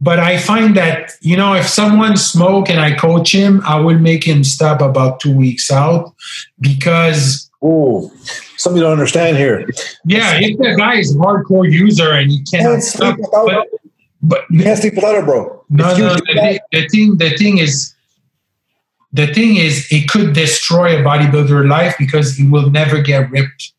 but 0.00 0.18
I 0.18 0.36
find 0.38 0.76
that 0.76 1.12
you 1.20 1.36
know 1.36 1.54
if 1.54 1.66
someone 1.66 2.16
smoke 2.16 2.68
and 2.68 2.80
I 2.80 2.94
coach 2.94 3.32
him, 3.32 3.62
I 3.64 3.80
will 3.80 3.98
make 3.98 4.24
him 4.24 4.44
stop 4.44 4.80
about 4.80 5.20
two 5.20 5.34
weeks 5.34 5.70
out 5.70 6.14
because 6.60 7.50
Oh, 7.62 8.12
something 8.58 8.76
you 8.76 8.82
don't 8.82 8.92
understand 8.92 9.36
here. 9.38 9.66
yeah, 10.04 10.38
if 10.40 10.58
the 10.58 10.74
guy 10.76 10.96
is 10.96 11.14
a 11.16 11.18
hardcore 11.18 11.68
user 11.70 12.12
and 12.12 12.30
he 12.30 12.42
cannot 12.44 12.70
can't 12.72 12.82
stop, 12.84 13.18
without, 13.18 13.46
but 13.46 13.66
but 14.22 14.40
you 14.50 14.62
can't 14.62 14.78
sleep 14.78 14.94
without 14.94 15.14
it, 15.16 15.24
bro. 15.24 15.64
no, 15.70 15.96
no, 15.96 16.14
the, 16.14 16.32
that- 16.34 16.62
the 16.72 16.88
thing 16.88 17.16
the 17.16 17.30
thing 17.38 17.58
is. 17.58 17.94
The 19.16 19.32
thing 19.32 19.56
is, 19.56 19.86
it 19.90 20.08
could 20.08 20.34
destroy 20.34 21.00
a 21.00 21.02
bodybuilder 21.02 21.68
life 21.68 21.94
because 21.98 22.36
he 22.36 22.46
will 22.46 22.70
never 22.70 23.00
get 23.00 23.30
ripped. 23.30 23.72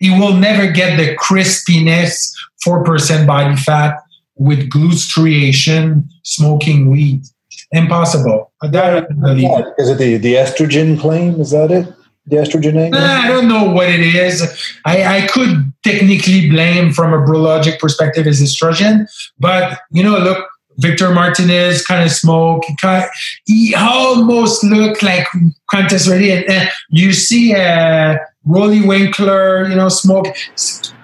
He 0.00 0.10
will 0.10 0.34
never 0.34 0.70
get 0.70 0.98
the 0.98 1.16
crispiness, 1.16 2.30
four 2.62 2.84
percent 2.84 3.26
body 3.26 3.56
fat 3.56 3.96
with 4.36 4.68
glute 4.68 4.94
striation, 4.94 6.10
smoking 6.24 6.90
weed. 6.90 7.22
Impossible. 7.70 8.52
That 8.60 9.06
I. 9.24 9.32
Yeah, 9.32 9.62
Is 9.78 9.88
it 9.88 9.98
the, 9.98 10.18
the 10.18 10.34
estrogen 10.34 11.00
claim? 11.00 11.40
Is 11.40 11.52
that 11.52 11.70
it? 11.70 11.86
The 12.26 12.36
estrogen 12.36 12.76
angle? 12.76 13.00
I 13.00 13.28
don't 13.28 13.48
know 13.48 13.70
what 13.70 13.88
it 13.88 14.00
is. 14.00 14.42
I, 14.84 15.22
I 15.22 15.26
could 15.26 15.72
technically 15.82 16.50
blame 16.50 16.92
from 16.92 17.14
a 17.14 17.24
brologic 17.26 17.78
perspective 17.78 18.26
as 18.26 18.42
estrogen, 18.42 19.06
but 19.38 19.80
you 19.90 20.02
know, 20.02 20.18
look, 20.18 20.46
Victor 20.78 21.12
Martinez 21.12 21.84
kind 21.84 22.04
of 22.04 22.10
smoke. 22.10 22.64
He, 22.66 22.76
kind 22.76 23.08
he 23.44 23.74
almost 23.74 24.64
looked 24.64 25.02
like 25.02 25.26
contest 25.70 26.08
ready, 26.08 26.30
and, 26.30 26.44
and 26.50 26.70
you 26.88 27.12
see 27.12 27.54
uh, 27.54 28.16
Roelly 28.46 28.82
Winklaar, 28.82 29.68
you 29.68 29.76
know, 29.76 29.88
smoke 29.88 30.26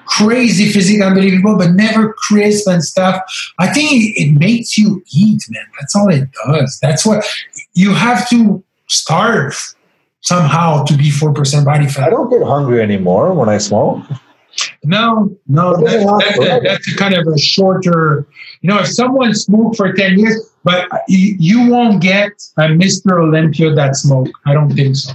crazy 0.09 0.73
physique, 0.73 1.03
unbelievable, 1.03 1.57
but 1.57 1.73
never 1.73 2.15
crisp 2.15 2.66
and 2.66 2.82
stuff. 2.82 3.23
I 3.59 3.73
think 3.73 4.16
it 4.16 4.32
makes 4.39 4.77
you 4.78 5.03
eat, 5.15 5.43
man. 5.51 5.65
That's 5.78 5.95
all 5.95 6.09
it 6.09 6.28
does. 6.47 6.78
That's 6.81 7.05
what 7.05 7.24
you 7.74 7.95
have 7.95 8.28
to 8.31 8.65
starve 8.89 9.74
somehow 10.23 10.85
to 10.85 10.97
be 10.97 11.11
four 11.11 11.32
percent 11.32 11.65
body 11.66 11.86
fat. 11.86 12.09
I 12.09 12.11
don't 12.11 12.31
get 12.31 12.43
hungry 12.43 12.81
anymore 12.81 13.32
when 13.35 13.49
I 13.49 13.59
smoke. 13.59 14.03
No, 14.85 15.36
no, 15.47 15.76
does 15.76 15.94
it 15.94 15.98
that, 15.98 16.18
that's, 16.20 16.30
a, 16.30 16.43
forever? 16.43 16.64
that's 16.64 16.93
a 16.93 16.97
kind 16.97 17.14
of 17.14 17.26
a 17.26 17.39
shorter. 17.39 18.26
You 18.60 18.70
know, 18.70 18.78
if 18.78 18.89
someone 18.89 19.35
smoked 19.35 19.76
for 19.76 19.93
ten 19.93 20.18
years, 20.18 20.51
but 20.64 20.89
you, 21.09 21.36
you 21.39 21.70
won't 21.70 22.02
get 22.02 22.32
a 22.56 22.62
Mr. 22.62 23.22
Olympia 23.22 23.72
that 23.74 23.97
smoke. 23.97 24.28
I 24.47 24.55
don't 24.55 24.70
think 24.74 24.97
so. 24.97 25.12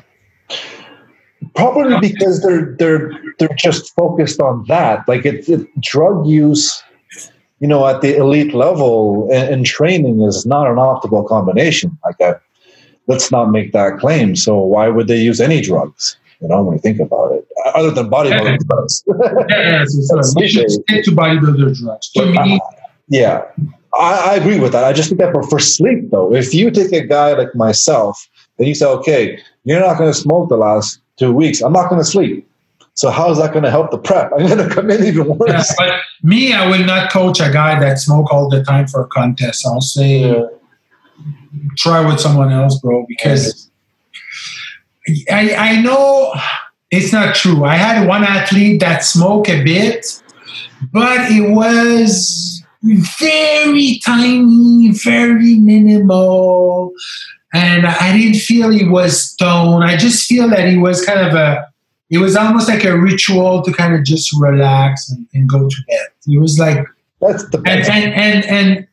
Probably 1.56 2.00
because 2.00 2.42
they're 2.42 2.76
they're 2.78 3.12
they're 3.40 3.56
just 3.58 3.94
focused 3.96 4.40
on 4.40 4.66
that. 4.68 5.08
Like 5.08 5.26
it's 5.26 5.50
it, 5.50 5.68
drug 5.82 6.26
use, 6.26 6.82
you 7.60 7.68
know, 7.68 7.88
at 7.88 8.02
the 8.02 8.16
elite 8.16 8.54
level 8.54 9.30
and, 9.32 9.54
and 9.54 9.66
training 9.66 10.22
is 10.22 10.46
not 10.46 10.68
an 10.68 10.78
optimal 10.78 11.28
combination. 11.28 11.98
Like 12.06 12.22
I, 12.22 12.40
let's 13.08 13.32
not 13.32 13.52
make 13.52 13.74
that 13.74 14.00
claim. 14.00 14.36
So 14.36 14.58
why 14.58 14.88
would 14.88 15.08
they 15.08 15.20
use 15.20 15.42
any 15.42 15.62
drugs? 15.62 16.18
You 16.44 16.50
know, 16.50 16.62
when 16.64 16.76
you 16.76 16.82
think 16.82 17.00
about 17.00 17.32
it, 17.32 17.48
other 17.74 17.90
than 17.90 18.10
bodybuilding 18.10 18.60
drugs. 18.68 19.04
Yeah, 19.50 19.86
so, 19.86 20.22
so 20.22 20.40
you 20.42 20.48
should 20.50 20.68
to 21.06 21.12
bodybuilder 21.12 21.74
drugs. 21.80 22.12
Me, 22.16 22.56
uh, 22.56 22.60
Yeah, 23.08 23.44
I, 23.98 24.32
I 24.32 24.36
agree 24.36 24.60
with 24.60 24.74
that. 24.74 24.84
I 24.84 24.92
just 24.92 25.08
think 25.10 25.22
that 25.22 25.32
for, 25.32 25.44
for 25.44 25.60
sleep, 25.60 26.12
though, 26.12 26.36
if 26.36 26.54
you 26.54 26.70
take 26.70 26.92
a 26.92 27.08
guy 27.08 27.34
like 27.34 27.56
myself 27.56 28.28
and 28.60 28.68
you 28.68 28.76
say, 28.76 28.86
okay, 28.88 29.40
you're 29.64 29.80
not 29.80 29.98
going 29.98 30.12
to 30.12 30.18
smoke 30.20 30.50
the 30.50 30.58
last 30.58 31.00
two 31.18 31.32
weeks, 31.32 31.62
I'm 31.62 31.72
not 31.72 31.90
going 31.90 32.02
to 32.02 32.06
sleep. 32.06 32.46
So 32.96 33.10
how 33.10 33.32
is 33.32 33.38
that 33.38 33.54
going 33.54 33.64
to 33.64 33.72
help 33.72 33.90
the 33.92 33.98
prep? 33.98 34.32
I'm 34.38 34.46
going 34.46 34.68
to 34.68 34.74
come 34.76 34.92
in 34.92 35.04
even 35.06 35.26
yeah, 35.28 35.34
worse. 35.34 35.74
but 35.78 36.02
me, 36.24 36.54
I 36.54 36.70
will 36.70 36.86
not 36.86 37.10
coach 37.12 37.40
a 37.40 37.52
guy 37.52 37.80
that 37.80 38.00
smoke 38.00 38.32
all 38.34 38.50
the 38.50 38.64
time 38.66 38.88
for 38.88 39.02
a 39.02 39.08
contest. 39.08 39.66
I'll 39.66 39.80
say 39.82 40.30
Yeah. 40.30 40.44
try 41.78 42.06
with 42.06 42.20
someone 42.20 42.52
else, 42.52 42.80
bro, 42.82 43.06
because 43.08 43.70
I, 45.32 45.56
I 45.56 45.82
know 45.82 46.34
it's 46.92 47.12
not 47.12 47.36
true. 47.36 47.64
I 47.66 47.76
had 47.76 48.08
one 48.08 48.24
athlete 48.24 48.80
that 48.80 49.04
smoked 49.04 49.50
a 49.50 49.64
bit, 49.64 50.22
but 50.92 51.32
it 51.32 51.52
was 51.52 52.64
very 53.20 54.00
tiny, 54.06 54.92
very 54.92 55.56
minimal. 55.56 56.92
And 57.54 57.86
I 57.86 58.18
didn't 58.18 58.40
feel 58.40 58.70
he 58.70 58.88
was 58.88 59.32
stoned. 59.32 59.84
I 59.84 59.96
just 59.98 60.26
feel 60.28 60.50
that 60.50 60.68
he 60.68 60.78
was 60.78 61.06
kind 61.06 61.20
of 61.20 61.34
a, 61.36 61.68
it 62.10 62.18
was 62.18 62.36
almost 62.36 62.68
like 62.68 62.84
a 62.84 62.98
ritual 62.98 63.62
to 63.64 63.72
kind 63.72 63.94
of 63.96 64.04
just 64.04 64.32
relax 64.40 65.10
and, 65.10 65.28
and 65.34 65.50
go 65.50 65.68
to 65.68 65.76
bed. 65.88 66.08
It 66.28 66.40
was 66.40 66.58
like, 66.60 66.86
That's 67.22 67.48
the 67.50 67.58
and 67.58 67.64
best. 67.64 67.90
and 67.90 68.14
and 68.14 68.46
and 68.46 68.88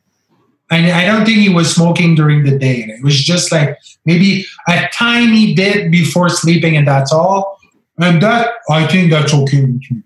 and 0.71 0.89
I 0.89 1.05
don't 1.05 1.25
think 1.25 1.37
he 1.39 1.49
was 1.49 1.75
smoking 1.75 2.15
during 2.15 2.45
the 2.45 2.57
day. 2.57 2.77
It 2.77 3.03
was 3.03 3.21
just 3.21 3.51
like 3.51 3.77
maybe 4.05 4.45
a 4.69 4.87
tiny 4.93 5.53
bit 5.53 5.91
before 5.91 6.29
sleeping, 6.29 6.77
and 6.77 6.87
that's 6.87 7.11
all. 7.11 7.59
And 7.99 8.21
that 8.23 8.53
I 8.69 8.87
think 8.87 9.11
that's 9.11 9.33
okay 9.33 9.61
with 9.61 9.81
me. 9.91 10.03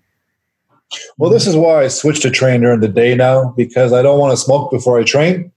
Well, 1.18 1.30
this 1.30 1.46
is 1.46 1.56
why 1.56 1.84
I 1.84 1.88
switched 1.88 2.24
to 2.24 2.32
train 2.32 2.62
during 2.62 2.80
the 2.80 2.88
day 2.88 3.16
now 3.16 3.54
because 3.56 3.94
I 3.94 4.02
don't 4.02 4.20
want 4.20 4.32
to 4.32 4.38
smoke 4.38 4.72
before 4.72 5.00
I 5.00 5.04
train. 5.04 5.52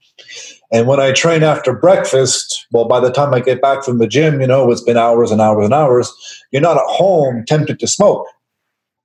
And 0.71 0.85
when 0.85 0.99
I 0.99 1.11
train 1.11 1.41
after 1.43 1.73
breakfast, 1.73 2.67
well, 2.71 2.85
by 2.85 2.99
the 2.99 3.11
time 3.11 3.33
I 3.33 3.39
get 3.39 3.61
back 3.61 3.83
from 3.83 3.97
the 3.97 4.07
gym, 4.07 4.39
you 4.41 4.47
know, 4.47 4.69
it's 4.71 4.83
been 4.83 4.97
hours 4.97 5.31
and 5.31 5.41
hours 5.41 5.65
and 5.65 5.73
hours, 5.73 6.13
you're 6.51 6.61
not 6.61 6.77
at 6.77 6.83
home 6.85 7.43
tempted 7.47 7.79
to 7.79 7.87
smoke. 7.87 8.27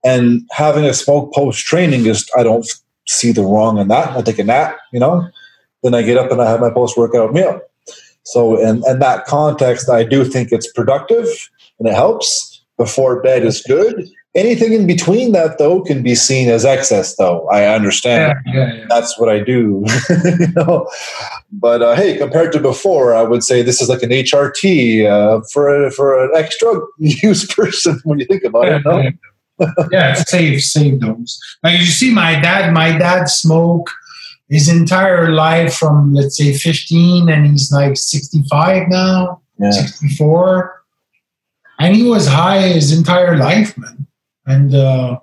And 0.04 0.42
having 0.50 0.84
a 0.84 0.92
smoke 0.92 1.32
post 1.32 1.64
training 1.64 2.04
is, 2.04 2.28
I 2.36 2.42
don't 2.42 2.66
see 3.08 3.32
the 3.32 3.42
wrong 3.42 3.78
in 3.78 3.88
that. 3.88 4.14
I 4.14 4.20
take 4.20 4.38
a 4.38 4.44
nap, 4.44 4.76
you 4.92 5.00
know, 5.00 5.26
then 5.84 5.94
I 5.94 6.02
get 6.02 6.16
up 6.16 6.32
and 6.32 6.42
I 6.42 6.50
have 6.50 6.60
my 6.60 6.70
post 6.70 6.96
workout 6.96 7.32
meal. 7.32 7.60
So, 8.24 8.58
in, 8.58 8.82
in 8.88 8.98
that 9.00 9.26
context, 9.26 9.90
I 9.90 10.02
do 10.02 10.24
think 10.24 10.50
it's 10.50 10.70
productive 10.72 11.26
and 11.78 11.86
it 11.86 11.94
helps. 11.94 12.50
Before 12.76 13.22
bed 13.22 13.44
is 13.44 13.62
good. 13.62 14.08
Anything 14.34 14.72
in 14.72 14.84
between 14.84 15.30
that, 15.30 15.58
though, 15.58 15.80
can 15.82 16.02
be 16.02 16.16
seen 16.16 16.48
as 16.48 16.64
excess, 16.64 17.14
though. 17.14 17.48
I 17.50 17.66
understand. 17.66 18.36
Yeah, 18.46 18.52
yeah, 18.52 18.74
yeah. 18.74 18.86
That's 18.88 19.16
what 19.16 19.28
I 19.28 19.38
do. 19.38 19.84
you 20.40 20.48
know? 20.56 20.88
But 21.52 21.82
uh, 21.82 21.94
hey, 21.94 22.16
compared 22.16 22.50
to 22.54 22.58
before, 22.58 23.14
I 23.14 23.22
would 23.22 23.44
say 23.44 23.62
this 23.62 23.80
is 23.80 23.88
like 23.88 24.02
an 24.02 24.10
HRT 24.10 25.08
uh, 25.08 25.42
for, 25.52 25.84
a, 25.84 25.92
for 25.92 26.24
an 26.24 26.32
extra 26.34 26.80
use 26.98 27.46
person 27.46 28.00
when 28.02 28.18
you 28.18 28.26
think 28.26 28.42
about 28.42 28.66
it. 28.66 28.82
No? 28.84 29.08
yeah, 29.92 30.14
save 30.14 30.60
save 30.62 30.98
those. 30.98 31.38
Like 31.62 31.78
you 31.78 31.86
see, 31.86 32.12
my 32.12 32.32
dad, 32.40 32.72
my 32.72 32.98
dad 32.98 33.28
smoked 33.28 33.92
his 34.54 34.68
entire 34.68 35.32
life 35.32 35.74
from 35.74 36.14
let's 36.14 36.36
say 36.36 36.52
15, 36.54 37.28
and 37.28 37.46
he's 37.50 37.72
like 37.72 37.96
65 37.96 38.88
now, 38.88 39.42
Yeah. 39.58 39.72
64, 39.72 40.82
and 41.80 41.96
he 41.96 42.04
was 42.04 42.28
high 42.28 42.60
his 42.68 42.96
entire 42.96 43.36
life, 43.36 43.76
man. 43.76 44.06
And 44.46 44.74
uh, 44.74 45.18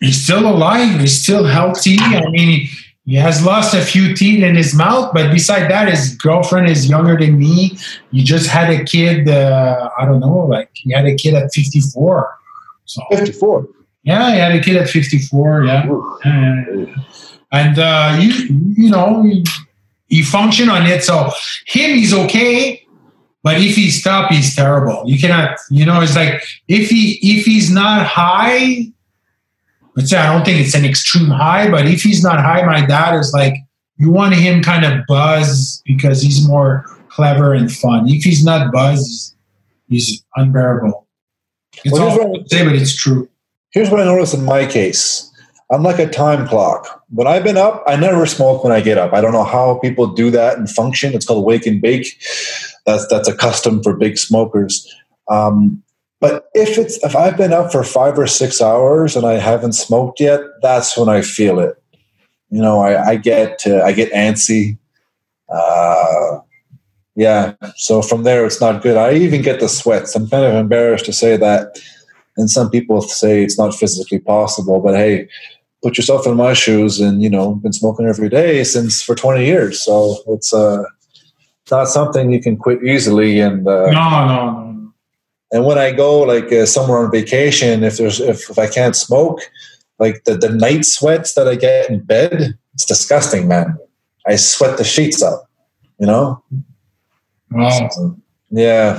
he's 0.00 0.20
still 0.24 0.44
alive. 0.48 0.98
He's 1.00 1.22
still 1.22 1.44
healthy. 1.44 1.96
I 2.00 2.28
mean, 2.30 2.68
he 3.04 3.14
has 3.14 3.44
lost 3.44 3.74
a 3.74 3.80
few 3.82 4.14
teeth 4.16 4.42
in 4.42 4.54
his 4.56 4.74
mouth, 4.74 5.12
but 5.14 5.30
beside 5.30 5.70
that, 5.70 5.88
his 5.88 6.16
girlfriend 6.16 6.68
is 6.68 6.88
younger 6.88 7.16
than 7.16 7.38
me. 7.38 7.76
He 8.10 8.24
just 8.24 8.48
had 8.48 8.70
a 8.70 8.82
kid. 8.84 9.28
Uh, 9.28 9.88
I 10.00 10.04
don't 10.04 10.20
know, 10.20 10.38
like 10.54 10.70
he 10.74 10.92
had 10.92 11.06
a 11.06 11.14
kid 11.14 11.34
at 11.34 11.52
54. 11.54 12.38
So 12.86 13.02
54. 13.10 13.68
yeah, 14.02 14.32
he 14.32 14.38
had 14.38 14.52
a 14.52 14.60
kid 14.60 14.76
at 14.76 14.88
54. 14.88 15.64
Yeah. 15.64 15.86
Yeah, 16.24 16.64
yeah, 16.66 16.86
yeah. 16.86 16.94
And 17.52 17.78
uh, 17.78 18.16
you, 18.20 18.32
you 18.76 18.90
know, 18.90 19.22
he, 19.22 19.44
he 20.08 20.22
functioned 20.22 20.70
on 20.70 20.86
it. 20.86 21.04
So 21.04 21.30
him, 21.66 21.90
he's 21.96 22.14
okay. 22.14 22.86
But 23.42 23.60
if 23.60 23.74
he 23.74 23.90
stop, 23.90 24.30
he's 24.30 24.54
terrible. 24.54 25.02
You 25.04 25.18
cannot, 25.18 25.58
you 25.70 25.84
know, 25.84 26.00
it's 26.00 26.14
like 26.16 26.42
if 26.68 26.88
he 26.90 27.18
if 27.22 27.44
he's 27.44 27.70
not 27.70 28.06
high, 28.06 28.86
let's 29.96 30.10
say 30.10 30.16
I 30.18 30.32
don't 30.32 30.44
think 30.44 30.60
it's 30.64 30.74
an 30.74 30.84
extreme 30.84 31.28
high, 31.28 31.68
but 31.70 31.86
if 31.86 32.02
he's 32.02 32.22
not 32.22 32.38
high, 32.40 32.62
my 32.64 32.86
dad 32.86 33.16
is 33.18 33.32
like, 33.34 33.54
you 33.96 34.10
want 34.10 34.34
him 34.34 34.62
kind 34.62 34.84
of 34.84 35.04
buzz 35.08 35.82
because 35.84 36.22
he's 36.22 36.46
more 36.46 36.84
clever 37.08 37.52
and 37.52 37.70
fun. 37.70 38.08
If 38.08 38.22
he's 38.22 38.44
not 38.44 38.72
buzz, 38.72 39.34
he's 39.88 40.24
unbearable. 40.36 41.06
It's 41.84 41.92
Well, 41.92 42.10
all 42.10 42.18
what 42.30 42.40
I- 42.40 42.42
I 42.42 42.46
say, 42.46 42.64
but 42.64 42.74
it's 42.76 42.94
true. 42.94 43.28
Here's 43.70 43.90
what 43.90 44.00
I 44.00 44.04
noticed 44.04 44.34
in 44.34 44.44
my 44.44 44.66
case. 44.66 45.28
I'm 45.72 45.82
like 45.82 45.98
a 45.98 46.06
time 46.06 46.46
clock. 46.46 47.02
When 47.10 47.26
I've 47.26 47.44
been 47.44 47.56
up, 47.56 47.82
I 47.86 47.96
never 47.96 48.26
smoke 48.26 48.62
when 48.62 48.72
I 48.72 48.80
get 48.80 48.98
up. 48.98 49.14
I 49.14 49.22
don't 49.22 49.32
know 49.32 49.44
how 49.44 49.78
people 49.78 50.06
do 50.06 50.30
that 50.30 50.58
and 50.58 50.68
function. 50.68 51.14
It's 51.14 51.26
called 51.26 51.46
wake 51.46 51.66
and 51.66 51.80
bake. 51.80 52.22
That's 52.84 53.06
that's 53.08 53.28
a 53.28 53.34
custom 53.34 53.82
for 53.82 53.96
big 53.96 54.18
smokers. 54.18 54.86
Um, 55.28 55.82
but 56.20 56.50
if 56.54 56.76
it's 56.76 57.02
if 57.02 57.16
I've 57.16 57.38
been 57.38 57.54
up 57.54 57.72
for 57.72 57.82
five 57.84 58.18
or 58.18 58.26
six 58.26 58.60
hours 58.60 59.16
and 59.16 59.24
I 59.24 59.34
haven't 59.34 59.72
smoked 59.72 60.20
yet, 60.20 60.40
that's 60.60 60.96
when 60.96 61.08
I 61.08 61.22
feel 61.22 61.58
it. 61.58 61.82
You 62.50 62.60
know, 62.60 62.80
I, 62.80 63.10
I 63.10 63.16
get 63.16 63.62
uh, 63.66 63.82
I 63.82 63.92
get 63.92 64.12
antsy. 64.12 64.76
Uh, 65.48 66.40
yeah. 67.16 67.54
So 67.76 68.02
from 68.02 68.24
there, 68.24 68.44
it's 68.44 68.60
not 68.60 68.82
good. 68.82 68.96
I 68.96 69.14
even 69.14 69.42
get 69.42 69.60
the 69.60 69.68
sweats. 69.68 70.14
I'm 70.14 70.28
kind 70.28 70.44
of 70.44 70.54
embarrassed 70.54 71.06
to 71.06 71.12
say 71.12 71.36
that 71.38 71.78
and 72.36 72.50
some 72.50 72.70
people 72.70 73.00
say 73.02 73.42
it's 73.42 73.58
not 73.58 73.74
physically 73.74 74.18
possible 74.18 74.80
but 74.80 74.94
hey 74.94 75.28
put 75.82 75.96
yourself 75.98 76.26
in 76.26 76.36
my 76.36 76.52
shoes 76.52 77.00
and 77.00 77.22
you 77.22 77.28
know 77.30 77.54
been 77.56 77.72
smoking 77.72 78.06
every 78.06 78.28
day 78.28 78.62
since 78.64 79.02
for 79.02 79.14
20 79.14 79.44
years 79.44 79.82
so 79.84 80.16
it's 80.28 80.52
uh 80.54 80.82
not 81.70 81.88
something 81.88 82.30
you 82.32 82.40
can 82.40 82.56
quit 82.56 82.82
easily 82.84 83.40
and 83.40 83.66
uh, 83.66 83.86
No, 83.90 84.10
no, 84.10 84.26
no. 84.26 84.92
and 85.52 85.64
when 85.64 85.78
i 85.78 85.90
go 85.92 86.20
like 86.20 86.52
uh, 86.52 86.66
somewhere 86.66 86.98
on 87.04 87.10
vacation 87.10 87.82
if 87.82 87.96
there's 87.96 88.20
if, 88.20 88.50
if 88.50 88.58
i 88.58 88.66
can't 88.68 88.94
smoke 88.96 89.40
like 89.98 90.24
the, 90.24 90.34
the 90.36 90.48
night 90.50 90.84
sweats 90.84 91.34
that 91.34 91.48
i 91.48 91.54
get 91.56 91.88
in 91.90 92.00
bed 92.04 92.54
it's 92.74 92.84
disgusting 92.84 93.48
man 93.48 93.76
i 94.26 94.36
sweat 94.36 94.76
the 94.78 94.84
sheets 94.84 95.22
up 95.22 95.48
you 95.98 96.06
know 96.06 96.42
Wow. 97.50 97.90
yeah 98.50 98.98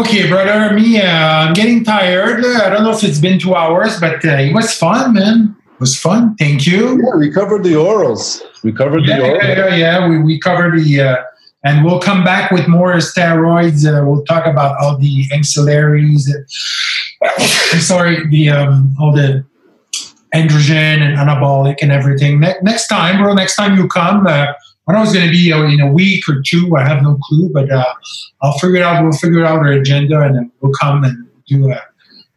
Okay, 0.00 0.28
brother. 0.28 0.74
Me, 0.74 1.00
uh, 1.00 1.06
I'm 1.06 1.52
getting 1.54 1.84
tired. 1.84 2.44
I 2.44 2.68
don't 2.70 2.82
know 2.82 2.90
if 2.90 3.04
it's 3.04 3.20
been 3.20 3.38
two 3.38 3.54
hours, 3.54 4.00
but 4.00 4.24
uh, 4.24 4.30
it 4.30 4.52
was 4.52 4.72
fun, 4.74 5.14
man. 5.14 5.56
It 5.74 5.80
was 5.80 5.96
fun. 5.96 6.34
Thank 6.36 6.66
you. 6.66 7.00
yeah 7.02 7.16
we 7.16 7.30
covered 7.30 7.62
the 7.64 7.74
orals 7.74 8.42
we 8.64 8.72
covered 8.72 9.04
Yeah, 9.04 9.18
the 9.18 9.22
orals 9.24 9.42
yeah. 9.42 9.74
yeah. 9.76 10.08
We, 10.08 10.18
we 10.18 10.40
covered 10.40 10.78
the, 10.80 11.00
uh, 11.00 11.16
and 11.64 11.84
we'll 11.84 12.00
come 12.00 12.24
back 12.24 12.50
with 12.50 12.66
more 12.66 12.94
steroids. 12.94 13.86
Uh, 13.86 14.04
we'll 14.06 14.24
talk 14.24 14.46
about 14.46 14.76
all 14.80 14.96
the 14.98 15.24
ancillaries. 15.32 16.28
sorry, 17.80 18.26
the 18.28 18.50
um, 18.50 18.94
all 18.98 19.12
the 19.12 19.44
androgen 20.34 20.98
and 21.00 21.16
anabolic 21.16 21.76
and 21.82 21.92
everything. 21.92 22.40
Ne- 22.40 22.58
next 22.62 22.88
time, 22.88 23.18
bro. 23.22 23.34
Next 23.34 23.54
time 23.56 23.76
you 23.76 23.86
come, 23.86 24.26
uh, 24.26 24.46
when 24.84 24.96
I 24.96 25.00
was 25.00 25.12
going 25.12 25.26
to 25.26 25.32
be 25.32 25.52
uh, 25.52 25.62
in 25.62 25.80
a 25.80 25.90
week 25.90 26.28
or 26.28 26.42
two, 26.42 26.76
I 26.76 26.86
have 26.86 27.02
no 27.02 27.18
clue, 27.22 27.50
but 27.52 27.70
uh, 27.70 27.84
I'll 28.42 28.58
figure 28.58 28.76
it 28.76 28.82
out. 28.82 29.02
We'll 29.02 29.12
figure 29.12 29.44
out 29.44 29.58
our 29.58 29.72
agenda, 29.72 30.20
and 30.20 30.36
then 30.36 30.52
we'll 30.60 30.72
come 30.72 31.04
and 31.04 31.26
do 31.46 31.70
a, 31.70 31.80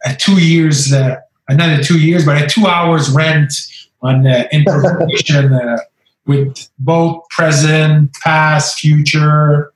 a 0.06 0.15
two 0.15 0.41
years, 0.44 0.94
uh, 0.94 1.18
another 1.49 1.84
two 1.84 1.99
years, 1.99 2.26
but 2.26 2.41
a 2.41 2.48
two 2.48 2.68
hours 2.68 3.10
rent 3.10 3.53
on 4.02 4.26
uh, 4.26 4.48
improvisation 4.52 5.53
uh, 5.53 5.78
with 6.26 6.69
both 6.80 7.24
present, 7.30 8.14
past, 8.24 8.80
future. 8.80 9.74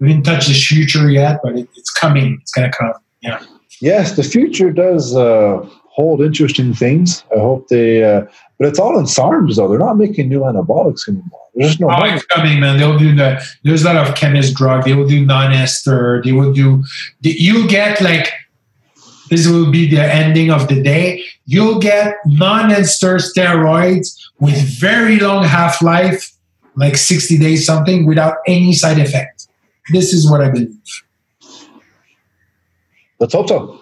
We 0.00 0.08
didn't 0.08 0.24
touch 0.24 0.48
the 0.48 0.54
future 0.54 1.10
yet, 1.10 1.40
but 1.42 1.56
it, 1.56 1.68
it's 1.76 1.90
coming. 1.90 2.38
It's 2.40 2.52
going 2.52 2.70
to 2.70 2.76
come. 2.76 2.92
Yeah. 3.20 3.42
Yes, 3.80 4.16
the 4.16 4.22
future 4.22 4.72
does 4.72 5.14
uh, 5.14 5.68
hold 5.90 6.20
interesting 6.20 6.72
things. 6.72 7.24
I 7.34 7.38
hope 7.38 7.68
they, 7.68 8.02
uh, 8.02 8.22
but 8.58 8.68
it's 8.68 8.78
all 8.78 8.98
in 8.98 9.04
SARMs 9.04 9.56
though. 9.56 9.68
They're 9.68 9.78
not 9.78 9.98
making 9.98 10.28
new 10.28 10.40
anabolics 10.40 11.08
anymore. 11.08 11.45
There's 11.56 11.80
no. 11.80 11.88
Oh, 11.88 11.98
money. 11.98 12.12
it's 12.12 12.26
coming, 12.26 12.60
man. 12.60 12.78
They'll 12.78 12.98
do 12.98 13.14
the. 13.14 13.42
There's 13.64 13.82
a 13.82 13.92
lot 13.92 14.08
of 14.08 14.14
chemist 14.14 14.54
drug. 14.54 14.84
They 14.84 14.92
will 14.92 15.08
do 15.08 15.24
non-ester. 15.24 16.22
They 16.22 16.32
will 16.32 16.52
do. 16.52 16.84
You'll 17.22 17.66
get 17.66 18.00
like. 18.00 18.30
This 19.30 19.48
will 19.48 19.72
be 19.72 19.90
the 19.90 20.00
ending 20.00 20.52
of 20.52 20.68
the 20.68 20.80
day. 20.80 21.24
You'll 21.46 21.80
get 21.80 22.14
non-ester 22.26 23.16
steroids 23.16 24.16
with 24.38 24.54
very 24.78 25.18
long 25.18 25.42
half-life, 25.42 26.30
like 26.76 26.96
60 26.96 27.36
days 27.38 27.66
something, 27.66 28.06
without 28.06 28.36
any 28.46 28.72
side 28.72 29.00
effect. 29.00 29.48
This 29.90 30.12
is 30.12 30.30
what 30.30 30.42
I 30.42 30.50
believe. 30.50 30.78
Let's 33.18 33.32
hope 33.32 33.48
so. 33.48 33.80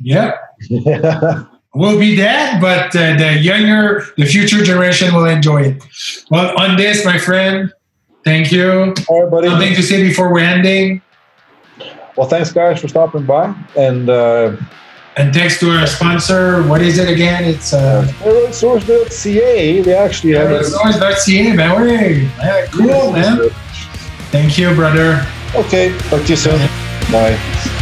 Yeah, 0.00 0.36
we'll 1.74 1.98
be 1.98 2.16
dead, 2.16 2.60
but 2.60 2.94
uh, 2.96 3.16
the 3.16 3.38
younger, 3.40 4.04
the 4.16 4.24
future 4.24 4.62
generation 4.64 5.14
will 5.14 5.26
enjoy 5.26 5.62
it. 5.62 5.82
Well, 6.30 6.58
on 6.58 6.76
this, 6.76 7.04
my 7.04 7.18
friend, 7.18 7.72
thank 8.24 8.50
you. 8.52 8.94
all 9.08 9.22
right, 9.22 9.30
buddy. 9.30 9.48
Something 9.48 9.74
to 9.74 9.82
say 9.82 10.02
before 10.02 10.32
we're 10.32 10.40
ending. 10.40 11.02
Well, 12.16 12.28
thanks, 12.28 12.50
guys, 12.52 12.80
for 12.80 12.88
stopping 12.88 13.24
by. 13.26 13.54
And 13.76 14.10
uh, 14.10 14.56
And 15.16 15.32
thanks 15.34 15.58
to 15.60 15.70
our 15.70 15.86
sponsor. 15.86 16.62
What 16.64 16.82
is 16.82 16.98
it 16.98 17.08
again? 17.08 17.44
It's 17.44 17.72
uh, 17.72 18.10
they 19.82 19.94
actually 19.94 20.34
have 20.34 20.50
always.ca, 20.50 21.52
man. 21.54 21.88
Hey, 21.88 22.22
yeah, 22.38 22.66
cool, 22.66 23.12
man. 23.12 23.50
Thank 24.30 24.58
you, 24.58 24.74
brother. 24.74 25.26
Okay, 25.54 25.96
talk 26.10 26.22
to 26.22 26.28
you 26.28 26.36
soon. 26.36 26.58
Bye. 27.10 27.77